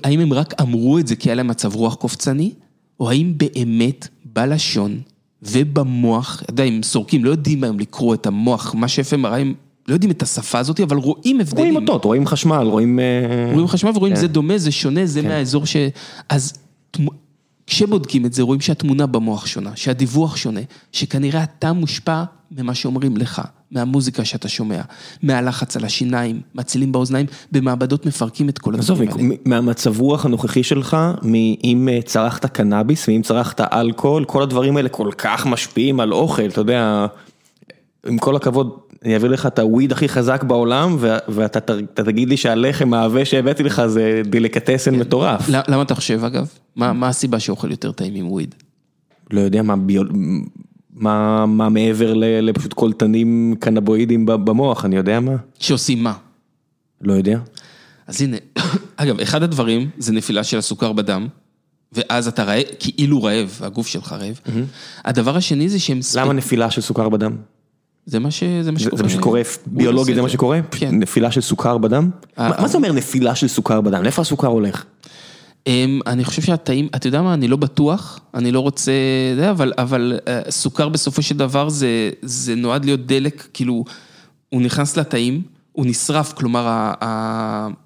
האם 0.03 0.19
הם 0.19 0.33
רק 0.33 0.61
אמרו 0.61 0.99
את 0.99 1.07
זה 1.07 1.15
כי 1.15 1.29
היה 1.29 1.35
להם 1.35 1.47
מצב 1.47 1.75
רוח 1.75 1.95
קופצני, 1.95 2.53
או 2.99 3.09
האם 3.09 3.33
באמת 3.37 4.07
בלשון 4.25 5.01
ובמוח, 5.43 6.41
אתה 6.43 6.51
יודע, 6.51 6.63
אם 6.63 6.81
סורקים, 6.83 7.25
לא 7.25 7.29
יודעים 7.29 7.63
היום 7.63 7.79
לקרוא 7.79 8.13
את 8.13 8.25
המוח, 8.25 8.75
מה 8.75 8.87
מראה, 9.17 9.37
הם 9.37 9.53
לא 9.87 9.93
יודעים 9.93 10.11
את 10.11 10.21
השפה 10.21 10.59
הזאת, 10.59 10.79
אבל 10.79 10.97
רואים 10.97 11.39
הבדלים. 11.39 11.57
רואים 11.57 11.75
אותות, 11.75 12.05
רואים 12.05 12.25
חשמל, 12.25 12.67
רואים... 12.67 12.99
רואים 13.53 13.67
חשמל 13.67 13.91
ורואים 13.95 14.15
כן. 14.15 14.21
זה 14.21 14.27
דומה, 14.27 14.57
זה 14.57 14.71
שונה, 14.71 15.05
זה 15.05 15.21
כן. 15.21 15.27
מהאזור 15.27 15.65
ש... 15.65 15.75
אז 16.29 16.53
כשבודקים 17.67 18.25
את 18.25 18.33
זה, 18.33 18.43
רואים 18.43 18.61
שהתמונה 18.61 19.05
במוח 19.05 19.45
שונה, 19.45 19.71
שהדיווח 19.75 20.35
שונה, 20.35 20.59
שכנראה 20.91 21.43
אתה 21.43 21.73
מושפע 21.73 22.23
ממה 22.51 22.75
שאומרים 22.75 23.17
לך, 23.17 23.41
מהמוזיקה 23.71 24.25
שאתה 24.25 24.49
שומע, 24.49 24.81
מהלחץ 25.23 25.77
על 25.77 25.85
השיניים, 25.85 26.41
מצילים 26.55 26.91
באוזניים, 26.91 27.25
במעבדות 27.51 28.05
מפרקים 28.05 28.49
את 28.49 28.57
כל 28.57 28.73
הדברים 28.73 29.01
האלה. 29.01 29.11
עזוב, 29.11 29.31
מהמצב 29.45 29.99
רוח 29.99 30.25
הנוכחי 30.25 30.63
שלך, 30.63 30.97
אם 31.63 31.89
אה, 31.91 31.99
צרכת 32.01 32.45
קנאביס 32.45 33.07
ואם 33.07 33.21
צרכת 33.23 33.61
אלכוהול, 33.61 34.25
כל 34.25 34.43
הדברים 34.43 34.77
האלה 34.77 34.89
כל 34.89 35.09
כך 35.17 35.45
משפיעים 35.45 35.99
על 35.99 36.13
אוכל, 36.13 36.45
אתה 36.45 36.61
יודע, 36.61 37.05
עם 38.07 38.17
כל 38.17 38.35
הכבוד, 38.35 38.77
אני 39.05 39.13
אעביר 39.13 39.31
לך 39.31 39.45
את 39.45 39.59
הוויד 39.59 39.91
הכי 39.91 40.09
חזק 40.09 40.43
בעולם, 40.43 40.97
ואתה 41.27 41.59
תגיד 41.93 42.29
לי 42.29 42.37
שהלחם 42.37 42.93
העבה 42.93 43.25
שהבאתי 43.25 43.63
לך 43.63 43.85
זה 43.85 44.21
דליקטסן 44.25 44.95
מטורף. 44.95 45.49
למה 45.49 45.81
אתה 45.81 45.95
חושב 45.95 46.23
אגב? 46.23 46.47
מה 46.75 47.07
הסיבה 47.07 47.39
שאוכל 47.39 47.71
יותר 47.71 47.91
טעים 47.91 48.15
עם 48.15 48.31
וויד? 48.31 48.55
לא 49.31 49.39
יודע 49.39 49.61
מה 49.61 49.75
ביול... 49.75 50.09
מה 50.93 51.45
מה 51.45 51.69
מעבר 51.69 52.13
לפשוט 52.15 52.73
קולטנים 52.73 53.55
קנבואידים 53.59 54.25
במוח, 54.25 54.85
אני 54.85 54.95
יודע 54.95 55.19
מה. 55.19 55.35
שעושים 55.59 56.03
מה? 56.03 56.13
לא 57.01 57.13
יודע. 57.13 57.39
אז 58.07 58.21
הנה, 58.21 58.37
אגב, 58.97 59.19
אחד 59.19 59.43
הדברים 59.43 59.89
זה 59.97 60.13
נפילה 60.13 60.43
של 60.43 60.57
הסוכר 60.57 60.93
בדם, 60.93 61.27
ואז 61.91 62.27
אתה 62.27 62.43
רעב, 62.43 62.63
כאילו 62.79 63.23
רעב, 63.23 63.59
הגוף 63.61 63.87
שלך 63.87 64.13
רעב. 64.13 64.39
הדבר 65.05 65.37
השני 65.37 65.69
זה 65.69 65.79
שהם... 65.79 65.99
למה 66.15 66.33
נפילה 66.33 66.71
של 66.71 66.81
סוכר 66.81 67.09
בדם? 67.09 67.35
זה 68.05 68.19
מה 68.19 68.31
שקורה. 68.31 68.63
זה 68.63 68.71
מה 69.03 69.09
שקורה, 69.09 69.41
ביולוגית 69.65 70.15
זה 70.15 70.21
מה 70.21 70.29
שקורה? 70.29 70.59
כן. 70.71 70.95
נפילה 70.99 71.31
של 71.31 71.41
סוכר 71.41 71.77
בדם? 71.77 72.09
מה 72.37 72.67
זה 72.67 72.77
אומר 72.77 72.91
נפילה 72.91 73.35
של 73.35 73.47
סוכר 73.47 73.81
בדם? 73.81 74.03
לאיפה 74.03 74.21
הסוכר 74.21 74.47
הולך? 74.47 74.85
אמ, 75.67 75.99
אני 76.07 76.23
חושב 76.23 76.41
שהתאים, 76.41 76.87
אתה 76.95 77.07
יודע 77.07 77.21
מה, 77.21 77.33
אני 77.33 77.47
לא 77.47 77.57
בטוח, 77.57 78.19
אני 78.33 78.51
לא 78.51 78.59
רוצה, 78.59 78.91
אבל 79.49 79.73
אבל 79.77 80.19
אה, 80.27 80.41
סוכר 80.49 80.89
בסופו 80.89 81.21
של 81.21 81.37
דבר 81.37 81.69
זה 81.69 82.09
זה 82.21 82.55
נועד 82.55 82.85
להיות 82.85 83.05
דלק, 83.05 83.47
כאילו, 83.53 83.83
הוא 84.49 84.61
נכנס 84.61 84.97
לתאים, 84.97 85.41
הוא 85.71 85.85
נשרף, 85.85 86.33
כלומר 86.33 86.91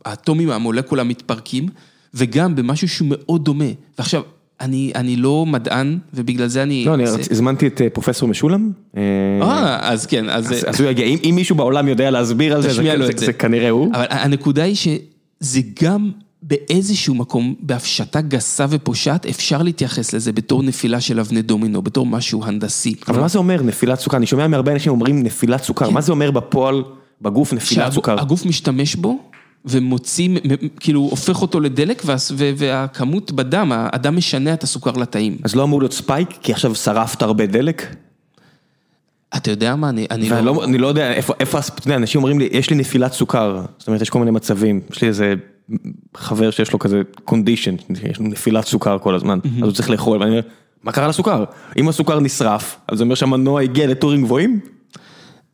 האטומים, 0.06 0.50
המולקולה 0.50 1.04
מתפרקים, 1.04 1.68
וגם 2.14 2.56
במשהו 2.56 2.88
שהוא 2.88 3.08
מאוד 3.12 3.46
דומה. 3.46 3.66
ועכשיו, 3.98 4.22
אני 4.62 4.92
אני 4.96 5.16
לא 5.16 5.46
מדען, 5.46 5.98
ובגלל 6.14 6.48
זה 6.48 6.64
אני... 6.64 6.86
לא, 6.86 6.94
אני 6.94 7.04
הזמנתי 7.32 7.68
את 7.68 7.82
אה, 7.82 7.90
פרופסור 7.90 8.30
משולם. 8.30 8.72
אה, 8.98 9.92
אז 9.92 10.06
כן, 10.06 10.30
אז... 10.30 10.54
אז 10.68 10.82
הוא 10.82 10.90
יגיע, 10.90 11.06
אם 11.06 11.36
מישהו 11.36 11.56
בעולם 11.56 11.88
יודע 11.88 12.12
להסביר 12.12 12.56
על 12.56 12.62
זה, 12.62 12.70
זה 13.16 13.34
כנראה 13.34 13.70
הוא. 13.70 13.92
אבל 13.94 14.06
הנקודה 14.10 14.64
היא 14.64 14.76
שזה 14.76 15.62
גם... 15.84 16.12
באיזשהו 16.48 17.16
מקום, 17.16 17.56
בהפשטה 17.60 18.22
גסה 18.22 18.66
ופושעת, 18.70 19.26
אפשר 19.26 19.62
להתייחס 19.62 20.14
לזה 20.14 20.32
בתור 20.32 20.64
נפילה 20.64 21.02
של 21.02 21.20
אבני 21.20 21.42
דומינו, 21.42 21.82
בתור 21.82 22.06
משהו 22.06 22.46
הנדסי. 22.46 22.96
אבל 23.08 23.20
מה 23.20 23.28
זה 23.28 23.38
אומר 23.38 23.62
נפילת 23.62 24.00
סוכר? 24.00 24.18
אני 24.18 24.26
שומע 24.26 24.48
מהרבה 24.48 24.72
אנשים 24.72 24.92
אומרים 24.92 25.24
נפילת 25.24 25.64
סוכר, 25.64 25.88
כן. 25.88 25.94
מה 25.94 26.02
זה 26.02 26.12
אומר 26.12 26.32
בפועל, 26.32 26.84
בגוף 27.22 27.54
נפילת 27.54 27.92
סוכר? 27.92 28.20
הגוף 28.20 28.46
משתמש 28.46 28.96
בו 28.96 29.20
ומוציא, 29.66 30.30
כאילו 30.80 31.02
הופך 31.02 31.42
אותו 31.42 31.60
לדלק 31.60 32.04
והכמות 32.58 33.32
בדם, 33.32 33.72
הדם 33.94 34.16
משנע 34.16 34.54
את 34.54 34.64
הסוכר 34.64 34.92
לתאים. 34.92 35.38
אז 35.44 35.56
לא 35.56 35.64
אמור 35.64 35.82
להיות 35.82 35.94
spike, 35.94 36.30
כי 36.42 36.52
עכשיו 36.52 36.76
שרפת 36.76 37.22
הרבה 37.22 37.46
דלק? 37.46 37.96
אתה 39.38 39.52
יודע 39.52 39.76
מה, 39.76 39.90
אני 39.90 40.08
אני 40.12 40.30
לא... 40.30 40.42
לא... 40.42 40.64
אני 40.64 40.78
לא 40.78 40.88
יודע 40.88 41.14
איפה, 41.14 41.34
איפה, 41.40 41.60
אתה 41.60 41.88
יודע, 41.88 41.96
אנשים 41.96 42.22
אומרים 42.22 42.40
לי, 42.40 42.50
יש 42.52 42.70
לי 42.70 42.76
נפילת 42.76 43.14
סוכר, 43.14 43.62
זאת 43.78 43.88
אומרת, 43.88 44.02
יש 44.02 44.10
כל 44.10 44.20
מיני 44.20 44.32
מצבים, 44.32 44.82
יש 44.92 45.02
לי 45.02 45.08
איזה 45.08 45.34
חבר 46.18 46.52
שיש 46.52 46.72
לו 46.72 46.80
כזה 46.80 47.02
condition, 47.24 47.76
יש 48.10 48.20
לו 48.20 48.26
נפילת 48.26 48.66
סוכר 48.66 49.00
כל 49.00 49.16
הזמן, 49.16 49.40
אז 49.44 49.62
הוא 49.62 49.72
צריך 49.72 49.90
לאכול, 49.90 50.18
ואני 50.20 50.30
אומר, 50.30 50.42
מה 50.84 50.92
קרה 50.92 51.08
לסוכר? 51.08 51.44
אם 51.78 51.90
הסוכר 51.90 52.20
נשרף, 52.20 52.78
אז 52.88 52.98
זה 52.98 53.04
אומר 53.04 53.16
שהמנוע 53.16 53.62
הגיע 53.62 53.88
לטורים 53.88 54.24
גבוהים? 54.24 54.60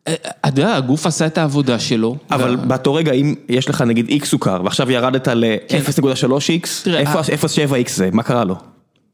אה, 0.08 0.14
אתה 0.48 0.62
יודע, 0.62 0.76
הגוף 0.76 1.06
עשה 1.06 1.26
את 1.26 1.38
העבודה 1.38 1.80
שלו. 1.80 2.18
אבל 2.32 2.56
באותו 2.56 2.94
רגע, 2.94 3.12
אם 3.12 3.36
יש 3.50 3.70
לך 3.70 3.82
נגיד 3.82 4.10
איקס 4.10 4.30
סוכר, 4.30 4.62
ועכשיו 4.64 4.92
ירדת 4.92 5.28
ל-0.3x, 5.28 6.90
איפה 7.30 7.48
7x 7.48 7.90
זה? 7.90 8.10
מה 8.14 8.24
קרה 8.24 8.44
לו? 8.44 8.56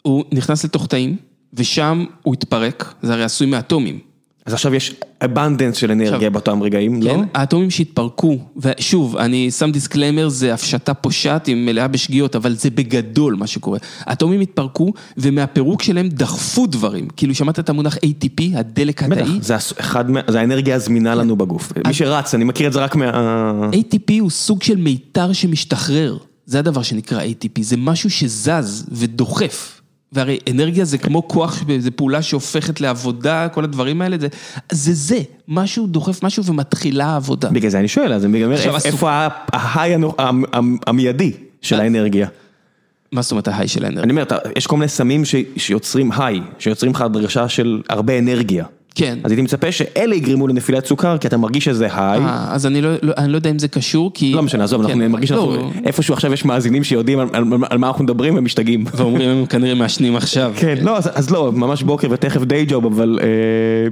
הוא 0.01 0.23
נכנס 0.31 0.65
לתוך 0.65 0.87
תאים, 0.87 1.15
ושם 1.53 2.05
הוא 2.23 2.33
התפרק, 2.33 2.93
זה 3.01 3.13
הרי 3.13 3.23
עשוי 3.23 3.47
מאטומים. 3.47 3.99
אז 4.47 4.53
עכשיו 4.53 4.75
יש 4.75 4.95
abundance 5.23 5.73
של 5.73 5.91
אנרגיה 5.91 6.29
באותם 6.29 6.63
רגעים, 6.63 7.03
לא? 7.03 7.11
כן, 7.11 7.19
האטומים 7.33 7.69
שהתפרקו, 7.69 8.37
ושוב, 8.57 9.17
אני 9.17 9.51
שם 9.51 9.71
disclaimer, 9.71 10.29
זה 10.29 10.53
הפשטה 10.53 10.93
פושעת, 10.93 11.45
היא 11.45 11.55
מלאה 11.55 11.87
בשגיאות, 11.87 12.35
אבל 12.35 12.55
זה 12.55 12.69
בגדול 12.69 13.35
מה 13.35 13.47
שקורה. 13.47 13.79
האטומים 13.99 14.41
התפרקו, 14.41 14.93
ומהפירוק 15.17 15.81
שלהם 15.83 16.09
דחפו 16.09 16.67
דברים. 16.67 17.07
כאילו, 17.07 17.35
שמעת 17.35 17.59
את 17.59 17.69
המונח 17.69 17.95
ATP, 17.95 18.43
הדלק 18.55 19.03
התאי? 19.03 19.23
בטח, 19.23 19.29
זה, 19.41 19.55
אחד, 19.55 20.05
זה 20.27 20.39
האנרגיה 20.39 20.75
הזמינה 20.75 21.15
לנו 21.15 21.35
בגוף. 21.35 21.73
מי 21.87 21.93
שרץ, 21.93 22.33
אני 22.33 22.43
מכיר 22.43 22.67
את 22.67 22.73
זה 22.73 22.79
רק 22.79 22.95
מה... 22.95 23.69
ATP 23.71 24.13
הוא 24.19 24.29
סוג 24.29 24.63
של 24.63 24.75
מיתר 24.75 25.33
שמשתחרר. 25.33 26.17
זה 26.45 26.59
הדבר 26.59 26.81
שנקרא 26.81 27.23
ATP, 27.23 27.61
זה 27.61 27.77
משהו 27.77 28.09
שזז 28.09 28.85
ודוחף. 28.91 29.76
והרי 30.11 30.39
אנרגיה 30.51 30.85
זה 30.85 30.97
כמו 30.97 31.27
כוח, 31.27 31.63
זה 31.79 31.91
פעולה 31.91 32.21
שהופכת 32.21 32.81
לעבודה, 32.81 33.47
כל 33.49 33.63
הדברים 33.63 34.01
האלה, 34.01 34.17
זה 34.19 34.27
זה, 34.71 34.93
זה, 34.93 35.19
משהו 35.47 35.87
דוחף 35.87 36.23
משהו 36.23 36.45
ומתחילה 36.45 37.05
העבודה. 37.05 37.49
בגלל 37.49 37.71
זה 37.71 37.79
אני 37.79 37.87
שואל, 37.87 38.13
אז 38.13 38.25
אני 38.25 38.45
אומר, 38.45 38.57
איפה 38.85 39.27
ההיי 39.53 39.95
המיידי 40.87 41.31
של 41.61 41.79
האנרגיה? 41.79 42.27
מה 43.11 43.21
זאת 43.21 43.31
אומרת 43.31 43.47
ההיי 43.47 43.67
של 43.67 43.85
האנרגיה? 43.85 44.03
אני 44.03 44.11
אומר, 44.11 44.23
יש 44.57 44.67
כל 44.67 44.77
מיני 44.77 44.87
סמים 44.87 45.23
שיוצרים 45.57 46.11
היי, 46.11 46.41
שיוצרים 46.59 46.91
לך 46.91 47.05
דרשה 47.13 47.49
של 47.49 47.81
הרבה 47.89 48.19
אנרגיה. 48.19 48.65
כן. 48.97 49.19
אז 49.23 49.31
הייתי 49.31 49.41
מצפה 49.41 49.71
שאלה 49.71 50.15
יגרמו 50.15 50.47
לנפילת 50.47 50.85
סוכר, 50.85 51.17
כי 51.17 51.27
אתה 51.27 51.37
מרגיש 51.37 51.65
שזה 51.65 51.87
היי. 51.93 52.21
אז 52.25 52.65
אני 52.65 52.81
לא 52.81 52.89
לא, 53.01 53.13
אני 53.17 53.31
לא 53.31 53.37
יודע 53.37 53.49
אם 53.49 53.59
זה 53.59 53.67
קשור, 53.67 54.11
כי... 54.13 54.33
לא 54.33 54.43
משנה, 54.43 54.63
עזוב, 54.63 54.81
אנחנו 54.81 54.95
כן. 55.01 55.11
מרגיש 55.11 55.31
לא. 55.31 55.71
איפשהו 55.85 56.13
עכשיו 56.13 56.33
יש 56.33 56.45
מאזינים 56.45 56.83
שיודעים 56.83 57.19
על 57.69 57.77
מה 57.77 57.87
אנחנו 57.87 58.03
מדברים 58.03 58.35
והם 58.35 58.45
משתגעים. 58.45 58.85
ואומרים, 58.95 59.29
הם 59.29 59.45
כנראה 59.45 59.75
מעשנים 59.75 60.15
עכשיו. 60.15 60.53
כן, 60.55 60.75
לא, 60.81 60.97
אז 60.97 61.29
לא, 61.29 61.51
ממש 61.51 61.83
בוקר 61.83 62.07
ותכף 62.11 62.43
די 62.43 62.65
ג'וב, 62.67 62.85
אבל... 62.85 63.19
אה, 63.21 63.87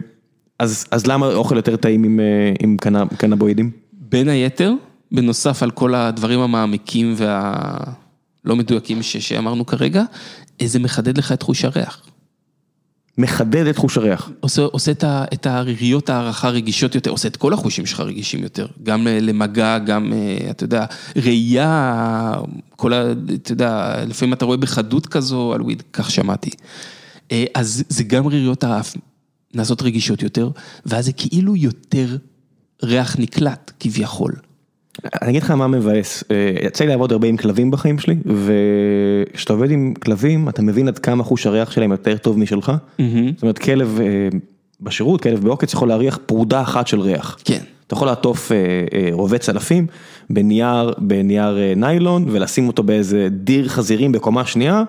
אז 0.92 1.08
למה 1.08 1.28
אוכל 1.28 1.56
יותר 1.56 1.76
טעים 1.76 2.20
עם 2.60 2.78
קנבואידים? 3.18 3.72
בין 3.94 4.30
היתר, 4.30 4.74
בנוסף 5.12 5.64
על 5.64 5.72
כל 5.72 5.96
הדברים 5.96 6.40
המעמיקים 6.40 7.14
והלא 7.18 8.56
מדויקים 8.56 9.02
שאמרנו 9.02 9.66
כרגע, 9.66 10.04
זה 10.66 10.80
מחדד 10.80 11.18
לך 11.18 11.32
את 11.32 11.44
חוש 11.44 11.66
הריח. 11.66 12.02
מחדד 13.18 13.68
את 13.68 13.78
חוש 13.78 13.98
הריח. 13.98 14.30
עושה 14.40 14.62
עושה 14.62 14.92
את 15.34 15.46
הריריות 15.46 16.10
הערכה 16.10 16.50
רגישות 16.50 16.96
יותר, 16.96 17.12
עושה 17.12 17.28
את 17.28 17.38
כל 17.38 17.54
החושים 17.54 17.86
שלך 17.86 18.00
רגישים 18.00 18.44
יותר, 18.44 18.68
גם 18.84 19.08
למגע, 19.08 19.78
גם, 19.78 20.14
אה, 20.14 20.52
אתה 20.52 20.64
יודע, 20.64 20.86
ראייה, 21.16 22.34
כל 22.76 22.94
ה... 22.94 23.12
אתה 23.34 23.52
יודע, 23.52 24.04
לפעמים 24.08 24.34
אתה 24.34 24.46
רואה 24.46 24.58
בחדות 24.58 25.08
כזו 25.08 25.54
על 25.54 25.62
וויד, 25.62 25.84
כך 25.94 26.12
שמעתי. 26.12 26.50
אה, 27.32 27.46
אז 27.54 27.84
זה 27.90 28.04
גם 28.04 28.28
ריריות 28.28 28.64
האף 28.64 28.96
נעשות 29.54 29.82
רגישות 29.82 30.24
יותר, 30.24 30.50
ואז 30.86 31.06
זה 31.06 31.12
כאילו 31.12 31.56
יותר 31.56 32.18
ריח 32.84 33.16
נקלט, 33.20 33.72
כביכול. 33.80 34.34
אני 35.22 35.30
אגיד 35.30 35.44
לך 35.44 35.52
מה 35.52 35.68
מבאס, 35.68 36.24
אה, 36.32 36.54
יצא 36.64 36.84
לי 36.84 36.90
לעבוד 36.90 37.12
הרבה 37.12 37.28
עם 37.28 37.38
כלבים 37.38 37.72
בחיים 37.72 38.00
שלי, 38.00 38.16
וכשאתה 38.26 39.54
עובד 39.54 39.72
עם 39.72 39.94
כלבים, 40.04 40.50
אתה 40.50 40.62
מבין 40.62 40.88
עד 40.88 41.00
כמה 41.00 41.24
חוש 41.24 41.48
הריח 41.48 41.72
שלהם 41.72 41.92
יותר 41.92 42.18
טוב 42.18 42.40
משלך. 42.40 42.72
זאת 43.36 43.42
אומרת, 43.42 43.58
כלב 43.58 44.00
אה, 44.02 44.38
בשירות, 44.82 45.22
כלב 45.22 45.44
בעוקץ 45.44 45.74
יכול 45.74 45.88
להריח 45.88 46.20
פרודה 46.26 46.62
אחת 46.62 46.88
של 46.88 47.00
ריח. 47.00 47.38
כן. 47.44 47.60
אתה 47.88 47.94
יכול 47.94 48.08
לעטוף 48.08 48.52
אה, 48.52 48.58
רובה 49.12 49.38
צלפים 49.38 49.88
בנייר, 50.30 50.94
בנייר 50.98 51.58
ניילון 51.76 52.26
ולשים 52.32 52.68
אותו 52.68 52.84
באיזה 52.84 53.28
דיר 53.32 53.68
חזירים 53.68 54.12
בקומה 54.12 54.46
שנייה 54.46 54.84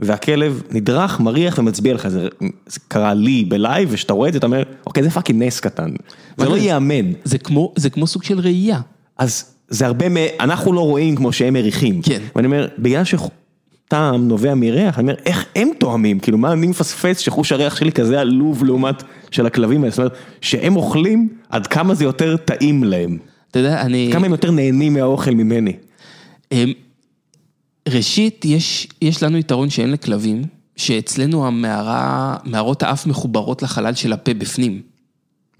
והכלב 0.00 0.62
נדרך, 0.70 1.20
מריח 1.20 1.58
ומצביע 1.58 1.94
לך, 1.94 2.08
זה, 2.08 2.28
זה 2.66 2.80
קרה 2.88 3.14
לי 3.14 3.44
ב 3.44 3.53
live 3.53 3.88
ושאתה 3.92 4.12
רואה 4.12 4.28
את 4.28 4.32
זה 4.32 4.38
אתה 4.38 4.46
אומר 4.46 4.62
אוקיי 4.86 5.02
זה 5.02 5.10
fucking 5.10 5.42
נס 5.42 5.60
קטן, 5.60 5.90
זה 6.36 6.48
לא? 6.48 6.56
ייאמן, 6.56 7.12
זה 7.24 7.38
כמו, 7.38 7.72
זה 7.76 7.90
כמו 7.90 8.06
סוג 8.06 8.22
של 8.22 8.40
ראייה. 8.40 8.80
אז 9.20 9.44
זה 9.68 9.86
הרבה, 9.86 10.08
מ... 10.08 10.16
אנחנו 10.40 10.72
לא 10.72 10.80
רואים 10.80 11.16
כמו 11.16 11.32
שהם 11.32 11.54
מריחים, 11.54 12.02
כן. 12.02 12.22
ואני 12.36 12.46
אומר 12.46 12.68
בגלל 12.78 13.02
שטעם 13.04 14.28
נובע 14.28 14.54
מריח, 14.54 14.98
אני 14.98 15.02
אומר 15.02 15.20
איך 15.26 15.44
הם 15.56 15.68
תואמים, 15.78 16.20
כאילו 16.20 16.38
מה 16.38 16.52
אני 16.52 16.66
מפספס 16.66 17.18
שחוש 17.18 17.52
הריח 17.52 17.76
שלי 17.76 17.92
כזה 17.92 18.20
עלוב 18.20 18.64
לעומת 18.64 19.02
של 19.30 19.46
הכלבים 19.46 19.80
האלה, 19.80 19.90
זאת 19.90 19.98
אומרת 19.98 20.12
שהם 20.40 20.76
אוכלים 20.76 21.28
עד 21.48 21.66
כמה 21.66 21.94
זה 21.94 22.04
יותר 22.04 22.36
טעים 22.36 22.84
להם, 22.84 23.18
אתה 23.50 23.58
יודע, 23.58 23.80
אני... 23.80 24.10
כמה 24.12 24.26
הם 24.26 24.32
יותר 24.32 24.50
נהנים 24.50 24.94
מהאוכל 24.94 25.30
ממני. 25.30 25.72
אמ, 26.52 26.72
ראשית, 27.88 28.44
יש, 28.44 28.88
יש 29.02 29.22
לנו 29.22 29.38
יתרון 29.38 29.70
שאין 29.70 29.92
לכלבים, 29.92 30.42
שאצלנו 30.76 31.46
המערה, 31.46 32.36
מערות 32.44 32.82
האף 32.82 33.06
מחוברות 33.06 33.62
לחלל 33.62 33.94
של 33.94 34.12
הפה 34.12 34.34
בפנים. 34.34 34.82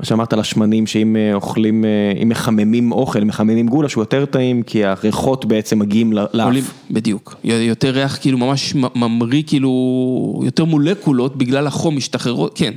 מה 0.01 0.05
שאמרת 0.05 0.33
על 0.33 0.41
השמנים 0.41 0.87
שאם 0.87 1.17
אה, 1.17 1.35
אוכלים, 1.35 1.85
אה, 1.85 2.23
אם 2.23 2.29
מחממים 2.29 2.93
אוכל, 2.93 3.25
מחממים 3.25 3.69
גולש 3.69 3.95
הוא 3.95 4.03
יותר 4.03 4.27
טעים 4.27 4.63
כי 4.63 4.85
הריחות 4.85 5.45
בעצם 5.45 5.79
מגיעים 5.79 6.13
לאף. 6.13 6.73
בדיוק. 6.91 7.35
יותר 7.45 7.91
ריח 7.91 8.19
כאילו 8.21 8.39
ממש 8.39 8.75
ממריא 8.75 9.43
כאילו, 9.47 10.41
יותר 10.45 10.65
מולקולות 10.65 11.37
בגלל 11.37 11.67
החום 11.67 11.97
משתחררות, 11.97 12.53
כן. 12.59 12.73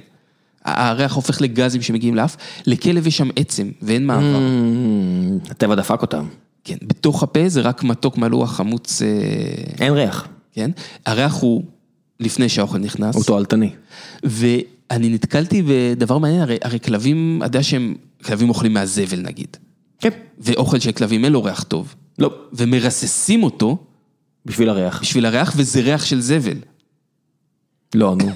הריח 0.65 1.13
הופך 1.13 1.41
לגזים 1.41 1.81
שמגיעים 1.81 2.15
לאף, 2.15 2.37
לכלב 2.67 3.07
יש 3.07 3.17
שם 3.17 3.29
עצם 3.35 3.71
ואין 3.81 4.05
מעבר. 4.05 4.37
Mm, 4.37 5.51
הטבע 5.51 5.75
דפק 5.75 6.01
אותם. 6.01 6.25
כן, 6.63 6.77
בתוך 6.81 7.23
הפה 7.23 7.49
זה 7.49 7.61
רק 7.61 7.83
מתוק 7.83 8.17
מלוח 8.17 8.51
חמוץ, 8.51 9.01
אה, 9.01 9.07
אין 9.79 9.93
ריח, 9.93 10.27
כן? 10.53 10.71
הריח 11.05 11.33
הוא 11.33 11.63
לפני 12.19 12.49
שהאוכל 12.49 12.77
נכנס. 12.77 13.15
הוא 13.15 13.23
תועלתני. 13.23 13.69
ואני 14.93 15.09
נתקלתי 15.09 15.63
בדבר 15.67 16.17
מעניין, 16.17 16.41
הרי, 16.41 16.57
הרי 16.61 16.79
כלבים, 16.79 17.37
אתה 17.37 17.45
יודע 17.45 17.63
שהם, 17.63 17.95
כלבים 18.25 18.49
אוכלים 18.49 18.73
מהזבל 18.73 19.19
נגיד. 19.19 19.57
כן. 19.99 20.09
ואוכל 20.39 20.79
של 20.79 20.91
כלבים 20.91 21.25
אין 21.25 21.33
לו 21.33 21.43
ריח 21.43 21.63
טוב. 21.63 21.95
לא, 22.19 22.33
ומרססים 22.53 23.43
אותו 23.43 23.77
בשביל 24.45 24.69
הריח. 24.69 25.01
בשביל 25.01 25.25
הריח, 25.25 25.53
וזה 25.57 25.81
ריח 25.81 26.05
של 26.05 26.21
זבל. 26.21 26.57
לא, 27.95 28.15
נו. 28.15 28.29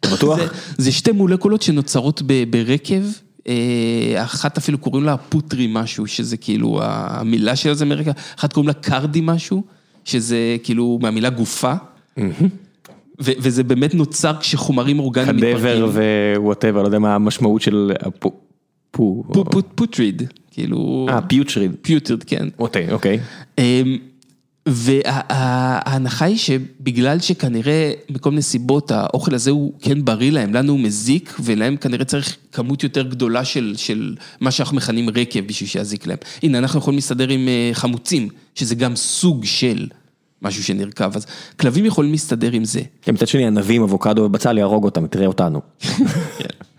אתה 0.00 0.08
בטוח? 0.08 0.38
זה, 0.38 0.46
זה 0.78 0.92
שתי 0.92 1.12
מולקולות 1.12 1.62
שנוצרות 1.62 2.22
ב, 2.26 2.44
ברקב, 2.50 3.02
אה, 3.48 4.24
אחת 4.24 4.58
אפילו 4.58 4.78
קוראים 4.78 5.04
לה 5.04 5.16
פוטרי 5.16 5.66
משהו, 5.70 6.06
שזה 6.06 6.36
כאילו 6.36 6.80
המילה 6.82 7.56
של 7.56 7.74
זה 7.74 7.84
מרקע, 7.84 8.12
אחת 8.38 8.52
קוראים 8.52 8.68
לה 8.68 8.74
קרדי 8.74 9.20
משהו, 9.22 9.62
שזה 10.04 10.56
כאילו 10.62 10.98
מהמילה 11.02 11.30
גופה. 11.30 11.74
וזה 13.20 13.64
באמת 13.64 13.94
נוצר 13.94 14.32
כשחומרים 14.40 14.98
אורגניים 14.98 15.36
קדבר 15.36 15.88
ווואטאבר, 16.36 16.82
לא 16.82 16.86
יודע 16.86 16.98
מה 16.98 17.14
המשמעות 17.14 17.62
של 17.62 17.92
הפו. 18.00 18.32
פו. 18.90 19.24
פו- 19.32 19.44
פו- 19.44 19.62
פוטריד, 19.74 20.22
כאילו... 20.50 21.06
אה, 21.10 21.22
פיוטריד. 21.22 21.72
פיוטריד, 21.82 22.24
כן. 22.26 22.48
אוקיי, 22.58 22.92
אוקיי. 22.92 23.18
אמ, 23.58 23.98
וההנחה 24.66 26.24
היא 26.24 26.36
שבגלל 26.36 27.18
שכנראה 27.20 27.92
מכל 28.10 28.30
מיני 28.30 28.42
סיבות 28.42 28.90
האוכל 28.90 29.34
הזה 29.34 29.50
הוא 29.50 29.72
כן 29.80 30.04
בריא 30.04 30.32
להם, 30.32 30.54
לנו 30.54 30.72
הוא 30.72 30.80
מזיק 30.80 31.34
ולהם 31.40 31.76
כנראה 31.76 32.04
צריך 32.04 32.36
כמות 32.52 32.82
יותר 32.82 33.02
גדולה 33.02 33.44
של, 33.44 33.74
של 33.76 34.14
מה 34.40 34.50
שאנחנו 34.50 34.76
מכנים 34.76 35.10
רקב 35.10 35.40
בשביל 35.40 35.68
שיזיק 35.68 36.06
להם. 36.06 36.18
הנה, 36.42 36.58
אנחנו 36.58 36.78
יכולים 36.78 36.96
להסתדר 36.98 37.28
עם 37.28 37.48
אה, 37.48 37.70
חמוצים, 37.72 38.28
שזה 38.54 38.74
גם 38.74 38.96
סוג 38.96 39.44
של 39.44 39.86
משהו 40.42 40.64
שנרקב, 40.64 41.16
אז 41.16 41.26
כלבים 41.60 41.84
יכולים 41.84 42.10
להסתדר 42.10 42.52
עם 42.52 42.64
זה. 42.64 42.80
כן, 43.02 43.14
מצד 43.14 43.28
שני 43.28 43.46
ענבים, 43.46 43.82
אבוקדו 43.82 44.22
ובצל 44.22 44.58
יהרוג 44.58 44.84
אותם, 44.84 45.06
תראה 45.06 45.26
אותנו. 45.26 45.60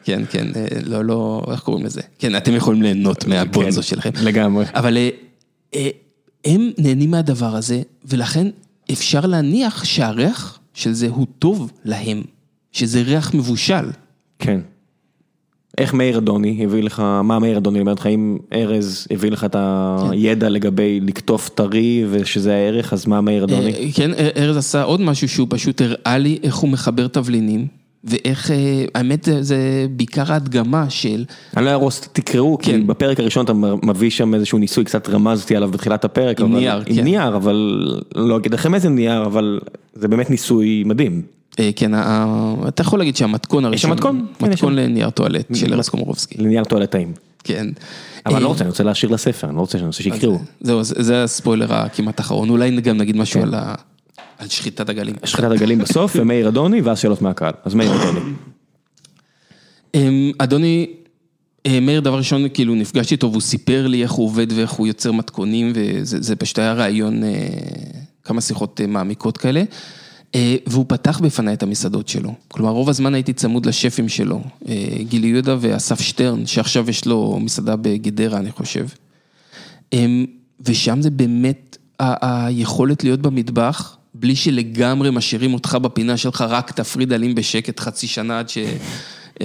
כן, 0.03 0.23
כן, 0.29 0.47
אה, 0.55 0.65
לא, 0.85 1.05
לא, 1.05 1.41
איך 1.51 1.59
קוראים 1.59 1.85
לזה? 1.85 2.01
כן, 2.19 2.35
אתם 2.35 2.55
יכולים 2.55 2.81
ליהנות 2.81 3.27
מהבונזו 3.27 3.81
כן, 3.81 3.87
שלכם. 3.87 4.09
לגמרי. 4.23 4.65
אבל 4.73 4.97
אה, 4.97 5.09
אה, 5.75 5.89
הם 6.45 6.71
נהנים 6.77 7.11
מהדבר 7.11 7.55
הזה, 7.55 7.81
ולכן 8.05 8.47
אפשר 8.91 9.25
להניח 9.25 9.83
שהריח 9.83 10.59
של 10.73 10.93
זה 10.93 11.07
הוא 11.07 11.27
טוב 11.39 11.71
להם, 11.85 12.23
שזה 12.71 13.01
ריח 13.01 13.33
מבושל. 13.33 13.91
כן. 14.39 14.59
איך 15.77 15.93
מאיר 15.93 16.17
אדוני 16.17 16.63
הביא 16.63 16.83
לך, 16.83 16.99
מה 16.99 17.39
מאיר 17.39 17.57
אדוני 17.57 17.77
לימד 17.79 17.99
לך, 17.99 18.05
אם 18.07 18.37
ארז 18.53 19.07
הביא 19.11 19.31
לך 19.31 19.43
את 19.43 19.55
הידע 20.11 20.49
לגבי 20.49 20.99
לקטוף 21.03 21.49
טרי 21.49 22.05
ושזה 22.09 22.53
הערך, 22.55 22.93
אז 22.93 23.05
מה 23.07 23.21
מאיר 23.21 23.43
אדוני? 23.43 23.73
אה, 23.73 23.87
כן, 23.93 24.11
ארז 24.37 24.57
עשה 24.57 24.83
עוד 24.83 25.01
משהו 25.01 25.29
שהוא 25.29 25.47
פשוט 25.49 25.81
הראה 25.81 26.17
לי 26.17 26.39
איך 26.43 26.55
הוא 26.55 26.69
מחבר 26.69 27.07
תבלינים, 27.07 27.67
ואיך, 28.03 28.51
אה, 28.51 28.55
האמת 28.95 29.27
זה- 29.39 29.57
בעיקר 29.91 30.33
ההדגמה 30.33 30.89
של, 30.89 31.25
אני 31.57 31.65
לא 31.65 31.71
אהרוס, 31.71 32.01
תקראו, 32.13 32.57
כי 32.57 32.71
כן. 32.71 32.87
בפרק 32.87 33.19
הראשון 33.19 33.45
אתה 33.45 33.53
מביא 33.83 34.09
שם 34.09 34.33
איזשהו 34.33 34.57
ניסוי, 34.57 34.83
קצת 34.83 35.09
רמזתי 35.09 35.55
עליו 35.55 35.71
בתחילת 35.71 36.05
הפרק. 36.05 36.39
עם 36.41 36.45
אבל- 36.51 36.59
נייר, 36.59 36.83
עם 36.87 36.95
כן. 36.95 37.03
נייר, 37.03 37.35
אבל 37.35 37.87
לא 38.15 38.37
אגיד 38.37 38.53
לכם 38.53 38.75
איזה 38.75 38.89
נייר, 38.89 39.25
אבל 39.25 39.59
זה 39.93 40.07
באמת 40.07 40.29
ניסוי 40.29 40.83
מדהים. 40.85 41.21
אה, 41.59 41.69
כן, 41.75 41.91
אתה 42.67 42.81
יכול 42.81 42.99
להגיד 42.99 43.15
שהמתכון 43.15 43.65
הראשון, 43.65 43.91
מתכון? 43.91 44.25
כן, 44.39 44.45
יש 44.45 44.51
מתכון 44.53 44.73
שם. 44.73 44.79
לנייר 44.79 45.09
טואלט 45.09 45.55
של 45.55 45.73
ארז 45.73 45.89
קומורובסקי, 45.89 46.35
לנייר 46.37 46.63
טואלט 46.63 46.91
טעים. 46.91 47.13
כן. 47.43 47.67
אבל 48.25 48.39
לא 48.39 48.43
אה, 48.43 48.49
רוצה, 48.49 48.61
אני 48.63 48.69
רוצה 48.69 48.83
להשאיר 48.83 49.11
לספר, 49.11 49.47
אני 49.47 49.55
לא 49.55 49.61
רוצה, 49.61 49.77
אני 49.77 49.87
רוצה 49.87 50.03
שיקראו. 50.03 50.39
זהו, 50.61 50.79
זה 50.83 51.23
הספוילר 51.23 51.73
הכמעט 51.73 52.19
האחרון, 52.19 52.49
אולי 52.49 52.81
גם 52.81 52.97
נגיד 52.97 53.17
משהו 53.17 53.41
על 53.41 53.53
ה- 53.53 53.75
על 54.37 54.47
שחיטת 54.47 54.89
הגלים. 54.89 55.15
שחיטת 55.25 55.51
הגלים 55.51 55.77
בסוף, 55.77 56.15
ומאיר 56.19 56.47
אדוני, 56.47 56.81
ואז 56.81 56.99
שאלות 56.99 57.21
מהקהל. 57.21 57.53
אז 57.65 57.73
מאיר 57.73 57.91
אדוני. 58.03 58.19
אמ, 59.95 60.31
אדוני, 60.37 60.87
אה, 61.65 61.79
מאיר 61.79 61.99
דבר 62.01 62.17
ראשון, 62.17 62.45
כאילו 62.53 62.75
נפגשתי 62.75 63.13
איתו 63.13 63.31
והוא 63.31 63.41
סיפר 63.41 63.87
לי 63.87 64.03
איך 64.03 64.11
הוא 64.11 64.25
עובד 64.25 64.47
ואיך 64.55 64.71
הוא 64.71 64.87
יוצר 64.87 65.11
מתכונים 65.11 65.71
וזה 65.75 66.17
זה 66.21 66.35
פשוט 66.35 66.59
היה 66.59 66.73
רעיון, 66.73 67.21
כמה 68.23 68.41
שיחות 68.41 68.81
מעמיקות 68.87 69.37
כאלה. 69.37 69.63
אה, 70.35 70.55
והוא 70.67 70.85
פתח 70.87 71.19
בפניי 71.19 71.53
את 71.53 71.63
המסעדות 71.63 72.07
שלו. 72.07 72.33
כלומר, 72.47 72.71
רוב 72.71 72.89
הזמן 72.89 73.13
הייתי 73.13 73.33
צמוד 73.33 73.65
לשפים 73.65 74.09
שלו, 74.09 74.41
אה, 74.67 74.73
גילי 75.01 75.27
יהודה 75.27 75.55
ואסף 75.59 76.01
שטרן, 76.01 76.45
שעכשיו 76.45 76.89
יש 76.89 77.05
לו 77.05 77.39
מסעדה 77.39 77.75
בגדרה, 77.75 78.39
אני 78.39 78.51
חושב. 78.51 78.87
אמ, 79.93 80.25
ושם 80.65 81.01
זה 81.01 81.09
באמת 81.09 81.77
היכולת 81.99 83.03
להיות 83.03 83.21
במטבח, 83.21 83.97
בלי 84.13 84.35
שלגמרי 84.35 85.09
משאירים 85.11 85.53
אותך 85.53 85.77
בפינה 85.81 86.17
שלך, 86.17 86.41
רק 86.41 86.71
תפריד 86.71 87.13
עלים 87.13 87.35
בשקט 87.35 87.79
חצי 87.79 88.07
שנה 88.07 88.39
עד 88.39 88.49
ש... 88.49 88.57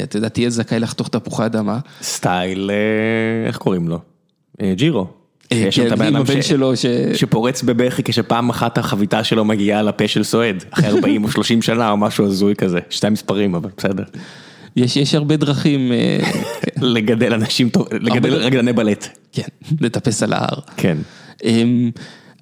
אתה 0.02 0.16
יודע, 0.16 0.28
תהיה 0.28 0.50
זכאי 0.50 0.80
לחתוך 0.80 1.08
תפוחי 1.08 1.46
אדמה. 1.46 1.78
סטייל, 2.02 2.70
אה, 2.70 3.48
איך 3.48 3.56
קוראים 3.56 3.88
לו? 3.88 3.98
אה, 4.60 4.72
ג'ירו. 4.76 5.21
אה, 5.52 5.56
יש 5.56 5.76
שם 5.76 5.82
כן, 5.82 5.88
את 5.88 5.92
הבן 5.92 6.16
אדם 6.16 6.24
שפורץ 7.14 7.62
בבכי 7.62 8.02
כשפעם 8.02 8.50
אחת 8.50 8.78
החביתה 8.78 9.24
שלו 9.24 9.44
מגיעה 9.44 9.82
לפה 9.82 10.08
של 10.08 10.22
סועד, 10.22 10.64
אחרי 10.70 10.88
40 10.96 11.24
או 11.24 11.30
30 11.30 11.62
שנה 11.62 11.90
או 11.90 11.96
משהו 11.96 12.26
הזוי 12.26 12.54
כזה, 12.54 12.78
שתי 12.90 13.08
מספרים 13.08 13.54
אבל 13.54 13.70
בסדר. 13.76 14.04
יש, 14.76 14.96
יש 14.96 15.14
הרבה 15.14 15.36
דרכים, 15.36 15.92
אה, 15.92 16.18
לגדל 16.94 17.32
אנשים, 17.34 17.68
טוב- 17.68 17.86
לגדל 17.92 18.34
רקדני 18.34 18.72
בלט. 18.72 19.08
כן, 19.32 19.42
לטפס 19.80 20.22
על 20.22 20.32
ההר. 20.32 20.58
כן. 20.76 20.98
אמ, 21.44 21.90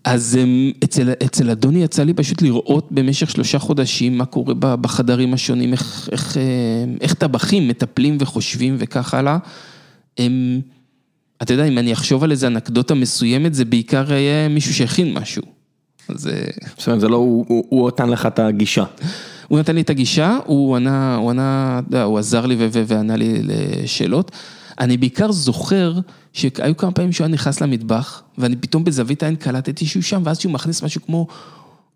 אז 0.05 0.39
אמ, 0.43 0.71
אצל, 0.85 1.13
אצל 1.25 1.51
אדוני 1.51 1.83
יצא 1.83 2.03
לי 2.03 2.15
פשוט 2.15 2.43
לראות 2.43 2.89
במשך 2.91 3.31
שלושה 3.31 3.59
חודשים 3.59 4.19
מה 4.19 4.25
קורה 4.25 4.55
בחדרים 4.55 5.35
השונים, 5.35 5.73
איך, 5.73 6.09
איך, 6.13 6.37
אה, 6.37 6.43
איך 7.01 7.15
טבחים 7.15 7.69
מטפלים 7.69 8.17
וחושבים 8.21 8.77
וכך 8.79 9.15
הלאה. 9.15 9.39
אתה 11.43 11.53
יודע, 11.55 11.65
אם 11.65 11.79
אני 11.79 11.93
אחשוב 11.93 12.25
על 12.25 12.31
איזה 12.31 12.47
אנקדוטה 12.47 12.95
מסוימת, 12.95 13.55
זה 13.55 13.65
בעיקר 13.65 14.13
יהיה 14.13 14.49
מישהו 14.49 14.75
שהכין 14.75 15.15
משהו. 15.15 15.43
אז 16.09 16.27
אה, 16.29 16.33
זאת 16.79 16.87
אומרת, 16.87 17.01
זה 17.01 17.09
לא, 17.09 17.17
הוא- 17.17 17.89
נתן 17.89 18.09
לך 18.11 18.27
את 18.27 18.39
הגישה. 18.39 18.85
הוא 19.49 19.59
נתן 19.59 19.75
לי 19.75 19.81
את 19.81 19.91
הגישה, 19.91 20.39
הוא 20.47 20.77
ענה, 20.77 21.15
הוא 21.17 21.31
ענה, 21.31 21.81
הוא 22.05 22.19
עזר 22.19 22.47
לי 22.47 22.57
וענה 22.87 23.17
לי 23.17 23.43
לשאלות. 23.43 24.31
אני 24.81 24.97
בעיקר 24.97 25.33
זוכר 25.33 25.99
שהיו 26.33 26.77
כמה 26.77 26.93
פעמים 26.93 27.13
שהוא 27.13 27.25
היה 27.25 27.35
נכנס 27.35 27.61
למטבח, 27.61 28.23
ואני 28.39 28.57
פתאום 28.57 28.85
בזווית 28.85 29.23
העין 29.23 29.37
קלטתי 29.37 29.87
שהוא 29.87 30.03
שם, 30.03 30.23
ואז 30.25 30.39
שהוא 30.39 30.53
מכניס 30.53 30.83
משהו 30.83 31.01
כמו 31.07 31.27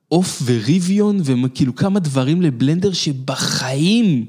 עוף 0.08 0.42
וריביון 0.44 1.20
וכאילו 1.24 1.74
כמה 1.74 2.00
דברים 2.00 2.42
לבלנדר 2.42 2.92
שבחיים 2.92 4.26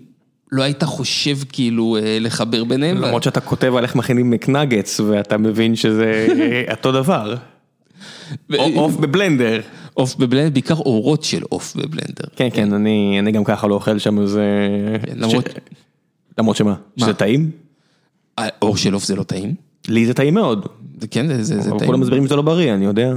לא 0.51 0.63
היית 0.63 0.83
חושב 0.83 1.37
כאילו 1.51 1.97
אה, 1.97 2.17
לחבר 2.21 2.63
ביניהם. 2.63 2.97
למרות 2.97 3.23
שאתה 3.23 3.39
כותב 3.41 3.73
על 3.75 3.83
איך 3.83 3.95
מכינים 3.95 4.29
מקנגטס 4.31 4.99
ואתה 4.99 5.37
מבין 5.37 5.75
שזה 5.75 6.27
אותו 6.71 6.91
דבר. 6.91 7.35
עוף 8.57 8.95
בבלנדר. 8.95 9.61
עוף 9.93 10.15
בבלנדר, 10.15 10.49
בעיקר 10.49 10.73
אורות 10.73 11.23
של 11.23 11.43
עוף 11.49 11.75
בבלנדר. 11.75 12.23
כן, 12.35 12.47
כן, 12.53 12.73
אני 12.73 13.15
אני 13.19 13.31
גם 13.31 13.43
ככה 13.43 13.67
לא 13.67 13.73
אוכל 13.75 13.99
שם 13.99 14.21
איזה... 14.21 14.43
כן, 15.05 15.13
למרות- 15.19 15.49
למרות 16.37 16.55
שמה? 16.55 16.75
שזה 16.97 17.13
טעים? 17.13 17.51
אה, 18.39 18.47
אור 18.61 18.77
של 18.77 18.93
עוף 18.93 19.03
זה 19.03 19.15
לא 19.15 19.23
טעים? 19.23 19.55
לי 19.87 20.05
זה 20.05 20.13
טעים 20.13 20.33
מאוד. 20.33 20.65
זה 21.01 21.07
כן, 21.07 21.27
זה- 21.27 21.43
זה 21.43 21.61
זה 21.61 21.69
טעים. 21.69 21.85
כולם 21.85 21.99
מסבירים 21.99 22.25
שזה 22.25 22.35
לא 22.35 22.41
בריא, 22.41 22.73
אני 22.73 22.85
יודע. 22.85 23.13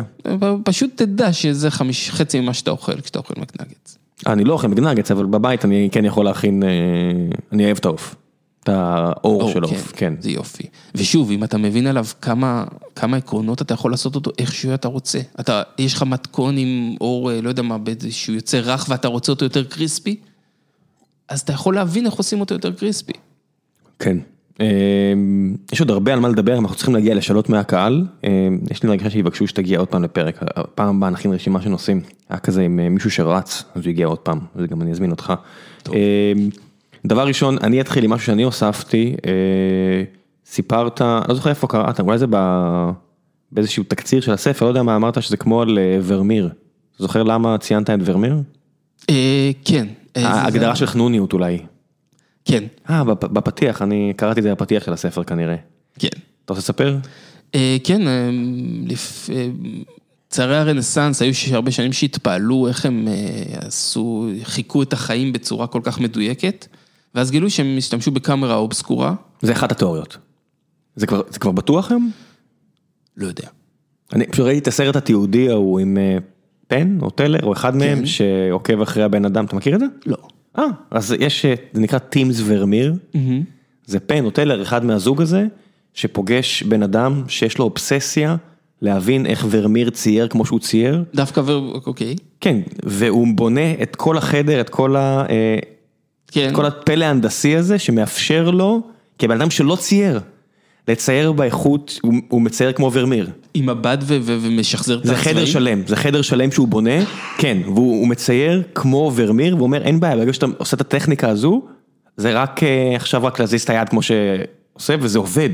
פשוט 0.65 0.91
תדע 1.03 1.33
שזה 1.33 1.71
חמיש, 1.71 2.11
חצי 2.11 2.41
ממה 2.41 2.55
שאתה 2.55 2.71
אוכל 2.71 3.01
כשאתה 3.01 3.19
אוכל 3.19 3.35
מקנגטס. 3.41 3.98
אני 4.27 4.45
לא 4.45 4.53
אוכל 4.53 4.69
מקנגטס, 4.69 5.11
אבל 5.11 5.27
בבית 5.27 5.65
אני 5.65 5.89
כן 5.93 6.05
יכול 6.05 6.25
להכין, 6.25 6.63
אה, 6.63 6.69
אני 7.53 7.65
אוהב 7.65 7.77
את 7.77 7.85
העוף. 7.85 8.15
את 8.63 8.69
האור 8.69 9.43
או, 9.43 9.53
של 9.53 9.65
העוף, 9.65 9.93
כן. 9.97 10.15
זה 10.21 10.31
יופי. 10.31 10.63
ושוב, 10.95 11.31
אם 11.31 11.45
אתה 11.45 11.59
מבין 11.59 11.87
עליו 11.87 12.05
כמה, 12.21 12.65
כמה 12.97 13.17
עקרונות 13.17 13.63
אתה 13.63 13.75
יכול 13.75 13.91
לעשות 13.91 14.15
אותו 14.15 14.31
איך 14.39 14.55
שאתה 14.55 14.89
רוצה. 14.89 15.19
אתה, 15.41 15.63
יש 15.79 15.95
לך 15.95 16.03
מתכון 16.03 16.57
עם 16.59 16.97
אור, 17.01 17.33
אה, 17.33 17.41
לא 17.41 17.49
יודע 17.49 17.63
מה, 17.63 17.79
באיזשהו 17.79 18.35
יוצא 18.35 18.59
רך 18.59 18.87
ואתה 18.89 19.09
רוצה 19.09 19.33
אותו 19.33 19.45
יותר 19.45 19.65
קריספי, 19.65 20.17
אז 21.29 21.41
אתה 21.41 21.53
יכול 21.53 21.75
להבין 21.75 22.07
איך 22.07 22.15
עושים 22.15 22.41
אותו 22.41 22.55
יותר 22.55 22.73
קריספי. 22.73 23.13
כן. 23.99 24.19
אה, 24.61 24.67
יש 25.73 25.81
עוד 25.81 25.91
הרבה 25.91 26.13
על 26.13 26.21
מה 26.21 26.29
לדבר, 26.29 26.59
אנחנו 26.59 26.77
צריכים 26.77 26.95
להגיע 26.95 27.15
לשאלות 27.15 27.49
מהקהל. 27.49 28.07
אה, 28.25 28.49
יש 28.71 28.83
לי 28.83 28.89
הרגשה 28.89 29.11
שיבקשו 29.11 29.47
שתגיע 29.47 29.79
עוד 29.79 29.89
פעם 29.89 30.03
לפרק. 30.03 30.39
הפעם 30.57 30.97
הבאה 30.97 31.11
נכין 31.11 31.33
רשימה 31.33 31.63
של 31.63 31.69
נושאים. 31.71 32.01
היה 32.29 32.39
כזה 32.39 32.63
עם 32.63 32.81
אה, 32.81 32.89
מישהו 32.89 33.11
שרץ, 33.11 33.65
אז 33.75 33.83
הוא 33.83 33.91
הגיע 33.91 34.07
עוד 34.07 34.19
פעם, 34.19 34.39
אז 34.55 34.65
גם 34.65 34.83
אני 34.83 34.91
אזמין 34.91 35.11
אותך. 35.11 35.33
טוב. 35.83 35.95
אה, 35.95 36.33
דבר 37.07 37.27
ראשון, 37.27 37.57
אני 37.63 37.81
אתחיל 37.81 38.05
עם 38.05 38.11
משהו 38.11 38.27
שאני 38.27 38.43
הוספתי. 38.43 39.15
אה, 39.27 40.03
סיפרת, 40.47 41.01
לא 41.01 41.35
זוכר 41.35 41.51
איפה 41.51 41.67
קראת, 41.67 42.01
אולי 42.01 42.19
זה 42.19 42.27
באיזשהו 43.53 43.85
תקציר 43.89 44.21
של 44.21 44.33
הספר, 44.33 44.65
לא 44.65 44.71
יודע 44.71 44.83
מה 44.83 44.97
אמרת 44.97 45.23
שזה 45.23 45.37
כמו 45.37 45.63
על 45.63 45.79
אה, 45.79 45.99
ורמיר. 46.03 46.49
זוכר 46.99 47.23
למה 47.23 47.59
ציינת 47.59 47.91
את 47.91 47.99
ורמיר? 48.05 48.37
כן. 49.65 49.87
ההגדרה 50.15 50.77
של 50.77 50.87
חנוניות 50.87 51.33
אולי. 51.33 51.59
כן, 52.51 52.65
אה, 52.91 53.05
בפ- 53.05 53.27
בפתיח, 53.33 53.83
אני 53.83 54.13
קראתי 54.17 54.41
את 54.41 54.45
זה 54.45 54.51
בפתיח 54.55 54.85
של 54.85 54.93
הספר 54.93 55.25
כנראה. 55.25 55.57
כן. 55.99 56.09
אתה 56.45 56.53
רוצה 56.53 56.59
לספר? 56.61 56.97
אה, 57.55 57.77
כן, 57.85 58.09
אה, 58.09 58.31
לפ- 58.87 59.31
אה, 59.33 59.49
צערי 60.29 60.57
הרנסאנס, 60.57 61.23
היו 61.23 61.33
הרבה 61.53 61.71
שנים 61.71 61.93
שהתפעלו 61.93 62.69
איך 62.69 62.87
הם 62.87 63.09
אה, 63.09 63.15
עשו, 63.67 64.29
חיכו 64.43 64.83
את 64.83 64.93
החיים 64.93 65.33
בצורה 65.33 65.67
כל 65.67 65.81
כך 65.85 66.01
מדויקת, 66.01 66.67
ואז 67.15 67.31
גילו 67.31 67.51
שהם 67.51 67.75
השתמשו 67.79 68.11
בקאמרה 68.11 68.55
אובסקורה, 68.55 69.15
זה 69.43 69.53
אחת 69.53 69.73
התיאוריות. 69.73 70.17
זה 70.97 71.07
כבר, 71.07 71.23
זה 71.31 71.39
כבר 71.39 71.53
בטוח 71.53 71.91
היום? 71.91 72.11
לא 73.17 73.27
יודע. 73.27 73.49
אני 74.13 74.27
פשוט 74.27 74.47
ראיתי 74.47 74.59
את 74.61 74.69
הסרט 74.69 74.97
התיעודי 74.97 75.49
ההוא 75.51 75.81
עם 75.81 75.99
אה, 75.99 76.19
פן 76.69 76.99
או 77.03 77.11
טלר 77.11 77.43
או 77.43 77.53
אחד 77.53 77.77
מהם 77.77 78.07
שעוקב 78.07 78.81
אחרי 78.81 79.03
הבן 79.03 79.25
אדם, 79.25 79.45
אתה 79.45 79.57
מכיר 79.57 79.75
את 79.75 79.81
זה? 79.81 79.87
לא. 80.07 80.17
אה, 80.59 80.65
אז 80.91 81.15
יש, 81.21 81.45
אה, 81.45 81.55
זה 81.73 81.81
נקרא 81.81 81.99
טימס 81.99 82.43
ורמיר, 82.45 82.95
זה 83.87 84.01
פן 84.01 84.25
או 84.25 84.31
טלר, 84.31 84.63
אחד 84.63 84.85
מהזוג 84.85 85.23
הזה, 85.23 85.47
שפוגש 85.95 86.63
בן 86.63 86.83
אדם 86.83 87.23
שיש 87.29 87.59
לו 87.59 87.65
אובססיה 87.65 88.37
להבין 88.83 89.27
איך 89.27 89.47
ורמיר 89.51 89.91
צייר 89.91 90.29
כמו 90.29 90.45
שהוא 90.45 90.61
צייר. 90.61 91.05
דווקא 91.15 91.41
ו... 91.41 91.53
אוקיי. 91.87 92.17
כן, 92.41 92.57
והוא 92.83 93.27
בונה 93.35 93.73
את 93.83 93.97
כל 93.97 94.19
החדר, 94.19 94.61
את 94.61 94.69
כל, 94.69 94.97
ה, 94.97 95.25
אה, 95.31 95.59
כן. 96.31 96.51
כל 96.55 96.67
הפלא 96.67 97.05
ההנדסי 97.05 97.57
הזה 97.57 97.79
שמאפשר 97.79 98.51
לו, 98.51 98.83
כבן 99.19 99.41
אדם 99.41 99.51
שלא 99.51 99.77
צייר, 99.77 100.21
לצייר 100.89 101.33
באיכות, 101.33 102.01
הוא, 102.03 102.15
הוא 102.29 102.43
מצייר 102.43 102.73
כמו 102.73 102.91
ורמיר. 102.93 103.31
עם 103.55 103.67
מבט 103.67 103.99
ומשחזר 104.07 104.99
את 104.99 105.05
זה 105.05 105.13
הצבעים. 105.13 105.37
חדר 105.37 105.45
שלם, 105.47 105.83
זה 105.87 105.97
חדר 105.97 106.23
שלם 106.23 106.51
שהוא 106.51 106.69
בונה, 106.69 107.05
כן, 107.39 107.59
והוא 107.65 108.01
הוא 108.01 108.09
מצייר 108.09 108.63
כמו 108.75 109.13
ורמיר, 109.15 109.55
והוא 109.55 109.67
אומר 109.67 109.83
אין 109.83 110.01
בעיה, 110.01 110.17
ברגע 110.17 110.33
שאתה 110.33 110.47
עושה 110.59 110.77
את 110.77 110.81
הטכניקה 110.81 111.29
הזו, 111.29 111.63
זה 112.17 112.33
רק 112.33 112.63
אה, 112.63 112.97
עכשיו 112.97 113.25
רק 113.25 113.41
להזיז 113.41 113.63
את 113.63 113.71
היד 113.71 113.89
כמו 113.89 114.01
שעושה, 114.03 114.95
וזה 115.01 115.19
עובד. 115.19 115.51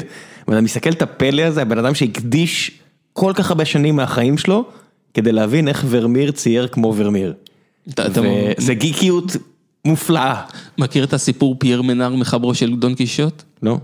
ואתה 0.49 0.61
מסתכל 0.61 0.91
את 0.91 1.03
הפלא 1.03 1.43
הזה, 1.43 1.63
הבן 1.63 1.79
אדם 1.79 1.95
שהקדיש 1.95 2.71
כל 3.13 3.33
כך 3.35 3.51
הרבה 3.51 3.65
שנים 3.65 3.97
מהחיים 3.97 4.39
שלו, 4.39 4.65
כדי 5.15 5.33
להבין 5.33 5.69
איך 5.69 5.85
ורמיר 5.89 6.31
צייר 6.31 6.69
כמו 6.69 6.95
ורמיר. 6.97 7.35
וזה 7.99 8.75
גיקיות 8.75 9.37
מופלאה. 9.85 10.43
מכיר 10.79 11.05
את 11.05 11.13
הסיפור 11.13 11.57
פייר 11.59 11.83
מנר 11.83 12.15
מחברו 12.15 12.55
של 12.55 12.77
דון 12.77 12.95
קישוט? 12.95 13.43
לא? 13.63 13.79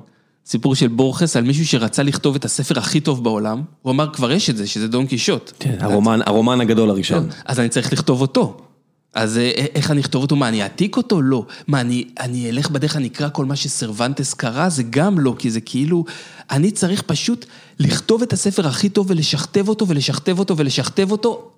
סיפור 0.46 0.74
של 0.74 0.88
בורכס 0.88 1.36
על 1.36 1.44
מישהו 1.44 1.66
שרצה 1.66 2.02
לכתוב 2.02 2.34
את 2.34 2.44
הספר 2.44 2.78
הכי 2.78 3.00
טוב 3.00 3.24
בעולם, 3.24 3.62
הוא 3.82 3.92
אמר 3.92 4.12
כבר 4.12 4.32
יש 4.32 4.50
את 4.50 4.56
זה, 4.56 4.66
שזה 4.66 4.88
דון 4.88 5.06
קישוט. 5.06 5.52
כן, 5.58 5.76
הרומן, 5.80 6.20
הרומן 6.26 6.60
הגדול 6.60 6.90
הראשון. 6.90 7.28
אז 7.44 7.60
אני 7.60 7.68
צריך 7.68 7.92
לכתוב 7.92 8.20
אותו. 8.20 8.56
אז 9.14 9.38
אה, 9.38 9.50
איך 9.74 9.90
אני 9.90 10.00
אכתוב 10.00 10.22
אותו? 10.22 10.36
מה, 10.36 10.48
אני 10.48 10.62
אעתיק 10.62 10.96
אותו? 10.96 11.22
לא. 11.22 11.46
מה, 11.66 11.80
אני, 11.80 12.04
אני 12.20 12.50
אלך 12.50 12.70
בדרך, 12.70 12.96
אני 12.96 13.06
אקרא 13.06 13.28
כל 13.32 13.44
מה 13.44 13.56
שסרבנטס 13.56 14.34
קרא? 14.34 14.68
זה 14.68 14.82
גם 14.90 15.18
לא, 15.18 15.34
כי 15.38 15.50
זה 15.50 15.60
כאילו... 15.60 16.04
אני 16.50 16.70
צריך 16.70 17.02
פשוט 17.02 17.46
לכתוב 17.78 18.22
את 18.22 18.32
הספר 18.32 18.66
הכי 18.66 18.88
טוב 18.88 19.10
ולשכתב 19.10 19.68
אותו 19.68 19.88
ולשכתב 19.88 20.38
אותו 20.38 20.56
ולשכתב 20.56 21.12
אותו 21.12 21.50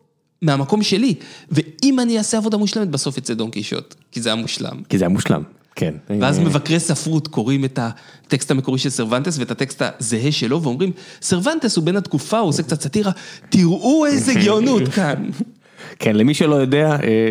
מהמקום 0.42 0.82
שלי. 0.82 1.14
ואם 1.50 2.00
אני 2.00 2.18
אעשה 2.18 2.36
עבודה 2.38 2.56
מושלמת, 2.56 2.88
בסוף 2.88 3.18
יצא 3.18 3.34
דון 3.34 3.50
קישוט, 3.50 3.94
כי 4.12 4.22
זה 4.22 4.32
המושלם. 4.32 4.82
כי 4.88 4.98
זה 4.98 5.04
היה 5.04 5.08
מושלם, 5.08 5.42
כן. 5.76 5.94
ואז 6.20 6.38
אה, 6.38 6.44
מבקרי 6.44 6.80
ספרות 6.80 7.28
קוראים 7.28 7.64
את 7.64 7.78
הטקסט 7.82 8.50
המקורי 8.50 8.78
של 8.78 8.90
סרבנטס 8.90 9.38
ואת 9.38 9.50
הטקסט 9.50 9.82
הזהה 9.82 10.32
שלו, 10.32 10.62
ואומרים, 10.62 10.92
סרבנטס 11.22 11.76
הוא 11.76 11.84
בן 11.84 11.96
התקופה, 11.96 12.38
הוא 12.38 12.48
עושה 12.48 12.62
קצת 12.62 12.80
סאטירה, 12.80 13.12
תראו 13.48 14.06
איזה 14.06 14.34
גאונות 14.34 14.88
כאן. 14.88 15.24
כן, 15.98 16.16
למי 16.16 16.34
שלא 16.34 16.54
יודע, 16.54 16.96
אה, 17.02 17.28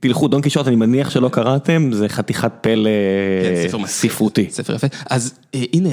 תלכו 0.00 0.28
דון 0.28 0.40
קישוט, 0.40 0.66
אני 0.66 0.76
מניח 0.76 1.10
שלא 1.10 1.28
קראתם, 1.28 1.90
זה 1.92 2.08
חתיכת 2.08 2.52
פלא 2.60 2.90
כן, 3.70 3.78
מצחיק. 3.78 4.10
ספרותי. 4.10 4.46
ספר 4.50 4.74
יפה. 4.74 4.86
אז 5.10 5.34
אה, 5.54 5.64
הנה, 5.72 5.90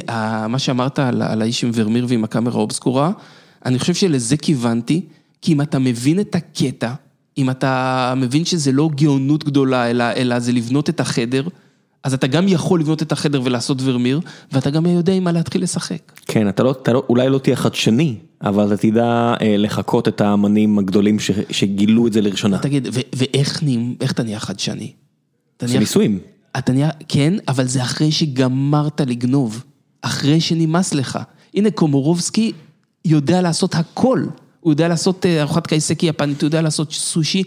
מה 0.48 0.60
שאמרת 0.60 1.00
על, 1.00 1.22
על 1.22 1.42
האיש 1.42 1.64
עם 1.64 1.72
ורמיר 1.74 2.06
ועם 2.10 2.24
הקאמרה 2.24 2.54
האובסקורה, 2.54 3.12
אני 3.66 3.80
חושב 3.80 3.94
שלזה 3.94 4.38
כיוונתי, 4.38 5.02
כי 5.42 5.54
אם 5.54 5.62
אתה 5.62 5.80
מבין 5.80 6.20
את 6.20 6.36
הקטע, 6.36 6.94
אם 7.38 7.50
אתה 7.50 8.14
מבין 8.18 8.46
שזה 8.46 8.72
לא 8.72 8.90
גאונות 8.96 9.44
גדולה, 9.44 9.90
אלא, 9.90 10.04
אלא 10.04 10.40
זה 10.40 10.52
לבנות 10.52 10.90
את 10.90 11.00
החדר, 11.00 11.44
אז 12.04 12.14
אתה 12.14 12.28
גם 12.28 12.48
יכול 12.48 12.80
לבנות 12.80 13.02
את 13.02 13.12
החדר 13.12 13.42
ולעשות 13.44 13.78
ורמיר, 13.84 14.20
ואתה 14.52 14.70
גם 14.70 14.86
יודע 14.86 15.14
עם 15.14 15.24
מה 15.24 15.32
להתחיל 15.32 15.64
לשחק. 15.64 16.12
כן, 16.28 16.50
אתה 16.50 16.64
לא, 16.64 16.72
אתה 16.72 16.94
לא, 16.94 17.04
אולי 17.10 17.30
לא 17.30 17.38
תהיה 17.38 17.56
חדשני, 17.56 18.16
אבל 18.42 18.68
אתה 18.74 18.78
תדע 18.78 19.04
אה, 19.42 19.56
לחקות 19.58 20.08
את 20.08 20.22
האמנים 20.22 20.80
הגדולים 20.80 21.20
ש, 21.20 21.32
שגילו 21.50 22.08
את 22.08 22.14
זה 22.14 22.22
לראשונה. 22.22 22.58
תגיד, 22.60 22.88
ו- 22.94 23.00
ואיך 23.16 23.64
נהיים, 23.64 23.96
איך 24.02 24.12
אתה 24.12 24.24
נהיה 24.24 24.40
חדשני? 24.40 24.92
זה 25.62 25.68
נהיה- 25.68 25.80
ניסויים. 25.80 26.20
אתה 26.58 26.72
נהיה, 26.74 26.90
כן, 27.08 27.34
אבל 27.48 27.66
זה 27.68 27.82
אחרי 27.84 28.12
שגמרת 28.12 29.02
לגנוב, 29.02 29.64
אחרי 30.02 30.42
שנמאס 30.42 30.94
לך. 30.94 31.20
הנה, 31.54 31.72
קומורובסקי 31.72 32.52
יודע 33.06 33.42
לעשות 33.42 33.76
הכל. 33.76 34.26
הוא 34.60 34.72
יודע 34.74 34.88
לעשות 34.88 35.26
אה, 35.26 35.42
ארוחת 35.42 35.68
קייסקי 35.68 36.06
יפנית, 36.06 36.42
הוא 36.42 36.48
יודע 36.48 36.62
לעשות 36.62 36.92
סושי, 36.94 37.44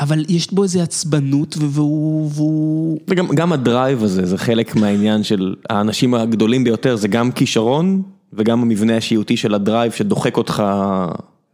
אבל 0.00 0.24
יש 0.28 0.52
בו 0.52 0.62
איזו 0.62 0.80
עצבנות, 0.80 1.56
והוא... 1.58 3.00
וגם 3.08 3.28
גם 3.28 3.52
ה 3.52 3.61
drive 3.61 4.04
הזה, 4.04 4.26
זה 4.26 4.38
חלק 4.38 4.76
מהעניין 4.76 5.22
של 5.22 5.54
האנשים 5.70 6.14
הגדולים 6.14 6.64
ביותר, 6.64 6.96
זה 6.96 7.08
גם 7.08 7.32
כישרון, 7.32 8.02
וגם 8.32 8.62
המבנה 8.62 8.96
האישיותי 8.96 9.36
של 9.36 9.54
ה 9.54 9.60
drive 9.60 9.92
שדוחק 9.92 10.36
אותך. 10.36 10.62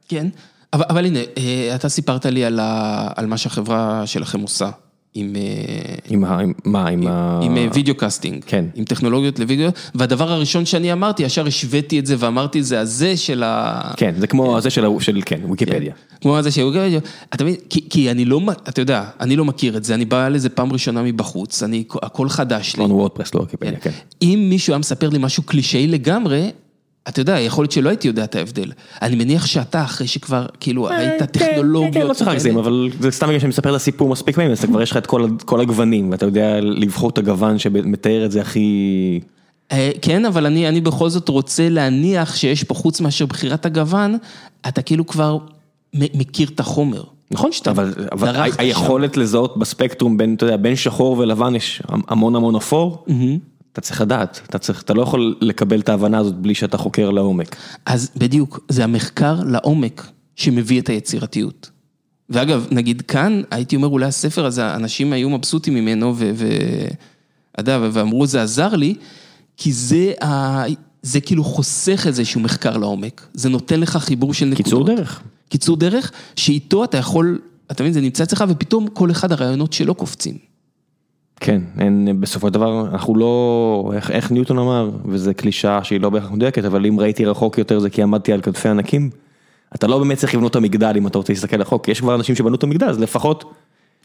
כן, 0.09 0.27
אבל, 0.73 0.85
אבל 0.89 1.07
הנה, 1.07 1.19
אה, 1.39 1.75
אתה 1.75 1.89
סיפרת 1.89 2.27
לי 2.27 2.45
על 2.45 3.27
מה 3.27 3.37
שהחברה 3.37 4.07
שלכם 4.07 4.41
עושה, 4.41 4.71
עם... 5.15 5.37
אה, 5.37 5.95
עם 6.09 6.25
ה... 6.25 6.39
עם, 6.41 6.53
מה, 6.65 6.89
עם 6.89 7.07
ה... 7.07 7.41
עם 7.43 7.57
אה, 7.57 7.67
video 7.75 7.95
casting, 7.95 8.45
כן. 8.47 8.65
עם 8.75 8.85
טכנולוגיות 8.85 9.39
לוידאו, 9.39 9.69
והדבר 9.95 10.33
הראשון 10.33 10.67
שאני 10.67 10.93
אמרתי, 10.93 11.23
ישר 11.23 11.47
השוויתי 11.47 11.99
את 11.99 12.07
זה 12.07 12.17
ואמרתי, 12.19 12.63
זה 12.63 12.81
הזה 12.81 13.17
של 13.17 13.43
ה... 13.43 13.81
כן, 13.97 14.15
זה 14.19 14.27
כמו 14.27 14.61
זה 14.61 14.71
של, 14.71 14.87
של 15.01 15.21
כן, 15.25 15.41
ויקיפדיה. 15.51 15.93
כמו 16.21 16.39
הזה 16.39 16.51
שהוא, 16.51 16.73
אתה 17.35 17.45
מבין, 17.45 17.57
כי, 17.71 17.89
כי 17.91 18.11
אני 18.11 18.25
לא, 18.25 18.41
אתה 18.69 18.81
יודע, 18.81 19.05
אני 19.21 19.37
לא 19.37 19.45
מכיר 19.45 19.77
את 19.77 19.85
זה, 19.85 19.95
אני 19.95 20.05
בא 20.05 20.29
לזה 20.29 20.49
פעם 20.49 20.73
ראשונה 20.73 21.03
מבחוץ, 21.03 21.63
אני, 21.63 21.85
הכל 22.03 22.29
חדש 22.29 22.77
לי. 22.77 22.89
לא 22.89 22.95
וורדפרס, 22.95 23.35
לא 23.35 23.41
ויקיפדיה, 23.41 23.79
כן. 23.81 23.91
אם 24.23 24.47
מישהו 24.51 24.73
היה 24.73 24.79
מספר 24.79 25.09
לי 25.09 25.19
משהו 25.19 25.43
קלישאי 25.43 25.87
לגמרי, 25.87 26.51
אתה 27.09 27.21
יודע, 27.21 27.41
יכול 27.41 27.63
להיות 27.63 27.73
שלא 27.73 27.89
הייתי 27.89 28.09
יודע 28.09 28.25
את 28.25 28.35
ההבדל. 28.35 28.73
אני 29.03 29.17
מניח 29.17 29.47
שאתה, 29.47 29.83
אחרי 29.83 30.07
שכבר, 30.07 30.47
כאילו, 30.61 30.85
ראית 30.85 31.23
טכנולוגיות. 31.23 31.95
כן, 31.95 32.01
כן, 32.01 32.07
לא 32.07 32.15
צריך 32.15 32.29
להגזים. 32.29 32.59
אבל 32.59 32.91
זה 33.01 33.11
סתם 33.11 33.27
בגלל 33.27 33.39
שאני 33.39 33.49
מספר 33.49 33.71
את 33.71 33.75
הסיפור 33.75 34.09
מספיק 34.09 34.35
פעמים, 34.35 34.51
אז 34.51 34.59
אתה 34.59 34.67
כבר 34.67 34.83
יש 34.83 34.91
לך 34.91 34.97
את 34.97 35.07
כל 35.45 35.61
הגוונים, 35.61 36.11
ואתה 36.11 36.27
יודע 36.27 36.61
לבחור 36.61 37.11
את 37.11 37.19
הגוון 37.19 37.59
שמתאר 37.59 38.25
את 38.25 38.33
זה 38.33 38.41
הכי... 38.41 39.21
אה, 39.73 39.91
כן, 40.03 40.25
אבל 40.25 40.47
אני, 40.47 40.69
אני 40.69 40.81
בכל 40.81 41.09
זאת 41.09 41.29
רוצה 41.29 41.69
להניח 41.69 42.37
שיש 42.37 42.65
פה, 42.65 42.75
חוץ 42.75 43.01
מאשר 43.01 43.27
בחירת 43.27 43.67
הגוון, 43.67 44.17
אתה 44.69 44.83
כאילו 44.83 45.07
כבר 45.07 45.39
מכיר 45.95 46.49
את 46.55 46.61
החומר. 46.61 47.03
נכון 47.31 47.53
שאתה 47.53 47.71
אבל, 47.71 47.93
אבל 48.13 48.51
היכולת 48.59 49.17
לזהות 49.17 49.57
בספקטרום 49.59 50.17
בין, 50.17 50.35
אתה 50.35 50.47
יודע, 50.47 50.57
בין 50.57 50.77
שחור 50.77 51.19
ולבן 51.19 51.55
יש 51.55 51.83
המון 52.09 52.37
המון 52.37 52.57
אפור, 52.57 53.05
אתה 53.75 53.81
צריך 53.81 54.01
לדעת, 54.01 54.41
אתה 54.47 54.59
צריך, 54.59 54.83
אתה 54.83 54.95
לא 54.95 55.03
יכול 55.03 55.37
לקבל 55.41 55.81
את 55.81 55.89
ההבנה 55.89 56.19
הזאת 56.19 56.35
בלי 56.35 56.55
שאתה 56.55 56.79
חוקר 56.79 57.11
לעומק. 57.11 57.57
אז 57.87 58.11
בדיוק, 58.17 58.61
זה 58.69 58.85
המחקר 58.85 59.41
לעומק 59.47 60.07
שמביא 60.37 60.81
את 60.81 60.89
היצירתיות. 60.89 61.71
ואגב, 62.31 62.67
נגיד 62.71 63.03
כאן, 63.03 63.43
הייתי 63.51 63.77
אומר 63.77 63.89
אולי 63.89 64.07
הספר 64.07 64.47
הזה, 64.47 64.75
אנשים 64.75 65.13
היו 65.13 65.31
מבסוטים 65.31 65.75
ממנו, 65.75 66.15
ואתה 66.17 67.61
יודע, 67.61 67.79
ואמרו 67.93 68.27
זה 68.27 68.43
עזר 68.43 68.77
לי, 68.77 68.95
כי 69.57 69.73
זה, 69.73 70.13
ה... 70.25 70.63
זה 71.03 71.21
כאילו 71.21 71.45
חוסך 71.45 72.05
איזשהו 72.07 72.41
מחקר 72.41 72.77
לעומק, 72.77 73.27
זה 73.35 73.49
נותן 73.49 73.81
לך 73.81 73.97
חיבור 73.97 74.35
של 74.35 74.47
נקודות. 74.47 74.65
קיצור 74.65 74.85
דרך. 74.85 75.23
קיצור 75.49 75.77
דרך, 75.77 76.13
שאיתו 76.37 76.85
אתה 76.85 76.99
יכול, 76.99 77.39
אתה 77.71 77.83
מבין, 77.83 77.93
זה 77.93 78.01
נמצא 78.01 78.25
אצלך, 78.25 78.45
ופתאום 78.49 78.89
כל 78.89 79.11
אחד 79.11 79.33
הרעיונות 79.33 79.73
שלו 79.73 79.95
קופצים. 79.95 80.54
כן, 81.41 81.61
אין, 81.81 82.21
בסופו 82.21 82.47
של 82.47 82.55
דבר 82.55 82.87
אנחנו 82.93 83.17
לא, 83.17 83.93
איך, 83.95 84.11
איך 84.11 84.31
ניוטון 84.31 84.59
אמר, 84.59 84.91
וזו 85.07 85.31
קלישאה 85.37 85.85
שהיא 85.85 86.01
לא 86.01 86.11
בהכרח 86.11 86.31
מדויקת, 86.31 86.65
אבל 86.65 86.87
אם 86.87 87.01
ראיתי 87.01 87.25
רחוק 87.25 87.59
יותר 87.59 87.79
זה 87.79 87.91
כי 87.91 88.03
עמדתי 88.03 88.33
על 88.33 88.41
כתפי 88.41 88.69
ענקים, 88.69 89.11
אתה 89.75 89.87
לא 89.87 89.99
באמת 89.99 90.19
צריך 90.19 90.35
לבנות 90.35 90.51
את 90.51 90.57
המגדל 90.57 90.93
אם 90.97 91.07
אתה 91.07 91.19
רוצה 91.19 91.33
להסתכל 91.33 91.61
רחוק, 91.61 91.89
יש 91.89 92.01
כבר 92.01 92.15
אנשים 92.15 92.35
שבנו 92.35 92.55
את 92.55 92.63
המגדל, 92.63 92.89
אז 92.89 93.01
לפחות... 93.01 93.55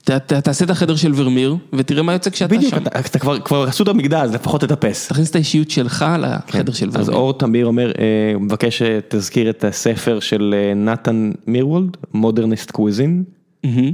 ת, 0.03 0.11
ת, 0.11 0.33
תעשה 0.33 0.65
את 0.65 0.69
החדר 0.69 0.95
של 0.95 1.11
ורמיר, 1.15 1.55
ותראה 1.73 2.03
מה 2.03 2.13
יוצא 2.13 2.29
כשאתה 2.29 2.55
בדיוק, 2.55 2.71
שם. 2.71 2.77
אתה, 2.77 2.99
אתה 2.99 3.19
כבר, 3.19 3.39
כבר 3.39 3.63
עשו 3.63 3.83
את 3.83 3.87
המגדל, 3.87 4.17
אז 4.17 4.33
לפחות 4.33 4.61
תטפס. 4.61 5.07
תכניס 5.07 5.29
את 5.29 5.35
האישיות 5.35 5.71
שלך 5.71 6.05
לחדר 6.19 6.73
של 6.73 6.89
אז 6.89 6.95
ורמיר. 6.95 7.15
אור 7.15 7.33
תמיר 7.33 7.65
אומר, 7.65 7.91
אה, 7.99 8.39
מבקש 8.39 8.83
שתזכיר 8.83 9.49
את 9.49 9.63
הספר 9.63 10.19
של 10.19 10.55
אה, 10.57 10.73
נתן 10.73 11.31
מירוולד, 11.47 11.97
מודרניסט 12.13 12.71
קוויזין, 12.71 13.09
מהמם. 13.09 13.38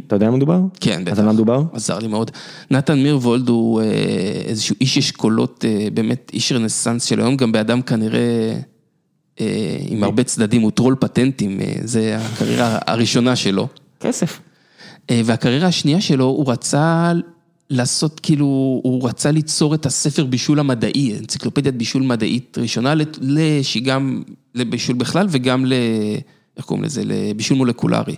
אתה 0.07 0.15
יודע 0.15 0.29
מה 0.29 0.37
מדובר? 0.37 0.61
כן, 0.81 1.01
בטח. 1.05 1.11
אז 1.11 1.19
על 1.19 1.25
מה 1.25 1.33
מדובר? 1.33 1.63
עזר 1.73 1.99
לי 1.99 2.07
מאוד. 2.07 2.31
נתן 2.71 2.99
מירוולד 3.03 3.49
הוא 3.49 3.81
אה, 3.81 3.85
איזשהו 4.45 4.75
איש 4.81 4.97
אשכולות, 4.97 5.65
אה, 5.67 5.87
באמת 5.93 6.31
איש 6.33 6.51
רנסאנס 6.51 7.03
של 7.03 7.19
היום, 7.19 7.37
גם 7.37 7.51
באדם 7.51 7.81
כנראה 7.81 8.59
אה, 9.41 9.77
עם 9.87 10.03
הרבה 10.03 10.23
צדדים, 10.23 10.61
הוא 10.61 10.71
טרול 10.71 10.95
פטנטים, 10.99 11.61
אה, 11.61 11.73
זה 11.83 12.17
הקריירה 12.17 12.79
הראשונה 12.87 13.35
שלו. 13.35 13.67
כסף. 13.99 14.39
אה, 15.09 15.21
והקריירה 15.25 15.67
השנייה 15.67 16.01
שלו, 16.01 16.25
הוא 16.25 16.51
רצה 16.51 17.11
לעשות, 17.69 18.19
כאילו, 18.19 18.45
הוא 18.83 19.09
רצה 19.09 19.31
ליצור 19.31 19.75
את 19.75 19.85
הספר 19.85 20.25
בישול 20.25 20.59
המדעי, 20.59 21.17
אנציקלופדיית 21.19 21.75
בישול 21.75 22.03
מדעית 22.03 22.57
ראשונה, 22.57 22.93
שהיא 23.61 23.83
גם 23.83 24.23
לבישול 24.55 24.95
בכלל 24.95 25.27
וגם 25.29 25.65
ל... 25.65 25.73
איך 26.57 26.65
קוראים 26.65 26.83
לזה? 26.83 27.01
לבישול 27.05 27.57
מולקולרי. 27.57 28.15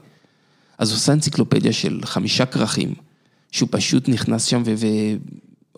אז 0.78 0.92
עושה 0.92 1.14
אנציקלופדיה 1.14 1.74
של 1.74 2.00
חמישה 2.04 2.46
כרכים, 2.46 2.94
שהוא 3.52 3.70
פשוט 3.72 4.10
נכנס 4.10 4.44
שם 4.44 4.64
ו... 4.66 4.86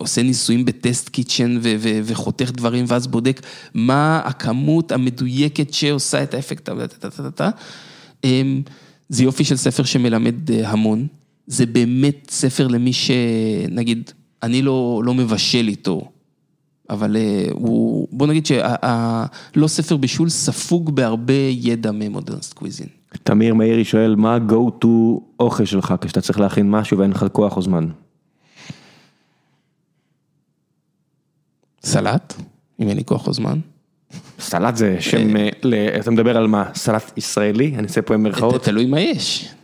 עושה 0.00 0.22
ניסויים 0.22 0.64
בטסט 0.64 1.08
קיצ'ן 1.08 1.58
וחותך 2.04 2.50
דברים 2.54 2.84
ואז 2.88 3.06
בודק 3.06 3.40
מה 3.74 4.20
הכמות 4.24 4.92
המדויקת 4.92 5.72
שעושה 5.74 6.22
את 6.22 6.34
האפקט. 6.34 6.68
אמ, 8.24 8.62
זה 9.08 9.24
יופי 9.24 9.44
של 9.44 9.56
ספר 9.56 9.84
שמלמד 9.84 10.50
אה, 10.50 10.70
המון, 10.70 11.06
זה 11.46 11.66
באמת 11.66 12.26
ספר 12.30 12.68
למי 12.68 12.92
שנגיד, 12.92 14.10
אני 14.42 14.62
לא, 14.62 15.02
לא 15.04 15.14
מבשל 15.14 15.68
איתו, 15.68 16.10
אבל 16.90 17.16
אה, 17.16 17.46
הוא, 17.52 18.08
בוא 18.12 18.26
נגיד 18.26 18.46
שלא 18.46 19.66
ספר 19.66 19.96
בישול 19.96 20.28
ספוג 20.28 20.96
בהרבה 20.96 21.48
ידע 21.50 21.90
ממודרנסט 21.90 22.52
קוויזין. 22.52 22.99
תמיר 23.22 23.54
מאירי 23.54 23.84
שואל, 23.84 24.14
מה 24.14 24.34
ה-go 24.34 24.84
to 24.84 24.88
אוכל 25.40 25.64
שלך 25.64 25.94
כשאתה 26.00 26.20
צריך 26.20 26.40
להכין 26.40 26.70
משהו 26.70 26.98
ואין 26.98 27.10
לך 27.10 27.26
כוח 27.32 27.56
או 27.56 27.62
זמן? 27.62 27.88
סלט, 31.82 32.34
אם 32.80 32.88
אין 32.88 32.96
לי 32.96 33.04
כוח 33.04 33.26
או 33.26 33.32
זמן. 33.32 33.58
סלט 34.40 34.76
זה 34.76 34.96
שם, 35.00 35.36
אה, 35.36 36.00
אתה 36.00 36.10
מדבר 36.10 36.36
על 36.36 36.46
מה? 36.46 36.64
סלט 36.74 37.12
ישראלי? 37.18 37.74
אני 37.76 37.86
עושה 37.86 38.02
פה 38.02 38.14
עם 38.14 38.22
מירכאות. 38.22 38.64
תלוי 38.64 38.86
מה 38.86 39.00
יש. 39.00 39.54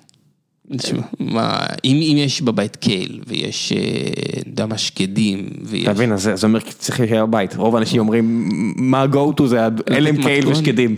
מה, 1.21 1.67
אם, 1.85 1.97
אם 1.97 2.17
יש 2.19 2.43
בבית 2.43 2.77
קייל 2.77 3.21
ויש, 3.27 3.73
אה, 3.73 3.79
אני 3.79 4.51
יודע 4.51 4.67
מה, 4.67 4.79
שקדים 4.79 5.49
ויש... 5.63 5.83
אתה 5.83 5.93
מבין, 5.93 6.13
אז 6.13 6.31
זה 6.35 6.47
אומר 6.47 6.61
צריך 6.61 7.01
להישאר 7.01 7.27
בבית. 7.27 7.57
רוב 7.57 7.77
האנשים 7.77 8.01
אומרים, 8.01 8.49
מה 8.77 9.03
ה-go 9.03 9.41
to 9.41 9.47
זה 9.47 9.65
הלם 9.65 10.23
קייל 10.23 10.39
מתכון. 10.39 10.53
ושקדים. 10.53 10.97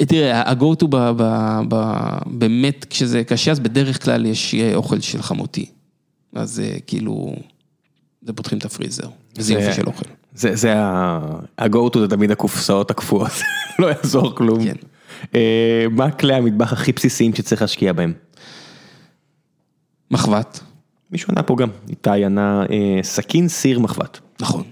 אה, 0.00 0.06
תראה, 0.06 0.42
ה-go 0.50 0.84
to 0.84 0.86
באמת, 2.26 2.86
כשזה 2.90 3.24
קשה, 3.24 3.50
אז 3.50 3.60
בדרך 3.60 4.04
כלל 4.04 4.26
יש 4.26 4.54
אה, 4.54 4.74
אוכל 4.74 5.00
של 5.00 5.22
חמותי. 5.22 5.66
אז 6.34 6.60
אה, 6.60 6.76
כאילו, 6.86 7.34
זה 8.22 8.32
פותחים 8.32 8.58
את 8.58 8.64
הפריזר, 8.64 9.06
וזה 9.36 9.46
זה- 9.46 9.60
יופי 9.60 9.72
של 9.76 9.86
אוכל. 9.86 10.04
זה, 10.34 10.56
זה 10.56 10.74
ה-go 10.78 11.90
to 11.94 11.98
זה 11.98 12.08
תמיד 12.08 12.30
הקופסאות 12.30 12.90
הקפואות, 12.90 13.30
לא 13.78 13.86
יעזור 13.86 14.34
כלום. 14.36 14.58
כן. 14.64 14.76
מה 15.90 16.10
כלי 16.10 16.34
המטבח 16.34 16.72
הכי 16.72 16.92
בסיסיים 16.92 17.34
שצריך 17.34 17.62
להשקיע 17.62 17.92
בהם? 17.92 18.12
מחבת, 20.10 20.60
מישהו 21.12 21.28
ענה 21.32 21.42
פה 21.42 21.56
גם, 21.56 21.68
איתי 21.88 22.24
ענה, 22.24 22.64
סכין, 23.02 23.48
סיר, 23.48 23.78
מחבת. 23.80 24.18
נכון. 24.40 24.62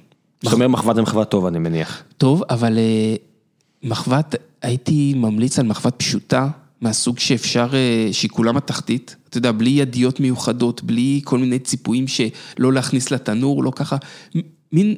זאת 0.43 0.53
אומרת 0.53 0.70
מחבת 0.70 0.95
זה 0.97 1.03
מחבת 1.03 1.31
טוב 1.31 1.47
אני 1.47 1.59
מניח. 1.59 2.03
טוב, 2.19 2.43
אבל 2.51 2.78
מחבת, 3.83 4.35
הייתי 4.63 5.15
ממליץ 5.17 5.59
על 5.59 5.67
מחבת 5.67 5.95
פשוטה, 5.97 6.49
מהסוג 6.81 7.19
שאפשר, 7.19 7.69
אה, 7.75 8.09
שהיא 8.13 8.31
כולה 8.31 8.53
מתכתית, 8.53 9.17
אתה 9.29 9.39
יודע, 9.39 9.53
בלי 9.53 9.71
ידיות 9.71 10.21
מיוחדות, 10.21 10.83
בלי 10.83 11.21
כל 11.25 11.39
מיני 11.39 11.59
ציפויים 11.59 12.05
שלא 12.09 12.73
להכניס 12.73 13.11
לתנור, 13.11 13.65
לא 13.65 13.71
ככה, 13.71 13.97
מין 14.73 14.95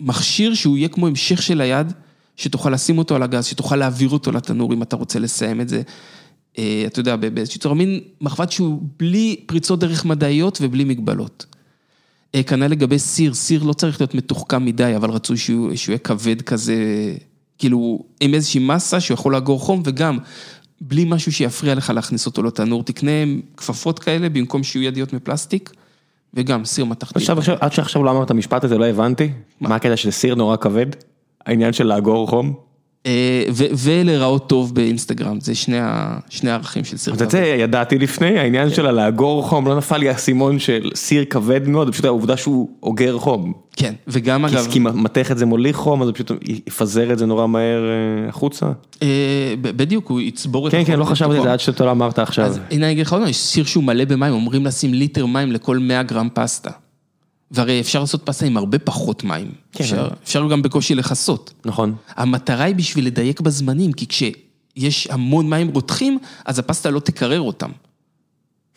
מכשיר 0.00 0.54
שהוא 0.54 0.76
יהיה 0.76 0.88
כמו 0.88 1.06
המשך 1.06 1.42
של 1.42 1.60
היד, 1.60 1.92
שתוכל 2.36 2.70
לשים 2.70 2.98
אותו 2.98 3.16
על 3.16 3.22
הגז, 3.22 3.44
שתוכל 3.44 3.76
להעביר 3.76 4.08
אותו 4.08 4.32
לתנור 4.32 4.72
אם 4.72 4.82
אתה 4.82 4.96
רוצה 4.96 5.18
לסיים 5.18 5.60
את 5.60 5.68
זה. 5.68 5.82
אה, 6.58 6.84
אתה 6.86 7.00
יודע, 7.00 7.16
באיזושהי 7.16 7.60
צורה, 7.60 7.74
מין 7.74 8.00
מחבת 8.20 8.52
שהוא 8.52 8.82
בלי 8.96 9.36
פריצות 9.46 9.80
דרך 9.80 10.04
מדעיות 10.04 10.58
ובלי 10.62 10.84
מגבלות. 10.84 11.46
אה, 12.34 12.42
כנ"ל 12.42 12.66
לגבי 12.66 12.98
סיר, 12.98 13.34
סיר 13.34 13.62
לא 13.62 13.72
צריך 13.72 14.00
להיות 14.00 14.14
מתוחכם 14.14 14.64
מדי, 14.64 14.96
אבל 14.96 15.10
רצוי 15.10 15.36
שהוא, 15.36 15.76
שהוא 15.76 15.92
יהיה 15.92 15.98
כבד 15.98 16.42
כזה, 16.42 16.74
כאילו, 17.58 18.04
עם 18.20 18.34
איזושהי 18.34 18.60
מסה 18.60 19.00
שהוא 19.00 19.14
יכול 19.14 19.32
לאגור 19.32 19.60
חום, 19.60 19.82
וגם 19.84 20.18
בלי 20.80 21.04
משהו 21.08 21.32
שיפריע 21.32 21.74
לך 21.74 21.90
להכניס 21.90 22.26
אותו 22.26 22.42
לתנור, 22.42 22.84
תקנה 22.84 23.10
כפפות 23.56 23.98
כאלה 23.98 24.28
במקום 24.28 24.62
שיהיו 24.62 24.84
ידיות 24.84 25.12
מפלסטיק, 25.12 25.72
וגם 26.34 26.64
סיר 26.64 26.84
מתכתית. 26.84 27.16
עכשיו, 27.16 27.38
עכשיו, 27.38 27.56
עד 27.60 27.72
שעכשיו 27.72 28.04
לא 28.04 28.10
אמרת 28.10 28.26
את 28.26 28.30
המשפט 28.30 28.64
הזה 28.64 28.78
לא 28.78 28.84
הבנתי, 28.84 29.30
מה 29.60 29.76
הקטע 29.76 29.96
של 29.96 30.10
סיר 30.10 30.34
נורא 30.34 30.56
כבד? 30.56 30.86
העניין 31.46 31.72
של 31.72 31.86
לאגור 31.86 32.28
חום? 32.28 32.67
אה, 33.08 33.42
ולהיראות 33.84 34.48
טוב 34.48 34.74
באינסטגרם, 34.74 35.40
זה 35.40 35.54
שני, 35.54 35.78
הערכים 36.50 36.84
של 36.84 36.96
סיר 36.96 37.14
אז 37.14 37.22
את 37.22 37.30
זה 37.30 37.38
ידעתי 37.38 37.98
לפני, 37.98 38.38
העניין 38.38 38.70
של 38.70 38.86
הלאגור 38.86 39.42
חום, 39.42 39.66
לא 39.66 39.76
נפל 39.76 39.96
לי 39.96 40.08
האסימון 40.08 40.58
של 40.58 40.90
סיר 40.94 41.24
כבד 41.24 41.68
מאוד, 41.68 41.92
פשוט 41.92 42.04
העובדה 42.04 42.36
שהוא 42.36 42.68
אוגר 42.82 43.18
חום. 43.18 43.52
כן, 43.76 43.94
וגם 44.08 44.44
אגב, 44.44 44.66
כי 44.70 44.78
מתכת 44.78 45.38
זה 45.38 45.46
מוליך 45.46 45.76
חום, 45.76 46.02
אז 46.02 46.10
פשוט 46.10 46.32
יפזר 46.66 47.12
את 47.12 47.18
זה 47.18 47.26
נורא 47.26 47.46
מהר 47.46 47.82
אה, 47.84 48.28
החוצה. 48.28 48.66
אה, 49.02 49.54
בדיוק, 49.60 50.08
הוא 50.08 50.20
יצבור 50.20 50.68
את 50.68 50.72
כן, 50.72 50.84
כן, 50.84 50.92
החום 50.92 51.00
לא 51.00 51.04
חשבתי 51.04 51.36
על. 51.36 51.42
זה 51.42 51.52
עד 51.52 51.60
שאתה 51.60 51.84
לא 51.84 51.90
אמרת 51.90 52.18
עכשיו. 52.18 52.44
אז 52.44 52.60
הנה 52.70 52.86
אני 52.86 52.92
אגיד 52.92 53.06
לך 53.06 53.12
עוד 53.12 53.22
משהו, 53.22 53.34
סיר 53.34 53.64
שהוא 53.64 53.84
מלא 53.84 54.04
במים, 54.04 54.32
אומרים 54.32 54.66
לשים 54.66 54.94
ליטר 54.94 55.26
מים 55.26 55.52
לכל 55.52 55.78
100 55.78 56.02
גרם 56.02 56.28
פסטה. 56.34 56.70
והרי 57.50 57.80
אפשר 57.80 58.00
לעשות 58.00 58.22
פסטה 58.24 58.46
עם 58.46 58.56
הרבה 58.56 58.78
פחות 58.78 59.24
מים. 59.24 59.50
כן. 59.72 59.84
אפשר, 59.84 60.08
אפשר 60.24 60.48
גם 60.48 60.62
בקושי 60.62 60.94
לכסות. 60.94 61.52
נכון. 61.64 61.94
המטרה 62.16 62.64
היא 62.64 62.74
בשביל 62.74 63.06
לדייק 63.06 63.40
בזמנים, 63.40 63.92
כי 63.92 64.06
כשיש 64.06 65.06
המון 65.10 65.50
מים 65.50 65.68
רותחים, 65.68 66.18
אז 66.44 66.58
הפסטה 66.58 66.90
לא 66.90 67.00
תקרר 67.00 67.40
אותם. 67.40 67.70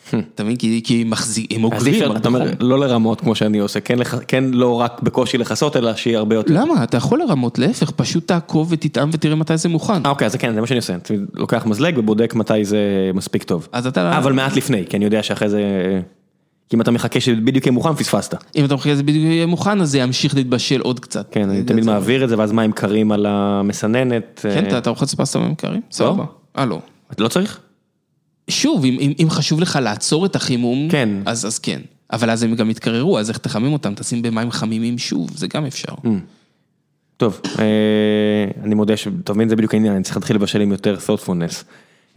אתה 0.09 0.43
מבין? 0.43 0.55
כי 0.55 0.81
כי 0.83 1.01
הם 1.01 1.07
הם 1.07 1.13
אז 1.13 1.39
אוגרים. 1.63 2.15
אתה 2.15 2.27
אומר. 2.27 2.51
לא 2.59 2.79
לרמות 2.79 3.21
כמו 3.21 3.35
שאני 3.35 3.59
עושה, 3.59 3.79
כן 3.79 3.99
כן 4.27 4.43
לא 4.43 4.79
רק 4.81 5.01
בקושי 5.01 5.37
לכסות, 5.37 5.75
אלא 5.75 5.95
שיהיה 5.95 6.17
הרבה 6.17 6.35
יותר. 6.35 6.53
למה? 6.53 6.83
אתה 6.83 6.97
יכול 6.97 7.19
לרמות, 7.19 7.59
להפך, 7.59 7.91
פשוט 7.91 8.27
תעקוב 8.27 8.67
ותטעם 8.71 9.09
ותראה 9.13 9.35
מתי 9.35 9.57
זה 9.57 9.69
מוכן. 9.69 10.05
אה, 10.05 10.09
אוקיי, 10.09 10.25
אז 10.25 10.35
כן, 10.35 10.53
זה 10.53 10.61
מה 10.61 10.67
שאני 10.67 10.77
עושה, 10.77 10.93
אני 10.93 11.19
לוקח 11.33 11.65
מזלג 11.65 11.97
ובודק 11.97 12.33
מתי 12.35 12.65
זה 12.65 13.11
מספיק 13.13 13.43
טוב. 13.43 13.67
אז 13.71 13.87
אתה... 13.87 14.17
אבל 14.17 14.33
מעט 14.33 14.55
לפני, 14.55 14.85
כי 14.89 14.97
אני 14.97 15.05
יודע 15.05 15.23
שאחרי 15.23 15.49
זה, 15.49 15.61
כי 16.71 16.75
אם 16.75 16.81
אתה 16.81 16.91
מחכה 16.91 17.19
שבדיוק 17.19 17.65
יהיה 17.65 17.73
מוכן, 17.73 17.93
פספסת. 17.93 18.35
אם 18.55 18.65
אתה 18.65 18.75
מחכה 18.75 18.89
שזה 18.89 19.03
בדיוק 19.03 19.25
יהיה 19.25 19.45
מוכן, 19.45 19.81
אז 19.81 19.91
זה 19.91 19.99
ימשיך 19.99 20.35
להתבשל 20.35 20.81
עוד 20.81 20.99
קצת. 20.99 21.27
כן, 21.31 21.49
אני 21.49 21.63
תמיד 21.63 21.85
מעביר 21.85 22.23
את 22.23 22.29
זה, 22.29 22.37
ואז 22.37 22.51
מים 22.51 22.71
קרים 22.71 23.11
על 23.11 23.25
המסננת. 23.25 24.39
כן, 24.43 24.49
אה, 24.49 24.67
אתה- 24.69 24.77
אתה 24.77 24.89
רוחץ 24.89 25.13
פסטה 25.15 25.39
במים 25.39 25.55
קרים? 25.55 25.81
סבבה. 25.91 26.23
אה, 26.57 26.65
לא. 26.65 26.79
אתה 27.11 27.23
לא 27.23 27.27
צריך? 27.27 27.59
שוב, 28.49 28.83
אם, 28.85 29.29
חשוב 29.29 29.59
לך 29.61 29.79
לעצור 29.81 30.25
את 30.25 30.35
החימום, 30.35 30.87
כן. 30.91 31.09
אז, 31.25 31.59
כן. 31.59 31.81
אבל 32.13 32.29
אז 32.29 32.43
הם 32.43 32.55
גם 32.55 32.69
יתקררו, 32.69 33.19
אז 33.19 33.29
איך 33.29 33.37
תחמם 33.37 33.73
אותם? 33.73 33.93
תשים 33.95 34.21
במים 34.21 34.51
חמימים 34.51 34.97
שוב, 34.97 35.29
זה 35.35 35.47
גם 35.47 35.65
אפשר. 35.65 35.93
טוב, 37.17 37.41
אה, 37.59 37.65
אני 38.63 38.75
מודה 38.75 38.97
שאתה 38.97 39.33
מבין, 39.33 39.49
זה 39.49 39.55
בדיוק 39.55 39.73
העניין, 39.73 39.93
אני 39.93 40.03
צריך 40.03 40.17
להתחיל 40.17 40.35
לבשל 40.35 40.61
עם 40.61 40.71
יותר 40.71 40.97
thoughtfulness. 41.07 41.63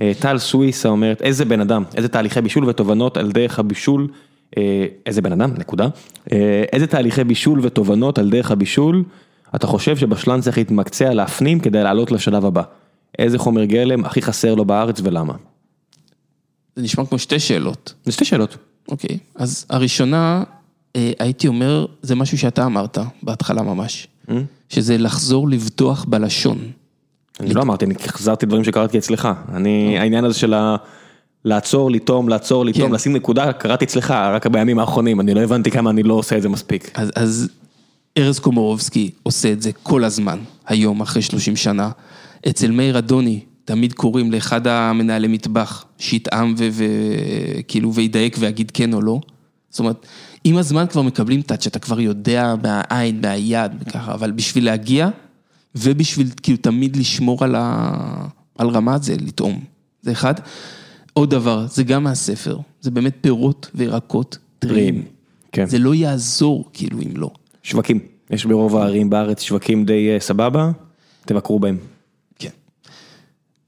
אה, 0.00 0.12
טל 0.20 0.38
סוויסה 0.38 0.88
אומרת, 0.88 1.22
איזה 1.22 1.44
בן 1.44 1.60
אדם, 1.60 1.82
איזה 1.96 2.08
תהליכי 2.08 2.40
בישול 2.40 2.64
ותובנות 2.64 3.16
על 3.16 3.32
דרך 3.32 3.58
הבישול, 3.58 4.08
איזה 5.06 5.22
בן 5.22 5.32
אדם, 5.32 5.50
נקודה, 5.58 5.88
אה, 6.32 6.64
איזה 6.72 6.86
תהליכי 6.86 7.24
בישול 7.24 7.60
ותובנות 7.62 8.18
על 8.18 8.30
דרך 8.30 8.50
הבישול, 8.50 9.04
אתה 9.54 9.66
חושב 9.66 9.96
שבשלן 9.96 10.40
צריך 10.40 10.58
להתמקצע 10.58 11.14
להפנים 11.14 11.60
כדי 11.60 11.82
לעלות 11.82 12.12
לשלב 12.12 12.44
הבא. 12.44 12.62
איזה 13.18 13.38
חומר 13.38 13.64
גלם 13.64 14.04
הכי 14.04 14.22
חסר 14.22 14.54
לו 14.54 14.64
בארץ 14.64 15.00
ולמה? 15.04 15.34
זה 16.76 16.82
נשמע 16.82 17.06
כמו 17.06 17.18
שתי 17.18 17.38
שאלות. 17.38 17.94
זה 18.04 18.12
שתי 18.12 18.24
שאלות. 18.24 18.56
אוקיי, 18.88 19.18
אז 19.34 19.66
הראשונה, 19.70 20.44
אה, 20.96 21.12
הייתי 21.18 21.48
אומר, 21.48 21.86
זה 22.02 22.14
משהו 22.14 22.38
שאתה 22.38 22.66
אמרת 22.66 22.98
בהתחלה 23.22 23.62
ממש, 23.62 24.08
שזה 24.68 24.98
לחזור 24.98 25.48
לבטוח 25.48 26.04
בלשון. 26.04 26.58
אני 27.40 27.54
לא 27.54 27.62
אמרתי, 27.62 27.84
אני 27.84 27.94
החזרתי 28.04 28.46
דברים 28.46 28.64
שקראתי 28.64 28.98
אצלך. 28.98 29.28
אני, 29.54 29.98
העניין 29.98 30.24
הזה 30.24 30.38
של 30.38 30.54
ה... 30.54 30.76
לעצור, 31.44 31.90
לטום, 31.90 32.28
לעצור, 32.28 32.64
לטום, 32.64 32.88
כן. 32.88 32.94
לשים 32.94 33.12
נקודה, 33.12 33.52
קראתי 33.52 33.84
אצלך 33.84 34.10
רק 34.10 34.46
בימים 34.46 34.78
האחרונים, 34.78 35.20
אני 35.20 35.34
לא 35.34 35.40
הבנתי 35.40 35.70
כמה 35.70 35.90
אני 35.90 36.02
לא 36.02 36.14
עושה 36.14 36.36
את 36.36 36.42
זה 36.42 36.48
מספיק. 36.48 36.90
אז, 36.94 37.10
אז 37.16 37.48
ארז 38.18 38.38
קומורובסקי 38.38 39.10
עושה 39.22 39.52
את 39.52 39.62
זה 39.62 39.70
כל 39.82 40.04
הזמן, 40.04 40.38
היום, 40.66 41.00
אחרי 41.00 41.22
30 41.22 41.56
שנה. 41.56 41.90
אצל 42.48 42.70
מאיר 42.70 42.98
אדוני, 42.98 43.40
תמיד 43.64 43.92
קוראים 43.92 44.32
לאחד 44.32 44.66
המנהלי 44.66 45.28
מטבח, 45.28 45.84
שיטעם 45.98 46.54
וכאילו 46.56 47.94
וידייק 47.94 48.36
ויגיד 48.40 48.70
כן 48.74 48.94
או 48.94 49.02
לא. 49.02 49.20
זאת 49.70 49.78
אומרת, 49.78 50.06
עם 50.44 50.56
הזמן 50.56 50.86
כבר 50.86 51.02
מקבלים 51.02 51.42
טאץ', 51.42 51.66
אתה 51.66 51.78
כבר 51.78 52.00
יודע 52.00 52.54
מהעין, 52.62 53.20
מהיד, 53.20 53.72
וככה, 53.80 54.14
אבל 54.14 54.30
בשביל 54.30 54.64
להגיע, 54.64 55.08
ובשביל 55.74 56.28
כאילו 56.42 56.58
תמיד 56.58 56.96
לשמור 56.96 57.44
על, 57.44 57.54
ה... 57.58 57.90
על 58.58 58.68
רמה 58.68 58.98
זה 58.98 59.16
לטעום, 59.20 59.60
זה 60.02 60.12
אחד. 60.12 60.34
עוד 61.14 61.30
דבר, 61.30 61.66
זה 61.66 61.82
גם 61.82 62.04
מהספר, 62.04 62.58
זה 62.80 62.90
באמת 62.90 63.16
פירות 63.20 63.70
וירקות 63.74 64.38
טריים. 64.58 65.02
כן. 65.52 65.66
זה 65.66 65.78
לא 65.78 65.94
יעזור 65.94 66.64
כאילו 66.72 66.98
אם 66.98 67.16
לא. 67.16 67.30
שווקים, 67.62 67.98
יש 68.30 68.44
ברוב 68.44 68.76
הערים 68.76 69.10
בארץ 69.10 69.42
שווקים 69.42 69.84
די 69.84 70.14
אה, 70.14 70.20
סבבה, 70.20 70.70
תבקרו 71.24 71.58
בהם. 71.58 71.76
כן. 72.38 72.48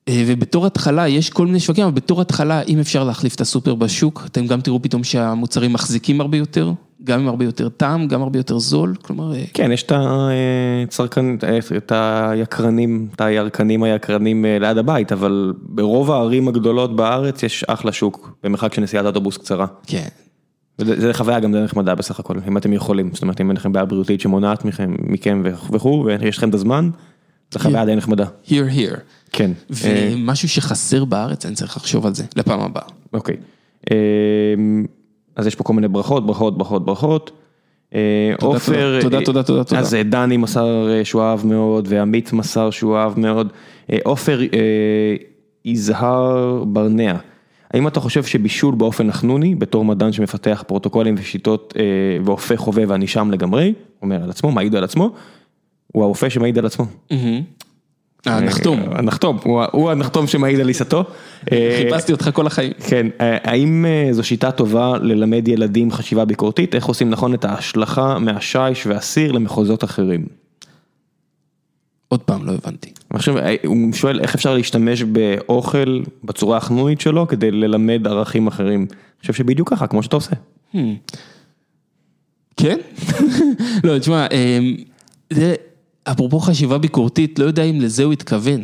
אה, 0.09 0.25
ובתור 0.27 0.67
התחלה, 0.67 1.09
יש 1.09 1.31
כל 1.31 1.47
מיני 1.47 1.61
שווקים, 1.61 1.85
אבל 1.85 1.95
בתור 1.95 2.21
התחלה, 2.21 2.63
אם 2.63 2.79
אפשר 2.79 3.05
להחליף 3.05 3.35
את 3.35 3.41
הסופר 3.41 3.75
בשוק, 3.75 4.23
אתם 4.27 4.47
גם 4.47 4.61
תראו 4.61 4.83
פתאום 4.83 5.05
שהמוצרים 5.05 5.73
מחזיקים 5.73 6.21
הרבה 6.21 6.37
יותר, 6.37 6.73
גם 7.07 7.21
עם 7.21 7.29
הרבה 7.29 7.45
יותר 7.45 7.69
טעם, 7.69 8.09
גם 8.09 8.23
הרבה 8.23 8.39
יותר 8.39 8.59
זול, 8.59 8.95
כלומר... 9.03 9.35
אה, 9.35 9.45
כן, 9.55 9.73
יש 9.73 9.83
את 9.83 9.93
הצרכן, 9.95 11.25
את 11.77 11.93
היקרנים, 11.93 13.09
את 13.15 13.21
הירקנים 13.21 13.83
היקרנים 13.83 14.45
אה, 14.45 14.59
ליד 14.59 14.79
הבית, 14.79 15.13
אבל 15.13 15.53
ברוב 15.63 16.11
הערים 16.11 16.49
הגדולות 16.49 16.97
בארץ 16.97 17.43
יש 17.43 17.65
אחלה 17.65 17.93
שוק, 17.93 18.37
במרחק 18.45 18.75
של 18.75 18.83
נסיעת 18.83 19.07
אוטובוס 19.07 19.37
קצרה. 19.37 19.67
כן. 19.87 20.09
וזה 20.79 21.01
זה 21.01 21.15
חוויה 21.15 21.41
גם 21.41 21.53
די 21.53 21.61
נחמדה 21.61 21.95
בסך 21.95 22.21
הכל, 22.21 22.35
אם 22.49 22.57
אתם 22.57 22.73
יכולים, 22.73 23.11
זאת 23.13 23.23
אומרת 23.23 23.41
אם 23.41 23.49
אין 23.49 23.57
לכם 23.57 23.73
בעיה 23.73 23.85
בריאותית 23.85 24.21
שמונעת 24.21 24.65
מכם, 24.65 24.95
מכם 24.99 25.43
וכו', 25.73 26.05
ויש 26.07 26.39
לכם 26.39 26.49
את 26.49 26.55
הזמן, 26.55 26.91
זו 27.53 27.59
חוויה 27.59 27.85
די 27.85 27.97
נחמדה. 27.97 28.25
here, 28.47 28.77
here. 28.77 28.99
כן. 29.33 29.51
אה, 29.85 30.13
ומשהו 30.15 30.49
שחסר 30.49 31.05
בארץ, 31.05 31.47
אני 31.47 31.55
צריך 31.55 31.77
לחשוב 31.77 32.07
על 32.07 32.15
זה, 32.15 32.25
לפעם 32.37 32.61
הבאה. 32.61 32.85
אוקיי. 33.13 33.37
אה, 33.91 33.97
אז 35.37 35.47
יש 35.47 35.55
פה 35.55 35.65
כל 35.65 35.73
מיני 35.73 35.89
ברכות, 35.89 36.27
ברכות, 36.27 36.59
ברכות, 36.59 36.85
ברכות. 36.85 37.31
אה, 37.95 38.35
עופר, 38.41 39.01
תודה, 39.01 39.19
אה, 39.19 39.25
תודה, 39.25 39.43
תודה, 39.43 39.65
תודה. 39.65 39.81
אז 39.81 39.95
אה, 39.95 40.03
דני 40.03 40.37
מסר 40.37 40.89
שהוא 41.05 41.23
אהב 41.23 41.47
מאוד, 41.47 41.87
ועמית 41.89 42.33
מסר 42.33 42.71
שהוא 42.71 42.97
אהב 42.97 43.21
מאוד. 43.21 43.53
עופר 44.05 44.41
יזהר 45.65 46.65
ברנע, 46.65 47.15
האם 47.75 47.89
אתה 47.89 48.01
חושב 48.01 48.25
שבישול 48.25 48.75
באופן 48.75 49.09
החנוני, 49.09 49.55
בתור 49.55 49.85
מדען 49.85 50.13
שמפתח 50.13 50.65
פרוטוקולים 50.67 51.15
ושיטות 51.19 51.75
והופך 52.25 52.57
חובב 52.57 52.87
ואני 52.89 53.07
שם 53.07 53.31
לגמרי, 53.31 53.75
אומר 54.03 54.23
על 54.23 54.31
עצמו, 54.31 54.53
מעיד 54.53 54.75
על 54.75 54.85
עצמו, 54.85 55.11
הוא 55.93 56.03
הרופא 56.05 56.29
שמעיד 56.29 56.59
על 56.59 56.67
עצמו. 56.67 56.87
אה, 58.29 58.41
נחתום. 58.41 58.81
אה, 58.81 58.99
הנחתום, 58.99 59.39
הוא 59.73 59.91
הנחתום 59.91 60.27
שמעיד 60.27 60.61
על 60.61 60.69
עיסתו. 60.69 61.05
אה, 61.53 61.79
חיפשתי 61.83 62.13
אותך 62.13 62.31
כל 62.33 62.47
החיים. 62.47 62.73
כן, 62.87 63.07
אה, 63.21 63.37
האם 63.43 63.85
זו 64.11 64.25
שיטה 64.25 64.51
טובה 64.51 64.99
ללמד 65.03 65.49
ילדים 65.49 65.93
חשיבה 65.93 66.25
ביקורתית, 66.25 66.75
איך 66.75 66.87
עושים 66.87 67.11
נכון 67.11 67.35
את 67.35 67.45
ההשלכה 67.45 68.19
מהשיש 68.19 68.87
והסיר 68.87 69.33
למחוזות 69.33 69.85
אחרים? 69.85 70.27
עוד 72.09 72.21
פעם, 72.21 72.47
לא 72.47 72.53
הבנתי. 72.53 72.91
אה, 73.29 73.55
הוא 73.67 73.93
שואל 73.93 74.21
איך 74.21 74.35
אפשר 74.35 74.55
להשתמש 74.55 75.03
באוכל 75.03 76.01
בצורה 76.25 76.57
החנונית 76.57 77.01
שלו 77.01 77.29
כדי 77.29 77.51
ללמד 77.51 78.07
ערכים 78.07 78.47
אחרים. 78.47 78.81
אני 78.91 79.21
חושב 79.21 79.33
שבדיוק 79.33 79.71
ככה, 79.71 79.87
כמו 79.87 80.03
שאתה 80.03 80.17
עושה. 80.17 80.37
כן? 82.57 82.79
לא, 83.85 83.99
תשמע, 83.99 84.27
זה, 85.31 85.55
אפרופו 86.11 86.41
חשיבה 86.41 86.79
ביקורתית, 86.79 87.39
לא 87.39 87.45
יודע 87.45 87.63
אם 87.63 87.81
לזה 87.81 88.05
הוא 88.05 88.13
התכוון, 88.13 88.61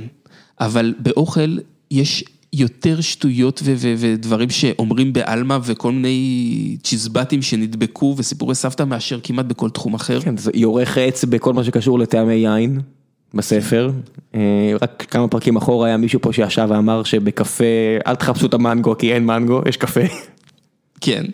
אבל 0.61 0.95
באוכל 0.99 1.59
יש 1.91 2.25
יותר 2.53 3.01
שטויות 3.01 3.61
ו- 3.65 3.75
ו- 3.77 3.95
ודברים 3.99 4.51
שאומרים 4.51 5.13
בעלמא 5.13 5.59
וכל 5.63 5.93
מיני 5.93 6.77
צ'יזבטים 6.83 7.43
שנדבקו 7.43 8.15
וסיפורי 8.19 8.55
סבתא 8.55 8.83
מאשר 8.83 9.21
כמעט 9.23 9.47
בכל 9.47 9.71
תחום 9.71 9.95
אחר. 9.95 10.21
כן, 10.21 10.37
זה 10.37 10.51
יורה 10.55 10.87
חץ 10.87 11.25
בכל 11.25 11.53
מה 11.53 11.65
שקשור 11.65 11.99
לטעמי 11.99 12.35
יין 12.35 12.81
בספר. 13.35 13.91
אה, 14.35 14.73
רק 14.83 15.07
כמה 15.11 15.29
פרקים 15.29 15.57
אחורה 15.57 15.87
היה 15.87 15.97
מישהו 15.97 16.21
פה 16.21 16.33
שישב 16.33 16.67
ואמר 16.71 17.03
שבקפה, 17.03 17.65
אל 18.07 18.15
תחפשו 18.15 18.47
את 18.47 18.55
המנגו 18.55 18.99
כי 18.99 19.13
אין 19.13 19.27
מנגו, 19.27 19.63
יש 19.69 19.77
קפה. 19.77 20.01
כן. 21.01 21.25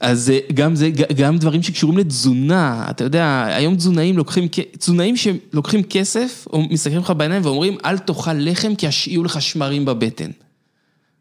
אז 0.00 0.30
אה, 0.30 0.38
גם 0.54 0.74
זה, 0.74 0.90
גם 1.16 1.38
דברים 1.38 1.62
שקשורים 1.62 1.98
לתזונה, 1.98 2.86
אתה 2.90 3.04
יודע, 3.04 3.44
היום 3.48 3.76
תזונאים 3.76 4.16
לוקחים, 4.16 4.48
תזונאים 4.78 5.16
שלוקחים 5.16 5.82
כסף, 5.82 6.46
או 6.52 6.62
מסתכלים 6.70 7.00
לך 7.00 7.10
בעיניים 7.10 7.42
ואומרים, 7.44 7.76
אל 7.84 7.98
תאכל 7.98 8.32
לחם 8.32 8.74
כי 8.74 8.86
יהיו 9.06 9.24
לך 9.24 9.42
שמרים 9.42 9.84
בבטן. 9.84 10.30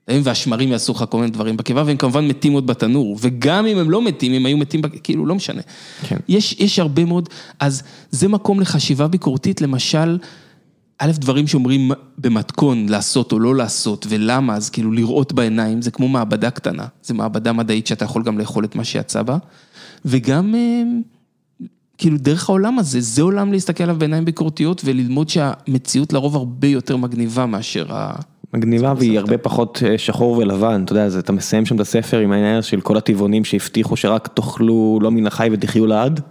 והשמרים 0.08 0.72
יעשו 0.72 0.94
לך 0.94 1.06
כל 1.10 1.18
מיני 1.18 1.32
דברים 1.32 1.58
בקיבה, 1.58 1.84
והם 1.86 1.98
כמובן 1.98 2.28
מתים 2.28 2.54
עוד 2.54 2.68
בתנור, 2.68 3.18
וגם 3.22 3.66
אם 3.66 3.78
הם 3.78 3.92
לא 3.92 4.02
מתים, 4.02 4.34
הם 4.34 4.46
היו 4.46 4.58
מתים, 4.58 4.82
כאילו, 5.04 5.26
לא 5.26 5.36
משנה. 5.36 5.62
כן. 6.08 6.18
יש, 6.28 6.56
יש 6.60 6.80
הרבה 6.80 7.06
מאוד, 7.06 7.30
אז 7.60 7.84
זה 8.12 8.28
מקום 8.28 8.60
לחשיבה 8.60 9.08
ביקורתית, 9.08 9.62
למשל, 9.62 10.18
א', 11.00 11.12
דברים 11.20 11.48
שאומרים 11.48 11.92
במתכון, 12.18 12.90
לעשות 12.90 13.32
או 13.32 13.40
לא 13.40 13.56
לעשות, 13.56 14.06
ולמה, 14.10 14.56
אז 14.56 14.70
כאילו 14.70 14.92
לראות 14.92 15.34
בעיניים, 15.34 15.82
זה 15.82 15.92
כמו 15.92 16.08
מעבדה 16.08 16.52
קטנה, 16.52 16.86
זה 17.04 17.14
מעבדה 17.14 17.54
מדעית 17.54 17.88
שאתה 17.88 18.06
יכול 18.06 18.24
גם 18.24 18.40
לאכול 18.40 18.66
את 18.66 18.76
מה 18.76 18.84
שיצא 18.84 19.22
בה, 19.22 19.38
וגם, 20.06 20.56
אה, 20.56 20.84
כאילו, 21.98 22.18
דרך 22.18 22.50
העולם 22.50 22.80
הזה, 22.80 23.02
זה 23.02 23.22
עולם 23.22 23.52
להסתכל 23.52 23.84
עליו 23.84 23.96
בעיניים 23.96 24.26
ביקורתיות, 24.26 24.82
וללמוד 24.86 25.30
שהמציאות 25.30 26.14
לרוב 26.14 26.36
הרבה 26.36 26.68
יותר 26.68 26.98
מגניבה 26.98 27.46
מאשר 27.46 27.86
ה... 27.90 28.16
מגניבה 28.54 28.94
והיא 28.98 29.20
הרבה 29.20 29.38
פחות 29.38 29.84
אה, 29.86 29.98
שחור 29.98 30.38
ולבן, 30.38 30.84
אתה 30.84 30.92
יודע, 30.92 31.06
אז 31.06 31.18
אתה 31.18 31.32
מסיים 31.32 31.66
שם 31.66 31.76
את 31.76 31.80
הספר 31.80 32.20
עם 32.20 32.32
העניין 32.32 32.62
של 32.62 32.82
כל 32.82 32.98
הטבעונים 32.98 33.46
שהבטיחו 33.46 33.96
שרק 33.98 34.28
תאכלו 34.28 35.00
לא 35.02 35.12
מן 35.12 35.28
החי 35.28 35.50
ותחיו 35.52 35.86
לעד. 35.86 36.22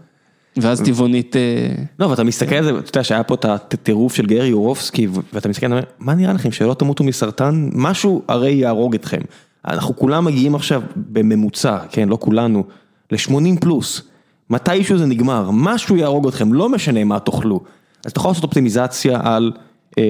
ואז 0.57 0.83
טבעונית, 0.83 1.37
אה, 1.37 1.69
לא, 1.99 2.07
ואתה 2.07 2.25
מסתכל 2.25 2.55
על 2.55 2.65
זה, 2.65 2.71
אתה 2.71 2.91
יודע 2.91 3.05
שהיה 3.05 3.23
פה 3.23 3.35
את 3.35 3.45
הטירוף 3.45 4.15
של 4.15 4.27
גרי 4.27 4.47
יורובסקי, 4.47 5.09
ואתה 5.33 5.49
מסתכל, 5.49 5.67
אתה 5.67 5.75
אומר, 5.75 5.85
מה 5.99 6.15
נראה 6.15 6.33
לכם 6.33 6.53
שלא 6.53 6.75
תמותו 6.75 7.05
מסרטן? 7.05 7.69
משהו 7.73 8.23
הרי 8.29 8.51
יהרוג 8.53 8.95
אתכם. 8.95 9.21
אנחנו 9.69 9.97
כולם 9.97 10.25
מגיעים 10.25 10.55
עכשיו 10.55 10.83
בממוצע, 10.97 11.79
כן, 11.91 12.09
לא 12.09 12.19
כולנו, 12.21 12.65
ל-80 13.11 13.61
פלוס. 13.61 14.03
מתישהו 14.51 14.99
זה 14.99 15.07
נגמר, 15.07 15.51
משהו 15.53 15.97
יהרוג 15.97 16.29
אתכם, 16.29 16.53
לא 16.53 16.69
משנה 16.69 17.05
מה 17.05 17.21
תאכלו. 17.21 17.61
אז 18.05 18.13
אתה 18.13 18.19
יכול 18.19 18.31
לעשות 18.31 18.45
אופטימיזציה 18.45 19.21
על 19.23 19.53
אה, 19.99 20.05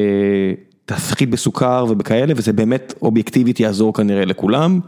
תפחית 0.84 1.30
בסוכר 1.30 1.86
ובכאלה, 1.88 2.32
וזה 2.36 2.52
באמת 2.52 2.94
אובייקטיבית 3.02 3.60
יעזור 3.60 3.94
כנראה 3.94 4.24
לכולם. 4.24 4.80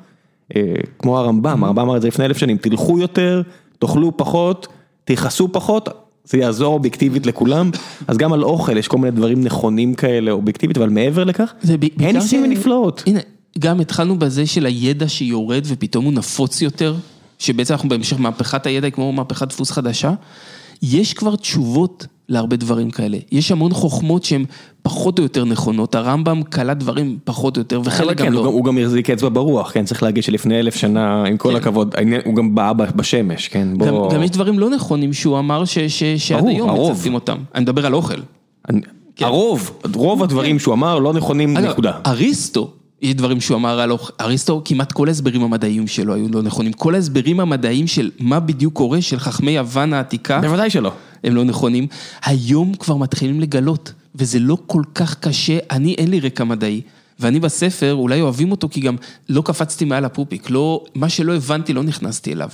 אה, 0.56 0.62
כמו 0.98 1.18
הרמב"ם, 1.18 1.64
הרמב"ם 1.64 1.82
אמר 1.82 1.96
את 1.96 2.02
זה 2.02 2.08
לפני 2.08 2.24
אלף 2.24 2.36
שנים, 2.36 2.56
תלכו 2.56 2.98
יותר, 2.98 3.42
תאכלו 3.78 4.16
פחות, 4.16 4.68
תכעסו 5.06 5.48
פחות, 5.52 5.88
זה 6.24 6.38
יעזור 6.38 6.74
אובייקטיבית 6.74 7.26
לכולם, 7.26 7.70
אז 8.08 8.16
גם 8.16 8.32
על 8.32 8.42
אוכל 8.42 8.76
יש 8.76 8.88
כל 8.88 8.98
מיני 8.98 9.10
דברים 9.10 9.44
נכונים 9.44 9.94
כאלה 9.94 10.30
אובייקטיבית, 10.30 10.76
אבל 10.76 10.88
מעבר 10.88 11.24
לכך, 11.24 11.52
אין 12.00 12.16
ניסים 12.16 12.44
ונפלאות. 12.44 13.02
הנה, 13.06 13.20
גם 13.58 13.80
התחלנו 13.80 14.18
בזה 14.18 14.46
של 14.46 14.66
הידע 14.66 15.08
שיורד 15.08 15.62
ופתאום 15.66 16.04
הוא 16.04 16.12
נפוץ 16.12 16.62
יותר, 16.62 16.94
שבעצם 17.38 17.74
אנחנו 17.74 17.88
בהמשך 17.88 18.20
מהפכת 18.20 18.66
הידע 18.66 18.90
כמו 18.90 19.12
מהפכת 19.12 19.48
דפוס 19.48 19.70
חדשה. 19.70 20.12
יש 20.82 21.14
כבר 21.14 21.36
תשובות 21.36 22.06
להרבה 22.28 22.56
דברים 22.56 22.90
כאלה. 22.90 23.18
יש 23.32 23.52
המון 23.52 23.72
חוכמות 23.72 24.24
שהן 24.24 24.44
פחות 24.82 25.18
או 25.18 25.22
יותר 25.22 25.44
נכונות, 25.44 25.94
הרמב"ם 25.94 26.42
קלע 26.42 26.74
דברים 26.74 27.18
פחות 27.24 27.56
או 27.56 27.60
יותר, 27.60 27.80
וחלק 27.84 28.18
כן, 28.18 28.24
גם 28.26 28.32
הוא 28.32 28.40
גם- 28.40 28.44
לא. 28.46 28.50
הוא 28.50 28.64
גם 28.64 28.78
החזיק 28.78 29.10
אצבע 29.10 29.28
ברוח, 29.32 29.70
כן, 29.72 29.84
צריך 29.84 30.02
להגיד 30.02 30.24
שלפני 30.24 30.58
אלף 30.60 30.74
שנה, 30.76 31.24
עם 31.24 31.36
כל 31.36 31.50
כן. 31.50 31.56
הכבוד, 31.56 31.94
הוא 32.24 32.34
גם 32.34 32.54
בא 32.54 32.72
בשמש, 32.72 33.48
כן, 33.48 33.68
גם, 33.78 33.90
בוא... 33.90 34.12
גם 34.14 34.22
יש 34.22 34.30
דברים 34.30 34.58
לא 34.58 34.70
נכונים 34.70 35.12
שהוא 35.12 35.38
אמר 35.38 35.64
ש, 35.64 35.78
ש, 35.78 36.02
שעד 36.04 36.46
היום. 36.46 36.90
מצטטים 36.90 37.14
אותם. 37.14 37.36
אני 37.54 37.62
מדבר 37.62 37.86
על 37.86 37.94
אוכל. 37.94 38.20
אני- 38.68 38.80
הרוב, 39.20 39.70
רוב 39.94 40.22
הדברים 40.22 40.58
שהוא 40.58 40.74
אמר 40.74 40.98
לא 40.98 41.12
נכונים, 41.12 41.56
נקודה. 41.56 41.92
אריסטו 42.06 42.70
יש 43.02 43.14
דברים 43.14 43.40
שהוא 43.40 43.56
אמר 43.56 43.80
על 43.80 43.92
אריסטו, 44.20 44.62
כמעט 44.64 44.92
כל 44.92 45.08
ההסברים 45.08 45.42
המדעיים 45.42 45.86
שלו 45.86 46.14
היו 46.14 46.26
לא 46.32 46.42
נכונים. 46.42 46.72
כל 46.72 46.94
ההסברים 46.94 47.40
המדעיים 47.40 47.86
של 47.86 48.10
מה 48.18 48.40
בדיוק 48.40 48.74
קורה, 48.74 49.00
של 49.02 49.18
חכמי 49.18 49.50
יוון 49.50 49.92
העתיקה, 49.92 50.40
בוודאי 50.40 50.70
שלא. 50.70 50.90
הם 51.24 51.34
לא 51.34 51.44
נכונים. 51.44 51.86
היום 52.24 52.74
כבר 52.74 52.96
מתחילים 52.96 53.40
לגלות, 53.40 53.92
וזה 54.14 54.38
לא 54.38 54.58
כל 54.66 54.82
כך 54.94 55.14
קשה, 55.14 55.58
אני 55.70 55.94
אין 55.94 56.10
לי 56.10 56.20
רקע 56.20 56.44
מדעי. 56.44 56.80
ואני 57.20 57.40
בספר, 57.40 57.94
אולי 57.94 58.20
אוהבים 58.20 58.50
אותו 58.50 58.68
כי 58.68 58.80
גם 58.80 58.96
לא 59.28 59.42
קפצתי 59.42 59.84
מעל 59.84 60.04
הפופיק, 60.04 60.50
לא, 60.50 60.84
מה 60.94 61.08
שלא 61.08 61.34
הבנתי 61.36 61.72
לא 61.72 61.82
נכנסתי 61.82 62.32
אליו. 62.32 62.48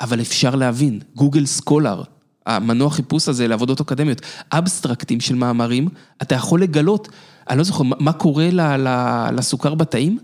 אבל 0.00 0.20
אפשר 0.20 0.54
להבין, 0.54 1.00
Google 1.16 1.46
Scholar, 1.46 2.02
המנוע 2.46 2.90
חיפוש 2.90 3.28
הזה 3.28 3.48
לעבודות 3.48 3.80
אקדמיות, 3.80 4.22
אבסטרקטים 4.52 5.20
של 5.20 5.34
מאמרים, 5.34 5.88
אתה 6.22 6.34
יכול 6.34 6.62
לגלות, 6.62 7.08
אני 7.50 7.58
לא 7.58 7.64
זוכר, 7.64 7.84
מה 7.84 8.12
קורה 8.12 8.48
לסוכר 9.32 9.74
בתאים? 9.74 10.18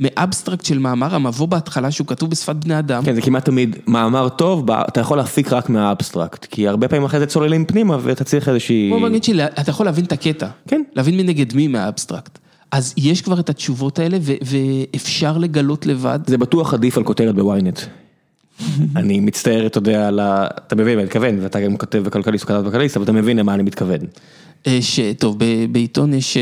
מ 0.00 0.07
abstract 0.07 0.64
של 0.64 0.78
מאמר, 0.78 1.14
המבוא 1.14 1.48
בהתחלה 1.48 1.90
שהוא 1.90 2.06
כתוב 2.06 2.30
בשפת 2.30 2.56
בני 2.56 2.78
אדם. 2.78 3.04
כן, 3.04 3.14
זה 3.14 3.20
כמעט 3.20 3.44
תמיד 3.44 3.76
מאמר 3.86 4.28
טוב, 4.28 4.70
אתה 4.70 5.00
יכול 5.00 5.18
להפיק 5.18 5.52
רק 5.52 5.68
מה 5.68 5.82
abstract, 5.82 6.44
כי 6.44 6.68
הרבה 6.68 6.88
פעמים 6.88 7.04
אחרי 7.04 7.20
זה 7.20 7.26
צוללים 7.26 7.64
פנימה 7.64 7.98
ואתה 8.00 8.24
צריך 8.24 8.48
איזושהי... 8.48 8.90
בוא 8.90 9.08
נגיד 9.08 9.24
שאתה 9.24 9.70
יכול 9.70 9.86
להבין 9.86 10.04
את 10.04 10.12
הקטע. 10.12 10.46
כן. 10.68 10.82
להבין 10.94 11.16
מנגד 11.16 11.54
מי 11.54 11.68
מה 11.68 11.81
abstract. 11.81 12.38
אז 12.72 12.94
יש 12.96 13.22
כבר 13.22 13.40
את 13.40 13.50
התשובות 13.50 13.98
האלה 13.98 14.18
ואפשר 14.22 15.38
לגלות 15.38 15.86
לבד. 15.86 16.18
זה 16.26 16.38
בטוח 16.38 16.74
עדיף 16.74 16.96
על 16.96 17.04
כותרת 17.04 17.34
בוויינט. 17.34 17.80
אני 18.96 19.20
מצטער, 19.20 19.66
אתה 19.66 19.78
יודע, 19.78 20.08
על 20.08 20.20
ה... 20.20 20.46
אתה 20.66 20.76
מבין 20.76 20.94
מה 20.94 21.00
אני 21.00 21.04
מתכוון, 21.04 21.38
ואתה 21.40 21.60
גם 21.60 21.76
כותב 21.76 21.98
בכלכליסט, 21.98 22.44
כתב 22.44 22.62
בכלכליסט, 22.66 22.96
אבל 22.96 23.04
אתה 23.04 23.12
מבין 23.12 23.36
למה 23.36 23.54
אני 23.54 23.62
מתכוון. 23.62 23.98
שטוב, 24.80 25.38
בעיתון 25.72 26.14
יש... 26.14 26.36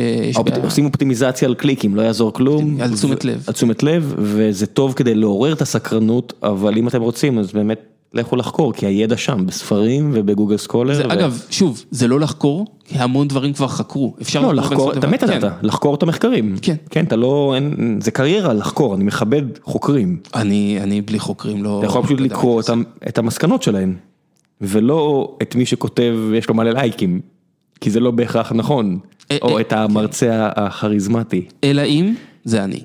עושים 0.62 0.84
אופטימיזציה 0.84 1.48
על 1.48 1.54
קליקים, 1.54 1.96
לא 1.96 2.02
יעזור 2.02 2.32
כלום. 2.32 2.80
על 2.80 2.94
תשומת 2.94 3.24
לב. 3.24 3.44
על 3.46 3.54
תשומת 3.54 3.82
לב, 3.82 4.14
וזה 4.18 4.66
טוב 4.66 4.92
כדי 4.92 5.14
לעורר 5.14 5.52
את 5.52 5.62
הסקרנות, 5.62 6.32
אבל 6.42 6.78
אם 6.78 6.88
אתם 6.88 7.02
רוצים, 7.02 7.38
אז 7.38 7.52
באמת 7.52 7.80
לכו 8.12 8.36
לחקור, 8.36 8.72
כי 8.72 8.86
הידע 8.86 9.16
שם, 9.16 9.46
בספרים 9.46 10.10
ובגוגל 10.14 10.56
סקולר. 10.56 11.12
אגב, 11.12 11.42
שוב, 11.50 11.84
זה 11.90 12.08
לא 12.08 12.20
לחקור, 12.20 12.66
כי 12.84 12.98
המון 12.98 13.28
דברים 13.28 13.52
כבר 13.52 13.68
חקרו. 13.68 14.14
אפשר 14.22 14.40
לא, 14.40 14.54
לחקור, 14.54 14.92
אתה 14.92 15.06
מת 15.06 15.24
אתה, 15.24 15.48
לחקור 15.62 15.94
את 15.94 16.02
המחקרים. 16.02 16.56
כן. 16.62 16.74
כן, 16.90 17.04
אתה 17.04 17.16
לא, 17.16 17.56
זה 18.00 18.10
קריירה 18.10 18.52
לחקור, 18.52 18.94
אני 18.94 19.04
מכבד 19.04 19.42
חוקרים. 19.62 20.20
אני 20.34 21.02
בלי 21.04 21.18
חוקרים 21.18 21.64
לא... 21.64 21.78
אתה 21.78 21.86
יכול 21.86 22.02
פשוט 22.02 22.20
לקרוא 22.20 22.62
את 23.08 23.18
המסקנות 23.18 23.62
שלהם, 23.62 23.96
ולא 24.60 25.36
את 25.42 25.54
מי 25.54 25.66
שכותב, 25.66 26.14
יש 26.34 26.48
לו 26.48 26.54
מלא 26.54 26.70
לייקים. 26.70 27.20
כי 27.80 27.90
זה 27.90 28.00
לא 28.00 28.10
בהכרח 28.10 28.52
נכון, 28.52 28.98
או 29.42 29.60
את 29.60 29.72
המרצה 29.72 30.48
הכריזמטי. 30.56 31.44
אלא 31.64 31.82
אם 31.82 32.14
זה 32.44 32.64
אני. 32.64 32.80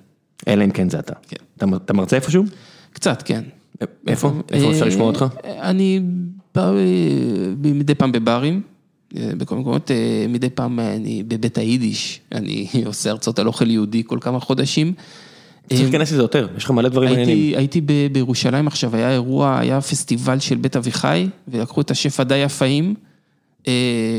אלא 0.47 0.63
אם 0.63 0.71
כן 0.71 0.89
זה 0.89 0.99
אתה. 0.99 1.13
אתה 1.85 1.93
מרצה 1.93 2.15
איפשהו? 2.15 2.43
קצת, 2.93 3.21
כן. 3.25 3.43
איפה? 4.07 4.31
איפה 4.51 4.71
אפשר 4.71 4.85
לשמוע 4.85 5.07
אותך? 5.07 5.25
אני 5.43 5.99
בא 6.55 6.71
מדי 7.57 7.95
פעם 7.95 8.11
בברים, 8.11 8.61
בכל 9.13 9.55
מקומות, 9.55 9.91
מדי 10.29 10.49
פעם 10.49 10.79
אני 10.79 11.23
בבית 11.27 11.57
היידיש, 11.57 12.21
אני 12.31 12.67
עושה 12.85 13.09
הרצאות 13.09 13.39
על 13.39 13.47
אוכל 13.47 13.71
יהודי 13.71 14.03
כל 14.05 14.17
כמה 14.21 14.39
חודשים. 14.39 14.93
צריך 15.69 15.81
להיכנס 15.81 16.11
לזה 16.11 16.21
יותר, 16.21 16.47
יש 16.57 16.63
לך 16.63 16.71
מלא 16.71 16.89
דברים 16.89 17.09
מעניינים. 17.09 17.57
הייתי 17.57 17.81
בירושלים 18.11 18.67
עכשיו, 18.67 18.95
היה 18.95 19.11
אירוע, 19.11 19.59
היה 19.59 19.81
פסטיבל 19.81 20.39
של 20.39 20.55
בית 20.55 20.75
אביחי, 20.75 21.27
ולקחו 21.47 21.81
את 21.81 21.91
השף 21.91 22.19
עדי 22.19 22.37
יפאים. 22.37 22.95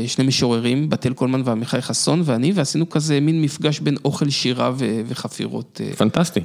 שני 0.07 0.27
משוררים, 0.27 0.89
בתל 0.89 1.13
קולמן 1.13 1.41
ועמיחי 1.45 1.81
חסון 1.81 2.21
ואני, 2.25 2.51
ועשינו 2.55 2.89
כזה 2.89 3.19
מין 3.19 3.41
מפגש 3.41 3.79
בין 3.79 3.95
אוכל, 4.05 4.29
שירה 4.29 4.71
וחפירות. 5.07 5.81
פנטסטי, 5.97 6.39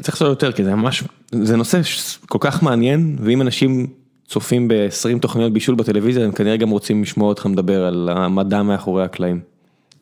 צריך 0.00 0.22
לעשות 0.22 0.28
יותר, 0.28 0.52
כי 0.52 0.64
זה 0.64 0.74
ממש, 0.74 1.02
זה 1.32 1.56
נושא 1.56 1.80
כל 2.26 2.38
כך 2.40 2.62
מעניין, 2.62 3.16
ואם 3.20 3.42
אנשים 3.42 3.86
צופים 4.26 4.68
ב-20 4.68 5.18
תוכניות 5.18 5.52
בישול 5.52 5.74
בטלוויזיה, 5.74 6.24
הם 6.24 6.32
כנראה 6.32 6.56
גם 6.56 6.70
רוצים 6.70 7.02
לשמוע 7.02 7.28
אותך 7.28 7.46
מדבר 7.46 7.84
על 7.84 8.08
המדע 8.12 8.62
מאחורי 8.62 9.04
הקלעים. 9.04 9.40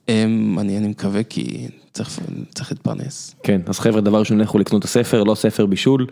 אני 0.08 0.88
מקווה 0.88 1.22
כי 1.22 1.68
צריך 2.54 2.72
להתפרנס. 2.72 3.34
כן, 3.42 3.60
אז 3.66 3.78
חבר'ה, 3.78 4.00
דבר 4.00 4.18
ראשון, 4.18 4.38
לכו 4.38 4.58
לקנות 4.58 4.80
את 4.80 4.84
הספר, 4.84 5.22
לא 5.22 5.34
ספר 5.34 5.66
בישול, 5.66 6.06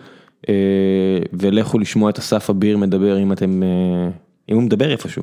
ולכו 1.32 1.78
לשמוע 1.78 2.10
את 2.10 2.18
אסף 2.18 2.50
אביר 2.50 2.76
מדבר, 2.76 3.18
אם 3.22 3.32
אתם, 3.32 3.62
אם 4.50 4.54
הוא 4.54 4.62
מדבר 4.62 4.90
איפשהו. 4.90 5.22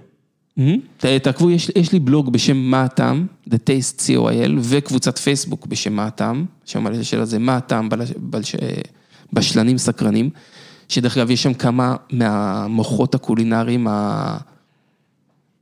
תעקבו, 0.98 1.52
יש 1.52 1.92
לי 1.94 2.00
בלוג 2.00 2.34
בשם 2.34 2.58
מה 2.58 2.84
הטעם, 2.84 3.28
The 3.50 3.54
Taste 3.54 4.00
Co.il, 4.00 4.52
וקבוצת 4.62 5.18
פייסבוק 5.18 5.66
בשם 5.66 5.94
מה 5.94 6.06
הטעם, 6.06 6.46
שם 6.66 6.88
על 6.88 7.00
השאלה 7.00 7.26
זה 7.26 7.40
מה 7.40 7.58
הטעם 7.58 7.90
בשלנים 9.34 9.78
סקרנים, 9.78 10.30
שדרך 10.90 11.18
אגב 11.18 11.32
יש 11.32 11.44
שם 11.44 11.54
כמה 11.54 11.96
מהמוחות 12.12 13.16
הקולינריים 13.16 13.88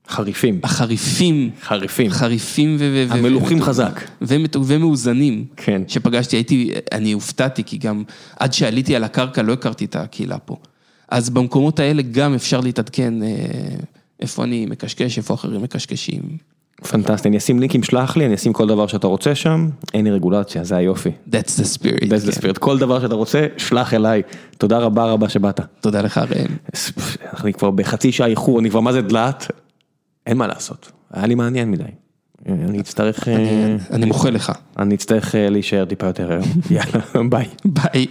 החריפים, 0.08 0.60
החריפים, 0.64 1.50
חריפים, 1.62 2.10
חריפים 2.12 2.78
המלוכים 3.10 3.62
חזק, 3.62 4.02
ומאוזנים, 4.22 5.46
כן, 5.56 5.82
שפגשתי, 5.88 6.36
הייתי, 6.36 6.72
אני 6.92 7.12
הופתעתי, 7.12 7.64
כי 7.64 7.78
גם 7.78 8.04
עד 8.40 8.54
שעליתי 8.54 8.96
על 8.96 9.04
הקרקע 9.04 9.42
לא 9.42 9.54
הכרתי 9.54 9.86
את 9.86 9.96
הקהילה 9.96 10.40
פה, 10.40 10.56
אז 11.10 11.30
במקומות 11.30 11.80
האלה 11.80 12.02
גם 12.02 12.34
אפשר 12.34 12.62
להתעדכן. 12.62 13.14
איפה 14.20 14.44
אני 14.44 14.66
מקשקש, 14.66 15.18
איפה 15.18 15.34
אחרים 15.34 15.62
מקשקשים. 15.62 16.22
פנטסטי, 16.88 17.28
אני 17.28 17.38
אשים 17.38 17.60
לינקים, 17.60 17.84
שלח 17.84 18.18
לי, 18.18 18.26
אני 18.26 18.36
אשים 18.36 18.54
כל 18.54 18.68
דבר 18.68 18.88
שאתה 18.88 19.08
רוצה 19.08 19.36
שם, 19.36 19.70
אין 19.94 20.06
לי 20.06 20.12
רגולציה, 20.12 20.64
זה 20.64 20.76
היופי. 20.76 21.10
That's 21.30 21.32
the 21.32 21.78
spirit. 21.78 22.04
That's 22.04 22.32
the 22.32 22.42
spirit, 22.42 22.60
כל 22.60 22.78
דבר 22.78 23.02
שאתה 23.02 23.16
רוצה, 23.16 23.48
שלח 23.58 23.94
אליי. 23.94 24.22
תודה 24.58 24.78
רבה 24.78 25.06
רבה 25.06 25.30
שבאת. 25.30 25.60
תודה 25.80 26.02
לך 26.02 26.18
ראם. 26.18 26.56
אני 27.44 27.54
כבר 27.54 27.72
בחצי 27.72 28.12
שעה 28.12 28.28
איחור, 28.28 28.60
אני 28.60 28.70
כבר 28.70 28.80
מה 28.80 28.94
זה 28.94 29.02
דלת, 29.02 29.52
אין 30.28 30.38
מה 30.38 30.48
לעשות, 30.48 30.92
היה 31.12 31.28
לי 31.28 31.36
מעניין 31.36 31.72
מדי. 31.72 31.84
אני 32.48 32.80
אצטרך... 32.80 33.28
אני 33.92 34.06
מוחא 34.06 34.28
לך. 34.28 34.52
אני 34.80 34.96
אצטרך 34.96 35.36
להישאר 35.38 35.86
טיפה 35.86 36.08
יותר 36.08 36.32
היום. 36.32 36.46
יאללה, 36.72 37.30
ביי. 37.30 37.46
ביי. 37.66 38.06